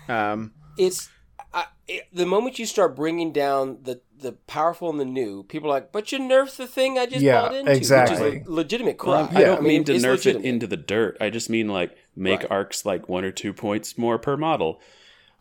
Um, 0.08 0.52
It's 0.78 1.10
I, 1.54 1.66
it, 1.88 2.08
the 2.14 2.26
moment 2.26 2.60
you 2.60 2.66
start 2.66 2.96
bringing 2.96 3.32
down 3.32 3.80
the 3.84 4.02
the 4.18 4.34
powerful 4.34 4.90
and 4.90 5.00
the 5.00 5.06
new, 5.06 5.44
people 5.44 5.70
are 5.70 5.74
like, 5.76 5.92
"But 5.92 6.12
you 6.12 6.20
nerfed 6.20 6.58
the 6.58 6.68
thing 6.68 6.98
I 7.00 7.06
just 7.06 7.22
Yeah, 7.24 7.42
bought 7.42 7.54
into," 7.56 7.72
exactly. 7.72 8.32
which 8.32 8.42
is 8.42 8.48
a 8.48 8.52
legitimate 8.52 9.04
well, 9.04 9.28
cry. 9.28 9.42
i 9.42 9.44
don't 9.44 9.62
mean 9.64 9.70
mean, 9.72 9.84
to 9.86 9.94
nerf 9.94 10.12
legitimate. 10.12 10.46
it 10.46 10.50
into 10.50 10.68
the 10.68 10.78
dirt 10.78 11.18
i 11.22 11.30
just 11.30 11.50
mean 11.50 11.68
like 11.70 11.96
make 12.16 12.42
Right. 12.42 12.52
arcs 12.52 12.86
like 12.86 13.08
one 13.10 13.24
or 13.24 13.32
two 13.32 13.54
points 13.54 13.98
more 13.98 14.20
per 14.20 14.36
model 14.38 14.80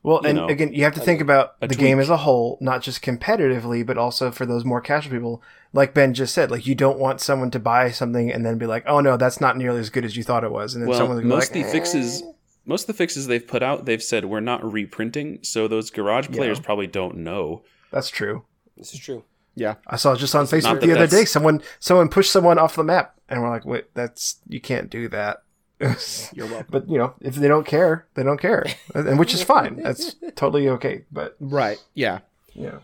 Well, 0.04 0.20
You 0.22 0.28
and 0.28 0.36
know, 0.38 0.46
again, 0.46 0.72
you 0.72 0.84
have 0.84 0.94
to 0.94 1.00
think 1.00 1.20
about 1.20 1.56
a 1.60 1.66
the 1.66 1.74
game 1.74 1.98
as 1.98 2.08
a 2.08 2.18
whole, 2.18 2.56
not 2.60 2.82
just 2.82 3.02
competitively, 3.02 3.84
but 3.84 3.98
also 3.98 4.30
for 4.30 4.46
those 4.46 4.64
more 4.64 4.80
casual 4.80 5.10
people. 5.12 5.42
Like 5.72 5.92
Ben 5.92 6.14
just 6.14 6.32
said, 6.32 6.52
like 6.52 6.68
you 6.68 6.76
don't 6.76 7.00
want 7.00 7.20
someone 7.20 7.50
to 7.50 7.58
buy 7.58 7.90
something 7.90 8.30
and 8.32 8.46
then 8.46 8.58
be 8.58 8.66
like, 8.66 8.84
"Oh 8.86 9.00
no, 9.00 9.16
that's 9.16 9.40
not 9.40 9.56
nearly 9.56 9.80
as 9.80 9.90
good 9.90 10.04
as 10.04 10.16
you 10.16 10.22
thought 10.22 10.44
it 10.44 10.52
was," 10.52 10.72
and 10.74 10.82
then 10.82 10.88
well 10.88 10.98
someone's 11.00 11.20
gonna 11.22 11.34
most 11.34 11.50
like, 11.54 11.60
of 11.60 11.66
the 11.66 11.72
fixes 11.78 12.22
eh. 12.22 12.26
Most 12.68 12.82
of 12.82 12.86
the 12.88 12.92
fixes 12.94 13.26
they've 13.26 13.46
put 13.46 13.62
out 13.62 13.84
they've 13.86 14.02
said 14.02 14.24
we're 14.26 14.38
not 14.40 14.62
reprinting 14.72 15.38
so 15.42 15.66
those 15.66 15.90
garage 15.90 16.28
players 16.28 16.60
probably 16.60 16.86
don't 16.86 17.16
know 17.16 17.62
"That's 17.90 18.10
true." 18.10 18.44
This 18.76 18.94
is 18.94 19.00
true. 19.00 19.24
yeah, 19.56 19.74
I 19.88 19.96
saw 19.96 20.14
just 20.14 20.34
on 20.36 20.44
Facebook 20.46 20.80
the 20.80 20.92
other 20.92 21.06
that's- 21.06 21.10
day 21.10 21.24
someone 21.24 21.62
someone 21.80 22.08
pushed 22.08 22.30
someone 22.30 22.58
off 22.58 22.76
the 22.76 22.84
map, 22.84 23.18
and 23.28 23.42
we're 23.42 23.48
like, 23.50 23.64
"Wait, 23.64 23.86
that's 23.94 24.36
you 24.46 24.60
can't 24.60 24.88
do 24.90 25.08
that." 25.08 25.42
you're 26.34 26.46
welcome. 26.46 26.66
but 26.70 26.88
you 26.88 26.98
know, 26.98 27.14
if 27.20 27.36
they 27.36 27.46
don't 27.48 27.64
care, 27.66 28.06
they 28.14 28.22
don't 28.24 28.40
care, 28.40 28.64
and 28.94 29.16
which 29.18 29.32
is 29.32 29.42
fine. 29.44 29.76
That's 29.82 30.16
totally 30.34 30.68
okay. 30.70 31.04
But 31.12 31.36
Right, 31.38 31.78
yeah. 31.94 32.18
yeah, 32.52 32.78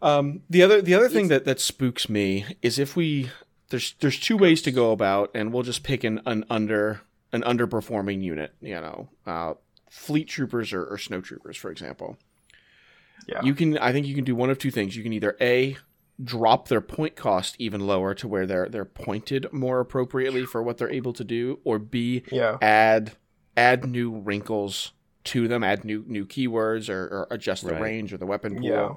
Um, 0.00 0.40
the 0.48 0.62
other 0.62 0.80
the 0.80 0.94
other 0.94 1.10
thing 1.10 1.28
that 1.28 1.44
that 1.44 1.60
spooks 1.60 2.08
me 2.08 2.46
is 2.62 2.78
if 2.78 2.96
we 2.96 3.30
there's 3.68 3.94
there's 4.00 4.18
two 4.18 4.38
ways 4.38 4.62
to 4.62 4.70
go 4.72 4.92
about, 4.92 5.30
and 5.34 5.52
we'll 5.52 5.62
just 5.62 5.82
pick 5.82 6.04
an, 6.04 6.22
an 6.24 6.44
under 6.48 7.02
an 7.32 7.42
underperforming 7.42 8.22
unit. 8.22 8.54
You 8.60 8.74
know, 8.80 9.08
uh, 9.26 9.54
fleet 9.90 10.28
troopers 10.28 10.72
or, 10.72 10.84
or 10.84 10.98
snow 10.98 11.20
troopers, 11.20 11.56
for 11.56 11.70
example. 11.70 12.16
yeah, 13.28 13.42
You 13.42 13.54
can 13.54 13.78
I 13.78 13.92
think 13.92 14.06
you 14.06 14.14
can 14.14 14.24
do 14.24 14.34
one 14.34 14.50
of 14.50 14.58
two 14.58 14.70
things. 14.70 14.96
You 14.96 15.02
can 15.02 15.12
either 15.12 15.36
a 15.40 15.76
drop 16.22 16.68
their 16.68 16.80
point 16.80 17.16
cost 17.16 17.56
even 17.58 17.80
lower 17.86 18.14
to 18.14 18.28
where 18.28 18.46
they're 18.46 18.68
they're 18.68 18.84
pointed 18.84 19.52
more 19.52 19.80
appropriately 19.80 20.44
for 20.44 20.62
what 20.62 20.78
they're 20.78 20.90
able 20.90 21.12
to 21.14 21.24
do, 21.24 21.58
or 21.64 21.78
b 21.78 22.22
yeah, 22.30 22.58
add 22.60 23.12
add 23.56 23.84
new 23.86 24.10
wrinkles 24.18 24.92
to 25.24 25.46
them, 25.48 25.62
add 25.64 25.84
new 25.84 26.04
new 26.06 26.26
keywords, 26.26 26.88
or, 26.88 27.04
or 27.06 27.26
adjust 27.30 27.64
the 27.64 27.72
Right. 27.72 27.82
range 27.82 28.12
or 28.12 28.18
the 28.18 28.26
weapon 28.26 28.56
pool. 28.56 28.64
Yeah. 28.64 28.94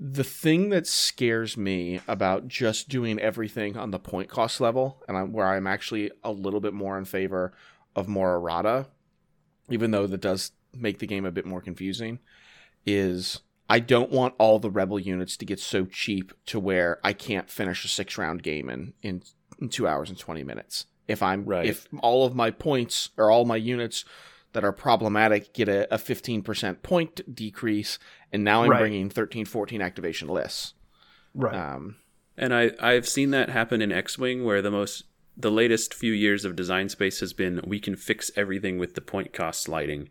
The 0.00 0.24
thing 0.24 0.68
that 0.70 0.86
scares 0.86 1.56
me 1.56 2.00
about 2.06 2.46
just 2.46 2.88
doing 2.88 3.18
everything 3.18 3.76
on 3.76 3.90
the 3.90 3.98
point 3.98 4.28
cost 4.28 4.60
level, 4.60 5.02
and 5.08 5.16
I'm, 5.16 5.32
where 5.32 5.46
I'm 5.46 5.66
actually 5.66 6.10
a 6.22 6.30
little 6.30 6.60
bit 6.60 6.72
more 6.72 6.96
in 6.96 7.04
favor 7.04 7.52
of 7.96 8.06
more 8.06 8.34
errata, 8.36 8.86
even 9.68 9.90
though 9.90 10.06
that 10.06 10.20
does 10.20 10.52
make 10.72 10.98
the 10.98 11.06
game 11.06 11.24
a 11.24 11.32
bit 11.32 11.46
more 11.46 11.60
confusing, 11.60 12.20
is 12.86 13.40
I 13.68 13.80
don't 13.80 14.12
want 14.12 14.34
all 14.38 14.58
the 14.58 14.70
rebel 14.70 15.00
units 15.00 15.36
to 15.38 15.44
get 15.44 15.58
so 15.58 15.84
cheap 15.84 16.32
to 16.46 16.60
where 16.60 17.00
I 17.02 17.12
can't 17.12 17.50
finish 17.50 17.84
a 17.84 17.88
six 17.88 18.16
round 18.16 18.42
game 18.42 18.70
in, 18.70 18.94
in, 19.02 19.22
in 19.60 19.68
two 19.68 19.88
hours 19.88 20.10
and 20.10 20.18
twenty 20.18 20.44
minutes. 20.44 20.86
If 21.08 21.22
I'm 21.22 21.44
Right. 21.44 21.66
if 21.66 21.88
all 22.00 22.24
of 22.24 22.34
my 22.36 22.50
points 22.50 23.10
or 23.16 23.30
all 23.30 23.44
my 23.44 23.56
units 23.56 24.04
that 24.52 24.64
are 24.64 24.72
problematic 24.72 25.52
get 25.52 25.68
a, 25.68 25.92
a 25.94 25.98
15% 25.98 26.82
point 26.82 27.20
decrease, 27.34 27.98
and 28.32 28.42
now 28.44 28.62
I'm 28.62 28.70
Right. 28.70 28.80
bringing 28.80 29.10
13, 29.10 29.44
14 29.44 29.80
activation 29.82 30.28
lists. 30.28 30.74
Right. 31.34 31.54
Um, 31.54 31.96
And 32.36 32.54
I 32.54 32.70
I've 32.80 33.08
seen 33.08 33.30
that 33.32 33.50
happen 33.50 33.82
in 33.82 33.92
X-wing 33.92 34.44
where 34.44 34.62
the 34.62 34.70
most 34.70 35.04
the 35.36 35.50
latest 35.52 35.94
few 35.94 36.12
years 36.12 36.44
of 36.44 36.56
design 36.56 36.88
space 36.88 37.20
has 37.20 37.32
been 37.32 37.60
we 37.64 37.78
can 37.78 37.94
fix 37.94 38.30
everything 38.36 38.78
with 38.78 38.94
the 38.94 39.00
point 39.00 39.32
cost 39.32 39.62
sliding. 39.62 40.08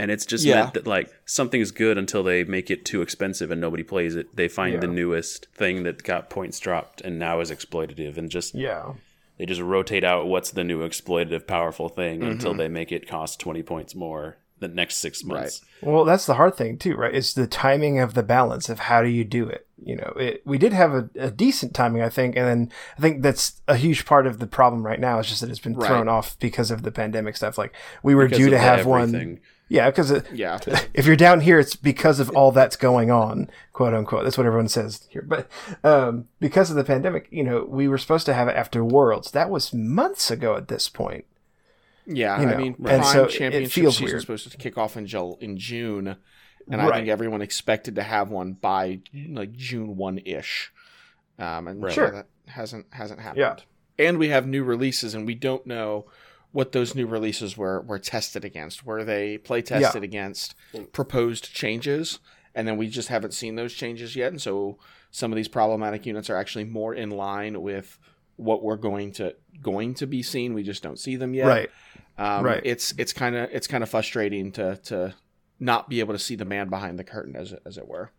And 0.00 0.10
it's 0.12 0.24
just 0.26 0.44
Yeah. 0.44 0.54
meant 0.62 0.74
that 0.74 0.86
like 0.86 1.12
something's 1.26 1.70
good 1.72 1.98
until 1.98 2.22
they 2.22 2.44
make 2.44 2.70
it 2.70 2.84
too 2.84 3.02
expensive 3.02 3.50
and 3.50 3.60
nobody 3.60 3.82
plays 3.82 4.14
it. 4.16 4.34
They 4.34 4.48
find 4.48 4.80
the 4.80 4.86
newest 4.86 5.46
thing 5.54 5.82
that 5.82 6.02
got 6.04 6.30
points 6.30 6.58
dropped 6.60 7.00
and 7.00 7.18
now 7.18 7.40
is 7.40 7.50
exploitative 7.50 8.16
and 8.16 8.30
just 8.30 8.54
yeah. 8.54 8.94
They 9.38 9.46
just 9.46 9.60
rotate 9.60 10.04
out 10.04 10.26
what's 10.26 10.50
the 10.50 10.64
new 10.64 10.80
exploitative 10.86 11.46
powerful 11.46 11.88
thing 11.88 12.22
until 12.22 12.50
Mm-hmm. 12.52 12.58
they 12.58 12.68
make 12.68 12.92
it 12.92 13.08
cost 13.08 13.40
20 13.40 13.62
points 13.62 13.94
more 13.94 14.36
the 14.60 14.66
next 14.68 14.96
6 14.96 15.22
months. 15.22 15.60
Well, 15.80 16.04
that's 16.04 16.26
the 16.26 16.34
hard 16.34 16.56
thing 16.56 16.78
too, 16.78 16.96
right? 16.96 17.14
It's 17.14 17.32
the 17.32 17.46
timing 17.46 18.00
of 18.00 18.14
the 18.14 18.24
balance 18.24 18.68
of 18.68 18.80
how 18.80 19.02
do 19.02 19.08
you 19.08 19.22
do 19.24 19.48
it. 19.48 19.66
You 19.80 19.94
know, 19.94 20.12
it, 20.16 20.42
we 20.44 20.58
did 20.58 20.72
have 20.72 20.92
a, 20.92 21.08
a 21.16 21.30
decent 21.30 21.72
timing, 21.74 22.02
I 22.02 22.08
think, 22.08 22.34
and 22.36 22.44
then 22.44 22.72
I 22.96 23.00
think 23.00 23.22
that's 23.22 23.60
a 23.68 23.76
huge 23.76 24.04
part 24.04 24.26
of 24.26 24.40
the 24.40 24.48
problem 24.48 24.84
right 24.84 24.98
now. 24.98 25.20
Is 25.20 25.28
just 25.28 25.40
that 25.42 25.50
it's 25.50 25.60
been 25.60 25.76
Right. 25.76 25.86
thrown 25.86 26.08
off 26.08 26.36
because 26.40 26.72
of 26.72 26.82
the 26.82 26.90
pandemic 26.90 27.36
stuff. 27.36 27.56
Like 27.56 27.72
we 28.02 28.16
were 28.16 28.24
Because 28.24 28.38
due 28.38 28.44
to 28.46 28.50
the 28.50 28.58
have 28.58 28.84
one. 28.86 29.38
Yeah, 29.68 29.90
because 29.90 30.22
yeah. 30.32 30.58
if 30.94 31.04
you're 31.06 31.16
down 31.16 31.40
here, 31.42 31.58
it's 31.58 31.76
because 31.76 32.20
of 32.20 32.30
all 32.30 32.52
that's 32.52 32.76
going 32.76 33.10
on, 33.10 33.50
quote 33.72 33.92
unquote. 33.94 34.24
That's 34.24 34.38
what 34.38 34.46
everyone 34.46 34.68
says 34.68 35.06
here. 35.10 35.22
But 35.26 35.48
um, 35.84 36.26
because 36.40 36.70
of 36.70 36.76
the 36.76 36.84
pandemic, 36.84 37.28
you 37.30 37.44
know, 37.44 37.64
we 37.68 37.86
were 37.88 37.98
supposed 37.98 38.24
to 38.26 38.34
have 38.34 38.48
it 38.48 38.56
after 38.56 38.82
Worlds. 38.84 39.30
That 39.32 39.50
was 39.50 39.74
months 39.74 40.30
ago 40.30 40.56
at 40.56 40.68
this 40.68 40.88
point. 40.88 41.26
Yeah, 42.06 42.40
You 42.40 42.46
I 42.48 42.50
know, 42.52 42.56
mean, 42.56 42.66
and 42.78 42.84
Prime 42.86 43.02
so 43.04 43.24
it 43.24 43.30
Championship 43.30 43.72
feels 43.72 43.96
season 43.98 44.06
weird. 44.12 44.20
supposed 44.22 44.50
to 44.50 44.56
kick 44.56 44.78
off 44.78 44.96
in 44.96 45.06
in 45.40 45.58
June, 45.58 46.16
and 46.70 46.80
I 46.80 46.90
think 46.96 47.08
everyone 47.08 47.42
expected 47.42 47.94
to 47.96 48.02
have 48.02 48.30
one 48.30 48.54
by 48.54 49.00
like 49.28 49.52
June 49.52 49.96
one 49.98 50.16
ish. 50.18 50.72
Um, 51.38 51.68
and 51.68 51.82
Right. 51.82 51.92
sure, 51.92 52.06
Sure. 52.08 52.14
that 52.16 52.26
hasn't 52.46 52.86
hasn't 52.92 53.20
happened. 53.20 53.38
Yeah. 53.98 54.06
and 54.06 54.18
we 54.18 54.28
have 54.30 54.46
new 54.46 54.64
releases, 54.64 55.14
and 55.14 55.26
we 55.26 55.34
don't 55.34 55.66
know 55.66 56.06
what 56.52 56.72
those 56.72 56.94
new 56.94 57.06
releases 57.06 57.56
were 57.56 57.80
were 57.82 57.98
tested 57.98 58.44
against. 58.44 58.84
Were 58.84 59.04
they 59.04 59.38
play 59.38 59.62
tested 59.62 60.02
against 60.04 60.54
proposed 60.92 61.52
changes? 61.52 62.18
And 62.54 62.66
then 62.66 62.76
we 62.76 62.88
just 62.88 63.08
haven't 63.08 63.34
seen 63.34 63.54
those 63.54 63.72
changes 63.74 64.16
yet, 64.16 64.32
and 64.32 64.40
so 64.40 64.78
some 65.10 65.30
of 65.32 65.36
these 65.36 65.48
problematic 65.48 66.06
units 66.06 66.28
are 66.28 66.36
actually 66.36 66.64
more 66.64 66.94
in 66.94 67.10
line 67.10 67.60
with 67.62 67.98
what 68.36 68.62
we're 68.62 68.76
going 68.76 69.12
to 69.12 69.34
going 69.60 69.94
to 69.94 70.06
be 70.06 70.22
seen. 70.22 70.54
We 70.54 70.62
just 70.62 70.82
don't 70.82 70.98
see 70.98 71.16
them 71.16 71.34
yet. 71.34 71.46
Right. 71.46 71.70
Um, 72.16 72.44
Right. 72.44 72.62
It's 72.64 72.94
it's 72.98 73.12
kind 73.12 73.36
of 73.36 73.48
it's 73.52 73.66
kind 73.66 73.82
of 73.82 73.90
frustrating 73.90 74.50
to 74.52 74.76
to 74.84 75.14
not 75.60 75.88
be 75.88 76.00
able 76.00 76.14
to 76.14 76.18
see 76.18 76.36
the 76.36 76.44
man 76.44 76.68
behind 76.68 76.98
the 76.98 77.04
curtain, 77.04 77.36
as 77.36 77.52
it, 77.52 77.62
as 77.66 77.78
it 77.78 77.86
were. 77.86 78.12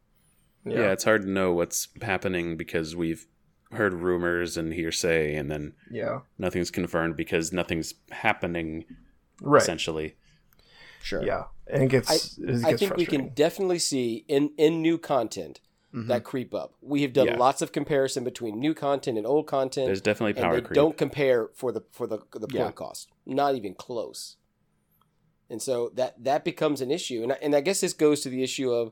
Yeah. 0.65 0.91
it's 0.91 1.05
hard 1.05 1.21
to 1.23 1.30
know 1.30 1.53
what's 1.53 1.88
happening 2.01 2.57
because 2.57 2.95
we've 2.95 3.25
heard 3.72 3.93
rumors 3.93 4.57
and 4.57 4.74
hearsay, 4.74 5.36
and 5.36 5.49
then 5.51 5.74
Yeah. 5.91 6.22
nothing's 6.38 6.72
confirmed 6.72 7.15
because 7.15 7.53
nothing's 7.53 7.93
happening. 8.11 8.86
Right. 9.41 9.61
Essentially, 9.61 10.15
Sure. 11.01 11.24
Yeah. 11.24 11.45
And 11.67 11.84
it 11.84 11.88
gets. 11.89 12.09
I, 12.09 12.15
it 12.43 12.47
gets 12.47 12.63
I 12.65 12.76
think 12.76 12.97
we 12.97 13.05
can 13.05 13.30
definitely 13.30 13.80
see 13.80 14.26
in 14.28 14.51
in 14.57 14.82
new 14.82 14.97
content 14.97 15.61
Mhm. 15.93 16.07
that 16.07 16.24
creep 16.26 16.53
up. 16.53 16.74
We 16.82 17.03
have 17.03 17.13
done 17.13 17.28
Yeah. 17.28 17.38
lots 17.38 17.61
of 17.61 17.72
comparison 17.72 18.24
between 18.26 18.59
new 18.59 18.74
content 18.74 19.17
and 19.17 19.26
old 19.26 19.47
content. 19.47 19.86
there's 19.88 20.01
definitely 20.01 20.32
and 20.32 20.43
power 20.43 20.55
they 20.55 20.61
creep. 20.67 20.76
don't 20.76 20.97
compare 20.97 21.49
for 21.53 21.72
the 21.72 21.84
for 21.91 22.05
the 22.05 22.17
the 22.34 22.47
point 22.47 22.53
Yeah. 22.53 22.72
cost. 22.72 23.07
Not 23.26 23.55
even 23.55 23.76
close. 23.76 24.36
And 25.49 25.61
so 25.61 25.89
that 25.95 26.22
that 26.24 26.43
becomes 26.43 26.82
an 26.82 26.91
issue, 26.91 27.24
and 27.24 27.32
I, 27.32 27.38
and 27.41 27.55
I 27.55 27.61
guess 27.61 27.80
this 27.82 27.93
goes 27.93 28.20
to 28.22 28.30
the 28.30 28.43
issue 28.43 28.72
of 28.72 28.91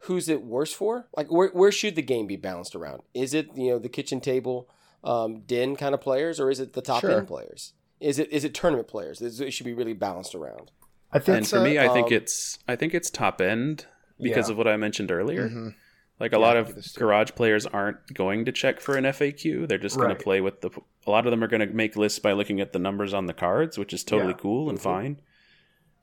who's 0.00 0.28
it 0.28 0.42
worse 0.42 0.72
for? 0.72 1.08
Like 1.16 1.30
where 1.30 1.48
where 1.48 1.72
should 1.72 1.96
the 1.96 2.02
game 2.02 2.26
be 2.26 2.36
balanced 2.36 2.74
around? 2.76 3.02
Is 3.14 3.34
it 3.34 3.48
you 3.54 3.70
know 3.70 3.78
the 3.78 3.88
kitchen 3.88 4.20
table, 4.20 4.68
um, 5.04 5.40
den 5.40 5.76
kind 5.76 5.94
of 5.94 6.00
players, 6.00 6.38
or 6.40 6.50
is 6.50 6.60
it 6.60 6.72
the 6.74 6.82
top 6.82 7.00
Sure. 7.00 7.18
end 7.18 7.26
players? 7.28 7.72
Is 8.00 8.18
it 8.18 8.30
is 8.32 8.44
it 8.44 8.54
tournament 8.54 8.88
players? 8.88 9.20
Is- 9.22 9.40
It 9.40 9.52
should 9.52 9.66
be 9.66 9.74
really 9.74 9.94
balanced 9.94 10.34
around. 10.34 10.70
I 11.12 11.18
think. 11.18 11.38
and 11.38 11.46
for 11.48 11.60
me, 11.60 11.78
I 11.78 11.88
think 11.88 12.08
um, 12.08 12.12
it's 12.14 12.58
I 12.68 12.76
think 12.76 12.92
it's 12.94 13.10
top 13.10 13.40
end 13.40 13.86
because 14.20 14.48
Yeah. 14.48 14.52
of 14.52 14.58
what 14.58 14.68
I 14.68 14.76
mentioned 14.76 15.10
earlier. 15.10 15.48
Mhm. 15.48 15.74
Like 16.18 16.32
a 16.32 16.36
Yeah, 16.36 16.46
lot 16.46 16.56
of 16.56 16.66
think 16.66 16.76
this 16.76 16.92
too. 16.94 17.00
garage 17.00 17.30
players 17.34 17.66
aren't 17.66 18.14
going 18.14 18.46
to 18.46 18.52
check 18.52 18.80
for 18.80 18.96
an 18.96 19.04
FAQ. 19.04 19.66
They're 19.68 19.76
just 19.78 19.96
going 19.98 20.08
to 20.08 20.14
play 20.22 20.40
with 20.40 20.62
the. 20.62 20.70
A 21.06 21.10
lot 21.10 21.26
of 21.26 21.30
them 21.30 21.44
are 21.44 21.46
going 21.46 21.60
to 21.66 21.74
make 21.74 21.94
lists 21.94 22.18
by 22.18 22.32
looking 22.32 22.58
at 22.60 22.72
the 22.72 22.78
numbers 22.78 23.12
on 23.14 23.26
the 23.26 23.34
cards, 23.34 23.76
which 23.78 23.92
is 23.92 24.02
totally 24.02 24.30
Yeah. 24.32 24.38
cool 24.38 24.68
and 24.70 24.80
fine. 24.80 25.20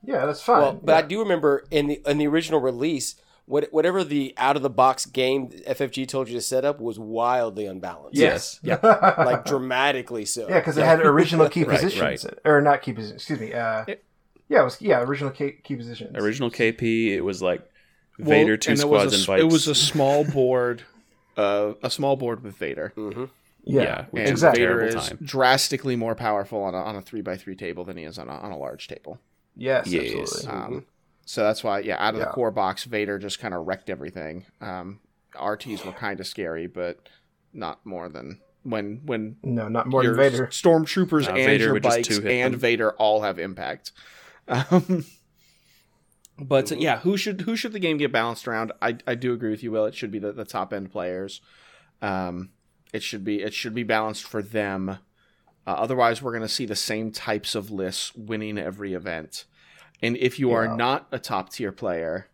yeah, 0.04 0.24
that's 0.26 0.40
fine. 0.42 0.60
Well, 0.62 0.80
but 0.82 0.92
yeah. 0.92 0.98
I 0.98 1.02
do 1.02 1.18
remember 1.20 1.64
in 1.70 1.86
the 1.88 2.00
in 2.06 2.18
the 2.18 2.26
original 2.28 2.60
release, 2.60 3.16
what 3.46 3.68
whatever 3.72 4.02
the 4.04 4.32
out 4.36 4.56
of 4.56 4.62
the 4.62 4.70
box 4.70 5.04
game 5.06 5.48
FFG 5.50 6.08
told 6.08 6.28
you 6.28 6.34
to 6.34 6.40
set 6.40 6.64
up 6.64 6.80
was 6.80 6.98
wildly 6.98 7.66
unbalanced. 7.66 8.16
yes. 8.16 8.58
Yeah. 8.62 8.78
like 9.18 9.44
dramatically 9.44 10.24
so. 10.24 10.48
Yeah, 10.48 10.60
because 10.60 10.76
it 10.78 10.84
had 10.84 11.00
original 11.00 11.48
key 11.48 11.64
Right, 11.64 11.80
positions, 11.80 12.26
or 12.44 12.60
not 12.60 12.82
key 12.82 12.92
positions. 12.92 13.20
Excuse 13.22 13.40
me. 13.40 13.52
Uh, 13.52 13.84
It- 13.88 14.04
yeah, 14.48 14.60
it 14.60 14.64
was 14.64 14.80
yeah 14.82 15.00
original 15.00 15.30
key, 15.30 15.52
key 15.62 15.74
positions. 15.76 16.16
Original 16.16 16.50
KP, 16.50 17.08
it 17.08 17.22
was 17.22 17.40
like 17.40 17.62
Well, 18.18 18.28
Vader 18.28 18.56
two 18.58 18.72
and 18.72 18.78
it 18.78 18.82
squads 18.82 19.04
was 19.06 19.12
a, 19.12 19.16
and 19.16 19.22
s- 19.22 19.26
bikes. 19.26 19.40
It 19.42 19.46
was 19.46 19.68
a 19.68 19.74
small 19.74 20.24
board, 20.38 20.82
uh, 21.38 21.72
a 21.82 21.88
small 21.90 22.16
board 22.16 22.42
with 22.44 22.54
Vader. 22.56 22.92
hmm 22.94 23.24
Yeah, 23.64 23.82
yeah, 23.82 24.04
which 24.10 24.20
And 24.20 24.28
exactly. 24.30 24.60
Vader 24.60 24.84
is 24.84 24.94
time. 24.94 25.18
drastically 25.22 25.96
more 25.96 26.14
powerful 26.14 26.62
on 26.62 26.74
a, 26.74 26.78
on 26.78 26.94
a 26.94 27.00
three 27.00 27.22
by 27.22 27.36
three 27.38 27.56
table 27.56 27.84
than 27.84 27.96
he 27.96 28.04
is 28.04 28.18
on 28.18 28.28
a, 28.28 28.32
on 28.32 28.52
a 28.52 28.58
large 28.58 28.86
table. 28.86 29.18
Yes, 29.56 29.86
Yes. 29.86 30.14
absolutely. 30.46 30.76
Um, 30.76 30.86
so 31.24 31.42
that's 31.42 31.62
why, 31.64 31.80
yeah, 31.80 31.96
out 31.98 32.14
of 32.14 32.20
Yeah. 32.20 32.26
the 32.26 32.30
core 32.32 32.50
box, 32.50 32.84
Vader 32.84 33.18
just 33.18 33.38
kind 33.38 33.54
of 33.54 33.66
wrecked 33.66 33.88
everything. 33.90 34.44
Um, 34.60 35.00
RTs 35.34 35.84
were 35.84 35.92
kind 35.92 36.20
of 36.20 36.26
scary, 36.26 36.66
but 36.66 37.08
not 37.52 37.84
more 37.84 38.08
than 38.08 38.40
when 38.62 39.02
when 39.04 39.36
No, 39.42 39.68
not 39.68 39.86
more 39.86 40.02
your 40.02 40.14
than 40.16 40.30
Vader. 40.32 40.46
stormtroopers 40.48 41.26
Uh, 41.28 41.32
and 41.32 41.44
Vader 41.46 41.64
your 41.64 41.72
would 41.74 41.82
bikes 41.82 42.16
and 42.18 42.54
them. 42.54 42.56
Vader 42.60 42.92
all 42.92 43.22
have 43.22 43.38
impact. 43.38 43.92
Um, 44.48 45.04
but 46.38 46.66
Mm-hmm. 46.66 46.80
yeah, 46.80 46.98
who 47.00 47.16
should 47.16 47.42
who 47.42 47.56
should 47.56 47.72
the 47.72 47.78
game 47.78 47.96
get 47.96 48.12
balanced 48.12 48.48
around? 48.48 48.72
I, 48.82 48.96
I 49.06 49.14
do 49.14 49.32
agree 49.32 49.50
with 49.50 49.62
you, 49.62 49.70
Will. 49.70 49.86
It 49.86 49.94
should 49.94 50.10
be 50.10 50.18
the, 50.18 50.32
the 50.32 50.44
top 50.44 50.72
end 50.72 50.90
players. 50.90 51.40
Um, 52.02 52.50
it 52.92 53.02
should 53.02 53.24
be 53.24 53.42
it 53.42 53.54
should 53.54 53.74
be 53.74 53.82
balanced 53.84 54.24
for 54.24 54.42
them. 54.42 54.98
Uh, 55.66 55.70
otherwise, 55.70 56.20
we're 56.20 56.32
going 56.32 56.42
to 56.42 56.48
see 56.48 56.66
the 56.66 56.76
same 56.76 57.10
types 57.10 57.54
of 57.54 57.70
lists 57.70 58.14
winning 58.14 58.58
every 58.58 58.92
event. 58.92 59.44
And 60.04 60.16
if 60.18 60.38
you 60.38 60.52
are 60.52 60.76
not 60.76 61.06
a 61.12 61.18
top 61.18 61.50
tier 61.50 61.72
player, 61.72 62.28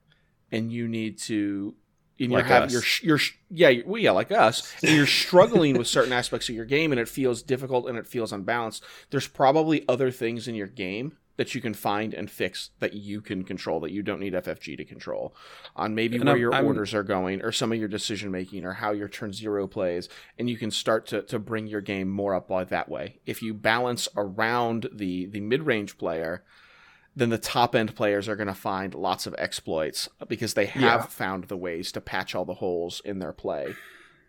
and 0.52 0.72
you 0.72 0.88
need 0.88 1.18
to, 1.18 1.74
and 2.18 2.32
Like 2.32 2.44
you 2.46 2.48
have 2.52 2.62
us. 2.64 2.72
your 2.72 2.82
sh- 2.82 3.02
your 3.04 3.18
sh- 3.18 3.36
yeah 3.50 3.72
well, 3.86 4.00
yeah 4.02 4.10
like 4.10 4.32
us, 4.32 4.74
and 4.82 4.94
you're 4.96 5.06
struggling 5.06 5.78
with 5.78 5.86
certain 5.86 6.12
aspects 6.12 6.48
of 6.48 6.54
your 6.54 6.64
game, 6.64 6.90
and 6.92 7.00
it 7.00 7.08
feels 7.08 7.42
difficult 7.42 7.88
and 7.88 7.96
it 7.96 8.06
feels 8.06 8.32
unbalanced. 8.32 8.82
There's 9.10 9.28
probably 9.28 9.84
other 9.88 10.10
things 10.10 10.48
in 10.48 10.54
your 10.54 10.66
game 10.66 11.16
that 11.36 11.54
you 11.54 11.60
can 11.62 11.72
find 11.72 12.12
and 12.12 12.30
fix 12.30 12.68
that 12.80 12.92
you 12.92 13.22
can 13.22 13.44
control 13.44 13.80
that 13.80 13.92
you 13.92 14.02
don't 14.02 14.20
need 14.20 14.34
FFG 14.34 14.76
to 14.76 14.84
control 14.84 15.34
on 15.74 15.94
maybe 15.94 16.16
And 16.16 16.24
where 16.26 16.34
I'm- 16.34 16.40
your 16.40 16.52
I'm- 16.54 16.66
orders 16.66 16.92
are 16.92 17.02
going 17.04 17.40
or 17.42 17.50
some 17.52 17.72
of 17.72 17.78
your 17.78 17.88
decision 17.88 18.30
making 18.30 18.66
or 18.66 18.74
how 18.74 18.90
your 18.92 19.08
turn 19.08 19.32
zero 19.32 19.66
plays 19.66 20.10
and 20.38 20.50
you 20.50 20.58
can 20.58 20.70
start 20.70 21.06
to, 21.06 21.22
to 21.22 21.38
bring 21.38 21.66
your 21.66 21.80
game 21.80 22.10
more 22.10 22.34
up 22.34 22.46
by 22.48 22.64
that 22.64 22.90
way 22.90 23.20
if 23.24 23.40
you 23.40 23.54
balance 23.54 24.06
around 24.18 24.90
the 24.92 25.24
the 25.26 25.40
mid-range 25.40 25.96
player 25.96 26.44
then 27.20 27.30
the 27.30 27.38
top 27.38 27.74
end 27.74 27.94
players 27.94 28.28
are 28.28 28.36
going 28.36 28.46
to 28.48 28.54
find 28.54 28.94
lots 28.94 29.26
of 29.26 29.34
exploits 29.38 30.08
because 30.28 30.54
they 30.54 30.66
have 30.66 30.82
Yeah. 30.82 31.02
found 31.02 31.44
the 31.44 31.56
ways 31.56 31.92
to 31.92 32.00
patch 32.00 32.34
all 32.34 32.44
the 32.44 32.54
holes 32.54 33.00
in 33.04 33.18
their 33.20 33.32
play 33.32 33.74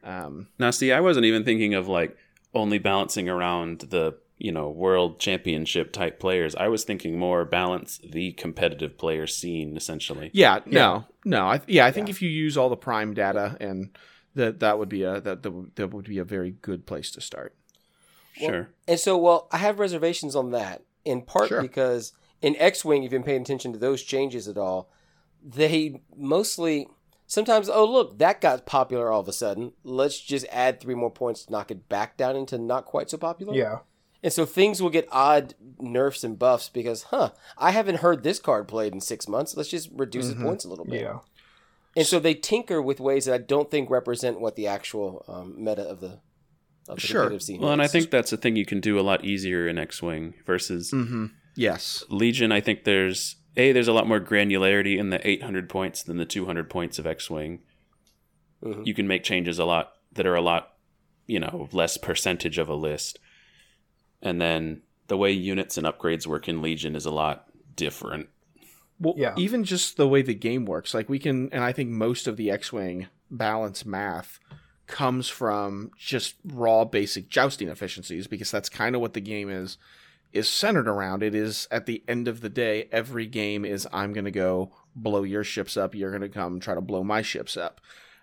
um, 0.03 0.47
Now, 0.59 0.71
see, 0.71 0.91
I 0.91 0.99
wasn't 0.99 1.25
even 1.25 1.43
thinking 1.43 1.73
of 1.73 1.87
like 1.87 2.17
only 2.53 2.79
balancing 2.79 3.29
around 3.29 3.79
the 3.89 4.15
you 4.37 4.51
know 4.51 4.69
world 4.69 5.19
championship 5.19 5.93
type 5.93 6.19
players. 6.19 6.55
I 6.55 6.67
was 6.67 6.83
thinking 6.83 7.17
more 7.19 7.45
balance 7.45 7.99
the 8.03 8.31
competitive 8.33 8.97
player 8.97 9.27
scene 9.27 9.77
essentially. 9.77 10.31
yeah 10.33 10.59
no 10.65 11.05
no 11.23 11.45
I, 11.45 11.61
yeah 11.67 11.85
i 11.85 11.91
think 11.91 12.09
if 12.09 12.21
you 12.23 12.29
use 12.29 12.57
all 12.57 12.67
the 12.69 12.75
prime 12.75 13.13
data 13.13 13.55
and 13.59 13.95
that 14.33 14.59
that 14.61 14.79
would 14.79 14.89
be 14.89 15.03
a 15.03 15.21
that, 15.21 15.43
that 15.43 15.87
would- 15.93 16.05
be 16.05 16.17
a 16.17 16.23
very 16.25 16.51
good 16.61 16.85
place 16.87 17.11
to 17.11 17.21
start 17.21 17.53
Sure. 18.33 18.69
And 18.87 18.97
so, 18.99 19.17
well, 19.17 19.47
I 19.51 19.57
have 19.57 19.77
reservations 19.77 20.35
on 20.35 20.51
that 20.51 20.81
in 21.05 21.21
part 21.21 21.49
Sure. 21.49 21.61
because 21.61 22.13
in 22.41 22.55
X 22.57 22.83
Wing, 22.83 23.03
if 23.03 23.11
you've 23.11 23.11
been 23.21 23.23
paying 23.23 23.41
attention 23.41 23.73
to 23.73 23.79
those 23.79 24.03
changes 24.03 24.47
at 24.47 24.57
all, 24.57 24.89
they 25.43 26.01
mostly 26.15 26.87
sometimes, 27.27 27.69
oh, 27.69 27.85
look, 27.85 28.17
that 28.19 28.41
got 28.41 28.65
popular 28.65 29.11
all 29.11 29.21
of 29.21 29.27
a 29.27 29.33
sudden. 29.33 29.73
Let's 29.83 30.19
just 30.19 30.45
add 30.51 30.79
three 30.79 30.95
more 30.95 31.11
points 31.11 31.45
to 31.45 31.51
knock 31.51 31.71
it 31.71 31.87
back 31.89 32.17
down 32.17 32.35
into 32.35 32.57
not 32.57 32.85
quite 32.85 33.09
so 33.09 33.17
popular. 33.17 33.53
Yeah, 33.55 33.79
And 34.23 34.33
so 34.33 34.45
things 34.45 34.81
will 34.81 34.89
get 34.89 35.07
odd 35.11 35.55
nerfs 35.79 36.23
and 36.23 36.37
buffs 36.37 36.67
because, 36.69 37.03
huh, 37.03 37.31
I 37.57 37.71
haven't 37.71 37.97
heard 37.99 38.23
this 38.23 38.39
card 38.39 38.67
played 38.67 38.93
in 38.93 39.01
six 39.01 39.27
months. 39.27 39.55
Let's 39.55 39.69
just 39.69 39.89
reduce 39.93 40.25
Mm-hmm. 40.25 40.41
its 40.41 40.43
points 40.43 40.65
a 40.65 40.69
little 40.69 40.85
bit. 40.85 41.01
yeah, 41.01 41.19
And 41.95 42.05
so 42.05 42.19
they 42.19 42.33
tinker 42.33 42.81
with 42.81 42.99
ways 42.99 43.25
that 43.25 43.33
I 43.35 43.37
don't 43.39 43.71
think 43.71 43.89
represent 43.89 44.39
what 44.41 44.55
the 44.55 44.67
actual 44.67 45.23
um, 45.27 45.55
meta 45.63 45.83
of 45.83 46.01
the, 46.01 46.19
of 46.89 46.95
the 46.95 47.01
Sure. 47.01 47.21
competitive 47.21 47.43
scene 47.43 47.61
Well, 47.61 47.71
and 47.71 47.81
I 47.81 47.87
think 47.87 48.11
that's 48.11 48.33
a 48.33 48.37
thing 48.37 48.55
you 48.57 48.65
can 48.65 48.79
do 48.81 48.99
a 48.99 49.01
lot 49.01 49.23
easier 49.23 49.67
in 49.67 49.77
X-wing 49.79 50.33
versus 50.45 50.91
mm-hmm. 50.91 51.27
Yes. 51.55 52.03
Legion, 52.09 52.51
I 52.51 52.61
think 52.61 52.83
there's 52.83 53.35
a 53.57 53.71
there's 53.71 53.87
a 53.87 53.93
lot 53.93 54.07
more 54.07 54.19
granularity 54.19 54.97
in 54.97 55.09
the 55.09 55.25
800 55.27 55.67
points 55.69 56.03
than 56.03 56.17
the 56.17 56.25
200 56.25 56.69
points 56.69 56.97
of 56.99 57.05
X-wing. 57.05 57.59
Mhm. 58.63 58.85
You 58.85 58.93
can 58.93 59.07
make 59.07 59.23
changes 59.23 59.59
a 59.59 59.65
lot 59.65 59.93
that 60.13 60.25
are 60.25 60.35
a 60.35 60.41
lot, 60.41 60.73
you 61.27 61.39
know, 61.39 61.67
less 61.71 61.97
percentage 61.97 62.57
of 62.57 62.69
a 62.69 62.75
list. 62.75 63.19
And 64.21 64.39
then 64.39 64.83
the 65.07 65.17
way 65.17 65.31
units 65.31 65.77
and 65.77 65.85
upgrades 65.87 66.27
work 66.27 66.47
in 66.47 66.61
Legion 66.61 66.95
is 66.95 67.05
a 67.05 67.11
lot 67.11 67.47
different. 67.75 68.29
Well, 68.99 69.15
Yeah. 69.17 69.33
even 69.37 69.63
just 69.63 69.97
the 69.97 70.07
way 70.07 70.21
the 70.21 70.35
game 70.35 70.65
works, 70.65 70.93
like 70.93 71.09
we 71.09 71.17
can, 71.17 71.49
and 71.51 71.63
I 71.63 71.71
think 71.73 71.89
most 71.89 72.27
of 72.27 72.37
the 72.37 72.51
X-wing 72.51 73.07
balance 73.31 73.83
math 73.85 74.39
comes 74.85 75.27
from 75.27 75.89
just 75.97 76.35
raw 76.45 76.85
basic 76.85 77.29
jousting 77.29 77.67
efficiencies 77.67 78.27
because 78.27 78.51
that's 78.51 78.69
kind 78.69 78.93
of 78.95 79.01
what 79.01 79.13
the 79.13 79.21
game 79.21 79.49
is 79.49 79.77
is 80.33 80.49
centered 80.49 80.87
around. 80.87 81.23
It 81.23 81.35
is 81.35 81.67
at 81.71 81.85
the 81.85 82.03
end 82.07 82.27
of 82.27 82.41
the 82.41 82.49
day, 82.49 82.87
every 82.91 83.27
game 83.27 83.65
is 83.65 83.87
I'm 83.91 84.13
going 84.13 84.25
to 84.25 84.31
go 84.31 84.71
blow 84.95 85.23
your 85.23 85.43
ships 85.43 85.77
up, 85.77 85.95
you're 85.95 86.11
going 86.11 86.21
to 86.21 86.29
come 86.29 86.59
try 86.59 86.75
to 86.75 86.81
blow 86.81 87.03
my 87.03 87.21
ships 87.21 87.57
up. 87.57 87.81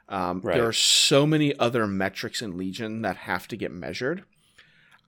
Um, 0.09 0.41
Right. 0.43 0.57
There 0.57 0.67
are 0.67 0.73
so 0.73 1.27
many 1.27 1.59
other 1.59 1.87
metrics 1.87 2.41
in 2.41 2.57
Legion 2.57 3.03
that 3.03 3.17
have 3.17 3.47
to 3.49 3.57
get 3.57 3.73
measured. 3.73 4.25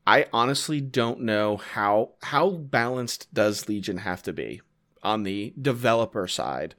I 0.07 0.27
honestly 0.33 0.81
don't 0.81 1.21
know 1.21 1.57
how 1.57 2.13
how 2.23 2.51
balanced 2.51 3.33
does 3.33 3.69
Legion 3.69 3.99
have 3.99 4.23
to 4.25 4.33
be 4.33 4.61
on 5.03 5.23
the 5.23 5.55
developer 5.61 6.27
side 6.27 6.75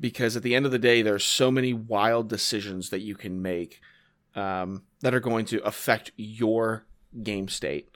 because 0.00 0.36
at 0.36 0.42
the 0.42 0.54
end 0.54 0.66
of 0.66 0.72
the 0.72 0.78
day 0.78 1.02
there's 1.02 1.24
so 1.24 1.50
many 1.50 1.72
wild 1.72 2.28
decisions 2.28 2.90
that 2.90 3.00
you 3.00 3.14
can 3.14 3.42
make 3.42 3.80
um, 4.34 4.82
that 5.00 5.14
are 5.14 5.20
going 5.20 5.44
to 5.46 5.64
affect 5.64 6.12
your 6.16 6.84
game 7.22 7.48
state 7.48 7.88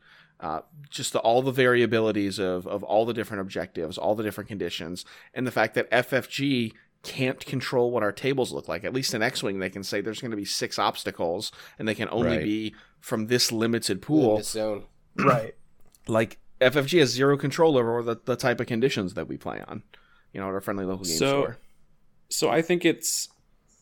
uh, 0.43 0.61
just 0.91 1.13
the, 1.15 1.19
all 1.21 1.41
the 1.41 1.53
variabilities 1.53 2.39
of, 2.39 2.67
of 2.67 2.83
all 2.83 3.07
the 3.07 3.15
different 3.15 3.41
objectives 3.41 3.97
all 3.97 4.15
the 4.15 4.23
different 4.25 4.49
conditions 4.49 5.05
and 5.35 5.47
the 5.47 5.51
fact 5.53 5.75
that 5.75 5.91
ffg 5.91 6.73
can't 7.03 7.45
control 7.47 7.91
what 7.91 8.03
our 8.03 8.13
tables 8.13 8.53
look 8.53 8.69
like 8.69 8.85
at 8.85 8.93
least 8.93 9.15
in 9.15 9.23
x-wing 9.23 9.59
they 9.59 9.71
can 9.71 9.83
say 9.83 10.01
there's 10.01 10.21
going 10.21 10.31
to 10.31 10.37
be 10.37 10.45
six 10.45 10.79
obstacles 10.79 11.51
and 11.79 11.89
they 11.89 11.95
can 11.95 12.09
only 12.11 12.37
Right. 12.37 12.45
be 12.45 12.75
from 13.01 13.27
this 13.29 13.51
limited 13.51 14.03
pool 14.03 14.37
This 14.39 14.51
zone. 14.51 14.85
right. 15.17 15.55
like 16.07 16.39
FFG 16.61 17.01
has 17.01 17.11
zero 17.11 17.37
control 17.37 17.77
over 17.77 18.03
the, 18.05 18.17
the 18.25 18.37
type 18.37 18.61
of 18.61 18.67
conditions 18.69 19.15
that 19.15 19.27
we 19.27 19.37
play 19.37 19.61
on, 19.67 19.83
you 20.33 20.41
know, 20.41 20.47
at 20.47 20.55
our 20.55 20.61
friendly 20.61 20.85
local 20.85 21.05
game 21.05 21.17
So- 21.17 21.41
store. 21.43 21.59
So 22.29 22.49
I 22.51 22.63
think 22.63 22.85
it's 22.85 23.29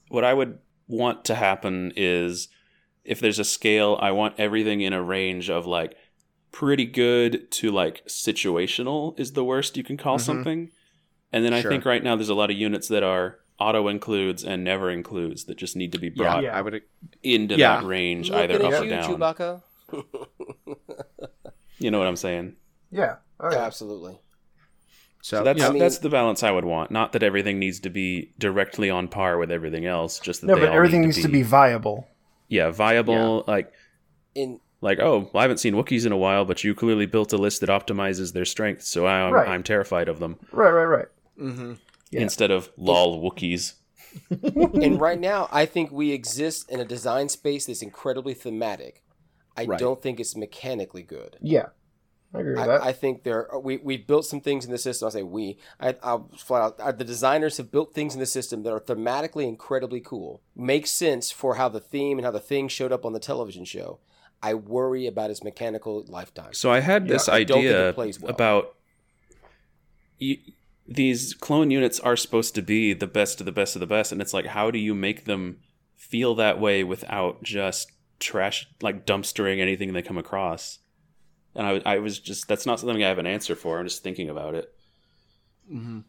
what 0.09 0.25
I 0.25 0.33
would 0.35 0.59
want 0.89 1.25
to 1.27 1.35
happen 1.35 1.93
is 1.95 2.49
if 3.05 3.21
there's 3.21 3.39
a 3.39 3.45
scale, 3.45 3.99
I 4.01 4.11
want 4.13 4.35
everything 4.41 4.81
in 4.81 4.93
a 4.95 5.03
range 5.03 5.51
of 5.51 5.67
like 5.67 5.95
pretty 6.53 6.85
good 6.87 7.51
to 7.53 7.71
like 7.71 8.05
situational 8.07 9.19
is 9.19 9.33
the 9.33 9.45
worst 9.45 9.77
you 9.77 9.85
can 9.85 9.97
call 9.97 10.17
Mhm. 10.19 10.21
something. 10.23 10.71
And 11.33 11.45
then 11.45 11.53
I 11.55 11.63
think 11.63 11.85
right 11.85 12.03
now 12.03 12.17
there's 12.17 12.29
a 12.29 12.35
lot 12.35 12.51
of 12.51 12.57
units 12.57 12.89
that 12.89 13.03
are 13.05 13.39
auto 13.59 13.87
includes 13.89 14.43
and 14.43 14.65
never 14.65 14.91
includes 14.91 15.45
that 15.45 15.57
just 15.59 15.77
need 15.77 15.93
to 15.93 15.99
be 15.99 16.09
brought 16.09 16.43
Yeah. 16.43 16.57
I 16.57 16.61
would. 16.63 16.83
into 17.23 17.57
Yeah. 17.57 17.81
that 17.81 17.87
range 17.87 18.31
Looking 18.31 18.43
either 18.57 18.65
up 18.67 18.73
at 18.73 18.81
or 18.81 18.85
you, 18.85 18.91
down. 18.91 19.05
Chewbacca. 19.05 19.63
You 21.79 21.91
know 21.91 21.99
what 21.99 22.09
I'm 22.09 22.17
saying? 22.17 22.57
Yeah. 22.91 23.17
Okay. 23.43 23.57
Absolutely. 23.57 24.19
So, 25.23 25.39
So 25.39 25.45
that's 25.45 25.59
yeah, 25.61 25.69
I 25.69 25.71
mean- 25.71 25.79
that's 25.79 25.99
the 25.99 26.11
balance 26.11 26.43
I 26.43 26.51
would 26.51 26.65
want. 26.67 26.91
Not 26.91 27.13
that 27.13 27.23
everything 27.23 27.59
needs 27.59 27.81
to 27.81 27.91
be 27.91 28.33
directly 28.39 28.91
on 28.91 29.09
par 29.09 29.39
with 29.39 29.51
everything 29.51 29.87
else, 29.87 30.19
just 30.21 30.41
that 30.43 30.47
No, 30.49 30.55
they 30.57 30.61
but 30.63 30.69
all 30.71 30.77
everything 30.77 31.01
need 31.03 31.07
needs 31.09 31.23
to 31.23 31.29
be 31.29 31.43
viable. 31.43 32.07
yeah 32.49 32.71
viable. 32.71 33.45
Like 33.47 33.73
In 34.35 34.61
like 34.81 34.99
oh, 35.01 35.31
well, 35.33 35.41
I 35.41 35.43
haven't 35.43 35.59
seen 35.59 35.75
Wookiees 35.75 36.07
in 36.07 36.13
a 36.13 36.17
while, 36.17 36.45
but 36.45 36.65
you 36.65 36.75
clearly 36.75 37.07
built 37.07 37.33
a 37.33 37.37
list 37.39 37.61
that 37.61 37.71
optimizes 37.71 38.33
their 38.33 38.45
strengths, 38.45 38.89
so 38.89 39.07
I'm, 39.07 39.33
Right. 39.33 39.49
I'm 39.49 39.63
terrified 39.63 40.09
of 40.09 40.19
them. 40.21 40.39
Right. 40.53 40.71
Right. 40.71 40.85
Right. 40.85 41.09
hmm 41.39 41.73
Yeah. 42.11 42.23
Instead 42.23 42.51
of 42.51 42.71
lol 42.77 43.23
Wookiees. 43.23 43.75
and 44.83 45.01
right 45.01 45.21
now, 45.21 45.49
I 45.53 45.67
think 45.67 45.93
we 45.93 46.11
exist 46.13 46.71
in 46.71 46.81
a 46.81 46.85
design 46.85 47.29
space 47.29 47.67
that's 47.67 47.83
incredibly 47.83 48.35
thematic. 48.35 49.03
I 49.57 49.65
Right. 49.67 49.79
don't 49.79 50.03
think 50.03 50.19
it's 50.19 50.35
mechanically 50.37 51.03
good. 51.03 51.37
Yeah. 51.41 51.67
I 52.35 52.39
agree 52.41 52.53
with 52.53 52.61
I, 52.63 52.67
that. 52.69 52.83
I 52.83 52.93
think 52.93 53.25
there 53.25 53.49
we 53.61 53.79
we 53.79 53.97
built 53.97 54.25
some 54.25 54.41
things 54.41 54.65
in 54.65 54.71
the 54.71 54.79
system. 54.79 55.07
I 55.07 55.11
say 55.11 55.23
we. 55.25 55.59
I, 55.81 55.97
I'll 56.03 56.29
flat 56.39 56.63
out. 56.63 56.81
uh, 56.81 56.93
The 56.93 57.05
designers 57.05 57.57
have 57.57 57.73
built 57.73 57.93
things 57.93 58.15
in 58.15 58.21
the 58.21 58.27
system 58.27 58.63
that 58.63 58.73
are 58.73 58.79
thematically 58.81 59.49
incredibly 59.49 60.01
cool. 60.01 60.41
Makes 60.55 60.93
sense 60.93 61.33
for 61.33 61.57
how 61.57 61.69
the 61.69 61.81
theme 61.81 62.19
and 62.19 62.25
how 62.25 62.31
the 62.31 62.39
thing 62.39 62.69
showed 62.69 62.93
up 62.93 63.05
on 63.05 63.13
the 63.15 63.19
television 63.19 63.65
show. 63.65 63.99
I 64.43 64.55
worry 64.55 65.07
about 65.07 65.31
its 65.31 65.45
mechanical 65.45 66.05
lifetime. 66.09 66.55
So 66.55 66.71
I 66.73 66.81
had 66.81 67.09
this 67.09 67.29
I 67.29 67.45
don't 67.45 67.59
think 67.59 67.71
it 67.71 67.75
idea 67.75 67.93
plays 67.93 68.21
well. 68.21 68.31
about 68.31 68.77
you, 70.19 70.39
these 70.87 71.35
clone 71.35 71.71
units 71.71 72.01
are 72.01 72.17
supposed 72.17 72.55
to 72.57 72.63
be 72.63 72.93
the 72.93 73.07
best 73.07 73.41
of 73.41 73.47
the 73.47 73.53
best 73.53 73.77
of 73.77 73.81
the 73.81 73.87
best, 73.87 74.13
and 74.13 74.21
it's 74.21 74.35
like, 74.35 74.47
how 74.47 74.71
do 74.71 74.79
you 74.79 74.95
make 74.95 75.25
them 75.25 75.59
feel 75.97 76.35
that 76.35 76.59
way 76.59 76.83
without 76.83 77.43
just 77.43 77.93
trash, 78.19 78.69
like 78.81 79.07
dumpstering 79.07 79.61
anything 79.61 79.93
they 79.93 80.03
come 80.03 80.19
across? 80.19 80.79
And 81.55 81.67
I, 81.67 81.95
I 81.95 81.99
was 81.99 82.19
just, 82.19 82.49
that's 82.49 82.67
not 82.67 82.81
something 82.81 83.03
I 83.03 83.09
have 83.09 83.19
an 83.19 83.27
answer 83.27 83.55
for. 83.55 83.79
I'm 83.79 83.87
just 83.87 84.03
thinking 84.03 84.29
about 84.29 84.55
it. 84.55 84.73
hmm 85.69 86.01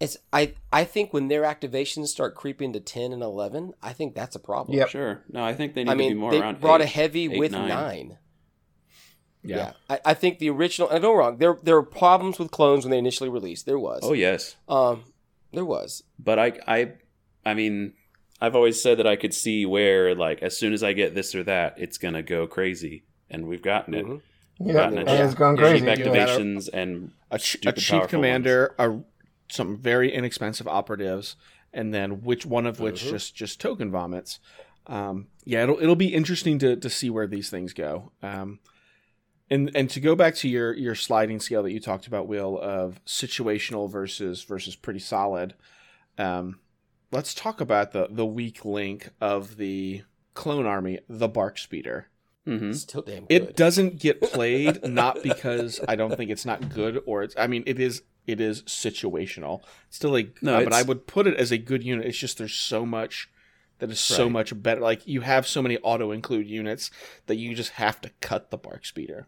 It's 0.00 0.16
I 0.32 0.54
I 0.72 0.84
think 0.84 1.12
when 1.12 1.28
their 1.28 1.42
activations 1.42 2.08
start 2.08 2.34
creeping 2.34 2.72
to 2.72 2.80
ten 2.80 3.12
and 3.12 3.22
eleven, 3.22 3.74
I 3.82 3.92
think 3.92 4.14
that's 4.14 4.34
a 4.34 4.40
problem. 4.40 4.76
Yep. 4.76 4.88
Sure. 4.88 5.22
No, 5.30 5.44
I 5.44 5.54
think 5.54 5.74
they 5.74 5.84
need 5.84 5.90
I 5.90 5.94
to 5.94 5.98
be 5.98 6.14
more 6.14 6.30
they 6.30 6.40
around. 6.40 6.60
brought 6.60 6.80
eight. 6.80 6.84
a 6.84 6.88
heavy 6.88 7.24
eight, 7.32 7.38
with 7.38 7.52
nine. 7.52 7.68
nine. 7.68 8.18
Yeah. 9.42 9.72
I, 9.90 10.00
I 10.06 10.14
think 10.14 10.38
the 10.38 10.50
original. 10.50 10.88
I 10.88 10.92
don't 10.92 11.02
get 11.02 11.08
me 11.10 11.14
wrong. 11.16 11.36
There 11.38 11.58
there 11.62 11.74
were 11.76 11.82
problems 11.82 12.38
with 12.38 12.50
clones 12.50 12.84
when 12.84 12.90
they 12.90 12.98
initially 12.98 13.28
released. 13.28 13.66
There 13.66 13.78
was. 13.78 14.00
Oh, 14.02 14.12
yes. 14.14 14.56
Um, 14.68 15.04
there 15.52 15.64
was. 15.64 16.02
but 16.18 16.38
I, 16.38 16.52
I, 16.66 16.92
I 17.44 17.54
mean, 17.54 17.92
I've 18.40 18.56
always 18.56 18.82
said 18.82 18.98
that 18.98 19.06
I 19.06 19.16
could 19.16 19.34
see 19.34 19.66
where, 19.66 20.14
like, 20.14 20.42
as 20.42 20.56
soon 20.56 20.72
as 20.72 20.82
I 20.82 20.92
get 20.94 21.14
this 21.14 21.34
or 21.34 21.42
that, 21.44 21.74
it's 21.78 21.98
gonna 21.98 22.22
go 22.22 22.46
crazy, 22.46 23.04
and 23.30 23.46
we've 23.46 23.62
gotten 23.62 23.94
it. 23.94 24.06
Mhm. 24.06 24.20
yeah. 24.60 24.72
gotten 24.72 24.98
it. 24.98 25.08
it's 25.08 25.34
gone 25.34 25.56
crazy. 25.56 25.84
Yeah. 25.84 25.94
activations 25.96 26.68
and 26.72 27.12
A, 27.30 27.38
ch- 27.38 27.54
a 27.56 27.58
Stupid 27.58 27.80
cheap 27.80 27.90
powerful 27.90 28.08
commander, 28.08 28.74
a, 28.78 28.98
some 29.48 29.76
very 29.76 30.12
inexpensive 30.12 30.66
operatives, 30.68 31.36
and 31.72 31.92
then 31.92 32.22
which 32.22 32.46
one 32.46 32.66
of 32.66 32.80
which 32.80 33.02
Mhm. 33.04 33.10
just 33.10 33.34
just 33.34 33.60
token 33.60 33.90
vomits. 33.90 34.40
Um, 34.86 35.28
yeah, 35.44 35.62
it'll 35.62 35.80
it'll 35.80 35.96
be 35.96 36.14
interesting 36.14 36.58
to 36.60 36.76
to 36.76 36.90
see 36.90 37.10
where 37.10 37.26
these 37.26 37.50
things 37.50 37.72
go. 37.72 38.12
Um, 38.22 38.60
and 39.50 39.70
and 39.74 39.90
to 39.90 40.00
go 40.00 40.14
back 40.16 40.34
to 40.36 40.48
your 40.48 40.72
your 40.74 40.94
sliding 40.94 41.40
scale 41.40 41.62
that 41.62 41.72
you 41.72 41.80
talked 41.80 42.06
about, 42.06 42.26
Will, 42.28 42.58
of 42.60 43.02
situational 43.04 43.90
versus 43.90 44.42
versus 44.42 44.76
pretty 44.76 45.00
solid. 45.00 45.54
Um, 46.18 46.60
let's 47.12 47.34
talk 47.34 47.60
about 47.60 47.92
the 47.92 48.08
the 48.10 48.26
weak 48.26 48.64
link 48.64 49.10
of 49.20 49.56
the 49.56 50.02
clone 50.34 50.66
army, 50.66 50.98
the 51.08 51.28
BARC 51.28 51.58
Speeder. 51.58 52.08
Mhm. 52.46 52.74
Still 52.74 53.02
damn 53.02 53.24
good. 53.24 53.30
It 53.30 53.56
doesn't 53.56 53.98
get 54.00 54.20
played 54.32 54.82
not 54.84 55.22
because 55.22 55.80
I 55.88 55.96
don't 55.96 56.14
think 56.16 56.30
it's 56.30 56.44
not 56.44 56.68
good 56.74 57.02
or 57.06 57.22
it's 57.22 57.34
I 57.38 57.46
mean 57.46 57.62
it 57.66 57.78
is 57.80 58.02
it 58.26 58.40
is 58.40 58.62
situational. 58.62 59.62
It's 59.88 59.96
still 59.96 60.16
a 60.16 60.30
No, 60.40 60.56
uh, 60.56 60.64
but 60.64 60.72
I 60.72 60.82
would 60.82 61.06
put 61.06 61.26
it 61.26 61.36
as 61.36 61.52
a 61.52 61.58
good 61.58 61.82
unit. 61.84 62.06
It's 62.06 62.18
just 62.18 62.38
there's 62.38 62.54
so 62.54 62.84
much 62.86 63.30
that 63.78 63.90
is 63.90 64.00
so 64.00 64.30
much 64.30 64.62
better. 64.62 64.80
Like 64.80 65.06
you 65.06 65.22
have 65.22 65.46
so 65.46 65.60
many 65.62 65.78
auto 65.78 66.10
include 66.10 66.48
units 66.48 66.90
that 67.26 67.36
you 67.36 67.54
just 67.54 67.72
have 67.72 68.00
to 68.02 68.10
cut 68.20 68.50
the 68.50 68.58
BARC 68.58 68.86
speeder. 68.86 69.26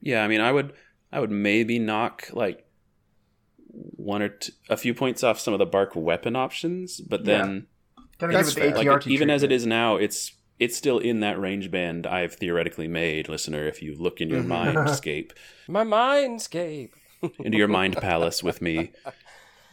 Yeah, 0.00 0.22
I 0.24 0.28
mean, 0.28 0.40
I 0.40 0.52
would, 0.52 0.72
I 1.12 1.20
would 1.20 1.30
maybe 1.30 1.78
knock 1.78 2.28
like 2.32 2.64
one 3.68 4.22
or 4.22 4.28
two, 4.30 4.52
a 4.68 4.76
few 4.76 4.94
points 4.94 5.22
off 5.22 5.38
some 5.40 5.54
of 5.54 5.58
the 5.58 5.66
BARC 5.66 5.94
weapon 5.94 6.36
options, 6.36 7.00
but 7.00 7.24
then 7.24 7.66
Gotta 8.18 8.32
That's 8.32 8.54
give 8.54 8.64
the 8.64 8.76
like 8.76 8.86
ATRT 8.86 9.06
even 9.08 9.30
as 9.30 9.42
it 9.42 9.52
is 9.52 9.64
now, 9.64 9.96
it's 9.96 10.32
it's 10.58 10.76
still 10.76 10.98
in 10.98 11.20
that 11.20 11.38
range 11.40 11.70
band 11.70 12.04
I've 12.04 12.34
theoretically 12.34 12.88
made, 12.88 13.28
listener. 13.28 13.66
If 13.68 13.80
you 13.80 13.94
look 13.94 14.20
in 14.20 14.28
your 14.28 14.42
Mhm. 14.42 14.74
mindscape, 14.74 15.30
My 15.68 15.84
mindscape. 15.84 16.90
Into 17.38 17.58
your 17.58 17.68
mind 17.68 17.96
palace 17.96 18.42
with 18.42 18.60
me. 18.62 18.92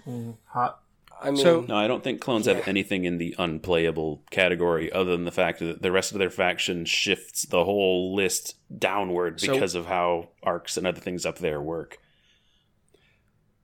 Mm, 0.07 0.37
hot. 0.45 0.79
I 1.21 1.31
mean, 1.31 1.37
So- 1.37 1.61
No, 1.61 1.75
I 1.77 1.87
don't 1.87 2.03
think 2.03 2.19
clones 2.21 2.45
Yeah. 2.45 2.53
have 2.55 2.67
anything 2.67 3.05
in 3.05 3.17
the 3.17 3.33
unplayable 3.39 4.23
category 4.31 4.91
other 4.91 5.11
than 5.11 5.23
the 5.25 5.31
fact 5.31 5.59
that 5.59 5.81
the 5.81 5.91
rest 5.91 6.11
of 6.11 6.19
their 6.19 6.29
faction 6.29 6.85
shifts 6.85 7.43
the 7.45 7.63
whole 7.63 8.13
list 8.15 8.55
downward 8.77 9.39
So- 9.39 9.53
because 9.53 9.75
of 9.75 9.85
how 9.85 10.29
ARCs 10.43 10.77
and 10.77 10.85
other 10.85 10.99
things 10.99 11.25
up 11.25 11.37
there 11.39 11.61
work. 11.61 11.97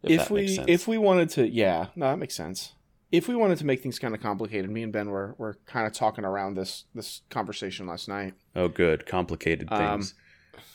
If, 0.04 0.22
that 0.22 0.32
we 0.32 0.60
if 0.68 0.88
we 0.88 0.98
wanted 0.98 1.30
to 1.32 1.48
yeah, 1.48 1.88
no, 1.96 2.08
that 2.10 2.18
makes 2.18 2.36
sense. 2.36 2.74
If 3.12 3.28
we 3.28 3.36
wanted 3.36 3.58
to 3.60 3.66
make 3.66 3.84
things 3.84 4.00
kind 4.00 4.16
of 4.16 4.22
complicated, 4.22 4.72
me 4.72 4.82
and 4.82 4.92
Ben 4.92 5.10
were 5.12 5.36
were 5.38 5.60
kind 5.68 5.86
of 5.86 5.94
talking 5.94 6.26
around 6.26 6.56
this 6.56 6.86
this 6.96 7.22
conversation 7.30 7.86
last 7.86 8.08
night. 8.08 8.34
oh, 8.56 8.68
good, 8.68 9.06
complicated 9.06 9.68
Um, 9.72 10.02
things. 10.02 10.14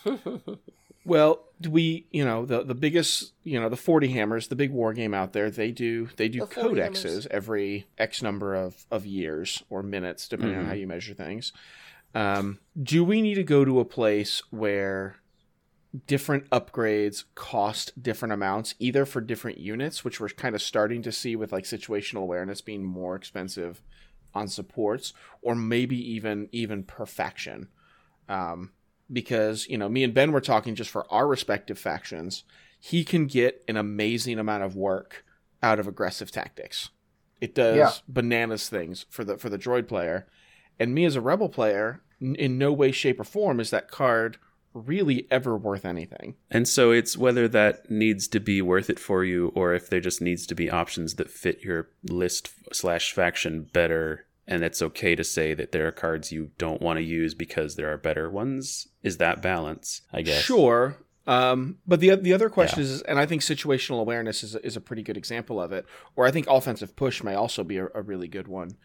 Well, 1.06 1.44
do 1.60 1.70
we, 1.70 2.06
you 2.10 2.24
know, 2.24 2.44
the 2.44 2.64
the 2.64 2.74
biggest, 2.74 3.32
you 3.44 3.60
know, 3.60 3.68
the 3.68 3.76
40 3.76 4.08
hammers, 4.08 4.48
the 4.48 4.56
big 4.56 4.72
war 4.72 4.92
game 4.92 5.14
out 5.14 5.32
there, 5.32 5.50
they 5.50 5.70
do 5.70 6.08
they 6.16 6.28
do 6.28 6.40
The 6.40 6.46
codexes 6.46 7.04
hammers. 7.04 7.26
every 7.30 7.86
X 7.96 8.22
number 8.22 8.54
of 8.54 8.84
of 8.90 9.06
years 9.06 9.62
or 9.70 9.82
minutes, 9.82 10.28
depending 10.28 10.58
on 10.58 10.64
Mhm. 10.64 10.68
how 10.68 10.74
you 10.74 10.86
measure 10.86 11.14
things. 11.14 11.52
Um, 12.14 12.58
do 12.82 13.04
we 13.04 13.22
need 13.22 13.34
to 13.36 13.44
go 13.44 13.64
to 13.64 13.78
a 13.78 13.84
place 13.84 14.42
where 14.50 15.16
different 16.06 16.48
upgrades 16.50 17.24
cost 17.34 18.02
different 18.02 18.32
amounts, 18.32 18.74
either 18.78 19.06
for 19.06 19.20
different 19.20 19.58
units, 19.58 20.04
which 20.04 20.20
we're 20.20 20.28
kind 20.28 20.54
of 20.54 20.60
starting 20.60 21.02
to 21.02 21.12
see 21.12 21.36
with 21.36 21.52
like 21.52 21.64
situational 21.64 22.22
awareness 22.22 22.60
being 22.60 22.84
more 22.84 23.14
expensive 23.14 23.80
on 24.34 24.48
supports, 24.48 25.12
or 25.40 25.54
maybe 25.54 25.96
even 25.96 26.48
even 26.52 26.82
per 26.82 27.06
faction. 27.06 27.68
Um, 28.28 28.72
because 29.12 29.66
you 29.68 29.78
know, 29.78 29.88
me 29.88 30.02
and 30.04 30.14
Ben 30.14 30.32
were 30.32 30.40
talking 30.40 30.74
just 30.74 30.90
for 30.90 31.10
our 31.12 31.26
respective 31.26 31.78
factions. 31.78 32.44
He 32.78 33.04
can 33.04 33.26
get 33.26 33.64
an 33.68 33.76
amazing 33.76 34.38
amount 34.38 34.62
of 34.62 34.76
work 34.76 35.24
out 35.62 35.78
of 35.80 35.88
aggressive 35.88 36.30
tactics. 36.30 36.90
It 37.40 37.54
does 37.54 37.76
Yeah. 37.76 37.90
bananas 38.08 38.68
things 38.68 39.06
for 39.10 39.24
the 39.24 39.36
for 39.38 39.48
the 39.48 39.58
droid 39.58 39.88
player, 39.88 40.26
and 40.78 40.94
me 40.94 41.04
as 41.04 41.16
a 41.16 41.20
rebel 41.20 41.48
player, 41.48 42.02
n- 42.20 42.34
in 42.36 42.58
no 42.58 42.72
way, 42.72 42.92
shape, 42.92 43.18
or 43.20 43.24
form 43.24 43.60
is 43.60 43.70
that 43.70 43.90
card 43.90 44.38
really 44.74 45.26
ever 45.30 45.56
worth 45.56 45.86
anything. 45.86 46.34
And 46.50 46.68
so 46.68 46.90
it's 46.90 47.16
whether 47.16 47.48
that 47.48 47.90
needs 47.90 48.28
to 48.28 48.38
be 48.40 48.60
worth 48.60 48.90
it 48.90 48.98
for 48.98 49.24
you, 49.24 49.48
or 49.54 49.72
if 49.72 49.88
there 49.88 50.00
just 50.00 50.20
needs 50.20 50.46
to 50.48 50.54
be 50.54 50.68
options 50.70 51.14
that 51.14 51.30
fit 51.30 51.62
your 51.62 51.88
list 52.04 52.50
slash 52.74 53.12
faction 53.14 53.62
better, 53.72 54.25
and 54.46 54.62
it's 54.62 54.80
okay 54.82 55.14
to 55.16 55.24
say 55.24 55.54
that 55.54 55.72
there 55.72 55.86
are 55.88 55.92
cards 55.92 56.30
you 56.32 56.50
don't 56.58 56.80
want 56.82 56.98
to 56.98 57.02
use 57.02 57.34
because 57.34 57.74
there 57.76 57.92
are 57.92 57.96
better 57.98 58.30
ones. 58.30 58.88
Is 59.02 59.16
that 59.18 59.42
balance? 59.42 60.02
I 60.12 60.22
guess. 60.22 60.42
Sure. 60.42 60.96
Um, 61.26 61.78
but 61.86 61.98
the 62.00 62.14
the 62.14 62.32
other 62.32 62.48
question 62.48 62.80
is, 62.82 63.02
and 63.02 63.18
I 63.18 63.26
think 63.26 63.42
situational 63.42 64.00
awareness 64.00 64.44
is 64.44 64.54
a, 64.54 64.64
is 64.64 64.76
a 64.76 64.80
pretty 64.80 65.02
good 65.02 65.16
example 65.16 65.60
of 65.60 65.72
it, 65.72 65.84
or 66.14 66.24
I 66.26 66.30
think 66.30 66.46
offensive 66.48 66.94
push 66.94 67.22
may 67.24 67.34
also 67.34 67.64
be 67.64 67.78
a, 67.78 67.86
a 67.94 68.02
really 68.02 68.28
good 68.28 68.46
one. 68.48 68.76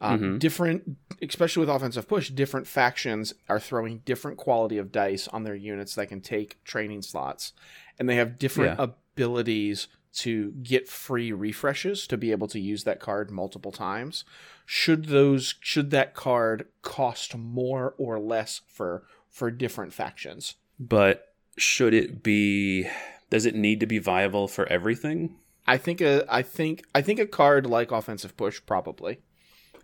Um, 0.00 0.20
Mhm. 0.20 0.38
Different, 0.38 0.96
especially 1.22 1.60
with 1.60 1.70
offensive 1.74 2.06
push, 2.06 2.28
different 2.30 2.66
factions 2.68 3.32
are 3.48 3.58
throwing 3.58 3.98
different 4.04 4.36
quality 4.36 4.78
of 4.78 4.92
dice 4.92 5.26
on 5.28 5.42
their 5.44 5.56
units 5.56 5.94
that 5.96 6.08
can 6.08 6.20
take 6.20 6.62
training 6.62 7.02
slots, 7.02 7.52
and 7.98 8.08
they 8.08 8.14
have 8.16 8.38
different 8.38 8.78
Yeah. 8.78 8.88
abilities 9.16 9.88
to 10.14 10.52
get 10.62 10.88
free 10.88 11.32
refreshes 11.32 12.06
to 12.06 12.16
be 12.16 12.30
able 12.32 12.48
to 12.48 12.58
use 12.60 12.84
that 12.84 13.00
card 13.00 13.30
multiple 13.30 13.72
times. 13.72 14.24
Should 14.66 15.06
those 15.06 15.54
should 15.60 15.90
that 15.90 16.14
card 16.14 16.66
cost 16.82 17.36
more 17.36 17.94
or 17.98 18.18
less 18.18 18.60
for 18.66 19.04
for 19.28 19.50
different 19.50 19.92
factions? 19.92 20.54
But 20.80 21.34
should 21.56 21.94
it 21.94 22.22
be? 22.22 22.88
Does 23.30 23.44
it 23.46 23.54
need 23.54 23.80
to 23.80 23.86
be 23.86 23.98
viable 23.98 24.48
for 24.48 24.66
everything? 24.66 25.36
I 25.66 25.76
think 25.76 26.00
a 26.00 26.24
I 26.32 26.42
think 26.42 26.84
I 26.94 27.02
think 27.02 27.18
a 27.18 27.26
card 27.26 27.66
like 27.66 27.90
offensive 27.92 28.36
push 28.36 28.60
probably. 28.64 29.18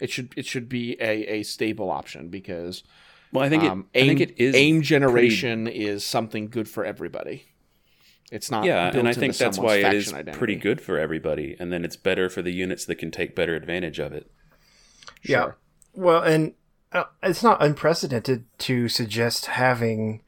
It 0.01 0.11
should 0.11 0.33
it 0.37 0.47
should 0.47 0.69
be 0.69 0.97
a, 1.01 1.27
a 1.39 1.43
stable 1.43 1.91
option 1.91 2.29
because 2.29 2.83
Well, 3.33 3.45
I 3.45 3.49
think 3.49 3.63
it. 3.65 3.71
um, 3.71 3.87
I 3.95 3.99
aim, 3.99 4.07
think 4.09 4.21
it 4.21 4.35
is 4.39 4.55
aim 4.55 4.77
pretty- 4.77 4.87
generation 4.87 5.67
is 5.69 6.05
something 6.05 6.49
good 6.49 6.69
for 6.69 6.85
everybody. 6.85 7.45
It's 8.33 8.51
not 8.51 8.65
yeah, 8.65 8.91
built 8.91 9.01
and 9.01 9.09
I 9.09 9.13
think 9.13 9.37
that's 9.37 9.59
why 9.59 9.77
it 9.77 9.95
is 9.95 10.13
identity. 10.13 10.39
pretty 10.39 10.57
good 10.57 10.81
for 10.81 10.99
everybody, 10.99 11.57
and 11.59 11.73
then 11.73 11.85
it's 11.85 11.97
better 11.97 12.29
for 12.29 12.43
the 12.43 12.53
units 12.53 12.85
that 12.87 12.97
can 12.97 13.11
take 13.11 13.35
better 13.37 13.55
advantage 13.55 13.99
of 13.99 14.13
it. 14.13 14.31
Yeah. 15.23 15.53
Well, 15.93 16.23
and 16.23 16.55
uh, 16.93 17.05
it's 17.23 17.43
not 17.43 17.63
unprecedented 17.63 18.47
to 18.59 18.89
suggest 18.89 19.47
having 19.47 20.23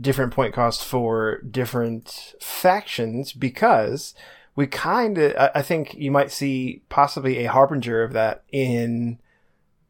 different 0.00 0.32
point 0.32 0.54
costs 0.54 0.84
for 0.84 1.40
different 1.42 2.34
factions 2.40 3.32
because 3.32 4.14
we 4.56 4.66
kind 4.66 5.18
of, 5.18 5.34
I 5.36 5.50
I 5.56 5.62
think 5.62 5.94
you 5.94 6.10
might 6.10 6.30
see 6.30 6.82
possibly 6.88 7.44
a 7.44 7.50
harbinger 7.50 8.02
of 8.02 8.12
that 8.12 8.44
in, 8.52 9.18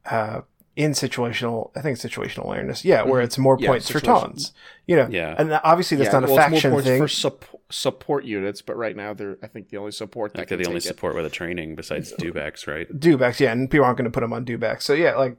uh, 0.07 0.43
in 0.77 0.91
situational, 0.93 1.71
I 1.77 1.81
think 1.83 1.99
situational 1.99 2.45
awareness. 2.45 2.85
Yeah, 2.85 3.03
where 3.03 3.21
it's 3.21 3.39
more 3.39 3.57
Mm-hmm. 3.57 3.65
Yeah, 3.65 3.71
points 3.71 3.91
for 3.91 4.01
situational. 4.01 4.21
taunts. 4.21 4.53
You 4.87 4.97
know, 4.97 5.09
Yeah. 5.11 5.35
and 5.39 5.53
obviously 5.65 5.97
that's 5.97 6.09
Yeah, 6.13 6.21
not 6.21 6.29
a 6.29 6.33
well, 6.33 6.41
it's 6.41 6.51
more 6.51 6.51
faction 6.61 6.71
points 6.73 6.87
thing. 6.89 7.01
for 7.01 7.09
sup- 7.09 7.61
support 7.71 8.25
units, 8.25 8.61
but 8.63 8.77
right 8.77 8.97
now 8.97 9.15
they're 9.15 9.39
I 9.43 9.47
think 9.47 9.69
the 9.71 9.77
only 9.79 9.93
support 9.93 10.33
that 10.33 10.41
Like 10.41 10.49
they're 10.49 10.59
the 10.59 10.67
only 10.67 10.81
take 10.81 10.87
it. 10.91 10.95
support 10.95 11.15
with 11.15 11.25
a 11.27 11.31
training 11.31 11.77
besides 11.77 12.13
Dewbacks, 12.19 12.67
right? 12.67 12.89
Dewbacks, 12.91 13.41
yeah, 13.41 13.53
and 13.53 13.71
people 13.71 13.85
aren't 13.85 13.99
going 13.99 14.05
to 14.05 14.11
put 14.11 14.21
them 14.21 14.33
on 14.33 14.45
Dewbacks. 14.45 14.83
So 14.83 14.93
yeah, 14.95 15.15
like 15.15 15.37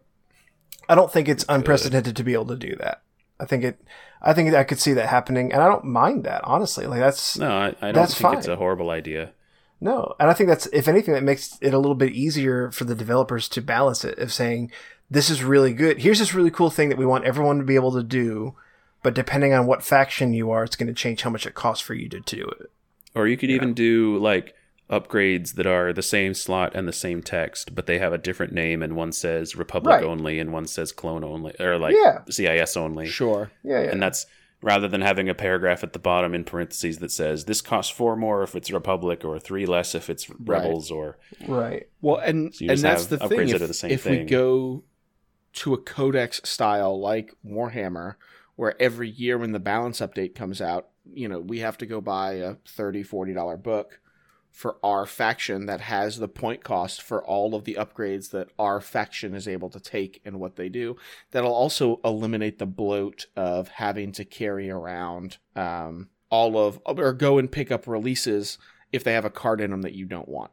I 0.88 0.96
don't 0.96 1.12
think 1.12 1.28
it's 1.28 1.46
unprecedented 1.50 2.16
to 2.16 2.24
be 2.24 2.34
able 2.34 2.46
to 2.48 2.56
do 2.58 2.76
that. 2.78 3.02
I 3.40 3.46
think 3.46 3.64
it, 3.66 3.82
I 4.22 4.34
think 4.34 4.54
I 4.54 4.64
could 4.64 4.80
see 4.80 4.94
that 4.94 5.10
happening, 5.10 5.52
and 5.52 5.62
I 5.62 5.68
don't 5.68 5.84
mind 5.84 6.24
that 6.24 6.42
honestly. 6.46 6.88
Like 6.88 7.00
that's 7.02 7.38
No, 7.38 7.52
I, 7.52 7.68
I 7.68 7.92
don't 7.92 7.94
That's 7.96 8.16
think 8.16 8.36
it's 8.38 8.48
a 8.48 8.56
horrible 8.56 8.90
idea. 8.90 9.34
no, 9.82 10.16
and 10.20 10.30
I 10.30 10.34
think 10.34 10.48
that's 10.50 10.68
if 10.68 10.88
anything 10.88 11.14
that 11.14 11.24
makes 11.24 11.58
it 11.62 11.74
a 11.74 11.78
little 11.78 11.96
bit 11.96 12.14
easier 12.14 12.72
for 12.72 12.86
the 12.86 12.96
developers 12.96 13.50
to 13.50 13.62
balance 13.62 14.06
it 14.06 14.18
of 14.20 14.32
saying 14.32 14.72
this 15.10 15.30
is 15.30 15.44
really 15.44 15.74
good. 15.74 16.00
Here's 16.00 16.20
this 16.20 16.34
really 16.34 16.52
cool 16.52 16.70
thing 16.70 16.90
that 16.90 16.98
we 16.98 17.06
want 17.06 17.26
everyone 17.26 17.58
to 17.60 17.64
be 17.66 17.76
able 17.76 17.92
to 17.94 18.04
do, 18.04 18.56
but 19.04 19.14
depending 19.14 19.54
on 19.54 19.68
what 19.68 19.84
faction 19.84 20.34
you 20.34 20.52
are, 20.52 20.64
it's 20.64 20.76
going 20.76 20.88
to 20.88 20.94
change 20.94 21.22
how 21.22 21.30
much 21.30 21.46
it 21.46 21.54
costs 21.54 21.84
for 21.86 21.94
you 21.94 22.10
to, 22.10 22.20
to 22.22 22.36
do 22.36 22.44
it. 22.60 22.72
Or 23.14 23.28
you 23.28 23.38
could 23.38 23.52
even 23.52 23.74
do 23.74 24.18
like 24.18 24.56
upgrades 24.90 25.56
that 25.56 25.66
are 25.66 25.94
the 25.94 26.02
same 26.04 26.34
slot 26.34 26.76
and 26.76 26.88
the 26.88 26.94
same 26.94 27.22
text, 27.24 27.74
but 27.74 27.86
they 27.88 27.98
have 28.00 28.14
a 28.14 28.18
different 28.18 28.54
name, 28.54 28.84
and 28.84 28.96
one 28.96 29.12
says 29.12 29.56
Republic 29.56 29.96
Right. 29.96 30.04
only, 30.04 30.40
and 30.40 30.52
one 30.52 30.68
says 30.68 30.92
Clone 30.92 31.24
only, 31.24 31.54
or 31.60 31.78
like 31.78 31.96
Yeah. 31.96 32.20
CIS 32.30 32.76
only. 32.78 33.08
Sure. 33.08 33.52
Yeah, 33.64 33.84
yeah. 33.84 33.92
And 33.92 34.02
that's 34.02 34.26
rather 34.62 34.88
than 34.88 35.02
having 35.02 35.30
a 35.30 35.34
paragraph 35.36 35.84
at 35.84 35.94
the 35.94 36.00
bottom 36.00 36.34
in 36.36 36.44
parentheses 36.44 36.98
that 37.00 37.12
says 37.12 37.46
this 37.46 37.62
costs 37.62 37.92
four 37.92 38.16
more 38.16 38.44
if 38.44 38.56
it's 38.56 38.70
Republic, 38.72 39.24
or 39.26 39.40
three 39.40 39.66
less 39.66 39.96
if 39.96 40.10
it's 40.10 40.30
Rebels, 40.40 40.92
or 40.92 41.18
right. 41.48 41.88
Well, 42.02 42.18
and 42.18 42.54
So 42.54 42.66
and 42.70 42.80
that's 42.80 43.06
the 43.08 43.18
upgrades 43.18 43.30
thing. 43.30 43.48
that 43.48 43.56
If, 43.56 43.62
are 43.62 43.68
the 43.68 43.74
same 43.74 43.92
if 43.92 44.06
we 44.06 44.24
go 44.24 44.84
to 45.56 45.74
a 45.74 45.78
codex 45.78 46.42
style 46.44 47.00
like 47.00 47.34
Warhammer, 47.46 48.16
where 48.56 48.80
every 48.82 49.10
year 49.10 49.38
when 49.38 49.52
the 49.52 49.60
balance 49.60 50.00
update 50.00 50.36
comes 50.36 50.62
out, 50.62 50.90
you 51.14 51.28
know, 51.28 51.40
we 51.40 51.60
have 51.60 51.78
to 51.80 51.86
go 51.86 52.02
buy 52.02 52.34
a 52.34 52.56
30 52.68 53.04
40 53.04 53.34
dollar 53.34 53.58
book 53.58 54.00
for 54.52 54.78
our 54.84 55.06
faction 55.06 55.66
that 55.66 55.82
has 55.82 56.18
the 56.18 56.30
point 56.30 56.64
cost 56.64 57.02
for 57.02 57.22
all 57.26 57.56
of 57.56 57.66
the 57.66 57.76
upgrades 57.76 58.32
that 58.32 58.48
our 58.58 58.80
faction 58.80 59.36
is 59.36 59.50
able 59.50 59.70
to 59.70 59.82
take 59.82 60.22
and 60.24 60.40
what 60.40 60.56
they 60.56 60.70
do. 60.70 60.96
That'll 61.32 61.54
also 61.54 62.00
eliminate 62.06 62.58
the 62.58 62.66
bloat 62.66 63.26
of 63.36 63.68
having 63.68 64.14
to 64.14 64.24
carry 64.24 64.70
around 64.70 65.38
um, 65.58 66.08
all 66.30 66.58
of 66.58 66.80
or 66.86 67.12
go 67.12 67.38
and 67.38 67.52
pick 67.52 67.70
up 67.70 67.86
releases 67.86 68.58
if 68.94 69.04
they 69.04 69.12
have 69.12 69.26
a 69.26 69.30
card 69.30 69.60
in 69.60 69.72
them 69.72 69.82
that 69.82 69.94
you 69.94 70.06
don't 70.06 70.30
want. 70.30 70.52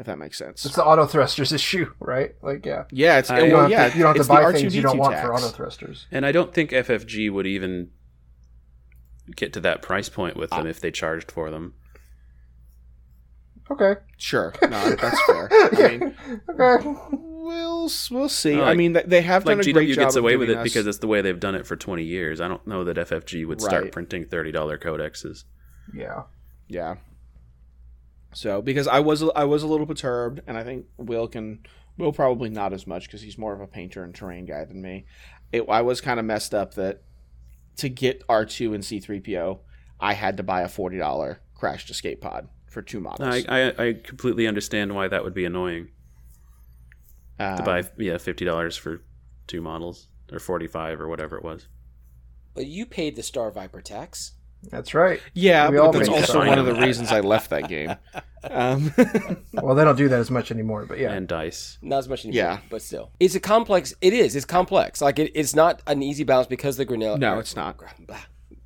If 0.00 0.06
that 0.06 0.18
makes 0.18 0.38
sense. 0.38 0.64
It's 0.64 0.76
the 0.76 0.84
auto 0.84 1.04
thrusters 1.04 1.52
issue, 1.60 1.92
right? 2.00 2.34
Like, 2.40 2.64
yeah. 2.64 2.84
Yeah, 2.90 3.18
it's 3.18 3.30
uh, 3.30 3.34
I- 3.34 3.40
You 3.40 3.52
well, 3.52 3.60
have 3.62 3.70
yeah. 3.70 3.88
to, 3.90 3.96
you 3.98 4.02
don't 4.02 4.16
have 4.16 4.26
to 4.26 4.32
buy 4.32 4.50
the 4.50 4.58
things 4.58 4.74
you 4.74 4.80
don't 4.80 4.96
want 4.96 5.12
tax. 5.12 5.26
for 5.26 5.34
auto 5.34 5.48
thrusters. 5.48 6.06
and 6.10 6.24
I 6.24 6.32
don't 6.32 6.54
think 6.54 6.70
FFG 6.70 7.30
would 7.30 7.46
even 7.46 7.90
get 9.36 9.52
to 9.52 9.60
that 9.60 9.82
price 9.82 10.08
point 10.08 10.36
with 10.38 10.48
them 10.50 10.64
ah. 10.64 10.70
if 10.70 10.80
they 10.80 10.90
charged 10.90 11.30
for 11.30 11.50
them. 11.50 11.74
Okay. 13.70 14.00
Sure, 14.16 14.54
no, 14.62 14.90
that's 14.96 15.22
fair. 15.26 15.48
I 15.52 15.98
mean, 15.98 16.16
Okay. 16.48 16.88
we'll 17.12 17.90
we'll 18.10 18.28
see. 18.30 18.56
No, 18.56 18.64
I 18.64 18.72
mean, 18.74 18.94
they- 18.94 19.04
they 19.06 19.20
have 19.20 19.44
Like 19.44 19.58
done 19.58 19.68
a 19.68 19.72
great 19.72 19.88
GW 19.90 19.94
job 19.94 20.04
gets 20.04 20.16
of 20.16 20.24
away 20.24 20.36
with 20.38 20.48
it 20.48 20.56
us- 20.56 20.64
because 20.64 20.86
it's 20.86 20.98
the 20.98 21.06
way 21.08 21.20
they've 21.20 21.38
done 21.38 21.54
it 21.54 21.66
for 21.66 21.76
20 21.76 22.02
years. 22.02 22.40
I 22.40 22.48
don't 22.48 22.66
know 22.66 22.84
that 22.84 22.96
FFG 22.96 23.46
would 23.46 23.60
start 23.60 23.92
printing 23.92 24.24
$30 24.24 24.54
codexes. 24.80 25.44
Yeah. 25.94 26.22
yeah. 26.68 26.96
So 28.32 28.62
because 28.62 28.86
I 28.86 29.00
was 29.00 29.22
I 29.34 29.44
was 29.44 29.62
a 29.62 29.66
little 29.66 29.86
perturbed, 29.86 30.40
and 30.46 30.56
I 30.56 30.64
think 30.64 30.86
Will 30.96 31.28
can 31.28 31.60
Will 31.98 32.12
probably 32.12 32.48
not 32.48 32.72
as 32.72 32.86
much 32.86 33.06
because 33.06 33.22
he's 33.22 33.36
more 33.36 33.52
of 33.52 33.60
a 33.60 33.66
painter 33.66 34.04
and 34.04 34.14
terrain 34.14 34.46
guy 34.46 34.64
than 34.64 34.80
me. 34.80 35.04
It, 35.52 35.68
I 35.68 35.82
was 35.82 36.00
kind 36.00 36.20
of 36.20 36.26
messed 36.26 36.54
up 36.54 36.74
that 36.74 37.02
to 37.78 37.88
get 37.88 38.22
R 38.28 38.44
two 38.44 38.74
and 38.74 38.84
C 38.84 39.00
three 39.00 39.20
PO, 39.20 39.60
I 39.98 40.14
had 40.14 40.36
to 40.36 40.42
buy 40.42 40.62
a 40.62 40.68
forty 40.68 40.98
dollar 40.98 41.40
crashed 41.54 41.90
escape 41.90 42.20
pod 42.20 42.48
for 42.70 42.82
two 42.82 43.00
models. 43.00 43.44
I, 43.48 43.68
I, 43.68 43.88
I 43.88 43.92
completely 43.92 44.46
understand 44.46 44.94
why 44.94 45.08
that 45.08 45.24
would 45.24 45.34
be 45.34 45.44
annoying 45.44 45.90
to 47.38 47.62
buy 47.64 47.80
uh, 47.80 47.84
yeah 47.98 48.14
$50 48.14 48.78
for 48.78 49.02
two 49.46 49.60
models 49.60 50.08
or 50.32 50.38
45 50.38 51.00
or 51.00 51.08
whatever 51.08 51.36
it 51.36 51.44
was. 51.44 51.68
But 52.54 52.66
you 52.66 52.86
paid 52.86 53.16
the 53.16 53.22
Star 53.22 53.50
Viper 53.50 53.80
tax. 53.80 54.32
That's 54.64 54.92
right. 54.94 55.20
Yeah, 55.34 55.70
We 55.70 55.78
but 55.78 55.92
that's 55.92 56.08
also 56.08 56.34
fine. 56.40 56.48
one 56.48 56.58
of 56.58 56.66
the 56.66 56.74
reasons 56.74 57.10
I 57.12 57.20
left 57.20 57.50
that 57.50 57.68
game. 57.68 57.94
Um, 58.42 58.90
Well, 59.52 59.74
they 59.74 59.84
don't 59.84 59.98
do 59.98 60.08
that 60.08 60.18
as 60.18 60.30
much 60.30 60.50
anymore, 60.50 60.86
but 60.86 60.98
yeah. 60.98 61.12
And 61.12 61.28
dice. 61.28 61.76
Not 61.82 61.98
as 61.98 62.08
much 62.08 62.24
anymore, 62.24 62.38
Yeah. 62.42 62.58
but 62.70 62.80
still. 62.80 63.10
It's 63.20 63.34
a 63.34 63.40
complex. 63.40 63.92
It 64.00 64.14
is. 64.14 64.34
It's 64.34 64.46
complex. 64.46 65.02
Like 65.02 65.18
it, 65.18 65.30
it's 65.34 65.54
not 65.54 65.82
an 65.86 66.02
easy 66.02 66.24
balance 66.24 66.46
because 66.46 66.78
the 66.78 66.86
granul- 66.86 67.18
no, 67.18 67.38
it's 67.38 67.54
not. 67.54 67.76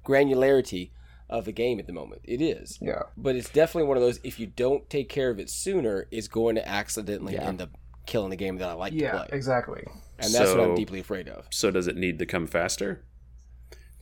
granularity 0.05 0.91
of 1.29 1.45
the 1.45 1.53
game 1.53 1.81
at 1.81 1.87
the 1.89 1.93
moment. 1.93 2.21
It 2.25 2.41
is. 2.41 2.79
yeah. 2.81 3.03
But 3.17 3.35
it's 3.37 3.49
definitely 3.51 3.89
one 3.89 3.97
of 3.97 4.03
those. 4.05 4.21
If 4.23 4.39
you 4.39 4.47
don't 4.47 4.89
take 4.89 5.09
care 5.09 5.31
of 5.31 5.39
it 5.41 5.51
sooner, 5.51 6.07
it's 6.13 6.29
going 6.29 6.55
to 6.55 6.69
accidentally 6.69 7.35
Yeah. 7.35 7.49
end 7.49 7.61
up 7.61 7.71
killing 8.07 8.31
the 8.31 8.37
game 8.37 8.59
that 8.59 8.69
I 8.69 8.75
like 8.75 8.93
to 8.93 8.99
Yeah, 8.99 9.13
play, 9.17 9.29
exactly. 9.33 9.83
and 10.21 10.33
that's 10.33 10.51
what 10.53 10.61
I'm 10.61 10.75
deeply 10.75 11.01
afraid 11.01 11.27
of. 11.29 11.47
So 11.51 11.71
does 11.71 11.87
it 11.89 11.97
need 11.97 12.19
to 12.21 12.27
come 12.27 12.47
faster? 12.47 13.03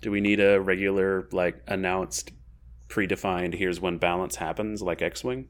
Do 0.03 0.11
we 0.11 0.21
need 0.21 0.39
a 0.41 0.61
regular, 0.61 1.27
like, 1.33 1.63
announced, 1.67 2.33
predefined, 2.89 3.55
here's 3.55 3.81
when 3.81 3.97
balance 3.99 4.37
happens, 4.37 4.83
like 4.83 5.01
X 5.01 5.25
Wing? 5.25 5.49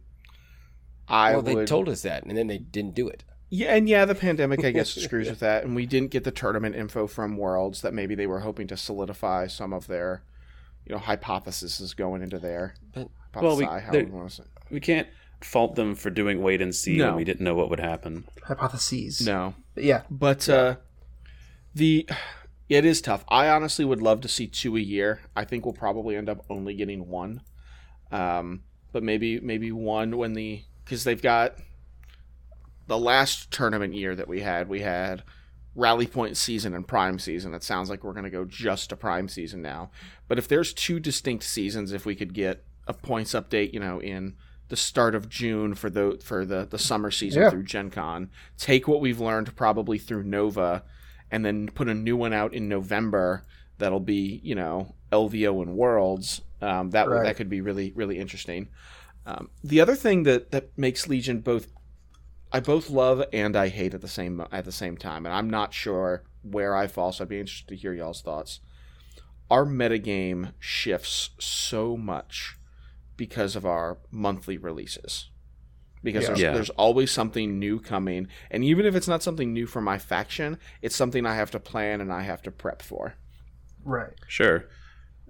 I 1.08 1.32
well, 1.32 1.42
they 1.42 1.64
told 1.64 1.88
us 1.88 2.02
that, 2.02 2.24
and 2.24 2.36
then 2.36 2.46
they 2.46 2.58
didn't 2.58 2.94
do 2.94 3.08
it. 3.08 3.24
yeah, 3.50 3.74
and 3.74 3.88
yeah, 3.88 4.04
the 4.04 4.14
pandemic 4.14 4.64
I 4.64 4.70
guess 4.70 4.90
screws 4.94 5.28
with 5.28 5.40
that, 5.40 5.64
and 5.64 5.74
we 5.74 5.84
didn't 5.86 6.10
get 6.12 6.22
the 6.24 6.30
tournament 6.30 6.76
info 6.76 7.06
from 7.06 7.36
Worlds 7.36 7.80
that 7.82 7.92
maybe 7.92 8.14
they 8.14 8.26
were 8.28 8.40
hoping 8.40 8.66
to 8.68 8.76
solidify 8.76 9.48
some 9.48 9.72
of 9.72 9.88
their 9.88 10.22
you 10.86 10.92
know 10.92 10.98
hypothesis 10.98 11.80
is 11.80 11.94
going 11.94 12.22
into 12.22 12.38
there. 12.38 12.74
But- 12.94 13.08
Well, 13.34 13.56
we- 13.56 13.64
Hypothesi, 13.64 13.68
however 13.80 13.92
there- 13.92 14.06
you 14.06 14.12
wanna 14.12 14.30
say. 14.30 14.44
We 14.70 14.80
can't 14.80 15.08
fault 15.40 15.74
them 15.74 15.94
for 15.96 16.08
doing 16.10 16.40
wait 16.42 16.62
and 16.62 16.74
see 16.74 16.96
No. 16.98 17.08
when 17.08 17.16
we 17.16 17.24
didn't 17.24 17.42
know 17.44 17.54
what 17.54 17.68
would 17.70 17.80
happen. 17.80 18.24
Hypotheses. 18.44 19.26
no, 19.26 19.54
But 19.74 19.84
yeah. 19.84 20.02
but 20.10 20.48
uh, 20.48 20.76
the 21.74 22.08
it 22.78 22.84
is 22.84 23.00
tough. 23.00 23.24
I 23.28 23.48
honestly 23.48 23.84
would 23.84 24.02
love 24.02 24.20
to 24.22 24.28
see 24.28 24.46
two 24.46 24.76
a 24.76 24.80
year. 24.80 25.20
I 25.36 25.44
think 25.44 25.64
we'll 25.64 25.74
probably 25.74 26.16
end 26.16 26.28
up 26.28 26.44
only 26.48 26.74
getting 26.74 27.08
one, 27.08 27.42
um, 28.10 28.62
but 28.92 29.02
maybe 29.02 29.40
maybe 29.40 29.72
one 29.72 30.16
when 30.16 30.34
the 30.34 30.62
because 30.84 31.04
they've 31.04 31.22
got 31.22 31.56
the 32.86 32.98
last 32.98 33.50
tournament 33.50 33.94
year 33.94 34.14
that 34.14 34.28
we 34.28 34.40
had. 34.40 34.68
We 34.68 34.80
had 34.80 35.22
rally 35.74 36.06
point 36.06 36.36
season 36.36 36.74
and 36.74 36.86
prime 36.86 37.18
season. 37.18 37.54
It 37.54 37.62
sounds 37.62 37.88
like 37.88 38.04
we're 38.04 38.12
going 38.12 38.24
to 38.24 38.30
go 38.30 38.44
just 38.44 38.90
to 38.90 38.96
prime 38.96 39.28
season 39.28 39.62
now. 39.62 39.90
But 40.28 40.38
if 40.38 40.48
there's 40.48 40.72
two 40.74 41.00
distinct 41.00 41.44
seasons, 41.44 41.92
if 41.92 42.04
we 42.04 42.14
could 42.14 42.34
get 42.34 42.64
a 42.86 42.92
points 42.92 43.32
update, 43.32 43.72
you 43.72 43.80
know, 43.80 44.00
in 44.00 44.34
the 44.68 44.76
start 44.76 45.14
of 45.14 45.28
June 45.28 45.74
for 45.74 45.88
the 45.90 46.18
for 46.22 46.44
the 46.44 46.66
the 46.68 46.78
summer 46.78 47.10
season 47.10 47.42
Yeah. 47.42 47.50
through 47.50 47.64
Gen 47.64 47.90
Con, 47.90 48.30
take 48.58 48.88
what 48.88 49.00
we've 49.00 49.20
learned 49.20 49.54
probably 49.56 49.98
through 49.98 50.24
Nova, 50.24 50.82
and 51.32 51.44
then 51.44 51.66
put 51.68 51.88
a 51.88 51.94
new 51.94 52.16
one 52.16 52.32
out 52.32 52.54
in 52.54 52.68
November. 52.68 53.44
That'll 53.78 53.98
be 54.00 54.40
you 54.44 54.54
know 54.54 54.94
LVO 55.10 55.62
and 55.62 55.74
Worlds. 55.76 56.42
Um, 56.60 56.90
that 56.90 57.08
Right. 57.08 57.24
that 57.24 57.36
could 57.36 57.48
be 57.48 57.60
really 57.60 57.92
really 57.96 58.18
interesting. 58.18 58.68
Um, 59.26 59.50
the 59.64 59.80
other 59.80 59.96
thing 59.96 60.22
that 60.24 60.52
that 60.52 60.76
makes 60.78 61.08
Legion 61.08 61.40
both 61.40 61.66
I 62.52 62.60
both 62.60 62.90
love 62.90 63.24
and 63.32 63.56
I 63.56 63.68
hate 63.68 63.94
at 63.94 64.02
the 64.02 64.08
same 64.08 64.44
at 64.52 64.64
the 64.64 64.72
same 64.72 64.96
time, 64.96 65.26
and 65.26 65.34
I'm 65.34 65.50
not 65.50 65.72
sure 65.74 66.22
where 66.42 66.76
I 66.76 66.86
fall. 66.86 67.10
So 67.12 67.24
I'd 67.24 67.28
be 67.30 67.40
interested 67.40 67.68
to 67.68 67.76
hear 67.76 67.94
y'all's 67.94 68.20
thoughts. 68.20 68.60
Our 69.50 69.64
metagame 69.64 70.52
shifts 70.58 71.30
so 71.38 71.96
much 71.96 72.58
because 73.16 73.56
of 73.56 73.64
our 73.66 73.98
monthly 74.10 74.58
releases. 74.58 75.30
Because 76.02 76.22
Yeah. 76.24 76.28
there's, 76.28 76.40
Yeah. 76.40 76.52
there's 76.52 76.70
always 76.70 77.10
something 77.10 77.58
new 77.58 77.78
coming, 77.78 78.26
and 78.50 78.64
even 78.64 78.86
if 78.86 78.94
it's 78.96 79.08
not 79.08 79.22
something 79.22 79.52
new 79.52 79.66
for 79.66 79.80
my 79.80 79.98
faction, 79.98 80.58
it's 80.82 80.96
something 80.96 81.24
I 81.26 81.36
have 81.36 81.50
to 81.52 81.60
plan 81.60 82.00
and 82.00 82.12
I 82.12 82.22
have 82.22 82.42
to 82.42 82.50
prep 82.50 82.82
for. 82.82 83.14
Right. 83.84 84.12
Sure. 84.26 84.64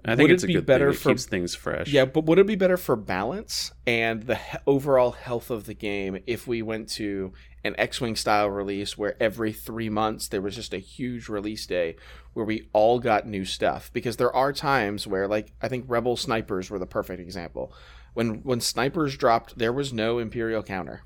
I 0.05 0.17
think 0.17 0.27
Would 0.27 0.33
it's 0.33 0.43
it 0.43 0.47
a 0.47 0.49
be 0.49 0.53
good 0.55 0.65
better 0.65 0.91
thing. 0.91 0.95
It 0.95 1.01
for- 1.01 1.09
keeps 1.11 1.25
things 1.25 1.55
fresh. 1.55 1.87
Yeah, 1.87 2.03
but 2.05 2.25
would 2.25 2.37
it 2.37 2.45
be 2.45 2.55
better 2.55 2.75
for 2.75 2.97
balance 2.97 3.71
and 3.87 4.23
the 4.23 4.35
he- 4.35 4.57
overall 4.67 5.11
health 5.11 5.49
of 5.49 5.65
the 5.65 5.73
game 5.73 6.19
if 6.27 6.45
we 6.45 6.61
went 6.61 6.89
to 6.93 7.31
an 7.63 7.73
X-wing 7.77 8.17
style 8.17 8.49
release 8.49 8.97
where 8.97 9.15
every 9.23 9.53
three 9.53 9.89
months 9.89 10.27
there 10.27 10.41
was 10.41 10.55
just 10.57 10.73
a 10.73 10.77
huge 10.79 11.29
release 11.29 11.65
day 11.65 11.95
where 12.33 12.45
we 12.45 12.67
all 12.73 12.99
got 12.99 13.25
new 13.25 13.45
stuff? 13.45 13.91
Because 13.93 14.17
there 14.17 14.35
are 14.35 14.51
times 14.51 15.07
where, 15.07 15.25
like, 15.27 15.53
I 15.61 15.69
think 15.69 15.85
Rebel 15.87 16.17
snipers 16.17 16.69
were 16.69 16.79
the 16.79 16.85
perfect 16.85 17.21
example. 17.21 17.73
When 18.13 18.43
when 18.43 18.61
snipers 18.61 19.17
dropped, 19.17 19.57
there 19.57 19.73
was 19.73 19.91
no 19.93 20.19
Imperial 20.19 20.63
counter 20.63 21.01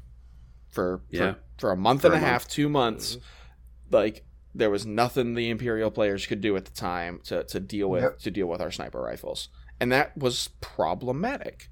for 0.69 1.01
Yeah. 1.09 1.33
for, 1.33 1.39
for 1.57 1.71
a 1.71 1.77
month 1.77 2.01
For 2.01 2.07
and 2.07 2.15
a 2.15 2.17
a 2.17 2.21
half, 2.21 2.41
month. 2.43 2.49
two 2.49 2.69
months. 2.69 3.15
Mm-hmm. 3.15 3.95
Like 3.95 4.25
there 4.53 4.69
was 4.69 4.85
nothing 4.85 5.33
the 5.35 5.49
Imperial 5.49 5.91
players 5.91 6.25
could 6.25 6.41
do 6.41 6.55
at 6.57 6.65
the 6.65 6.71
time 6.71 7.19
to, 7.25 7.43
to 7.45 7.59
deal 7.59 7.89
with 7.89 8.03
Yep. 8.03 8.19
to 8.19 8.31
deal 8.31 8.47
with 8.47 8.61
our 8.61 8.71
sniper 8.71 9.01
rifles, 9.01 9.49
and 9.79 9.91
that 9.91 10.17
was 10.17 10.49
problematic. 10.61 11.69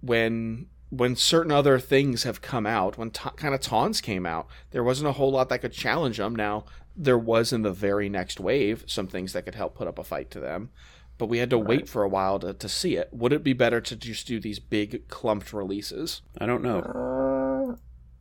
When 0.00 0.66
when 0.90 1.16
certain 1.16 1.50
other 1.52 1.78
things 1.80 2.22
have 2.22 2.40
come 2.40 2.64
out, 2.66 2.96
when 2.96 3.10
ta- 3.10 3.30
kind 3.30 3.54
of 3.54 3.60
taunts 3.60 4.00
came 4.00 4.24
out, 4.24 4.46
there 4.70 4.84
wasn't 4.84 5.08
a 5.08 5.12
whole 5.12 5.32
lot 5.32 5.48
that 5.48 5.58
could 5.60 5.72
challenge 5.72 6.18
them. 6.18 6.34
Now 6.36 6.64
there 6.94 7.18
was 7.18 7.52
in 7.52 7.62
the 7.62 7.72
very 7.72 8.08
next 8.08 8.38
wave 8.40 8.84
some 8.86 9.06
things 9.08 9.32
that 9.32 9.44
could 9.44 9.54
help 9.56 9.74
put 9.74 9.88
up 9.88 9.98
a 9.98 10.04
fight 10.04 10.30
to 10.30 10.40
them, 10.40 10.70
but 11.18 11.26
we 11.26 11.38
had 11.38 11.50
to 11.50 11.58
wait 11.58 11.88
for 11.88 12.02
a 12.02 12.08
while 12.08 12.38
to, 12.40 12.52
to 12.54 12.68
see 12.68 12.96
it. 12.96 13.08
Would 13.12 13.32
it 13.32 13.42
be 13.42 13.52
better 13.52 13.80
to 13.80 13.96
just 13.96 14.26
do 14.26 14.38
these 14.40 14.58
big 14.58 15.08
clumped 15.08 15.52
releases? 15.52 16.22
I 16.38 16.46
don't 16.46 16.62
know. 16.62 16.80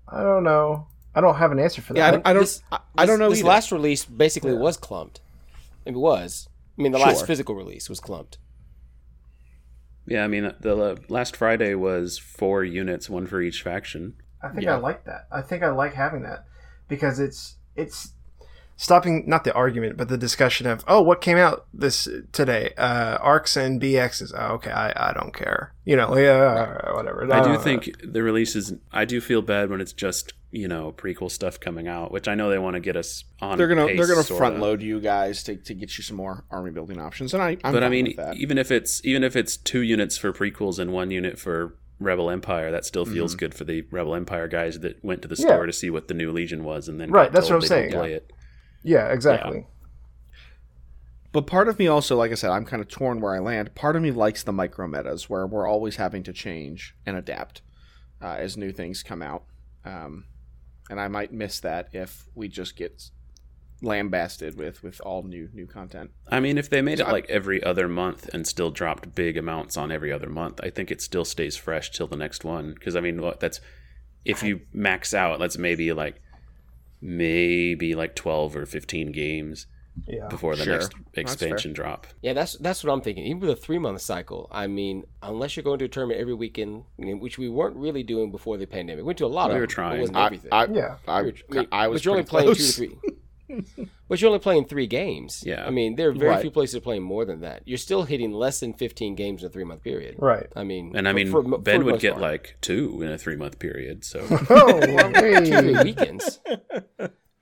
Uh, 0.09 0.15
I 0.15 0.23
don't 0.23 0.43
know. 0.43 0.87
I 1.13 1.21
don't 1.21 1.35
have 1.35 1.51
an 1.51 1.59
answer 1.59 1.81
for 1.81 1.93
that. 1.93 1.99
Yeah, 1.99 2.07
I 2.07 2.11
don't. 2.11 2.27
I 2.27 2.33
don't, 2.33 2.41
This- 2.43 2.61
I, 2.71 2.79
I 2.97 3.05
don't 3.05 3.19
know. 3.19 3.29
This 3.29 3.39
either. 3.39 3.47
last 3.47 3.71
release 3.71 4.05
basically 4.05 4.51
Yeah. 4.53 4.59
was 4.59 4.77
clumped. 4.77 5.21
It 5.85 5.93
was. 5.93 6.49
I 6.77 6.81
mean, 6.81 6.91
the 6.91 6.97
last 6.99 7.25
physical 7.25 7.55
release 7.55 7.87
was 7.89 7.99
clumped. 7.99 8.37
Yeah, 10.07 10.23
I 10.23 10.27
mean, 10.27 10.53
the 10.59 10.75
uh, 10.77 10.95
last 11.09 11.35
Friday 11.35 11.73
was 11.73 12.17
four 12.17 12.63
units, 12.63 13.09
one 13.09 13.25
for 13.27 13.41
each 13.41 13.61
faction. 13.63 14.15
I 14.41 14.49
think 14.49 14.63
Yeah. 14.63 14.73
I 14.75 14.77
like 14.77 15.05
that. 15.05 15.27
I 15.31 15.41
think 15.41 15.63
I 15.63 15.69
like 15.69 15.93
having 15.93 16.23
that 16.23 16.45
because 16.87 17.19
it's 17.19 17.55
it's 17.75 18.11
stopping 18.77 19.23
not 19.27 19.43
the 19.45 19.53
argument 19.53 19.95
but 19.97 20.09
the 20.09 20.17
discussion 20.17 20.67
of 20.67 20.83
oh 20.87 21.01
what 21.01 21.21
came 21.21 21.37
out 21.37 21.65
this 21.73 22.07
today 22.33 22.73
uh 22.77 23.17
ARCs 23.21 23.55
and 23.55 23.81
bx's 23.81 24.33
oh, 24.37 24.53
okay 24.55 24.71
i 24.71 25.09
i 25.09 25.13
don't 25.13 25.33
care 25.33 25.73
you 25.85 25.95
know 25.95 26.17
yeah 26.17 26.93
whatever 26.93 27.31
I 27.33 27.41
do 27.43 27.51
Uh, 27.51 27.57
think 27.59 27.89
the 28.03 28.21
releases. 28.21 28.73
I 28.91 29.05
do 29.05 29.21
feel 29.21 29.41
bad 29.41 29.69
when 29.69 29.79
it's 29.81 29.93
just 29.93 30.33
you 30.51 30.67
know 30.67 30.91
prequel 30.93 31.29
stuff 31.29 31.59
coming 31.59 31.87
out, 31.87 32.11
which 32.11 32.27
I 32.29 32.35
know 32.35 32.49
they 32.49 32.57
want 32.57 32.75
to 32.75 32.79
get 32.79 32.95
us 32.95 33.23
on. 33.41 33.57
they're 33.57 33.67
gonna 33.67 33.87
pace, 33.87 33.97
they're 33.97 34.07
gonna 34.07 34.23
sorta. 34.23 34.39
front 34.39 34.59
load 34.59 34.81
you 34.81 34.99
guys 35.01 35.43
to, 35.43 35.55
to 35.57 35.73
get 35.73 35.97
you 35.97 36.03
some 36.03 36.17
more 36.17 36.43
army 36.49 36.71
building 36.71 36.99
options, 36.99 37.33
and 37.33 37.43
I 37.43 37.57
I'm 37.63 37.73
but 37.73 37.83
I 37.83 37.89
mean, 37.89 38.15
even 38.35 38.57
if 38.57 38.71
it's 38.71 39.01
even 39.05 39.23
if 39.23 39.35
it's 39.35 39.57
two 39.57 39.81
units 39.81 40.17
for 40.17 40.31
prequels 40.33 40.79
and 40.79 40.91
one 40.93 41.11
unit 41.11 41.37
for 41.39 41.75
Rebel 41.99 42.29
Empire, 42.29 42.71
that 42.71 42.85
still 42.85 43.05
feels 43.05 43.35
good 43.35 43.53
for 43.53 43.63
the 43.63 43.81
Rebel 43.91 44.15
Empire 44.15 44.47
guys 44.47 44.79
that 44.79 45.03
went 45.03 45.21
to 45.23 45.27
the 45.27 45.35
Mm-hmm. 45.35 45.47
Yeah. 45.49 45.55
store 45.55 45.65
to 45.65 45.73
see 45.73 45.89
what 45.89 46.07
the 46.07 46.13
new 46.13 46.31
Legion 46.31 46.63
was, 46.63 46.87
and 46.87 46.99
then 46.99 47.11
Right, 47.11 47.25
got 47.25 47.33
that's 47.33 47.49
what 47.49 47.55
I'm 47.57 47.61
saying. 47.61 47.91
Play 47.91 48.13
it. 48.13 48.31
Yeah 48.85 49.07
exactly 49.09 49.65
But 51.33 51.47
part 51.47 51.67
of 51.67 51.77
me 51.77 51.87
also, 51.87 52.15
like 52.15 52.31
I 52.31 52.35
said, 52.35 52.51
I'm 52.51 52.63
kind 52.63 52.81
of 52.81 52.87
torn 52.87 53.19
where 53.19 53.35
I 53.35 53.39
land. 53.39 53.75
Part 53.75 53.97
of 53.97 54.01
me 54.01 54.11
likes 54.11 54.41
the 54.43 54.53
micro 54.53 54.87
metas 54.87 55.29
where 55.29 55.45
we're 55.45 55.67
always 55.67 55.97
having 55.97 56.23
to 56.23 56.31
change 56.31 56.95
and 57.05 57.17
adapt 57.17 57.61
uh, 58.21 58.37
as 58.45 58.55
new 58.55 58.71
things 58.71 59.03
come 59.03 59.21
out. 59.21 59.43
Um, 59.83 60.27
and 60.89 60.97
I 60.97 61.09
might 61.09 61.33
miss 61.33 61.59
that 61.59 61.89
if 61.91 62.29
we 62.35 62.47
just 62.47 62.77
get 62.77 63.09
lambasted 63.81 64.57
with 64.57 64.81
with 64.81 65.01
all 65.01 65.23
new 65.23 65.49
new 65.53 65.67
content. 65.67 66.11
I 66.31 66.39
mean, 66.39 66.57
if 66.57 66.69
they 66.69 66.81
made 66.81 66.99
So 66.99 67.03
it 67.05 67.09
I- 67.09 67.11
like 67.11 67.29
every 67.29 67.61
other 67.61 67.89
month 67.89 68.29
and 68.33 68.47
still 68.47 68.71
dropped 68.71 69.13
big 69.13 69.35
amounts 69.35 69.75
on 69.75 69.91
every 69.91 70.13
other 70.13 70.29
month, 70.29 70.61
I 70.63 70.69
think 70.69 70.89
it 70.89 71.01
still 71.01 71.25
stays 71.25 71.57
fresh 71.57 71.91
till 71.91 72.07
the 72.07 72.15
next 72.15 72.45
one. 72.45 72.73
Because 72.73 72.95
I 72.95 73.01
mean, 73.01 73.21
what 73.21 73.41
that's 73.41 73.59
if 74.23 74.41
you 74.41 74.61
max 74.71 75.13
out, 75.13 75.39
that's 75.39 75.57
maybe 75.57 75.91
like 75.91 76.21
maybe 77.05 77.93
like 77.95 78.15
twelve 78.15 78.55
or 78.55 78.65
fifteen 78.65 79.11
games 79.11 79.67
yeah 80.07 80.27
before 80.27 80.55
the 80.55 80.63
Sure. 80.65 80.73
next 80.79 80.91
expansion 81.13 81.71
drop. 81.71 82.07
Yeah, 82.21 82.33
that's 82.33 82.57
that's 82.57 82.83
what 82.83 82.91
I'm 82.91 83.01
thinking. 83.01 83.25
Even 83.25 83.39
with 83.41 83.49
a 83.51 83.55
three 83.55 83.77
month 83.79 84.01
cycle, 84.01 84.49
I 84.51 84.67
mean, 84.67 85.05
unless 85.21 85.55
you're 85.55 85.63
going 85.63 85.79
to 85.79 85.85
a 85.85 85.87
tournament 85.87 86.19
every 86.19 86.33
weekend, 86.33 86.83
which 86.97 87.37
we 87.37 87.47
weren't 87.47 87.77
really 87.77 88.03
doing 88.03 88.31
before 88.31 88.57
the 88.57 88.65
pandemic. 88.65 89.03
We 89.03 89.07
went 89.07 89.19
to 89.19 89.25
a 89.25 89.27
lot 89.27 89.49
We 89.49 89.55
of 89.55 89.61
were 89.61 89.67
trying. 89.67 89.97
It 89.97 90.01
wasn't 90.01 90.17
I, 90.17 90.25
everything. 90.25 90.49
I, 90.51 90.65
yeah 90.65 90.95
I, 91.07 91.21
Which- 91.21 91.43
I 91.51 91.55
mean, 91.55 91.67
I 91.71 91.87
was 91.87 92.01
but 92.01 92.05
you're 92.05 92.11
only 92.15 92.25
playing 92.25 92.47
close. 92.55 92.75
two 92.75 92.87
to 92.87 92.95
three. 93.47 93.87
but 94.07 94.21
you're 94.21 94.27
only 94.29 94.39
playing 94.39 94.65
three 94.65 94.87
games. 94.87 95.43
Yeah. 95.45 95.65
I 95.65 95.69
mean, 95.71 95.95
there 95.95 96.09
are 96.09 96.13
very 96.13 96.31
Right. 96.31 96.41
few 96.41 96.51
places 96.51 96.73
that 96.73 96.77
are 96.79 96.81
playing 96.81 97.03
more 97.03 97.25
than 97.25 97.41
that. 97.41 97.63
You're 97.65 97.77
still 97.77 98.03
hitting 98.03 98.31
less 98.31 98.59
than 98.59 98.73
15 98.73 99.15
games 99.15 99.41
in 99.43 99.47
a 99.47 99.49
three 99.51 99.63
month 99.63 99.83
period. 99.83 100.15
right 100.19 100.47
I 100.55 100.63
mean, 100.63 100.95
And 100.95 101.07
I 101.07 101.13
mean, 101.13 101.31
for 101.31 101.43
for 101.43 101.57
Ben 101.57 101.79
the 101.79 101.85
would 101.85 101.99
get 101.99 102.11
part. 102.13 102.21
like 102.21 102.57
two 102.61 103.01
in 103.01 103.09
a 103.11 103.17
three 103.17 103.35
month 103.35 103.59
period. 103.59 104.03
So 104.03 104.25
oh 104.49 104.79
two, 104.81 105.19
three 105.19 105.73
hey. 105.73 105.83
weekends. 105.83 106.39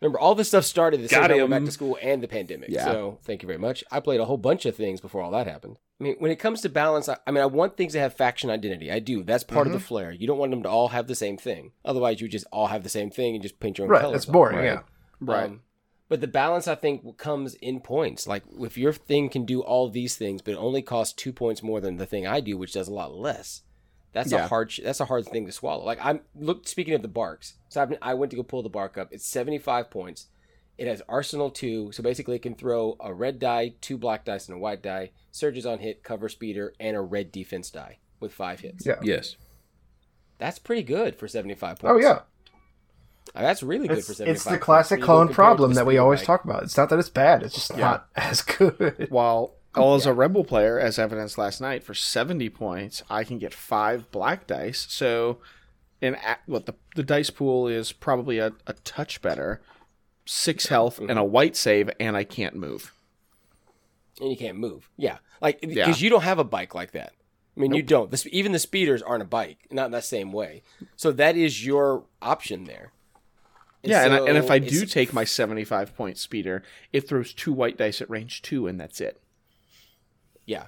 Remember, 0.02 0.19
all 0.19 0.35
this 0.35 0.49
stuff 0.49 0.65
started 0.65 0.99
at 0.99 1.03
the 1.03 1.10
same 1.10 1.22
Got 1.22 1.27
time 1.30 1.38
went 1.38 1.49
back 1.52 1.64
to 1.64 1.72
school 1.72 1.98
and 2.02 2.22
the 2.22 2.27
pandemic. 2.27 2.68
Yeah. 2.69 2.84
So 2.84 3.19
thank 3.23 3.41
you 3.41 3.48
very 3.48 3.57
much. 3.60 3.85
I 3.90 4.02
played 4.02 4.19
a 4.19 4.26
whole 4.26 4.35
bunch 4.38 4.65
of 4.65 4.76
things 4.76 4.99
before 4.99 5.22
all 5.22 5.31
that 5.31 5.48
happened. 5.48 5.77
I 6.02 6.03
mean, 6.03 6.15
when 6.19 6.30
it 6.30 6.40
comes 6.40 6.60
to 6.61 6.69
balance, 6.69 7.07
I, 7.07 7.15
I 7.26 7.31
mean, 7.31 7.41
I 7.41 7.45
want 7.45 7.77
things 7.77 7.94
to 7.94 7.99
have 7.99 8.14
faction 8.14 8.49
identity. 8.49 8.91
I 8.91 8.99
do. 8.99 9.23
That's 9.23 9.45
part 9.45 9.65
Mm-hmm. 9.68 9.76
of 9.76 9.81
the 9.81 9.88
flair. 9.88 10.11
You 10.11 10.27
don't 10.27 10.38
want 10.38 10.52
them 10.52 10.64
to 10.64 10.69
all 10.69 10.90
have 10.90 11.07
the 11.07 11.15
same 11.15 11.38
thing. 11.38 11.72
Otherwise, 11.85 12.19
you 12.19 12.27
just 12.27 12.45
all 12.52 12.68
have 12.68 12.84
the 12.84 12.90
same 12.90 13.11
thing 13.11 13.35
and 13.35 13.41
just 13.41 13.61
paint 13.61 13.77
your 13.77 13.85
own 13.85 13.91
right 13.91 14.02
colors. 14.02 14.26
that's 14.26 14.27
on 14.27 14.31
it. 14.31 14.34
boring 14.34 14.57
Right. 14.57 14.65
yeah 14.65 14.80
Right. 15.22 15.45
Um, 15.45 15.61
but 16.14 16.22
the 16.22 16.27
balance, 16.27 16.68
I 16.68 16.76
think, 16.76 17.18
comes 17.18 17.56
in 17.56 17.80
points. 17.80 18.27
Like 18.27 18.44
if 18.60 18.77
your 18.77 18.94
thing 18.94 19.30
can 19.30 19.45
do 19.45 19.61
all 19.61 19.90
these 19.90 20.15
things, 20.15 20.44
but 20.44 20.52
it 20.52 20.57
only 20.57 20.84
costs 20.84 21.11
two 21.11 21.34
points 21.34 21.64
more 21.64 21.81
than 21.81 21.98
the 21.98 22.06
thing 22.06 22.27
I 22.27 22.40
do, 22.40 22.56
which 22.56 22.73
does 22.73 22.88
a 22.88 22.94
lot 22.94 23.15
less. 23.15 23.64
That's 24.11 24.31
Yeah. 24.31 24.45
a 24.45 24.48
hard. 24.48 24.72
That's 24.84 24.99
a 24.99 25.06
hard 25.06 25.26
thing 25.26 25.48
to 25.48 25.52
swallow. 25.52 25.84
Like 25.84 25.98
I'm 26.06 26.19
look. 26.35 26.68
Speaking 26.68 26.94
of 26.94 27.02
the 27.02 27.07
BARCs, 27.07 27.53
so 27.68 27.81
I've 27.81 27.98
I 27.99 28.14
went 28.14 28.30
to 28.30 28.35
go 28.35 28.44
pull 28.44 28.61
the 28.61 28.69
BARC 28.69 28.95
up. 28.95 29.07
It's 29.11 29.26
seventy 29.26 29.57
five 29.57 29.90
points. 29.90 30.27
It 30.77 30.85
has 30.85 31.02
Arsenal 31.10 31.49
two, 31.49 31.91
so 31.94 32.03
basically 32.03 32.35
it 32.35 32.44
can 32.44 32.53
throw 32.53 32.95
a 32.99 33.11
red 33.11 33.40
die, 33.40 33.73
two 33.81 33.98
black 33.98 34.23
dice, 34.23 34.48
and 34.48 34.56
a 34.56 34.60
white 34.60 34.84
die. 34.84 35.14
Surges 35.31 35.65
on 35.65 35.80
hit, 35.80 36.03
cover 36.03 36.30
speeder, 36.30 36.76
and 36.80 36.95
a 36.95 37.02
red 37.02 37.31
defense 37.31 37.72
die 37.72 37.98
with 38.19 38.31
five 38.34 38.60
hits. 38.60 38.85
Yeah. 38.85 38.99
yes, 39.02 39.35
That's 40.38 40.60
pretty 40.60 40.84
good 40.84 41.15
for 41.15 41.27
seventy 41.27 41.56
five 41.56 41.80
oh, 41.84 41.88
points. 41.94 42.06
oh 42.06 42.07
yeah 42.07 42.19
Uh, 43.35 43.41
that's 43.41 43.64
really 43.64 43.88
good 43.88 43.97
it's, 43.97 44.07
for 44.07 44.14
seventy 44.14 44.31
it's 44.31 44.43
the 44.43 44.57
classic 44.57 45.01
clone 45.01 45.27
problem 45.27 45.73
that 45.73 45.85
we 45.88 45.97
always 45.97 46.22
talk 46.22 46.43
about 46.43 46.61
it's 46.61 46.77
not 46.77 46.89
that 46.89 46.99
it's 46.99 47.10
bad 47.10 47.41
it's 47.41 47.55
just 47.55 47.72
Yeah. 47.72 47.77
not 47.77 48.07
as 48.15 48.41
good 48.41 49.07
While 49.10 49.55
well, 49.76 49.95
as 49.95 50.05
a 50.05 50.14
rebel 50.14 50.43
player, 50.43 50.80
as 50.80 50.99
evidenced 50.99 51.38
last 51.38 51.60
night, 51.60 51.84
for 51.84 51.95
seventy 51.95 52.49
points, 52.49 53.01
I 53.10 53.23
can 53.23 53.39
get 53.39 53.53
five 53.53 54.11
black 54.11 54.45
dice. 54.45 54.85
So, 54.89 55.39
in 55.99 56.14
a- 56.15 56.38
what 56.45 56.68
the 56.68 56.76
the 56.95 57.01
dice 57.03 57.31
pool 57.31 57.68
is 57.68 57.91
probably 57.91 58.38
a, 58.38 58.53
a 58.68 58.73
touch 58.73 59.22
better, 59.22 59.61
six 60.26 60.68
health 60.68 60.99
and 60.99 61.11
a 61.11 61.15
mm-hmm. 61.15 61.31
white 61.31 61.55
save, 61.55 61.89
and 61.99 62.15
I 62.15 62.23
can't 62.23 62.55
move. 62.55 62.93
and 64.22 64.30
you 64.30 64.38
can't 64.38 64.60
move. 64.60 64.89
Yeah, 64.95 65.18
like 65.41 65.60
because 65.61 65.99
Yeah. 65.99 66.05
you 66.05 66.11
don't 66.11 66.22
have 66.22 66.38
a 66.38 66.43
bike 66.43 66.76
like 66.76 66.91
that. 66.91 67.14
I 67.57 67.60
mean, 67.60 67.73
you 67.73 67.84
don't. 67.84 68.10
This, 68.10 68.27
even 68.31 68.51
the 68.51 68.60
speeders 68.60 69.01
aren't 69.01 69.23
a 69.23 69.27
bike, 69.27 69.57
not 69.72 69.85
in 69.88 69.91
that 69.91 70.05
same 70.05 70.31
way. 70.31 70.61
So 70.95 71.11
that 71.11 71.35
is 71.35 71.65
your 71.65 72.03
option 72.22 72.65
there. 72.65 72.93
Yeah, 73.84 74.05
and, 74.05 74.14
I, 74.14 74.18
and 74.27 74.38
if 74.38 74.49
I 74.49 74.60
do 74.60 74.85
take 74.85 75.11
my 75.14 75.23
75 75.26 75.95
point 75.95 76.18
speeder, 76.18 76.64
it 76.93 77.07
throws 77.07 77.34
two 77.34 77.51
white 77.51 77.77
dice 77.77 78.01
at 78.01 78.10
range 78.10 78.41
two, 78.41 78.65
and 78.68 78.80
that's 78.80 79.01
it. 79.01 79.19
yeah, 80.45 80.68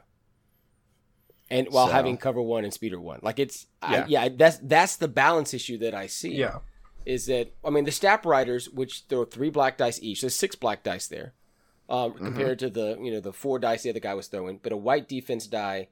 and 1.50 1.68
while 1.70 1.88
So- 1.88 1.94
having 1.94 2.18
cover 2.18 2.42
one 2.42 2.64
and 2.64 2.74
speeder 2.74 3.00
one, 3.00 3.20
like 3.22 3.40
it's 3.40 3.68
yeah, 3.84 3.92
Yeah. 4.08 4.22
I, 4.22 4.24
yeah, 4.26 4.30
that's 4.36 4.58
that's 4.62 4.96
the 4.98 5.08
balance 5.08 5.54
issue 5.54 5.78
that 5.80 5.94
I 5.94 6.08
see. 6.08 6.36
Yeah. 6.36 6.60
is 7.06 7.28
that 7.28 7.54
I 7.64 7.70
mean 7.70 7.86
the 7.86 7.92
STAP 7.92 8.26
Riders, 8.26 8.70
which 8.70 9.04
throw 9.10 9.26
three 9.26 9.50
black 9.52 9.78
dice 9.78 10.00
each, 10.02 10.22
there's 10.22 10.36
six 10.36 10.56
black 10.56 10.84
dice 10.84 11.08
there, 11.08 11.34
um, 11.88 12.14
Mm-hmm. 12.14 12.26
compared 12.26 12.60
to 12.60 12.70
the 12.70 12.98
you 13.02 13.12
know 13.12 13.20
the 13.20 13.32
four 13.34 13.60
dice 13.60 13.84
the 13.84 13.92
other 13.92 14.00
guy 14.00 14.14
was 14.16 14.28
throwing. 14.28 14.60
But 14.62 14.72
a 14.72 14.78
white 14.78 15.08
defense 15.08 15.46
die, 15.48 15.88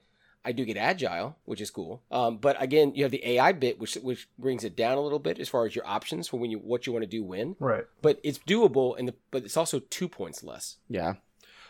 I 0.45 0.51
do 0.51 0.65
get 0.65 0.75
agile, 0.77 1.37
which 1.45 1.61
is 1.61 1.71
cool. 1.71 2.01
Um, 2.11 2.37
but 2.37 2.61
again, 2.61 2.93
you 2.95 3.03
have 3.03 3.11
the 3.11 3.25
AI 3.27 3.51
bit, 3.53 3.79
which 3.79 3.95
which 3.95 4.27
brings 4.37 4.63
it 4.63 4.75
down 4.75 4.97
a 4.97 5.01
little 5.01 5.19
bit 5.19 5.39
as 5.39 5.47
far 5.49 5.65
as 5.65 5.75
your 5.75 5.87
options 5.87 6.27
for 6.27 6.37
when 6.39 6.51
you 6.51 6.59
what 6.59 6.85
you 6.85 6.93
want 6.93 7.03
to 7.03 7.09
do 7.09 7.23
when. 7.23 7.55
Right. 7.59 7.85
But 8.01 8.19
it's 8.23 8.39
doable, 8.39 8.97
and 8.99 9.07
the, 9.07 9.15
but 9.31 9.43
it's 9.45 9.55
also 9.57 9.79
two 9.79 10.07
points 10.09 10.43
less. 10.43 10.77
Yeah. 10.89 11.13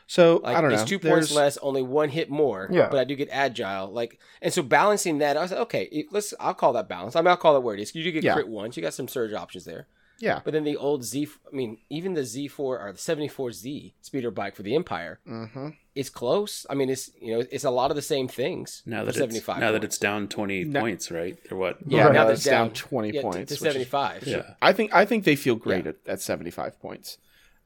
So 0.06 0.42
Like 0.44 0.58
I 0.58 0.62
don't 0.62 0.72
know. 0.72 0.76
it's 0.82 0.90
two 0.90 0.98
There's- 0.98 1.28
points 1.30 1.32
less, 1.34 1.58
only 1.58 1.82
one 1.82 2.10
hit 2.10 2.30
more. 2.30 2.68
Yeah. 2.72 2.90
But 2.90 3.00
I 3.00 3.04
do 3.06 3.16
get 3.16 3.30
agile. 3.32 3.92
Like 3.92 4.20
and 4.42 4.52
so 4.52 4.62
balancing 4.62 5.20
that, 5.20 5.38
I 5.38 5.42
was 5.42 5.52
like, 5.52 5.62
okay, 5.62 6.06
let's 6.12 6.34
I'll 6.40 6.54
call 6.54 6.74
that 6.74 6.90
balance. 6.90 7.16
I 7.16 7.22
mean 7.22 7.28
I'll 7.30 7.38
call 7.38 7.56
it 7.56 7.64
where 7.64 7.74
it 7.76 7.80
is. 7.82 7.96
You 7.96 8.04
do 8.04 8.12
get 8.12 8.24
Yeah. 8.24 8.34
crit 8.34 8.48
ones, 8.50 8.76
you 8.76 8.84
got 8.84 8.94
some 8.94 9.08
surge 9.08 9.34
options 9.34 9.66
there. 9.66 9.88
Yeah. 10.20 10.42
But 10.44 10.52
then 10.54 10.64
the 10.64 10.78
old 10.78 11.04
Z, 11.04 11.28
I 11.52 11.56
mean, 11.56 11.80
even 11.90 12.14
the 12.14 12.22
Z4 12.22 12.60
or 12.60 12.92
the 12.94 13.00
74Z 13.00 13.94
speeder 14.02 14.32
bike 14.32 14.56
for 14.56 14.64
the 14.64 14.76
Empire 14.76 15.20
Mm-hmm. 15.28 15.70
Is 15.96 16.10
close. 16.10 16.66
I 16.70 16.74
mean, 16.76 16.90
it's 16.90 17.12
you 17.22 17.36
know 17.38 17.46
it's 17.52 17.64
a 17.64 17.70
lot 17.70 17.92
of 17.92 17.96
the 17.96 18.02
same 18.02 18.28
things. 18.28 18.82
Now 18.86 19.04
that 19.04 19.10
it's, 19.10 19.18
75 19.20 19.60
now 19.60 19.72
that 19.72 19.84
it's 19.84 19.98
down 19.98 20.28
20 20.28 20.64
No. 20.66 20.80
points, 20.82 21.12
right? 21.12 21.38
Or 21.52 21.58
what? 21.58 21.78
yeah, 21.86 22.06
Right. 22.06 22.14
now 22.14 22.22
Yeah, 22.22 22.26
that 22.28 22.34
it's 22.34 22.44
down 22.44 22.72
20 22.72 23.12
yeah, 23.12 23.22
points, 23.22 23.36
to, 23.36 23.42
which 23.42 23.52
is- 23.52 23.60
75. 23.60 24.24
Yeah. 24.28 24.54
I 24.62 24.74
think 24.74 24.94
I 24.94 25.06
think 25.06 25.24
they 25.24 25.36
feel 25.36 25.56
great 25.56 25.86
Yeah. 25.86 25.92
at, 25.92 26.14
at 26.14 26.22
75 26.22 26.80
points. 26.82 27.18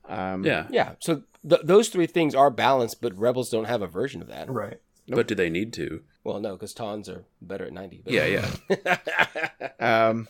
Um, 0.09 0.45
Yeah. 0.45 0.67
Yeah, 0.69 0.95
so 0.99 1.23
th- 1.47 1.61
those 1.63 1.89
three 1.89 2.07
things 2.07 2.33
are 2.35 2.49
balanced, 2.49 3.01
but 3.01 3.17
Rebels 3.17 3.49
don't 3.49 3.65
have 3.65 3.81
a 3.81 3.87
version 3.87 4.21
of 4.21 4.27
that. 4.27 4.49
Right. 4.49 4.79
But 5.09 5.27
do 5.27 5.35
they 5.35 5.49
need 5.49 5.71
to? 5.73 6.01
Well, 6.25 6.41
no, 6.41 6.53
because 6.57 6.73
Tons 6.73 7.07
are 7.07 7.23
better 7.41 7.63
at 7.65 7.71
90. 7.71 8.01
But 8.03 8.13
Yeah, 8.13 8.25
yeah. 8.25 8.97
Um, 9.79 10.27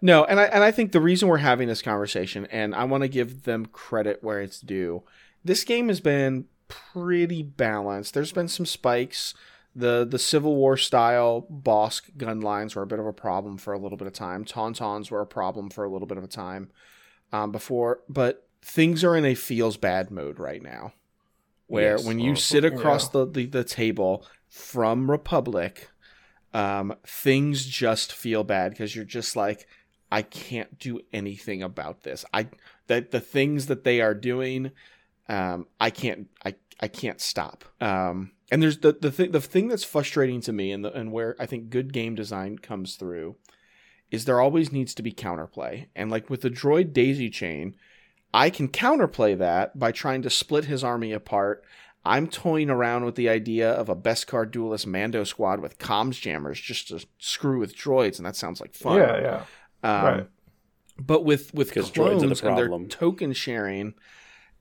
no, 0.00 0.24
and 0.24 0.40
I 0.40 0.44
and 0.44 0.64
I 0.64 0.70
think 0.70 0.92
the 0.92 1.00
reason 1.00 1.28
we're 1.28 1.36
having 1.38 1.68
this 1.68 1.82
conversation, 1.82 2.46
and 2.46 2.74
I 2.74 2.84
want 2.84 3.02
to 3.02 3.08
give 3.08 3.42
them 3.44 3.66
credit 3.66 4.22
where 4.22 4.40
it's 4.40 4.60
due. 4.60 5.02
This 5.44 5.62
game 5.64 5.88
has 5.88 6.00
been 6.00 6.46
pretty 6.68 7.42
balanced. 7.42 8.14
There's 8.14 8.32
been 8.32 8.48
some 8.48 8.66
spikes. 8.66 9.34
The 9.74 10.06
the 10.08 10.18
Civil 10.18 10.56
War 10.56 10.76
style 10.76 11.46
Bossk 11.50 12.16
gun 12.16 12.40
lines 12.40 12.74
were 12.74 12.82
a 12.82 12.86
bit 12.86 12.98
of 12.98 13.06
a 13.06 13.12
problem 13.12 13.58
for 13.58 13.72
a 13.72 13.78
little 13.78 13.98
bit 13.98 14.06
of 14.08 14.14
time. 14.14 14.44
Tauntauns 14.44 15.10
were 15.10 15.20
a 15.20 15.26
problem 15.26 15.70
for 15.70 15.84
a 15.84 15.90
little 15.90 16.08
bit 16.08 16.18
of 16.18 16.24
a 16.24 16.28
time 16.28 16.70
um, 17.32 17.52
before, 17.52 18.00
but 18.08 18.48
things 18.62 19.04
are 19.04 19.16
in 19.16 19.24
a 19.24 19.34
feels 19.34 19.76
bad 19.76 20.10
mode 20.10 20.38
right 20.38 20.62
now. 20.62 20.94
Where 21.66 21.98
Yes. 21.98 22.04
when 22.04 22.18
you 22.18 22.32
Oh, 22.32 22.34
sit 22.34 22.64
across 22.64 23.08
the, 23.10 23.26
the, 23.26 23.46
the 23.46 23.64
table 23.64 24.24
from 24.48 25.10
Republic, 25.10 25.90
um, 26.54 26.94
things 27.06 27.66
just 27.66 28.12
feel 28.12 28.44
bad 28.44 28.70
because 28.72 28.96
you're 28.96 29.04
just 29.04 29.36
like, 29.36 29.66
I 30.10 30.22
can't 30.22 30.78
do 30.78 31.00
anything 31.12 31.62
about 31.62 32.02
this. 32.02 32.24
I 32.32 32.48
that 32.86 33.10
the 33.10 33.20
things 33.20 33.66
that 33.66 33.84
they 33.84 34.00
are 34.00 34.14
doing, 34.14 34.70
um, 35.28 35.66
I 35.80 35.90
can't 35.90 36.28
I 36.44 36.54
I 36.80 36.88
can't 36.88 37.20
stop. 37.20 37.64
Um, 37.80 38.32
and 38.50 38.62
there's 38.62 38.78
the 38.78 38.92
the 38.92 39.10
thing 39.10 39.32
the 39.32 39.40
thing 39.40 39.68
that's 39.68 39.84
frustrating 39.84 40.40
to 40.42 40.52
me 40.52 40.72
and 40.72 40.84
the 40.84 40.92
and 40.92 41.12
where 41.12 41.36
I 41.38 41.46
think 41.46 41.70
good 41.70 41.92
game 41.92 42.14
design 42.14 42.58
comes 42.58 42.96
through 42.96 43.36
is 44.10 44.24
there 44.24 44.40
always 44.40 44.72
needs 44.72 44.94
to 44.94 45.02
be 45.02 45.12
counterplay. 45.12 45.88
And 45.94 46.10
like 46.10 46.30
with 46.30 46.40
the 46.40 46.50
droid 46.50 46.92
daisy 46.94 47.28
chain, 47.28 47.76
I 48.32 48.48
can 48.48 48.68
counterplay 48.68 49.36
that 49.38 49.78
by 49.78 49.92
trying 49.92 50.22
to 50.22 50.30
split 50.30 50.64
his 50.64 50.82
army 50.82 51.12
apart. 51.12 51.62
I'm 52.06 52.26
toying 52.28 52.70
around 52.70 53.04
with 53.04 53.16
the 53.16 53.28
idea 53.28 53.70
of 53.70 53.90
a 53.90 53.96
Beskar 53.96 54.50
duelist 54.50 54.86
Mando 54.86 55.24
squad 55.24 55.60
with 55.60 55.78
comms 55.78 56.18
jammers 56.18 56.58
just 56.58 56.88
to 56.88 57.04
screw 57.18 57.58
with 57.58 57.76
droids, 57.76 58.16
and 58.16 58.24
that 58.24 58.36
sounds 58.36 58.62
like 58.62 58.72
fun. 58.72 58.96
Yeah, 58.96 59.20
yeah. 59.20 59.42
Um, 59.82 60.04
Right. 60.04 60.26
But 60.98 61.24
with 61.24 61.52
with 61.52 61.72
'Cause 61.74 61.90
droids 61.90 62.22
are 62.24 62.28
the 62.28 62.34
clones 62.34 62.42
and 62.42 62.56
their 62.58 62.68
problem. 62.68 62.88
token 62.88 63.32
sharing 63.34 63.94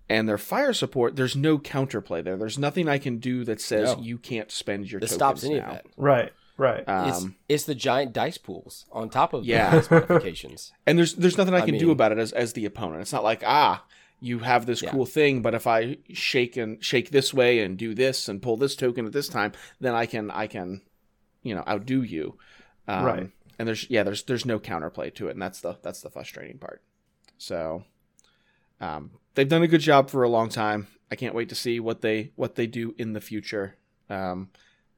and 0.09 0.27
their 0.27 0.37
fire 0.37 0.73
support, 0.73 1.15
there's 1.15 1.35
no 1.35 1.57
counterplay 1.57 2.23
there. 2.23 2.37
There's 2.37 2.57
nothing 2.57 2.87
I 2.87 2.97
can 2.97 3.17
do 3.17 3.43
that 3.45 3.59
says 3.61 3.95
No. 3.97 4.01
you 4.03 4.17
can't 4.17 4.51
spend 4.51 4.91
your 4.91 4.99
that 5.01 5.07
tokens 5.07 5.17
stops 5.17 5.43
any 5.43 5.55
now. 5.59 5.65
of 5.67 5.71
that. 5.73 5.85
Right. 5.97 6.33
Right. 6.57 6.79
It's, 6.87 7.21
Um, 7.23 7.35
it's 7.47 7.65
the 7.65 7.75
giant 7.75 8.13
dice 8.13 8.37
pools 8.39 8.85
on 8.91 9.09
top 9.09 9.33
of 9.33 9.45
Yeah. 9.45 9.69
the 9.69 9.77
dice 9.77 9.91
modifications. 9.91 10.71
and 10.87 10.97
there's 10.97 11.13
there's 11.15 11.37
nothing 11.37 11.53
I 11.53 11.57
I 11.59 11.65
can 11.65 11.77
do 11.77 11.91
about 11.91 12.11
it 12.11 12.17
as 12.17 12.31
as 12.31 12.53
the 12.53 12.65
opponent. 12.65 13.01
It's 13.01 13.13
not 13.13 13.23
like 13.23 13.43
ah 13.45 13.85
you 14.19 14.39
have 14.39 14.65
this 14.65 14.81
Yeah. 14.81 14.89
cool 14.89 15.05
thing, 15.05 15.43
but 15.43 15.53
if 15.53 15.67
I 15.67 15.97
shake 16.11 16.57
and 16.57 16.83
shake 16.83 17.11
this 17.11 17.31
way 17.33 17.59
and 17.59 17.77
do 17.77 17.93
this 17.93 18.27
and 18.27 18.41
pull 18.41 18.57
this 18.57 18.75
token 18.75 19.05
at 19.05 19.11
this 19.13 19.27
time, 19.29 19.51
then 19.79 19.93
I 19.93 20.07
can 20.07 20.31
I 20.31 20.47
can 20.47 20.81
you 21.43 21.53
know 21.53 21.63
outdo 21.67 22.01
you. 22.01 22.37
Um, 22.87 23.05
Right. 23.05 23.29
And 23.59 23.67
there's 23.67 23.87
yeah 23.91 24.01
there's 24.03 24.23
there's 24.23 24.45
no 24.45 24.59
counterplay 24.59 25.13
to 25.15 25.27
it, 25.27 25.31
and 25.31 25.41
that's 25.41 25.61
the 25.61 25.77
that's 25.83 26.01
the 26.01 26.09
frustrating 26.09 26.57
part. 26.57 26.81
So 27.37 27.83
um, 28.81 29.11
they've 29.37 29.47
done 29.47 29.63
a 29.63 29.67
good 29.67 29.81
job 29.81 30.09
for 30.09 30.23
a 30.23 30.29
long 30.29 30.49
time. 30.49 30.87
I 31.11 31.15
can't 31.15 31.33
wait 31.35 31.47
to 31.49 31.55
see 31.55 31.79
what 31.79 32.01
they 32.01 32.31
what 32.35 32.55
they 32.55 32.67
do 32.67 32.93
in 32.97 33.13
the 33.13 33.21
future. 33.21 33.75
Um, 34.09 34.49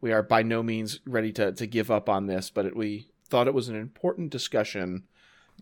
we 0.02 0.12
are 0.12 0.24
by 0.24 0.42
no 0.42 0.64
means 0.64 1.00
ready 1.06 1.32
to 1.34 1.52
to 1.52 1.68
give 1.68 1.92
up 1.92 2.10
on 2.10 2.26
this, 2.26 2.50
but 2.50 2.66
it, 2.66 2.76
we 2.76 3.10
thought 3.28 3.48
it 3.48 3.54
was 3.54 3.68
an 3.70 3.76
important 3.76 4.32
discussion 4.32 5.04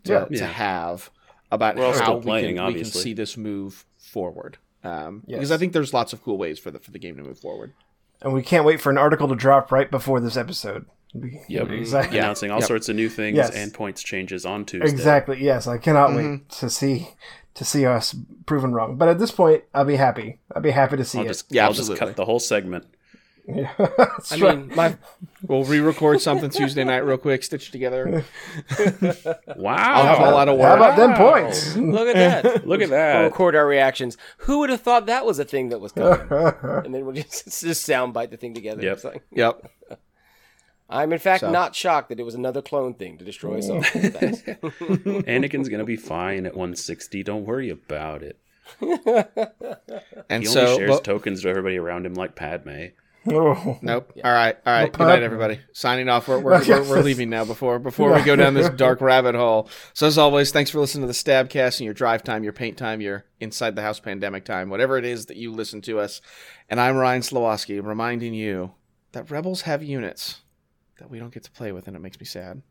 to, 0.06 0.28
Yeah. 0.30 0.38
to 0.38 0.46
have 0.46 1.10
about 1.52 1.76
We're 1.76 1.98
how 2.00 2.16
we, 2.18 2.22
playing, 2.22 2.56
can, 2.58 2.66
we 2.68 2.76
can 2.76 2.86
see 2.86 3.14
this 3.14 3.36
move 3.36 3.86
forward. 3.98 4.58
Um, 4.84 5.24
Yes. 5.28 5.38
Because 5.40 5.52
I 5.52 5.58
think 5.58 5.74
there's 5.74 5.94
lots 5.94 6.14
of 6.14 6.24
cool 6.24 6.38
ways 6.38 6.60
for 6.60 6.72
the 6.72 6.80
for 6.80 6.92
the 6.92 7.00
game 7.00 7.18
to 7.18 7.24
move 7.24 7.40
forward. 7.40 7.74
and 8.22 8.32
we 8.34 8.42
can't 8.42 8.64
wait 8.66 8.80
for 8.80 8.90
an 8.90 8.98
article 8.98 9.28
to 9.28 9.36
drop 9.36 9.72
right 9.72 9.90
before 9.92 10.20
this 10.22 10.38
episode. 10.38 10.86
Yep. 11.14 11.70
Exactly. 11.72 12.20
Announcing 12.20 12.52
all 12.52 12.60
Yep. 12.60 12.68
sorts 12.68 12.90
of 12.90 12.96
new 12.96 13.10
things 13.10 13.36
Yes. 13.38 13.56
and 13.56 13.74
points 13.74 14.02
changes 14.04 14.46
on 14.46 14.66
Tuesday. 14.66 14.88
Exactly. 14.90 15.44
Yes, 15.44 15.68
I 15.68 15.78
cannot 15.78 16.12
Mm-hmm. 16.12 16.32
wait 16.32 16.50
to 16.60 16.70
see 16.70 17.10
to 17.58 17.66
see 17.66 17.86
us 17.86 18.16
proven 18.46 18.72
wrong. 18.72 18.98
But 18.98 19.10
at 19.10 19.20
this 19.20 19.32
point, 19.32 19.64
I'll 19.74 19.84
be 19.86 19.96
happy. 19.96 20.40
I'll 20.56 20.62
be 20.62 20.72
happy 20.72 20.96
to 20.98 21.04
see 21.06 21.20
I'll 21.20 21.26
it. 21.26 21.30
just, 21.30 21.52
Yeah, 21.52 21.66
I'll 21.66 21.74
just 21.74 21.94
cut 21.96 22.16
the 22.16 22.26
whole 22.26 22.40
segment. 22.40 22.86
Yeah. 23.48 23.72
I 23.80 24.38
right. 24.40 24.58
mean, 24.58 24.76
my 24.76 24.96
We'll 25.42 25.64
re-record 25.64 26.20
something 26.22 26.50
Tuesday 26.50 26.84
night 26.84 26.98
real 27.06 27.18
quick, 27.18 27.44
stitch 27.44 27.72
together. 27.72 28.26
Wow. 29.56 29.76
I'll 29.78 30.16
call 30.18 30.38
out 30.38 30.50
a 30.50 30.54
word. 30.54 30.66
How 30.68 30.76
about 30.76 30.98
them 30.98 31.14
points? 31.16 31.76
look 31.76 32.08
at 32.10 32.16
that. 32.16 32.68
Look 32.68 32.82
at 32.82 32.90
We'll 32.90 32.98
that. 33.00 33.22
record 33.24 33.56
our 33.56 33.66
reactions. 33.66 34.18
Who 34.40 34.60
would 34.60 34.70
have 34.70 34.82
thought 34.82 35.06
that 35.08 35.26
was 35.26 35.40
a 35.40 35.46
thing 35.46 35.70
that 35.70 35.80
was 35.80 35.94
coming? 35.94 36.20
and 36.30 36.94
then 36.94 37.06
we'll 37.06 37.16
just, 37.16 37.46
just 37.46 37.88
soundbite 37.88 38.30
the 38.30 38.38
thing 38.38 38.54
together. 38.54 38.84
Yep. 38.84 39.00
It's 39.04 39.24
Yep. 39.32 39.72
I'm 40.90 41.12
in 41.14 41.20
fact 41.20 41.42
So- 41.42 41.52
not 41.52 41.76
shocked 41.76 42.10
that 42.10 42.20
it 42.20 42.24
was 42.24 42.36
another 42.36 42.62
clone 42.62 42.94
thing 42.94 43.18
to 43.18 43.26
destroy 43.26 43.58
us 43.60 43.70
all. 43.70 43.82
Mm. 43.82 45.26
Anakin's 45.28 45.70
gonna 45.70 45.84
be 45.84 45.98
fine 45.98 46.46
at 46.46 46.54
160. 46.54 47.24
Don't 47.24 47.46
worry 47.46 47.70
about 47.70 48.24
it. 48.24 48.40
And 50.30 50.44
He 50.44 50.48
so, 50.50 50.62
only 50.66 50.78
shares 50.78 50.90
well- 50.90 51.00
tokens 51.00 51.42
to 51.44 51.50
everybody 51.50 51.78
around 51.78 52.06
him 52.06 52.14
like 52.14 52.36
Padme. 52.36 52.88
Oh. 53.30 53.78
Nope. 53.82 54.14
All 54.24 54.32
right. 54.32 54.58
All 54.66 54.74
right. 54.74 54.92
Good 54.92 55.04
night, 55.06 55.22
everybody. 55.24 55.60
Signing 55.74 56.08
off. 56.08 56.28
We're, 56.30 56.40
we're, 56.40 56.66
we're, 56.66 56.84
we're 56.84 57.02
leaving 57.04 57.30
now 57.30 57.44
before 57.44 57.78
before 57.78 58.14
we 58.14 58.22
go 58.24 58.38
down 58.38 58.54
this 58.54 58.70
dark 58.70 59.02
rabbit 59.02 59.36
hole. 59.36 59.70
So 59.94 60.08
as 60.08 60.18
always, 60.18 60.52
thanks 60.52 60.70
for 60.70 60.80
listening 60.80 61.02
to 61.04 61.08
the 61.08 61.14
Stabcast 61.14 61.80
and 61.80 61.86
your 61.86 61.94
drive 61.94 62.24
time, 62.24 62.44
your 62.46 62.54
paint 62.54 62.78
time, 62.78 63.02
your 63.02 63.26
inside 63.42 63.76
the 63.76 63.82
house 63.82 64.00
pandemic 64.00 64.46
time, 64.46 64.70
whatever 64.70 64.98
it 64.98 65.04
is 65.04 65.26
that 65.26 65.36
you 65.36 65.52
listen 65.52 65.82
to 65.82 66.00
us. 66.00 66.22
And 66.70 66.80
I'm 66.80 66.96
Ryan 66.96 67.22
Slowoski, 67.22 67.84
reminding 67.84 68.34
you 68.34 68.72
that 69.12 69.30
rebels 69.30 69.62
have 69.64 69.84
units 69.84 70.42
that 71.00 71.10
we 71.10 71.20
don't 71.20 71.34
get 71.34 71.44
to 71.44 71.52
play 71.52 71.72
with, 71.72 71.88
and 71.88 71.96
it 71.96 72.02
makes 72.02 72.20
me 72.20 72.26
sad. 72.26 72.62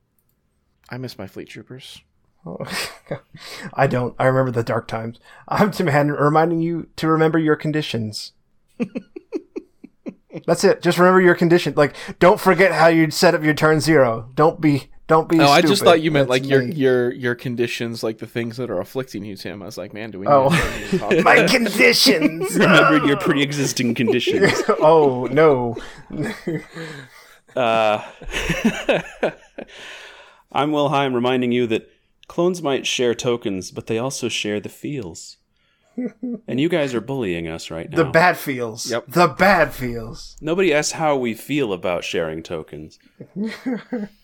I 0.88 0.98
miss 0.98 1.18
my 1.18 1.26
fleet 1.26 1.48
troopers. 1.48 2.02
Oh, 2.44 2.58
I 3.74 3.86
don't. 3.86 4.14
I 4.18 4.26
remember 4.26 4.52
the 4.52 4.62
dark 4.62 4.86
times. 4.86 5.18
I'm 5.48 5.70
Tim 5.70 5.88
Haddon, 5.88 6.12
reminding 6.12 6.60
you 6.60 6.88
to 6.96 7.08
remember 7.08 7.38
your 7.38 7.56
conditions. 7.56 8.32
That's 10.46 10.62
it. 10.64 10.82
Just 10.82 10.98
remember 10.98 11.20
your 11.20 11.34
condition. 11.34 11.74
Like, 11.76 11.94
don't 12.18 12.38
forget 12.38 12.72
how 12.72 12.88
you 12.88 13.10
set 13.10 13.34
up 13.34 13.42
your 13.42 13.54
turn 13.54 13.80
zero. 13.80 14.30
Don't 14.34 14.60
be. 14.60 14.90
Don't 15.08 15.28
be. 15.28 15.40
Oh, 15.40 15.46
I 15.46 15.60
just 15.62 15.82
thought 15.82 16.02
you 16.02 16.10
meant 16.10 16.28
That's 16.28 16.42
like 16.42 16.50
your 16.50 16.62
me. 16.62 16.74
your 16.74 17.12
your 17.12 17.34
conditions, 17.34 18.02
like 18.02 18.18
the 18.18 18.26
things 18.26 18.56
that 18.56 18.70
are 18.70 18.80
afflicting 18.80 19.24
you, 19.24 19.36
Tim. 19.36 19.62
I 19.62 19.66
was 19.66 19.78
like, 19.78 19.94
man, 19.94 20.10
do 20.10 20.18
we? 20.18 20.26
Oh. 20.26 20.48
need 20.48 20.58
to 20.58 20.96
oh, 20.96 20.98
talk 20.98 21.12
about 21.20 21.24
my 21.24 21.46
conditions. 21.46 22.56
Remember 22.56 23.06
your 23.06 23.16
pre-existing 23.16 23.94
conditions. 23.94 24.52
oh 24.80 25.28
no. 25.30 25.76
Uh, 27.56 28.04
I'm 30.52 30.72
Will 30.72 30.90
Heim, 30.90 31.14
reminding 31.14 31.52
you 31.52 31.66
that 31.68 31.90
clones 32.28 32.62
might 32.62 32.86
share 32.86 33.14
tokens, 33.14 33.70
but 33.70 33.86
they 33.86 33.98
also 33.98 34.28
share 34.28 34.60
the 34.60 34.68
feels. 34.68 35.38
and 36.46 36.60
you 36.60 36.68
guys 36.68 36.94
are 36.94 37.00
bullying 37.00 37.48
us 37.48 37.70
right 37.70 37.90
now. 37.90 37.96
The 37.96 38.04
bad 38.04 38.36
feels. 38.36 38.90
Yep. 38.90 39.04
The 39.08 39.28
bad 39.28 39.72
feels. 39.72 40.36
Nobody 40.40 40.72
asks 40.72 40.92
how 40.92 41.16
we 41.16 41.34
feel 41.34 41.72
about 41.72 42.04
sharing 42.04 42.42
tokens. 42.42 42.98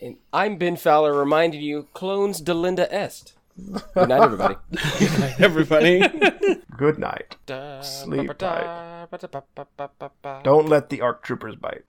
And 0.00 0.16
I'm 0.32 0.56
Ben 0.56 0.76
Fowler 0.76 1.14
reminding 1.14 1.62
you, 1.62 1.86
clones 1.94 2.42
Delenda 2.42 2.88
est. 2.90 3.34
Good 3.94 4.08
night, 4.08 4.22
everybody. 4.22 4.56
Good 4.98 5.18
night, 5.20 5.40
Everybody. 5.40 6.02
Good 6.76 6.98
night. 6.98 7.36
Sleep 7.84 8.36
tight. 8.38 9.06
Don't 10.42 10.68
let 10.68 10.88
the 10.90 11.00
ARC 11.00 11.22
troopers 11.22 11.56
bite. 11.56 11.84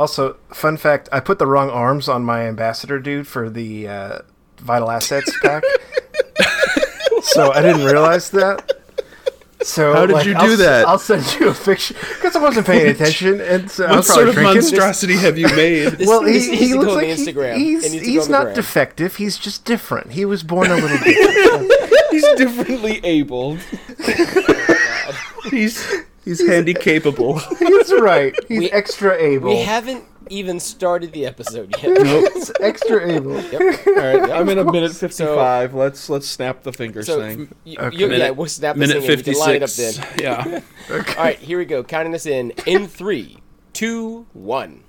Also, 0.00 0.38
fun 0.48 0.78
fact: 0.78 1.10
I 1.12 1.20
put 1.20 1.38
the 1.38 1.46
wrong 1.46 1.68
arms 1.68 2.08
on 2.08 2.24
my 2.24 2.46
ambassador 2.48 2.98
dude 2.98 3.26
for 3.26 3.50
the 3.50 3.86
uh, 3.86 4.18
vital 4.56 4.90
assets 4.90 5.30
pack, 5.42 5.62
so 7.22 7.52
I 7.52 7.60
didn't 7.60 7.84
realize 7.84 8.30
that. 8.30 8.72
So 9.62 9.92
How 9.92 10.06
did 10.06 10.14
like, 10.14 10.24
you 10.26 10.32
I'll 10.36 10.46
do 10.46 10.56
that? 10.56 10.88
I'll 10.88 10.98
send 10.98 11.22
you 11.38 11.50
a 11.50 11.54
picture 11.54 11.92
because 12.14 12.34
I 12.34 12.40
wasn't 12.40 12.66
paying 12.66 12.88
attention, 12.94 13.42
and 13.42 13.70
so 13.70 13.84
I 13.84 13.90
What 13.90 13.96
was 13.98 14.06
sort 14.06 14.28
of 14.28 14.34
drinking. 14.34 14.54
monstrosity 14.54 15.16
have 15.18 15.36
you 15.36 15.48
made? 15.48 15.98
Well, 16.06 16.24
he, 16.24 16.32
this 16.32 16.48
needs 16.48 16.60
he 16.62 16.68
to 16.70 16.74
looks 16.76 16.86
go 16.86 16.90
on 16.92 16.96
like 16.96 17.06
the 17.08 17.14
he- 17.16 17.32
Instagram. 17.32 17.56
he's, 17.58 17.84
It 17.84 17.92
needs 17.92 18.04
to 18.04 18.10
he's 18.10 18.16
go 18.20 18.22
on 18.24 18.30
the 18.30 18.38
not 18.38 18.42
gram. 18.44 18.54
defective. 18.54 19.16
He's 19.16 19.36
just 19.36 19.66
different. 19.66 20.12
He 20.12 20.24
was 20.24 20.42
born 20.42 20.70
a 20.70 20.76
little 20.76 20.96
different. 20.96 21.72
He's 22.10 22.26
differently 22.38 23.00
abled. 23.04 23.58
he's 25.50 25.86
he's 26.24 26.46
handy 26.46 26.74
capable. 26.74 27.38
He's 27.58 27.92
right. 27.94 28.34
He's 28.48 28.58
We- 28.60 28.70
extra 28.72 29.14
able. 29.16 29.50
We 29.50 29.56
haven't 29.58 30.04
even 30.28 30.60
started 30.60 31.12
the 31.12 31.26
episode 31.26 31.74
yet. 31.82 32.06
He's 32.34 32.52
extra 32.60 33.10
able. 33.10 33.32
All 33.36 33.42
right, 33.42 33.50
yep. 34.28 34.30
I'm 34.32 34.48
in 34.48 34.58
a 34.58 34.64
minute 34.70 34.92
55. 34.92 35.74
let's 35.74 36.08
let's 36.08 36.28
snap 36.28 36.62
the 36.62 36.72
fingers 36.72 37.06
So, 37.06 37.18
thing. 37.20 37.48
y- 37.66 37.74
Okay. 37.78 37.96
you- 37.96 38.12
yeah, 38.12 38.30
we'll 38.30 38.46
snap 38.48 38.76
the 38.76 38.80
Minute 38.80 39.02
thing 39.02 39.10
and 39.10 39.26
you 39.26 39.32
can 39.32 39.40
line 39.40 39.54
it 39.56 39.62
up 39.62 39.70
then. 39.70 39.92
six. 39.92 40.20
Yeah. 40.20 40.60
All 40.90 40.98
right, 41.24 41.38
here 41.38 41.58
we 41.58 41.64
go. 41.64 41.82
Counting 41.82 42.14
us 42.14 42.26
in 42.26 42.52
in 42.66 42.86
three, 42.86 43.38
two, 43.72 44.26
one. 44.32 44.84